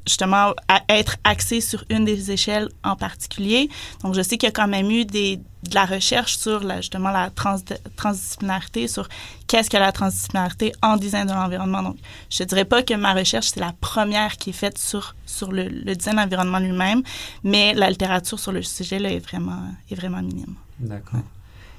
justement 0.09 0.55
être 0.89 1.17
axé 1.25 1.61
sur 1.61 1.85
une 1.91 2.05
des 2.05 2.31
échelles 2.31 2.69
en 2.83 2.97
particulier. 2.97 3.69
Donc, 4.03 4.15
je 4.15 4.23
sais 4.23 4.37
qu'il 4.39 4.47
y 4.47 4.51
a 4.51 4.53
quand 4.53 4.69
même 4.69 4.91
eu 4.91 5.05
des, 5.05 5.37
de 5.37 5.75
la 5.75 5.85
recherche 5.85 6.37
sur 6.37 6.61
justement 6.77 7.11
la 7.11 7.31
trans, 7.31 7.59
transdisciplinarité, 7.97 8.89
sur 8.89 9.09
qu'est-ce 9.47 9.71
que 9.71 9.77
la 9.77 9.93
transdisciplinarité 9.93 10.73
en 10.83 10.97
design 10.97 11.27
de 11.27 11.33
l'environnement. 11.33 11.83
Donc, 11.83 11.97
je 12.31 12.43
ne 12.43 12.49
dirais 12.49 12.65
pas 12.65 12.83
que 12.83 12.95
ma 12.95 13.15
recherche, 13.15 13.49
c'est 13.49 13.61
la 13.61 13.75
première 13.81 14.37
qui 14.37 14.51
est 14.51 14.55
faite 14.55 14.79
sur, 14.79 15.15
sur 15.27 15.53
le, 15.53 15.69
le 15.69 15.95
design 15.95 16.17
de 16.17 16.21
l'environnement 16.21 16.59
lui-même, 16.59 17.03
mais 17.45 17.75
la 17.75 17.91
littérature 17.91 18.39
sur 18.39 18.53
le 18.53 18.63
sujet 18.63 18.99
là, 18.99 19.11
est, 19.11 19.21
vraiment, 19.21 19.63
est 19.91 19.95
vraiment 19.95 20.23
minime. 20.23 20.55
D'accord. 20.79 21.21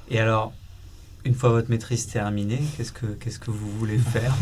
Et 0.08 0.18
alors, 0.18 0.52
une 1.24 1.34
fois 1.34 1.50
votre 1.50 1.68
maîtrise 1.70 2.06
terminée, 2.06 2.60
qu'est-ce 2.76 2.92
que, 2.92 3.06
qu'est-ce 3.06 3.38
que 3.38 3.50
vous 3.50 3.70
voulez 3.78 3.98
faire 3.98 4.32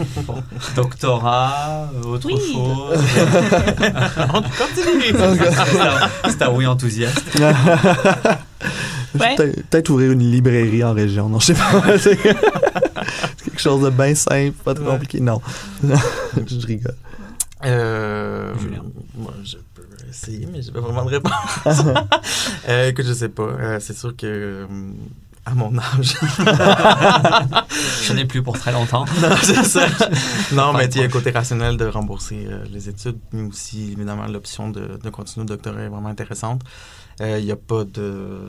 euh, 0.00 0.04
bon, 0.26 0.42
Doctorat, 0.76 1.90
euh, 1.94 2.02
autre 2.08 2.26
Oui. 2.26 2.38
chose 2.52 2.98
On 4.34 4.42
continue! 4.42 5.12
C'est 5.12 5.22
un- 5.22 6.30
C'est 6.30 6.42
un 6.42 6.50
oui 6.52 6.66
enthousiaste. 6.66 7.24
Ouais. 9.18 9.34
Peut- 9.36 9.52
Peut-être 9.70 9.88
ouvrir 9.90 10.12
une 10.12 10.30
librairie 10.30 10.84
en 10.84 10.92
région. 10.92 11.28
Non, 11.28 11.40
je 11.40 11.46
sais 11.46 11.54
pas. 11.54 11.98
C'est 11.98 12.16
quelque 12.16 13.58
chose 13.60 13.82
de 13.82 13.90
bien 13.90 14.14
simple, 14.14 14.52
pas 14.62 14.74
trop 14.74 14.84
Ouais. 14.84 14.90
compliqué. 14.92 15.20
Non. 15.20 15.40
je 15.82 16.66
rigole. 16.66 16.94
Euh, 17.64 18.52
Julien. 18.60 18.82
moi, 19.16 19.32
je 19.42 19.56
peux 19.74 19.82
essayer, 20.08 20.46
mais 20.52 20.62
j'ai 20.62 20.70
pas 20.70 20.80
vraiment 20.80 21.04
de 21.06 21.10
réponse. 21.10 21.32
euh, 22.68 22.88
écoute, 22.90 23.06
je 23.08 23.12
sais 23.14 23.30
pas. 23.30 23.42
Euh, 23.44 23.78
c'est 23.80 23.96
sûr 23.96 24.14
que 24.14 24.26
euh, 24.26 24.66
à 25.48 25.54
mon 25.54 25.72
âge, 25.78 26.16
J'en 28.06 28.16
ai 28.16 28.26
plus 28.26 28.42
pour 28.42 28.58
très 28.58 28.70
longtemps. 28.72 29.06
non, 29.22 29.36
ça. 29.64 29.86
Non, 30.52 30.72
mais 30.74 30.86
il 30.86 30.96
y 30.96 31.00
a 31.00 31.04
le 31.04 31.08
côté 31.08 31.30
rationnel 31.30 31.76
de 31.78 31.86
rembourser 31.86 32.46
euh, 32.46 32.64
les 32.70 32.88
études, 32.88 33.18
mais 33.32 33.42
aussi 33.42 33.92
évidemment 33.92 34.26
l'option 34.26 34.68
de, 34.68 34.98
de 35.02 35.10
continuer 35.10 35.46
le 35.46 35.48
doctorat 35.48 35.80
est 35.80 35.88
vraiment 35.88 36.08
intéressante. 36.08 36.62
Euh, 37.20 37.38
Il 37.38 37.46
n'y 37.46 37.50
a 37.50 37.56
pas 37.56 37.84
de, 37.84 38.46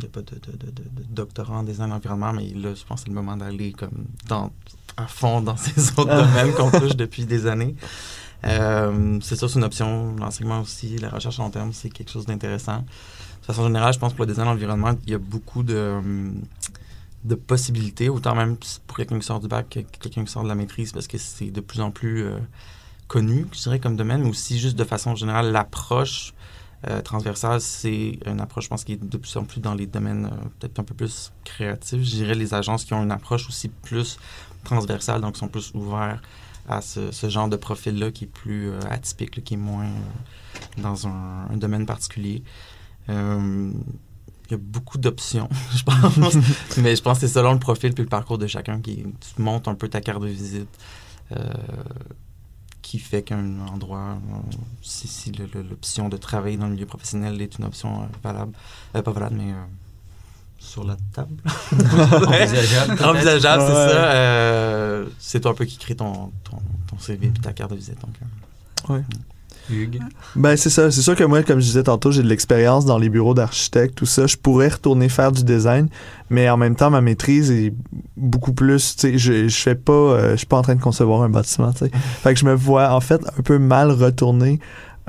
y 0.00 0.04
a 0.04 0.08
pas 0.08 0.20
de, 0.20 0.34
de, 0.34 0.72
doctorat 1.08 1.56
en 1.56 1.62
design 1.62 1.92
environnement, 1.92 2.32
mais 2.34 2.48
là, 2.54 2.74
je 2.74 2.84
pense 2.84 3.00
que 3.00 3.04
c'est 3.04 3.08
le 3.08 3.14
moment 3.14 3.36
d'aller 3.36 3.72
comme 3.72 4.06
dans, 4.28 4.52
à 4.96 5.06
fond 5.06 5.40
dans 5.40 5.56
ces 5.56 5.90
autres 5.98 6.04
domaines 6.04 6.52
qu'on 6.52 6.70
touche 6.70 6.96
depuis 6.96 7.24
des 7.24 7.46
années. 7.46 7.74
Euh, 8.44 9.18
c'est 9.22 9.36
ça, 9.36 9.48
c'est 9.48 9.58
une 9.58 9.64
option. 9.64 10.14
L'enseignement 10.16 10.60
aussi, 10.60 10.98
la 10.98 11.08
recherche 11.08 11.40
à 11.40 11.42
long 11.42 11.50
terme, 11.50 11.72
c'est 11.72 11.88
quelque 11.88 12.10
chose 12.10 12.26
d'intéressant. 12.26 12.84
De 13.46 13.52
façon 13.52 13.66
générale, 13.68 13.94
je 13.94 14.00
pense 14.00 14.10
que 14.10 14.16
pour 14.16 14.24
le 14.26 14.32
design 14.32 14.48
environnement, 14.48 14.92
il 15.06 15.12
y 15.12 15.14
a 15.14 15.18
beaucoup 15.18 15.62
de, 15.62 16.00
de 17.22 17.36
possibilités, 17.36 18.08
autant 18.08 18.34
même 18.34 18.56
pour 18.88 18.96
quelqu'un 18.96 19.20
qui 19.20 19.24
sort 19.24 19.38
du 19.38 19.46
bac 19.46 19.68
que 19.68 19.80
quelqu'un 20.00 20.24
qui 20.24 20.32
sort 20.32 20.42
de 20.42 20.48
la 20.48 20.56
maîtrise, 20.56 20.90
parce 20.90 21.06
que 21.06 21.16
c'est 21.16 21.52
de 21.52 21.60
plus 21.60 21.80
en 21.80 21.92
plus 21.92 22.24
euh, 22.24 22.38
connu, 23.06 23.46
je 23.52 23.62
dirais, 23.62 23.78
comme 23.78 23.94
domaine, 23.94 24.22
mais 24.22 24.30
aussi 24.30 24.58
juste 24.58 24.76
de 24.76 24.82
façon 24.82 25.14
générale, 25.14 25.52
l'approche 25.52 26.34
euh, 26.88 27.00
transversale, 27.02 27.60
c'est 27.60 28.18
une 28.26 28.40
approche, 28.40 28.64
je 28.64 28.68
pense, 28.68 28.82
qui 28.82 28.94
est 28.94 29.04
de 29.04 29.16
plus 29.16 29.36
en 29.36 29.44
plus 29.44 29.60
dans 29.60 29.74
les 29.74 29.86
domaines 29.86 30.26
euh, 30.26 30.48
peut-être 30.58 30.80
un 30.80 30.84
peu 30.84 30.94
plus 30.94 31.32
créatifs. 31.44 32.02
Je 32.02 32.16
dirais 32.16 32.34
les 32.34 32.52
agences 32.52 32.84
qui 32.84 32.94
ont 32.94 33.02
une 33.04 33.12
approche 33.12 33.48
aussi 33.48 33.68
plus 33.68 34.18
transversale, 34.64 35.20
donc 35.20 35.36
sont 35.36 35.46
plus 35.46 35.70
ouverts 35.72 36.20
à 36.68 36.80
ce, 36.80 37.28
genre 37.28 37.46
de 37.46 37.54
profil-là 37.54 38.10
qui 38.10 38.24
est 38.24 38.26
plus 38.26 38.72
atypique, 38.90 39.44
qui 39.44 39.54
est 39.54 39.56
moins 39.56 39.86
dans 40.78 41.06
un 41.06 41.56
domaine 41.56 41.86
particulier. 41.86 42.42
Euh, 43.08 43.70
il 44.48 44.52
y 44.52 44.54
a 44.54 44.58
beaucoup 44.58 44.98
d'options, 44.98 45.48
je 45.76 45.82
pense. 45.82 46.36
Mais 46.78 46.94
je 46.96 47.02
pense 47.02 47.18
que 47.18 47.26
c'est 47.26 47.32
selon 47.34 47.52
le 47.52 47.58
profil 47.58 47.92
puis 47.94 48.04
le 48.04 48.08
parcours 48.08 48.38
de 48.38 48.46
chacun 48.46 48.80
qui 48.80 49.02
tu 49.02 49.42
montes 49.42 49.66
un 49.68 49.74
peu 49.74 49.88
ta 49.88 50.00
carte 50.00 50.22
de 50.22 50.28
visite. 50.28 50.68
euh, 51.32 51.42
qui 52.82 53.00
fait 53.00 53.22
qu'un 53.22 53.58
endroit, 53.66 54.10
euh, 54.30 54.56
si, 54.80 55.08
si 55.08 55.32
l'option 55.32 56.08
de 56.08 56.16
travailler 56.16 56.56
dans 56.56 56.66
le 56.66 56.74
milieu 56.74 56.86
professionnel 56.86 57.40
est 57.42 57.58
une 57.58 57.64
option 57.64 58.02
euh, 58.02 58.06
valable, 58.22 58.52
euh, 58.94 59.02
pas 59.02 59.10
valable, 59.10 59.34
mais 59.34 59.50
euh, 59.52 59.56
sur 60.60 60.84
la 60.84 60.96
table. 61.12 61.34
Envisageable. 61.72 63.04
Envisageable, 63.04 63.62
c'est 63.66 63.72
Ouais. 63.72 63.88
ça. 63.88 64.12
Euh, 64.12 65.06
c'est 65.18 65.40
toi 65.40 65.50
un 65.50 65.54
peu 65.54 65.64
qui 65.64 65.78
crée 65.78 65.96
ton, 65.96 66.30
ton, 66.44 66.58
ton 66.86 66.98
CV 67.00 67.26
et 67.26 67.30
ta 67.40 67.52
carte 67.52 67.72
de 67.72 67.76
visite. 67.76 67.98
Donc, 68.00 68.14
euh, 68.90 69.00
Hugues. 69.70 70.00
Ben, 70.34 70.56
c'est 70.56 70.70
ça. 70.70 70.90
C'est 70.90 71.02
sûr 71.02 71.16
que 71.16 71.24
moi, 71.24 71.42
comme 71.42 71.60
je 71.60 71.66
disais 71.66 71.82
tantôt, 71.82 72.10
j'ai 72.10 72.22
de 72.22 72.28
l'expérience 72.28 72.84
dans 72.84 72.98
les 72.98 73.08
bureaux 73.08 73.34
d'architectes, 73.34 73.94
tout 73.94 74.06
ça. 74.06 74.26
Je 74.26 74.36
pourrais 74.36 74.68
retourner 74.68 75.08
faire 75.08 75.32
du 75.32 75.44
design, 75.44 75.88
mais 76.30 76.48
en 76.48 76.56
même 76.56 76.76
temps, 76.76 76.90
ma 76.90 77.00
maîtrise 77.00 77.50
est 77.50 77.72
beaucoup 78.16 78.52
plus, 78.52 78.96
tu 78.96 79.00
sais, 79.00 79.18
je, 79.18 79.48
je 79.48 79.56
fais 79.56 79.74
pas, 79.74 79.92
euh, 79.92 80.30
je 80.32 80.36
suis 80.36 80.46
pas 80.46 80.58
en 80.58 80.62
train 80.62 80.74
de 80.74 80.82
concevoir 80.82 81.22
un 81.22 81.28
bâtiment, 81.28 81.72
tu 81.72 81.86
sais. 81.86 81.90
Fait 82.22 82.34
que 82.34 82.40
je 82.40 82.44
me 82.44 82.54
vois, 82.54 82.92
en 82.92 83.00
fait, 83.00 83.20
un 83.38 83.42
peu 83.42 83.58
mal 83.58 83.90
retourner 83.90 84.60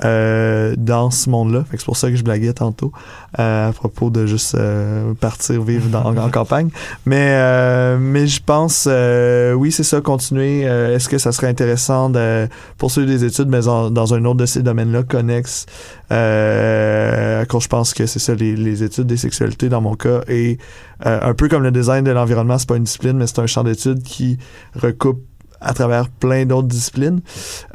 euh, 0.06 0.76
dans 0.78 1.10
ce 1.12 1.30
monde-là. 1.30 1.64
Fait 1.70 1.78
que 1.78 1.82
c'est 1.82 1.86
pour 1.86 1.98
ça 1.98 2.10
que 2.10 2.16
je 2.16 2.24
blaguais 2.24 2.54
tantôt 2.54 2.92
euh, 3.40 3.70
à 3.70 3.74
propos 3.74 4.10
de 4.10 4.26
juste 4.26 4.56
euh, 4.56 5.14
partir 5.20 5.62
vivre 5.64 5.90
dans, 5.90 6.04
en, 6.06 6.18
en 6.18 6.30
campagne. 6.32 6.70
Mais 7.06 7.30
euh, 7.32 7.98
mais 8.00 8.28
je 8.28 8.42
pense, 8.44 8.88
euh, 8.90 9.54
oui, 9.54 9.72
c'est 9.72 9.84
ça, 9.84 10.02
continuer. 10.02 10.68
Euh, 10.68 10.96
Est-ce 10.96 11.10
que 11.10 11.18
ça 11.18 11.32
serait 11.32 11.48
intéressant 11.48 12.10
de 12.10 12.48
poursuivre 12.78 13.08
des 13.08 13.24
études, 13.26 13.48
mais 13.50 13.68
en- 13.68 13.90
dans 13.90 14.14
un 14.14 14.24
autre 14.26 14.38
de 14.38 14.46
ces 14.46 14.62
domaines-là, 14.64 15.04
connexes, 15.04 15.66
euh, 16.12 17.46
quand 17.46 17.60
je 17.60 17.68
pense 17.68 17.94
que 17.94 18.06
c'est 18.06 18.20
ça, 18.20 18.36
les, 18.36 18.56
les 18.56 18.84
études 18.84 19.08
des 19.08 19.18
sexualités 19.18 19.70
dans 19.70 19.82
mon 19.82 19.96
cas, 19.96 20.22
et 20.28 20.58
euh, 21.06 21.20
un 21.22 21.34
peu 21.34 21.48
comme 21.50 21.64
le 21.64 21.72
design 21.72 22.04
de 22.04 22.12
l'environnement, 22.12 22.58
c'est 22.58 22.68
pas 22.70 22.78
une 22.78 22.84
discipline, 22.84 23.18
mais 23.18 23.28
c'est 23.28 23.40
un 23.40 23.48
champ 23.48 23.64
d'études 23.64 24.04
qui 24.04 24.38
recoupe 24.76 25.22
à 25.62 25.74
travers 25.74 26.10
plein 26.10 26.46
d'autres 26.46 26.68
disciplines. 26.68 27.22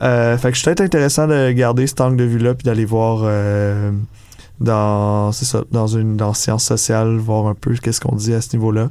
Euh, 0.03 0.37
fait 0.39 0.53
que 0.53 0.59
je 0.59 0.65
peut-être 0.65 0.81
intéressant 0.81 1.27
de 1.27 1.51
garder 1.53 1.87
cet 1.87 2.01
angle 2.01 2.17
de 2.17 2.25
vue-là, 2.25 2.55
puis 2.55 2.65
d'aller 2.65 2.85
voir 2.85 3.23
euh, 3.25 3.91
dans, 4.63 5.33
c'est 5.33 5.45
ça, 5.45 5.65
dans 5.73 5.87
une 5.87 6.17
dans 6.17 6.35
sciences 6.35 6.65
sociales, 6.65 7.17
voir 7.17 7.47
un 7.47 7.55
peu 7.55 7.75
qu'est-ce 7.75 8.01
qu'on 8.01 8.15
dit 8.15 8.33
à 8.33 8.41
ce 8.41 8.55
niveau-là. 8.57 8.91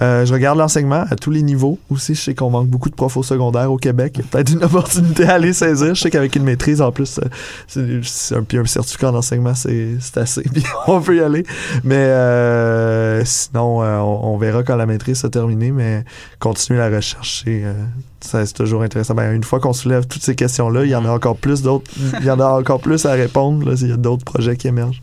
Euh, 0.00 0.24
je 0.24 0.32
regarde 0.32 0.58
l'enseignement 0.58 1.04
à 1.10 1.16
tous 1.16 1.30
les 1.30 1.42
niveaux 1.42 1.78
aussi. 1.90 2.14
Je 2.14 2.20
sais 2.20 2.34
qu'on 2.34 2.50
manque 2.50 2.68
beaucoup 2.68 2.88
de 2.88 2.94
profs 2.94 3.16
au 3.16 3.22
secondaire 3.22 3.70
au 3.70 3.76
Québec. 3.76 4.12
Il 4.16 4.20
y 4.20 4.24
a 4.24 4.26
peut-être 4.30 4.52
une 4.52 4.64
opportunité 4.64 5.24
à 5.24 5.34
aller 5.34 5.52
saisir. 5.52 5.94
Je 5.94 6.00
sais 6.00 6.10
qu'avec 6.10 6.34
une 6.36 6.44
maîtrise, 6.44 6.80
en 6.80 6.90
plus, 6.90 7.18
euh, 7.18 8.00
c'est 8.02 8.34
un, 8.34 8.44
un 8.60 8.64
certificat 8.64 9.10
d'enseignement, 9.12 9.54
c'est 9.54 9.96
c'est 10.00 10.16
assez. 10.16 10.42
Puis 10.52 10.64
on 10.86 11.00
peut 11.00 11.16
y 11.16 11.20
aller. 11.20 11.44
Mais 11.84 11.96
euh, 11.96 13.22
sinon, 13.24 13.82
euh, 13.82 13.98
on, 13.98 14.34
on 14.34 14.38
verra 14.38 14.62
quand 14.62 14.76
la 14.76 14.86
maîtrise 14.86 15.18
sera 15.18 15.30
terminée. 15.30 15.70
Mais 15.70 16.04
continuer 16.38 16.78
la 16.78 16.88
recherche, 16.88 17.42
c'est 17.44 17.62
euh, 17.64 17.74
c'est 18.20 18.52
toujours 18.52 18.82
intéressant. 18.82 19.14
Ben, 19.14 19.32
une 19.34 19.44
fois 19.44 19.60
qu'on 19.60 19.72
soulève 19.72 20.06
toutes 20.06 20.22
ces 20.22 20.34
questions-là, 20.34 20.84
il 20.84 20.90
y 20.90 20.94
en 20.94 21.04
a 21.04 21.10
encore 21.10 21.36
plus 21.36 21.62
d'autres. 21.62 21.90
Il 22.20 22.24
y 22.26 22.30
en 22.30 22.40
a 22.40 22.46
encore 22.46 22.80
plus 22.80 23.06
à 23.06 23.12
répondre. 23.12 23.66
Là, 23.68 23.74
il 23.80 23.88
y 23.88 23.92
a 23.92 23.96
d'autres 23.96 24.24
projets 24.24 24.56
qui 24.56 24.68
émergent. 24.68 25.02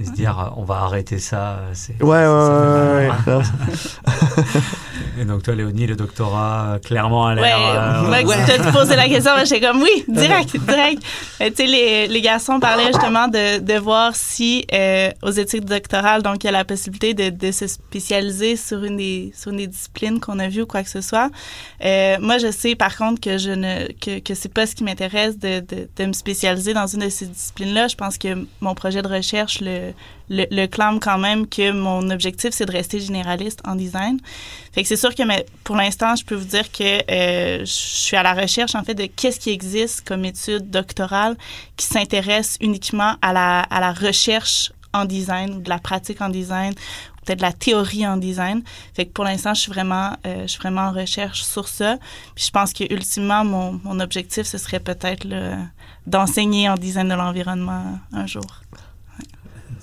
Et 0.00 0.04
se 0.06 0.12
dire, 0.12 0.52
on 0.56 0.64
va 0.64 0.76
arrêter 0.76 1.18
ça. 1.18 1.58
c'est- 1.74 2.02
Ouais, 2.02 2.26
ouais, 2.26 2.26
ouais, 2.26 3.08
ouais. 3.36 3.42
Et 5.20 5.24
donc, 5.24 5.42
toi, 5.42 5.54
Léonie, 5.54 5.86
le 5.86 5.96
doctorat, 5.96 6.78
clairement, 6.84 7.26
a 7.26 7.34
Ouais, 7.34 7.42
l'air. 7.42 8.02
moi, 8.02 8.10
ouais. 8.10 8.24
quand 8.24 8.44
tu 8.46 8.50
as 8.68 8.72
posé 8.72 8.96
la 8.96 9.08
question, 9.08 9.32
moi, 9.32 9.44
j'étais 9.44 9.60
comme 9.66 9.82
oui, 9.82 10.04
direct, 10.08 10.56
direct. 10.56 11.02
Euh, 11.40 11.48
tu 11.50 11.56
sais, 11.56 11.66
les, 11.66 12.08
les 12.08 12.20
garçons 12.20 12.60
parlaient 12.60 12.86
justement 12.86 13.28
de, 13.28 13.58
de 13.60 13.78
voir 13.78 14.14
si 14.14 14.64
euh, 14.72 15.10
aux 15.22 15.30
études 15.30 15.64
doctorales, 15.64 16.22
donc 16.22 16.44
il 16.44 16.46
y 16.46 16.48
a 16.48 16.52
la 16.52 16.64
possibilité 16.64 17.14
de, 17.14 17.30
de 17.30 17.52
se 17.52 17.66
spécialiser 17.66 18.56
sur 18.56 18.84
une 18.84 18.96
des 18.96 19.32
sur 19.34 19.50
une 19.50 19.58
des 19.58 19.66
disciplines 19.66 20.20
qu'on 20.20 20.38
a 20.38 20.48
vues 20.48 20.62
ou 20.62 20.66
quoi 20.66 20.82
que 20.82 20.90
ce 20.90 21.00
soit. 21.00 21.30
Euh, 21.84 22.16
moi, 22.20 22.38
je 22.38 22.50
sais 22.50 22.74
par 22.74 22.96
contre 22.96 23.20
que 23.20 23.38
je 23.38 23.50
ne 23.50 23.86
que, 24.00 24.18
que 24.20 24.34
c'est 24.34 24.52
pas 24.52 24.66
ce 24.66 24.74
qui 24.74 24.84
m'intéresse 24.84 25.38
de, 25.38 25.60
de, 25.60 25.88
de 25.96 26.04
me 26.06 26.12
spécialiser 26.12 26.74
dans 26.74 26.86
une 26.86 27.00
de 27.00 27.08
ces 27.08 27.26
disciplines-là. 27.26 27.88
Je 27.88 27.96
pense 27.96 28.18
que 28.18 28.46
mon 28.60 28.74
projet 28.74 29.02
de 29.02 29.08
recherche 29.08 29.60
le, 29.60 29.92
le, 30.32 30.46
le 30.50 30.66
clame 30.66 30.98
quand 30.98 31.18
même 31.18 31.46
que 31.46 31.70
mon 31.70 32.10
objectif 32.10 32.50
c'est 32.52 32.66
de 32.66 32.72
rester 32.72 32.98
généraliste 32.98 33.60
en 33.64 33.76
design. 33.76 34.18
Fait 34.72 34.82
que 34.82 34.88
c'est 34.88 34.96
sûr 34.96 35.14
que 35.14 35.22
mais 35.22 35.44
pour 35.62 35.76
l'instant, 35.76 36.16
je 36.16 36.24
peux 36.24 36.34
vous 36.34 36.46
dire 36.46 36.72
que 36.72 36.82
euh, 37.10 37.60
je 37.60 37.64
suis 37.66 38.16
à 38.16 38.22
la 38.22 38.32
recherche 38.32 38.74
en 38.74 38.82
fait 38.82 38.94
de 38.94 39.06
qu'est-ce 39.06 39.38
qui 39.38 39.50
existe 39.50 40.06
comme 40.08 40.24
étude 40.24 40.70
doctorale 40.70 41.36
qui 41.76 41.86
s'intéresse 41.86 42.56
uniquement 42.60 43.14
à 43.20 43.32
la, 43.32 43.60
à 43.60 43.80
la 43.80 43.92
recherche 43.92 44.72
en 44.94 45.04
design 45.04 45.62
de 45.62 45.68
la 45.68 45.78
pratique 45.78 46.20
en 46.20 46.28
design 46.28 46.74
peut-être 47.24 47.38
de 47.38 47.42
la 47.44 47.52
théorie 47.52 48.04
en 48.04 48.16
design. 48.16 48.62
Fait 48.94 49.06
que 49.06 49.12
pour 49.12 49.24
l'instant, 49.24 49.54
je 49.54 49.60
suis 49.60 49.70
vraiment 49.70 50.16
euh, 50.26 50.42
je 50.42 50.46
suis 50.48 50.60
vraiment 50.60 50.88
en 50.88 50.92
recherche 50.92 51.42
sur 51.42 51.68
ça. 51.68 51.98
Puis 52.34 52.46
je 52.46 52.50
pense 52.50 52.72
que 52.72 52.84
ultimement 52.92 53.44
mon, 53.44 53.80
mon 53.84 54.00
objectif 54.00 54.44
ce 54.44 54.58
serait 54.58 54.80
peut-être 54.80 55.26
d'enseigner 56.06 56.68
en 56.68 56.74
design 56.74 57.08
de 57.08 57.14
l'environnement 57.14 57.98
un 58.12 58.26
jour. 58.26 58.62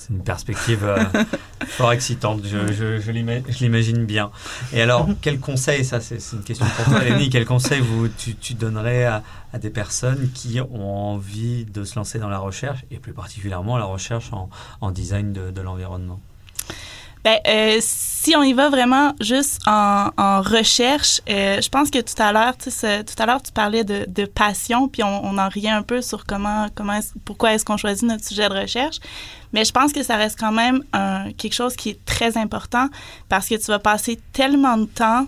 C'est 0.10 0.16
une 0.16 0.24
perspective 0.24 0.84
euh, 0.86 1.04
fort 1.68 1.92
excitante, 1.92 2.42
je, 2.44 2.74
je, 2.74 3.00
je 3.00 3.12
l'ima- 3.12 3.42
je 3.48 3.60
l'imagine 3.60 4.06
bien. 4.06 4.32
Et 4.74 4.82
alors, 4.82 5.08
quel 5.22 5.40
conseil, 5.40 5.86
ça 5.86 6.02
c'est 6.02 6.18
une 6.34 6.42
question 6.44 6.66
pour 6.76 6.86
toi, 6.86 7.04
Léonie, 7.04 7.30
quel 7.30 7.46
conseil 7.46 7.80
vous, 7.80 8.08
tu, 8.08 8.36
tu 8.36 8.56
donnerais 8.56 9.06
à, 9.06 9.22
à 9.54 9.60
des 9.60 9.70
personnes 9.70 10.32
qui 10.34 10.60
ont 10.62 11.14
envie 11.14 11.66
de 11.66 11.84
se 11.84 11.96
lancer 11.96 12.18
dans 12.18 12.30
la 12.30 12.40
recherche, 12.40 12.86
et 12.90 12.98
plus 12.98 13.14
particulièrement 13.14 13.78
la 13.78 13.86
recherche 13.86 14.34
en, 14.34 14.50
en 14.82 14.90
design 14.92 15.32
de, 15.32 15.52
de 15.52 15.62
l'environnement? 15.62 16.20
Ben, 17.24 17.38
euh, 17.48 17.78
si 17.82 18.34
on 18.38 18.44
y 18.44 18.54
va 18.54 18.70
vraiment 18.70 19.14
juste 19.20 19.60
en, 19.66 20.42
recherche, 20.42 21.22
euh, 21.30 21.60
je 21.62 21.70
pense 21.70 21.90
que 21.90 22.00
tout 22.00 22.22
à 22.22 22.32
l'heure, 22.32 22.58
tu 22.58 22.70
tout 22.70 23.22
à 23.24 23.26
l'heure, 23.26 23.42
tu 23.42 23.52
parlais 23.52 23.84
de, 23.84 24.26
passion, 24.26 24.88
puis 24.88 25.04
on, 25.04 25.38
en 25.38 25.50
riait 25.50 25.70
un 25.70 25.84
peu 25.84 26.02
sur 26.02 26.26
comment, 26.26 26.68
comment 26.76 27.00
pourquoi 27.26 27.54
est-ce 27.54 27.66
qu'on 27.66 27.78
choisit 27.78 28.04
notre 28.04 28.24
sujet 28.24 28.48
de 28.48 28.54
recherche. 28.54 29.00
Mais 29.52 29.66
je 29.66 29.72
pense 29.72 29.92
que 29.92 30.04
ça 30.04 30.16
reste 30.16 30.40
quand 30.40 30.52
même 30.52 30.84
quelque 31.38 31.54
chose 31.54 31.76
qui 31.76 31.90
est 31.90 32.06
très 32.06 32.38
important 32.38 32.88
parce 33.28 33.48
que 33.48 33.56
tu 33.56 33.66
vas 33.66 33.80
passer 33.80 34.20
tellement 34.32 34.78
de 34.78 34.86
temps 34.86 35.28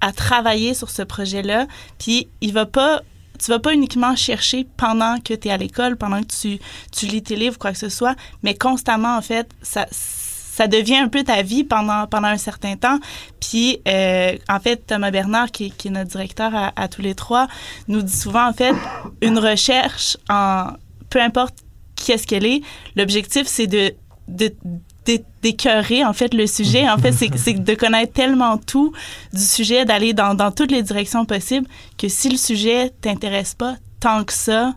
à 0.00 0.12
travailler 0.12 0.74
sur 0.74 0.90
ce 0.90 1.02
projet-là, 1.02 1.66
puis 1.98 2.28
il 2.40 2.52
va 2.52 2.66
pas 2.66 3.02
tu 3.38 3.50
vas 3.50 3.58
pas 3.58 3.74
uniquement 3.74 4.16
chercher 4.16 4.66
pendant 4.78 5.18
que 5.20 5.34
tu 5.34 5.48
es 5.48 5.50
à 5.50 5.58
l'école, 5.58 5.96
pendant 5.96 6.22
que 6.22 6.32
tu, 6.40 6.58
tu 6.90 7.04
lis 7.04 7.22
tes 7.22 7.36
livres, 7.36 7.58
quoi 7.58 7.72
que 7.72 7.78
ce 7.78 7.90
soit, 7.90 8.16
mais 8.42 8.54
constamment, 8.54 9.14
en 9.16 9.20
fait, 9.20 9.50
ça, 9.60 9.86
ça 10.56 10.66
devient 10.68 10.96
un 10.96 11.08
peu 11.08 11.22
ta 11.22 11.42
vie 11.42 11.64
pendant, 11.64 12.06
pendant 12.06 12.28
un 12.28 12.38
certain 12.38 12.76
temps. 12.76 12.98
Puis, 13.40 13.80
euh, 13.86 14.32
en 14.48 14.58
fait, 14.60 14.86
Thomas 14.86 15.10
Bernard, 15.10 15.50
qui, 15.50 15.70
qui 15.70 15.88
est 15.88 15.90
notre 15.90 16.10
directeur 16.10 16.54
à, 16.54 16.72
à 16.76 16.88
tous 16.88 17.02
les 17.02 17.14
trois, 17.14 17.46
nous 17.88 18.00
dit 18.02 18.16
souvent, 18.16 18.48
en 18.48 18.52
fait, 18.54 18.74
une 19.20 19.38
recherche, 19.38 20.16
en 20.30 20.68
peu 21.10 21.20
importe 21.20 21.54
qu'est-ce 21.94 22.26
qu'elle 22.26 22.46
est, 22.46 22.62
l'objectif, 22.96 23.46
c'est 23.46 23.66
de, 23.66 23.94
de 24.28 24.54
d'é- 25.04 25.24
d'écœurer 25.42 26.04
en 26.04 26.12
fait 26.12 26.34
le 26.34 26.46
sujet 26.48 26.88
en 26.88 26.98
fait 26.98 27.12
c'est 27.12 27.30
c'est 27.36 27.52
de 27.54 27.74
connaître 27.74 28.12
tellement 28.12 28.58
tout 28.58 28.92
du 29.32 29.40
sujet 29.40 29.84
d'aller 29.84 30.12
dans, 30.14 30.34
dans 30.34 30.50
toutes 30.50 30.72
les 30.72 30.82
directions 30.82 31.24
possibles 31.24 31.68
que 31.96 32.08
si 32.08 32.28
le 32.28 32.36
sujet 32.36 32.90
t'intéresse 33.02 33.54
pas 33.54 33.76
tant 34.00 34.24
que 34.24 34.32
ça 34.32 34.74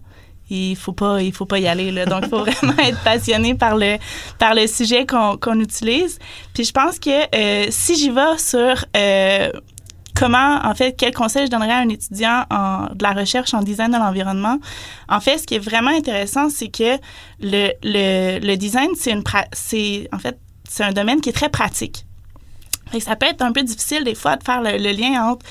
il 0.49 0.75
faut 0.75 0.93
pas 0.93 1.21
il 1.21 1.33
faut 1.33 1.45
pas 1.45 1.59
y 1.59 1.67
aller 1.67 1.91
là. 1.91 2.05
donc 2.05 2.23
il 2.23 2.29
faut 2.29 2.43
vraiment 2.43 2.77
être 2.79 3.01
passionné 3.03 3.55
par 3.55 3.75
le 3.75 3.97
par 4.37 4.53
le 4.55 4.67
sujet 4.67 5.05
qu'on 5.05 5.37
qu'on 5.37 5.59
utilise 5.59 6.19
puis 6.53 6.63
je 6.63 6.71
pense 6.71 6.99
que 6.99 7.35
euh, 7.35 7.67
si 7.69 7.95
j'y 7.95 8.09
vais 8.09 8.37
sur 8.37 8.85
euh, 8.95 9.51
comment, 10.19 10.59
en 10.63 10.75
fait, 10.75 10.95
quel 10.97 11.13
conseil 11.13 11.45
je 11.45 11.51
donnerais 11.51 11.71
à 11.71 11.77
un 11.77 11.89
étudiant 11.89 12.43
en, 12.51 12.87
de 12.93 13.01
la 13.01 13.13
recherche 13.13 13.53
en 13.53 13.61
design 13.61 13.91
de 13.91 13.97
l'environnement? 13.97 14.57
En 15.07 15.21
fait, 15.21 15.37
ce 15.37 15.47
qui 15.47 15.55
est 15.55 15.59
vraiment 15.59 15.91
intéressant, 15.91 16.49
c'est 16.49 16.67
que 16.67 16.97
le, 17.39 17.71
le, 17.83 18.39
le 18.45 18.55
design, 18.57 18.89
c'est 18.95 19.11
une, 19.11 19.23
c'est, 19.53 20.09
en 20.11 20.19
fait, 20.19 20.37
c'est 20.67 20.83
un 20.83 20.91
domaine 20.91 21.21
qui 21.21 21.29
est 21.29 21.33
très 21.33 21.49
pratique. 21.49 22.05
Fait 22.91 22.97
que 22.97 23.03
ça 23.03 23.15
peut 23.15 23.27
être 23.27 23.41
un 23.41 23.51
peu 23.51 23.63
difficile 23.63 24.03
des 24.03 24.15
fois 24.15 24.35
de 24.35 24.43
faire 24.43 24.61
le, 24.61 24.91
lien 24.91 25.23
entre 25.23 25.45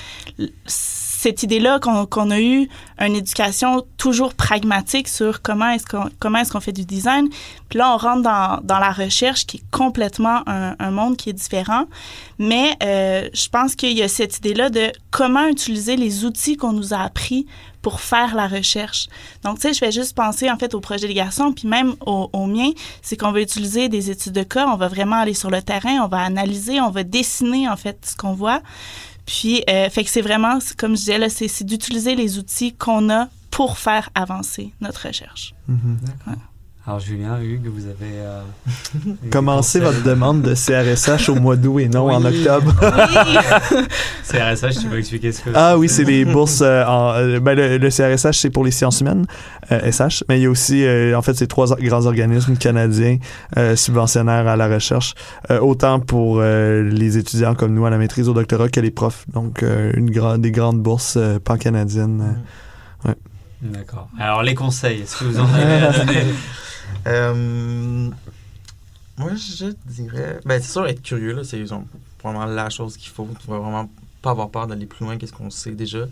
cette 1.21 1.43
idée-là 1.43 1.79
qu'on 1.79 2.31
a 2.31 2.39
eu 2.39 2.69
une 2.97 3.13
éducation 3.13 3.85
toujours 3.97 4.35
pragmatique 4.35 5.09
sur 5.09 5.41
comment 5.41 5.69
est-ce 5.69 5.85
qu'on 5.85 6.09
comment 6.17 6.39
est-ce 6.39 6.53
qu'on 6.53 6.61
fait 6.61 6.71
du 6.71 6.85
design. 6.85 7.27
Puis 7.67 7.77
là, 7.77 7.93
on 7.93 7.97
rentre 7.97 8.21
dans, 8.21 8.61
dans 8.63 8.79
la 8.79 8.91
recherche 8.91 9.45
qui 9.45 9.57
est 9.57 9.63
complètement 9.69 10.43
un, 10.47 10.77
un 10.79 10.91
monde 10.91 11.17
qui 11.17 11.29
est 11.29 11.33
différent. 11.33 11.83
Mais 12.37 12.73
euh, 12.81 13.27
je 13.33 13.49
pense 13.49 13.75
qu'il 13.75 13.97
y 13.97 14.01
a 14.01 14.07
cette 14.07 14.37
idée-là 14.37 14.69
de 14.69 14.93
comment 15.11 15.45
utiliser 15.47 15.97
les 15.97 16.23
outils 16.23 16.55
qu'on 16.55 16.71
nous 16.71 16.93
a 16.93 16.99
appris 16.99 17.45
pour 17.81 17.99
faire 17.99 18.35
la 18.35 18.47
recherche. 18.47 19.07
Donc, 19.43 19.59
tu 19.59 19.67
sais, 19.67 19.73
je 19.73 19.79
vais 19.79 19.91
juste 19.91 20.15
penser 20.15 20.49
en 20.49 20.57
fait 20.57 20.73
au 20.73 20.79
projet 20.79 21.07
des 21.07 21.13
garçons, 21.13 21.51
puis 21.53 21.67
même 21.67 21.95
au, 22.05 22.29
au 22.33 22.45
mien, 22.45 22.71
c'est 23.01 23.17
qu'on 23.17 23.31
va 23.31 23.41
utiliser 23.41 23.87
des 23.89 24.09
études 24.09 24.33
de 24.33 24.43
cas, 24.43 24.67
on 24.67 24.75
va 24.75 24.87
vraiment 24.87 25.17
aller 25.17 25.33
sur 25.33 25.49
le 25.49 25.61
terrain, 25.61 26.03
on 26.03 26.07
va 26.07 26.19
analyser, 26.19 26.81
on 26.81 26.91
va 26.91 27.03
dessiner 27.03 27.69
en 27.69 27.77
fait 27.77 27.97
ce 28.05 28.15
qu'on 28.15 28.33
voit. 28.33 28.61
Puis, 29.29 29.63
euh, 29.69 29.91
fait 29.91 30.03
que 30.03 30.09
c'est 30.09 30.23
vraiment, 30.23 30.57
comme 30.75 30.93
je 30.93 31.01
disais, 31.01 31.19
là, 31.19 31.29
c'est 31.29 31.47
c'est 31.47 31.63
d'utiliser 31.63 32.15
les 32.15 32.39
outils 32.39 32.73
qu'on 32.73 33.11
a 33.11 33.27
pour 33.51 33.77
faire 33.77 34.09
avancer 34.15 34.73
notre 34.81 35.05
recherche. 35.05 35.53
Alors 36.89 36.99
Julien, 37.01 37.39
Hugues, 37.39 37.67
vous 37.71 37.85
avez... 37.85 38.15
euh, 38.17 38.41
Commencez 39.31 39.79
votre 39.79 40.01
demande 40.01 40.41
de 40.41 40.55
CRSH 40.55 41.29
au 41.29 41.35
mois 41.35 41.55
d'août 41.55 41.81
et 41.81 41.87
non 41.87 42.09
en 42.09 42.19
Oui. 42.25 42.39
octobre. 42.39 42.73
CRSH, 44.27 44.79
tu 44.81 44.87
peux 44.87 44.97
expliquer 44.97 45.31
ce 45.31 45.41
que 45.43 45.51
Ah 45.53 45.77
oui, 45.77 45.87
c'est 45.87 46.03
les 46.03 46.25
bourses. 46.25 46.61
euh, 46.63 46.83
en, 46.85 47.13
euh, 47.13 47.39
ben, 47.39 47.53
le, 47.55 47.77
le 47.77 47.89
CRSH, 47.91 48.39
c'est 48.39 48.49
pour 48.49 48.65
les 48.65 48.71
sciences 48.71 49.01
humaines, 49.01 49.27
euh, 49.71 49.91
SH, 49.91 50.23
mais 50.29 50.39
il 50.39 50.43
y 50.43 50.45
a 50.47 50.49
aussi, 50.49 50.83
euh, 50.83 51.15
en 51.15 51.21
fait, 51.21 51.35
c'est 51.35 51.45
trois 51.45 51.67
grands 51.75 52.07
organismes 52.07 52.55
canadiens 52.57 53.17
euh, 53.57 53.75
subventionnaires 53.75 54.47
à 54.47 54.55
la 54.55 54.67
recherche, 54.67 55.13
euh, 55.51 55.59
autant 55.59 55.99
pour 55.99 56.39
euh, 56.39 56.81
les 56.89 57.19
étudiants 57.19 57.53
comme 57.53 57.75
nous 57.75 57.85
à 57.85 57.91
la 57.91 57.99
maîtrise 57.99 58.27
au 58.29 58.33
doctorat 58.33 58.67
que 58.67 58.79
les 58.79 58.89
profs. 58.89 59.25
Donc, 59.31 59.61
euh, 59.61 59.91
une 59.95 60.09
grande, 60.09 60.41
des 60.41 60.49
grandes 60.51 60.81
bourses 60.81 61.17
euh, 61.17 61.37
pan-canadiennes. 61.37 62.35
euh. 63.05 63.13
D'accord. 63.61 64.07
Alors 64.17 64.41
les 64.41 64.55
conseils, 64.55 65.01
est-ce 65.01 65.17
que 65.17 65.25
vous 65.25 65.39
en 65.39 65.53
avez 65.53 65.85
à 65.85 65.91
donner? 65.91 66.23
Euh, 67.07 68.09
moi, 69.17 69.31
je 69.35 69.71
dirais. 69.85 70.39
Ben, 70.45 70.61
c'est 70.61 70.71
sûr, 70.71 70.87
être 70.87 71.01
curieux, 71.01 71.33
là, 71.33 71.43
c'est 71.43 71.63
vraiment 72.23 72.45
la 72.45 72.69
chose 72.69 72.97
qu'il 72.97 73.09
faut. 73.11 73.27
Tu 73.39 73.47
vas 73.47 73.59
vraiment 73.59 73.89
pas 74.21 74.31
avoir 74.31 74.49
peur 74.49 74.67
d'aller 74.67 74.85
plus 74.85 75.05
loin 75.05 75.17
qu'est-ce 75.17 75.33
qu'on 75.33 75.49
sait 75.49 75.71
déjà. 75.71 76.05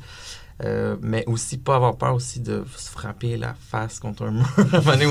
Euh, 0.64 0.96
mais 1.02 1.24
aussi 1.28 1.58
pas 1.58 1.76
avoir 1.76 1.98
peur 1.98 2.16
aussi 2.16 2.40
de 2.40 2.66
se 2.76 2.90
frapper 2.90 3.38
la 3.38 3.54
face 3.70 4.00
contre 4.00 4.24
un 4.24 4.32
mur. 4.32 4.48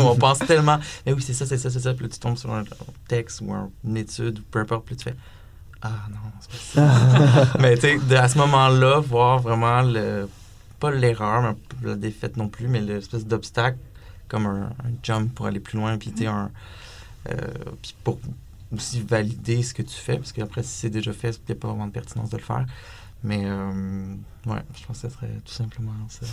Où 0.02 0.08
on 0.08 0.16
pense 0.16 0.40
tellement, 0.40 0.78
mais 1.06 1.12
oui, 1.12 1.22
c'est 1.22 1.34
ça, 1.34 1.46
c'est 1.46 1.56
ça, 1.58 1.70
c'est 1.70 1.78
ça. 1.80 1.94
Puis 1.94 2.04
là, 2.04 2.08
tu 2.12 2.18
tombes 2.18 2.36
sur 2.36 2.52
un 2.52 2.64
texte 3.06 3.40
ou 3.42 3.52
un- 3.52 3.70
une 3.84 3.96
étude 3.96 4.40
ou 4.40 4.42
peu 4.50 4.58
importe, 4.58 4.84
puis 4.86 4.96
tu 4.96 5.04
fais 5.04 5.14
Ah 5.82 5.92
non, 6.10 6.16
c'est 6.40 6.50
pas 6.74 6.90
ça. 6.90 7.48
mais 7.60 7.76
tu 7.76 8.00
sais, 8.08 8.16
à 8.16 8.28
ce 8.28 8.38
moment-là, 8.38 8.98
voir 9.00 9.38
vraiment 9.38 9.82
le. 9.82 10.28
Pas 10.80 10.90
l'erreur, 10.90 11.54
la 11.82 11.94
défaite 11.94 12.36
non 12.36 12.48
plus, 12.48 12.66
mais 12.68 12.80
l'espèce 12.80 13.24
d'obstacle 13.24 13.78
comme 14.28 14.46
un, 14.46 14.64
un 14.84 14.92
jump 15.02 15.34
pour 15.34 15.46
aller 15.46 15.60
plus 15.60 15.78
loin, 15.78 15.96
puis 15.98 16.12
sais, 16.16 16.26
un. 16.26 16.50
euh, 17.30 17.34
puis 17.82 17.94
pour 18.04 18.18
aussi 18.74 19.00
valider 19.02 19.62
ce 19.62 19.72
que 19.72 19.82
tu 19.82 19.94
fais, 19.94 20.16
parce 20.16 20.32
qu'après, 20.32 20.62
si 20.62 20.70
c'est 20.70 20.90
déjà 20.90 21.12
fait, 21.12 21.38
il 21.48 21.52
n'y 21.52 21.58
a 21.58 21.60
pas 21.60 21.68
vraiment 21.68 21.86
de 21.86 21.92
pertinence 21.92 22.30
de 22.30 22.36
le 22.36 22.42
faire. 22.42 22.66
Mais, 23.22 23.42
euh, 23.44 24.14
ouais, 24.46 24.62
je 24.78 24.84
pense 24.86 25.00
que 25.00 25.08
ce 25.08 25.14
serait 25.14 25.30
tout 25.44 25.52
simplement 25.52 25.92
ça. 26.08 26.26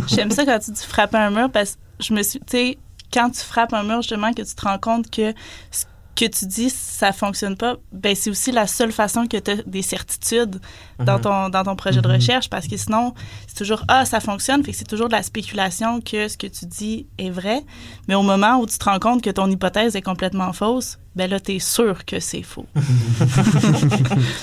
J'aime 0.06 0.30
ça 0.30 0.44
quand 0.44 0.58
tu 0.58 0.70
dis 0.70 0.84
frapper 0.84 1.16
un 1.16 1.30
mur 1.30 1.50
parce 1.50 1.72
que 1.72 2.04
je 2.04 2.14
me 2.14 2.22
suis, 2.22 2.40
tu 2.40 2.46
sais, 2.48 2.78
quand 3.12 3.30
tu 3.30 3.40
frappes 3.40 3.72
un 3.72 3.82
mur, 3.82 4.02
justement, 4.02 4.32
que 4.32 4.42
tu 4.42 4.54
te 4.54 4.62
rends 4.62 4.78
compte 4.78 5.10
que 5.10 5.32
ce 5.70 5.84
que 6.18 6.24
tu 6.26 6.46
dis, 6.46 6.68
ça 6.70 7.12
fonctionne 7.12 7.56
pas, 7.56 7.76
ben 7.92 8.14
c'est 8.16 8.28
aussi 8.30 8.50
la 8.50 8.66
seule 8.66 8.90
façon 8.90 9.26
que 9.28 9.36
tu 9.36 9.50
as 9.52 9.56
des 9.66 9.82
certitudes 9.82 10.60
dans 10.98 11.14
Mhm. 11.16 11.20
ton, 11.20 11.48
dans 11.48 11.62
ton 11.62 11.76
projet 11.76 12.00
de 12.02 12.08
Mhm. 12.08 12.14
recherche 12.16 12.50
parce 12.50 12.66
que 12.66 12.76
sinon, 12.76 13.14
c'est 13.46 13.56
toujours 13.56 13.84
Ah, 13.86 14.04
ça 14.04 14.18
fonctionne, 14.18 14.64
fait 14.64 14.72
que 14.72 14.76
c'est 14.78 14.84
toujours 14.84 15.06
de 15.08 15.12
la 15.12 15.22
spéculation 15.22 16.00
que 16.00 16.26
ce 16.26 16.36
que 16.36 16.48
tu 16.48 16.66
dis 16.66 17.06
est 17.18 17.30
vrai. 17.30 17.62
Mais 18.08 18.16
au 18.16 18.22
moment 18.22 18.58
où 18.58 18.66
tu 18.66 18.76
te 18.78 18.84
rends 18.84 18.98
compte 18.98 19.22
que 19.22 19.30
ton 19.30 19.48
hypothèse 19.48 19.94
est 19.94 20.02
complètement 20.02 20.52
fausse, 20.52 20.98
ben 21.16 21.28
là, 21.28 21.40
tu 21.40 21.52
es 21.56 21.58
sûr 21.58 22.04
que 22.04 22.20
c'est 22.20 22.42
faux. 22.42 22.66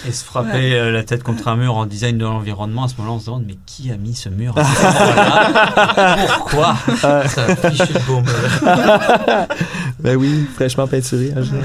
Et 0.07 0.11
se 0.11 0.23
frapper 0.25 0.73
euh, 0.73 0.91
la 0.91 1.03
tête 1.03 1.23
contre 1.23 1.47
un 1.47 1.55
mur 1.55 1.75
en 1.77 1.85
design 1.85 2.17
de 2.17 2.25
l'environnement, 2.25 2.83
à 2.83 2.87
ce 2.89 2.95
moment-là, 2.97 3.15
on 3.15 3.19
se 3.19 3.25
demande 3.27 3.45
mais 3.47 3.55
qui 3.65 3.91
a 3.91 3.97
mis 3.97 4.13
ce 4.13 4.27
mur 4.29 4.53
Pourquoi? 6.37 6.75
Ça 6.99 7.19
a 7.21 7.27
fichu 7.71 7.93
le 7.93 7.99
beau 8.05 8.19
mur. 8.21 8.33
ben 9.99 10.15
oui, 10.17 10.45
fraîchement 10.55 10.85
peinturé. 10.87 11.31
hein, 11.35 11.41
je- 11.43 11.55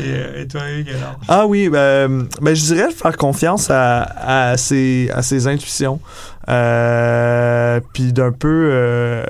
et, 0.00 0.42
et 0.42 0.48
toi, 0.48 0.62
Hugues, 0.70 0.90
alors? 0.90 1.20
Ah 1.28 1.46
oui, 1.46 1.68
ben, 1.68 2.26
ben, 2.40 2.54
je 2.54 2.62
dirais 2.64 2.90
faire 2.90 3.16
confiance 3.16 3.70
à, 3.70 4.02
à, 4.50 4.56
ses, 4.56 5.10
à 5.14 5.22
ses 5.22 5.46
intuitions. 5.46 6.00
Euh, 6.48 7.80
puis 7.92 8.12
d'un 8.12 8.32
peu 8.32 8.70
euh, 8.72 9.22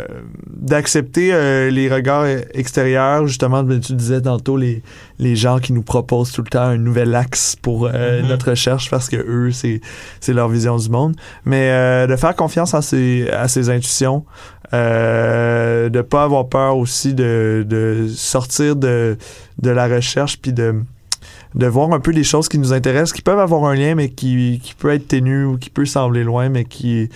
d'accepter 0.47 1.33
euh, 1.35 1.71
les 1.71 1.89
regards 1.89 2.27
extérieurs, 2.55 3.27
justement, 3.27 3.63
ben, 3.63 3.81
tu 3.81 3.95
disais 3.95 4.21
tantôt 4.21 4.57
les, 4.57 4.83
les 5.19 5.37
gens 5.37 5.59
qui 5.59 5.73
nous 5.73 5.83
proposent 5.83 6.33
tout 6.33 6.43
le 6.43 6.49
temps 6.49 6.63
un 6.63 6.77
nouvel 6.79 7.15
axe 7.15 7.57
pour 7.61 7.87
euh, 7.93 8.23
Mhm. 8.23 8.29
notre 8.29 8.51
recherche 8.51 8.91
parce 8.91 9.09
que 9.09 9.17
eux, 9.17 9.51
c'est, 9.51 9.81
c'est 10.21 10.33
leur 10.33 10.49
vision 10.49 10.77
du 10.77 10.89
monde. 10.89 11.17
Mais 11.45 11.71
euh, 11.71 12.07
de 12.07 12.17
faire 12.17 12.35
confiance 12.37 12.75
à 12.75 12.83
ses, 12.83 13.29
à 13.31 13.49
ses 13.49 13.71
intuitions, 13.71 14.25
euh, 14.73 15.89
de 15.89 16.01
pas 16.01 16.23
avoir 16.25 16.49
peur 16.49 16.77
aussi 16.77 17.13
de, 17.15 17.65
de 17.69 18.07
sortir 18.15 18.77
de, 18.77 19.17
de 19.61 19.71
la 19.71 19.89
recherche 19.89 20.39
puis 20.41 20.53
de 20.53 20.77
de 21.55 21.67
voir 21.67 21.93
un 21.93 22.01
peu 22.01 22.11
les 22.13 22.25
choses 22.25 22.49
qui 22.49 22.59
nous 22.59 22.73
intéressent, 22.73 23.13
qui 23.13 23.23
peuvent 23.23 23.39
avoir 23.39 23.65
un 23.65 23.75
lien, 23.75 23.95
mais 23.95 24.11
qui, 24.11 24.61
qui 24.63 24.75
peut 24.75 24.91
être 24.91 25.09
ténu 25.09 25.45
ou 25.45 25.59
qui 25.59 25.71
peut 25.71 25.85
sembler 25.85 26.23
loin, 26.23 26.49
mais 26.49 26.65
qui, 26.65 27.09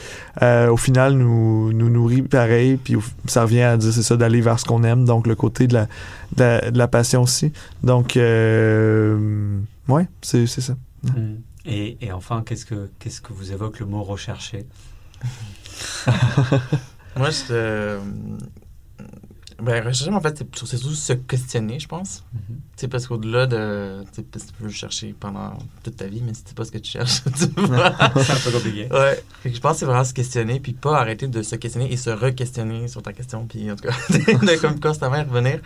euh, 0.43 0.69
au 0.71 0.77
final, 0.77 1.15
nous, 1.15 1.73
nous 1.73 1.89
nourrit 1.89 2.23
pareil. 2.23 2.77
Puis 2.77 2.97
ça 3.27 3.43
revient 3.43 3.63
à 3.63 3.77
dire, 3.77 3.93
c'est 3.93 4.03
ça, 4.03 4.17
d'aller 4.17 4.41
vers 4.41 4.59
ce 4.59 4.65
qu'on 4.65 4.83
aime. 4.83 5.05
Donc, 5.05 5.27
le 5.27 5.35
côté 5.37 5.67
de 5.67 5.75
la, 5.75 5.87
de 6.37 6.43
la, 6.43 6.71
de 6.71 6.79
la 6.79 6.89
passion 6.89 7.23
aussi. 7.23 7.53
Donc, 7.83 8.17
euh, 8.17 9.59
ouais, 9.89 10.09
c'est 10.23 10.47
c'est 10.47 10.61
ça. 10.61 10.75
Mm. 11.05 11.37
et, 11.67 11.99
et 12.01 12.13
enfin, 12.13 12.43
qu'est-ce 12.45 12.67
que, 12.67 12.91
qu'est-ce 12.99 13.21
que 13.21 13.33
vous 13.33 13.53
évoque 13.53 13.79
le 13.79 13.87
mot 13.87 14.03
rechercher? 14.03 14.67
Moi, 17.17 17.31
je, 17.31 17.43
euh, 17.53 18.01
Ben, 19.63 19.85
rechercher, 19.85 20.13
en 20.13 20.21
fait, 20.21 20.45
c'est 20.55 20.67
surtout 20.77 20.95
se 20.95 21.13
questionner, 21.13 21.79
je 21.79 21.87
pense. 21.87 22.25
Tu 22.33 22.55
sais, 22.77 22.89
parce 22.89 23.07
qu'au-delà 23.07 23.47
de. 23.47 24.05
Tu 24.13 24.25
tu 24.25 24.39
peux 24.59 24.69
chercher 24.69 25.15
pendant 25.19 25.57
toute 25.83 25.97
ta 25.97 26.07
vie, 26.07 26.23
mais 26.25 26.35
si 26.35 26.43
c'est 26.45 26.57
pas 26.57 26.65
ce 26.65 26.73
que 26.73 26.79
tu 26.79 26.91
cherches, 26.91 27.23
tu 27.37 27.47
vas. 27.63 27.97
C'est 28.17 28.33
un 28.33 28.37
peu 28.37 28.51
compliqué. 28.51 28.89
Ouais. 28.91 29.23
Fait 29.43 29.51
que 29.51 29.57
je 29.57 29.61
pense 29.61 29.75
que 29.75 29.79
c'est 29.81 29.85
vraiment 29.87 30.05
se 30.05 30.15
questionner, 30.15 30.61
puis 30.61 30.73
pas 30.73 30.99
arrêter 30.99 31.29
de 31.29 31.43
se 31.43 31.55
questionner 31.57 31.93
et 31.93 31.97
se 31.97 32.11
re-questionner 32.11 32.89
sur 32.89 33.03
ta 33.03 33.13
question, 33.13 33.47
puis 33.47 33.71
en 33.71 33.77
tout 33.77 33.85
cas, 33.89 33.95
de 34.11 34.61
comme 34.61 34.81
constamment 34.81 35.17
y 35.17 35.23
revenir. 35.23 35.61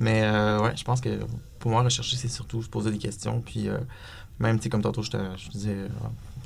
Mais 0.00 0.22
euh, 0.24 0.60
ouais, 0.60 0.76
je 0.76 0.84
pense 0.84 1.00
que 1.00 1.20
pour 1.58 1.70
moi, 1.70 1.82
rechercher, 1.82 2.16
c'est 2.16 2.28
surtout 2.28 2.62
se 2.62 2.68
poser 2.68 2.90
des 2.90 2.98
questions, 2.98 3.40
puis 3.40 3.68
euh, 3.68 3.78
même, 4.40 4.58
tu 4.58 4.64
sais, 4.64 4.68
comme 4.68 4.82
tantôt, 4.82 5.02
je 5.02 5.10
te, 5.10 5.18
je 5.36 5.46
te 5.46 5.52
disais, 5.52 5.76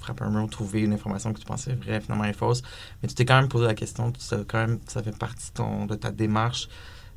frapper 0.03 0.25
un 0.25 0.31
mur, 0.31 0.49
trouver 0.51 0.81
une 0.83 0.93
information 0.93 1.33
que 1.33 1.39
tu 1.41 1.45
pensais 1.47 1.75
vraie, 1.75 2.01
finalement, 2.01 2.25
est 2.25 2.33
fausse. 2.33 2.63
Mais 3.03 3.09
tu 3.09 3.15
t'es 3.15 3.25
quand 3.25 3.37
même 3.41 3.49
posé 3.49 3.67
la 3.67 3.75
question, 3.75 4.11
tu 4.13 4.21
sais, 4.21 4.37
quand 4.49 4.59
même, 4.59 4.79
ça 4.87 5.03
fait 5.03 5.17
partie 5.17 5.49
de, 5.51 5.55
ton, 5.55 5.87
de 5.87 5.95
ta 5.95 6.11
démarche. 6.11 6.69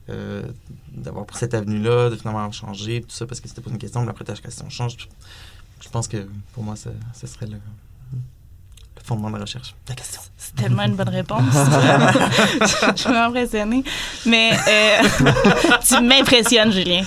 euh, 0.09 0.43
d'avoir 0.93 1.25
pris 1.25 1.39
cette 1.39 1.53
avenue-là, 1.55 2.11
de 2.11 2.15
finalement 2.15 2.51
changer, 2.51 3.01
tout 3.01 3.09
ça, 3.09 3.25
parce 3.25 3.41
que 3.41 3.47
c'était 3.47 3.61
posé 3.61 3.73
une 3.73 3.79
question, 3.81 4.01
mais 4.03 4.09
après 4.09 4.23
ta 4.23 4.33
question 4.35 4.69
change. 4.69 4.97
Je 5.81 5.89
pense 5.89 6.07
que 6.07 6.27
pour 6.53 6.63
moi, 6.63 6.75
ça, 6.75 6.91
ça 7.13 7.25
serait 7.27 7.47
le, 7.47 7.53
le 7.53 9.01
fondement 9.03 9.29
de 9.29 9.35
la 9.35 9.41
recherche. 9.41 9.73
La 9.89 9.95
question. 9.95 10.21
C'est 10.37 10.55
tellement 10.55 10.83
une 10.83 10.95
bonne 10.95 11.09
réponse. 11.09 11.41
je 12.95 13.01
suis 13.01 13.09
impressionnée. 13.09 13.83
Mais 14.27 14.51
euh, 14.67 15.07
tu 15.87 16.01
m'impressionnes, 16.01 16.71
Julien. 16.71 17.03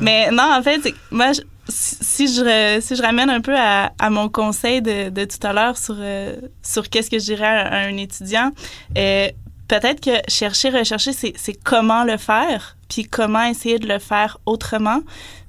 Mais 0.00 0.30
non, 0.30 0.54
en 0.58 0.62
fait, 0.62 0.94
moi, 1.10 1.32
je- 1.32 1.40
si 1.68 2.28
je, 2.28 2.78
si 2.80 2.96
je 2.96 3.02
ramène 3.02 3.30
un 3.30 3.40
peu 3.40 3.56
à, 3.56 3.92
à 3.98 4.10
mon 4.10 4.28
conseil 4.28 4.82
de, 4.82 5.10
de 5.10 5.24
tout 5.24 5.46
à 5.46 5.52
l'heure 5.52 5.78
sur, 5.78 5.96
euh, 5.98 6.36
sur 6.62 6.88
qu'est-ce 6.88 7.10
que 7.10 7.18
je 7.18 7.24
dirais 7.24 7.46
à, 7.46 7.66
à 7.68 7.76
un 7.86 7.96
étudiant, 7.96 8.50
euh, 8.98 9.28
peut-être 9.68 10.00
que 10.00 10.10
chercher, 10.28 10.70
rechercher, 10.70 11.12
c'est 11.12 11.32
c'est 11.36 11.54
comment 11.54 12.04
le 12.04 12.16
faire, 12.16 12.76
puis 12.88 13.04
comment 13.04 13.42
essayer 13.44 13.78
de 13.78 13.88
le 13.88 13.98
faire 13.98 14.38
autrement. 14.46 15.00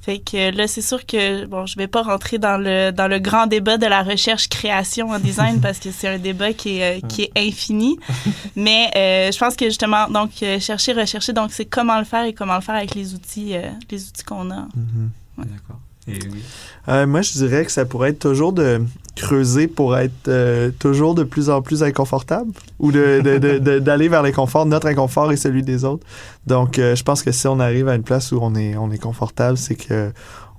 Fait 0.02 0.20
que 0.20 0.54
là, 0.54 0.68
c'est 0.68 0.82
sûr 0.82 1.06
que, 1.06 1.46
bon, 1.46 1.66
je 1.66 1.78
vais 1.78 1.88
pas 1.88 2.02
rentrer 2.02 2.38
dans 2.38 2.58
le, 2.58 2.92
dans 2.92 3.08
le 3.08 3.20
grand 3.20 3.48
débat 3.48 3.78
de 3.78 3.86
la 3.86 4.04
recherche-création 4.04 5.12
en 5.12 5.20
design 5.20 5.62
parce 5.62 5.80
que 5.80 5.92
c'est 5.92 6.10
un 6.10 6.18
débat 6.18 6.52
qui 6.52 6.80
est, 6.80 6.98
euh, 6.98 7.08
qui 7.08 7.22
est 7.24 7.32
infini. 7.38 7.98
Mais 8.58 8.92
euh, 8.98 9.32
je 9.32 9.38
pense 9.40 9.56
que 9.56 9.64
justement, 9.64 10.10
donc, 10.10 10.32
chercher, 10.60 10.92
rechercher, 10.92 11.32
donc, 11.32 11.54
c'est 11.54 11.64
comment 11.64 11.98
le 12.00 12.04
faire 12.04 12.26
et 12.26 12.34
comment 12.34 12.56
le 12.56 12.62
faire 12.62 12.76
avec 12.76 12.96
les 12.96 13.14
outils, 13.14 13.56
euh, 13.56 13.70
les 13.90 14.06
outils 14.06 14.26
qu'on 14.26 14.52
a. 14.52 14.68
Mhm. 14.76 15.10
D'accord. 15.38 15.80
Et 16.08 16.20
oui. 16.32 16.44
Euh, 16.90 17.08
moi, 17.08 17.22
je 17.22 17.32
dirais 17.32 17.64
que 17.66 17.72
ça 17.72 17.86
pourrait 17.86 18.10
être 18.10 18.20
toujours 18.20 18.52
de 18.52 18.82
creuser 19.16 19.68
pour 19.68 19.96
être 19.98 20.28
euh, 20.28 20.70
toujours 20.80 21.16
de 21.16 21.24
plus 21.24 21.50
en 21.50 21.62
plus 21.62 21.82
inconfortable 21.84 22.52
ou 22.80 22.92
de- 22.92 23.22
de- 23.22 23.38
de- 23.38 23.58
de- 23.60 23.80
d'aller 23.88 24.10
vers 24.10 24.22
l'inconfort. 24.22 24.66
Notre 24.66 24.88
inconfort 24.88 25.32
et 25.32 25.38
celui 25.38 25.64
des 25.64 25.86
autres. 25.86 26.06
Donc, 26.46 26.80
euh, 26.80 26.96
je 26.96 27.04
pense 27.04 27.24
que 27.24 27.32
si 27.32 27.48
on 27.48 27.60
arrive 27.60 27.88
à 27.88 27.96
une 27.96 28.04
place 28.04 28.32
où 28.34 28.40
on 28.42 28.54
est, 28.56 28.76
on 28.76 28.92
est 28.92 28.98
confortable, 28.98 29.58
c'est 29.58 29.76
que 29.76 30.12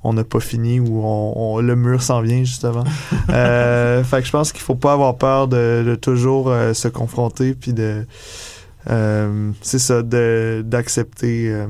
on 0.07 0.13
n'a 0.13 0.25
pas 0.25 0.41
fini 0.41 0.81
ou 0.81 1.01
on, 1.05 1.33
on- 1.37 1.61
le 1.61 1.77
mur 1.77 2.03
s'en 2.03 2.21
vient, 2.23 2.45
justement. 2.45 2.85
fait 4.05 4.21
que 4.21 4.27
je 4.27 4.31
pense 4.31 4.53
qu'il 4.53 4.63
faut 4.63 4.75
pas 4.75 4.93
avoir 4.95 5.17
peur 5.17 5.49
de, 5.49 5.95
toujours 6.01 6.53
se 6.75 6.89
confronter 6.89 7.55
puis 7.55 7.73
de... 7.75 8.07
c'est 9.63 9.79
ça, 9.79 10.03
d'accepter... 10.03 11.65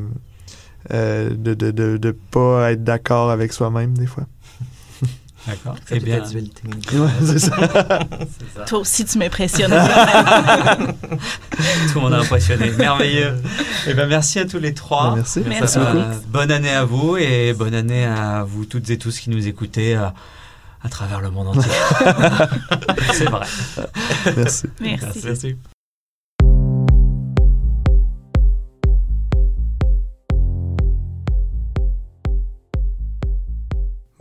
euh, 0.92 1.30
de, 1.30 1.54
de, 1.54 1.70
de, 1.70 1.96
de 1.96 2.10
pas 2.12 2.72
être 2.72 2.84
d'accord 2.84 3.30
avec 3.30 3.52
soi-même 3.52 3.96
des 3.96 4.06
fois. 4.06 4.24
D'accord. 5.46 5.76
C'est 5.86 5.96
Eh 5.96 6.00
bien, 6.00 6.20
la 6.20 6.28
dualité. 6.28 6.62
Ouais, 6.94 7.08
c'est 7.24 7.38
ça. 7.38 7.56
c'est 7.58 8.58
ça. 8.58 8.64
Toi 8.66 8.78
aussi, 8.78 9.04
tu 9.04 9.18
m'impressionnes. 9.18 9.70
Tout 11.92 11.94
le 11.96 12.00
monde 12.00 12.14
a 12.14 12.18
impressionné. 12.20 12.70
Merveilleux. 12.70 13.34
Eh 13.86 13.92
ben, 13.94 14.06
merci 14.08 14.38
à 14.38 14.46
tous 14.46 14.58
les 14.58 14.72
trois. 14.72 15.14
Ben, 15.16 15.24
merci. 15.46 15.78
Euh, 15.78 16.14
bonne 16.28 16.50
année 16.50 16.70
à 16.72 16.84
vous 16.84 17.16
et 17.18 17.52
bonne 17.52 17.74
année 17.74 18.04
à 18.06 18.42
vous 18.44 18.64
toutes 18.64 18.88
et 18.88 18.96
tous 18.98 19.18
qui 19.18 19.28
nous 19.30 19.46
écoutez 19.46 19.96
euh, 19.96 20.06
à 20.82 20.88
travers 20.88 21.20
le 21.20 21.30
monde 21.30 21.48
entier. 21.48 21.70
c'est 23.12 23.28
vrai. 23.28 23.46
Merci. 24.36 24.66
Merci. 24.80 25.20
Merci. 25.24 25.56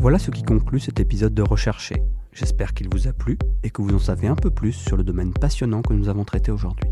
Voilà 0.04 0.20
ce 0.20 0.32
qui 0.32 0.44
conclut 0.44 0.82
cet 0.82 1.00
épisode 1.00 1.34
de 1.34 1.42
Rechercher. 1.42 2.04
J'espère 2.34 2.74
qu'il 2.74 2.90
vous 2.90 3.08
a 3.08 3.14
plu 3.14 3.38
et 3.64 3.70
que 3.70 3.82
vous 3.82 3.96
en 3.96 4.00
savez 4.00 4.28
un 4.28 4.36
peu 4.36 4.50
plus 4.50 4.74
sur 4.74 4.98
le 4.98 5.04
domaine 5.06 5.32
passionnant 5.32 5.82
que 5.82 5.94
nous 5.94 6.10
avons 6.10 6.26
traité 6.26 6.52
aujourd'hui. 6.52 6.90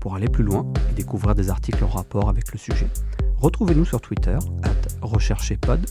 Pour 0.00 0.16
aller 0.16 0.26
plus 0.26 0.42
loin 0.42 0.66
et 0.90 0.94
découvrir 0.94 1.36
des 1.36 1.48
articles 1.48 1.84
en 1.84 1.86
rapport 1.86 2.28
avec 2.28 2.50
le 2.50 2.58
sujet, 2.58 2.88
retrouvez-nous 3.36 3.84
sur 3.84 4.00
Twitter, 4.00 4.36
at 4.64 4.88
recherchezpod, 5.00 5.86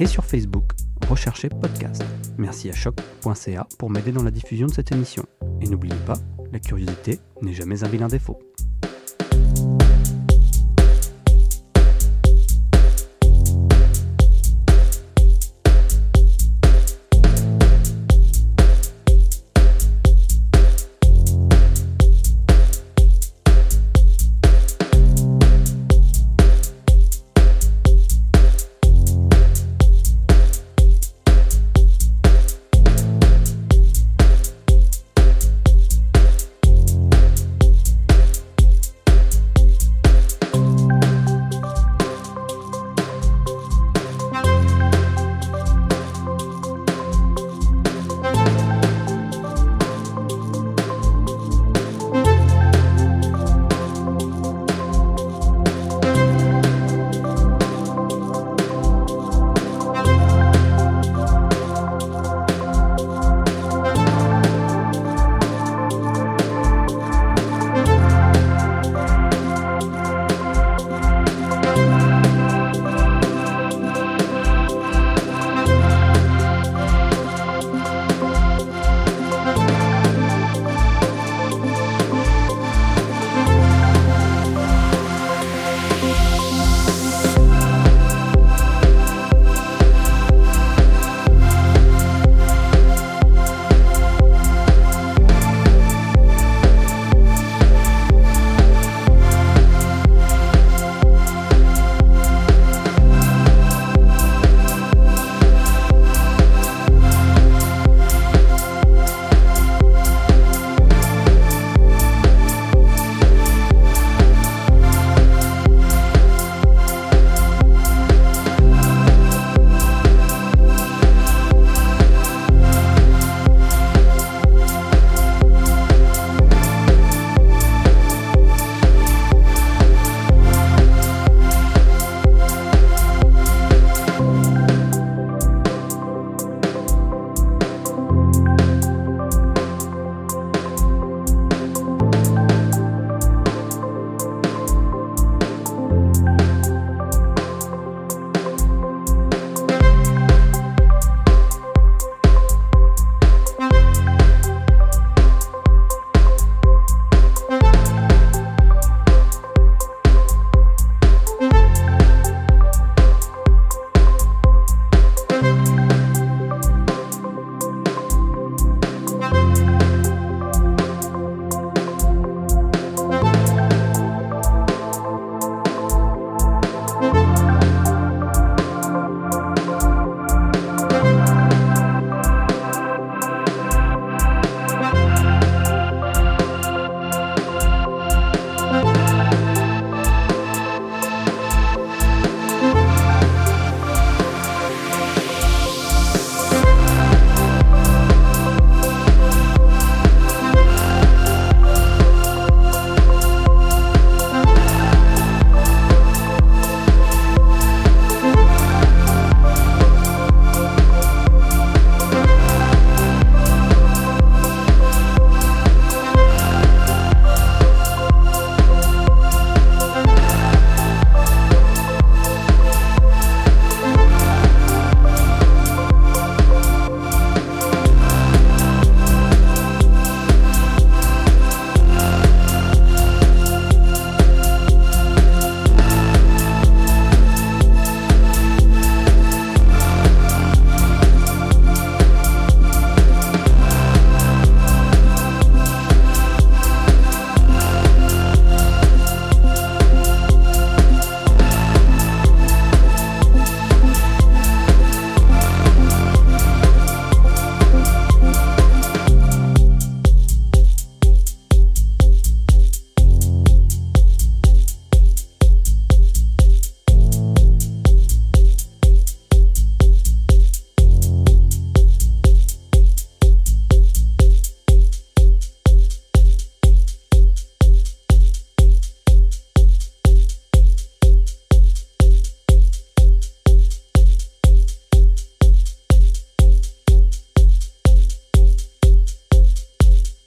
et 0.00 0.06
sur 0.06 0.24
Facebook, 0.24 0.72
Rechercher 1.08 1.48
Podcast. 1.48 2.04
Merci 2.38 2.70
à 2.70 2.72
choc.ca 2.72 3.68
pour 3.78 3.88
m'aider 3.88 4.10
dans 4.10 4.24
la 4.24 4.32
diffusion 4.32 4.66
de 4.66 4.72
cette 4.72 4.90
émission. 4.90 5.24
Et 5.60 5.68
n'oubliez 5.68 5.94
pas, 6.06 6.18
la 6.50 6.58
curiosité 6.58 7.20
n'est 7.40 7.54
jamais 7.54 7.84
un 7.84 7.88
vilain 7.88 8.08
défaut. 8.08 8.40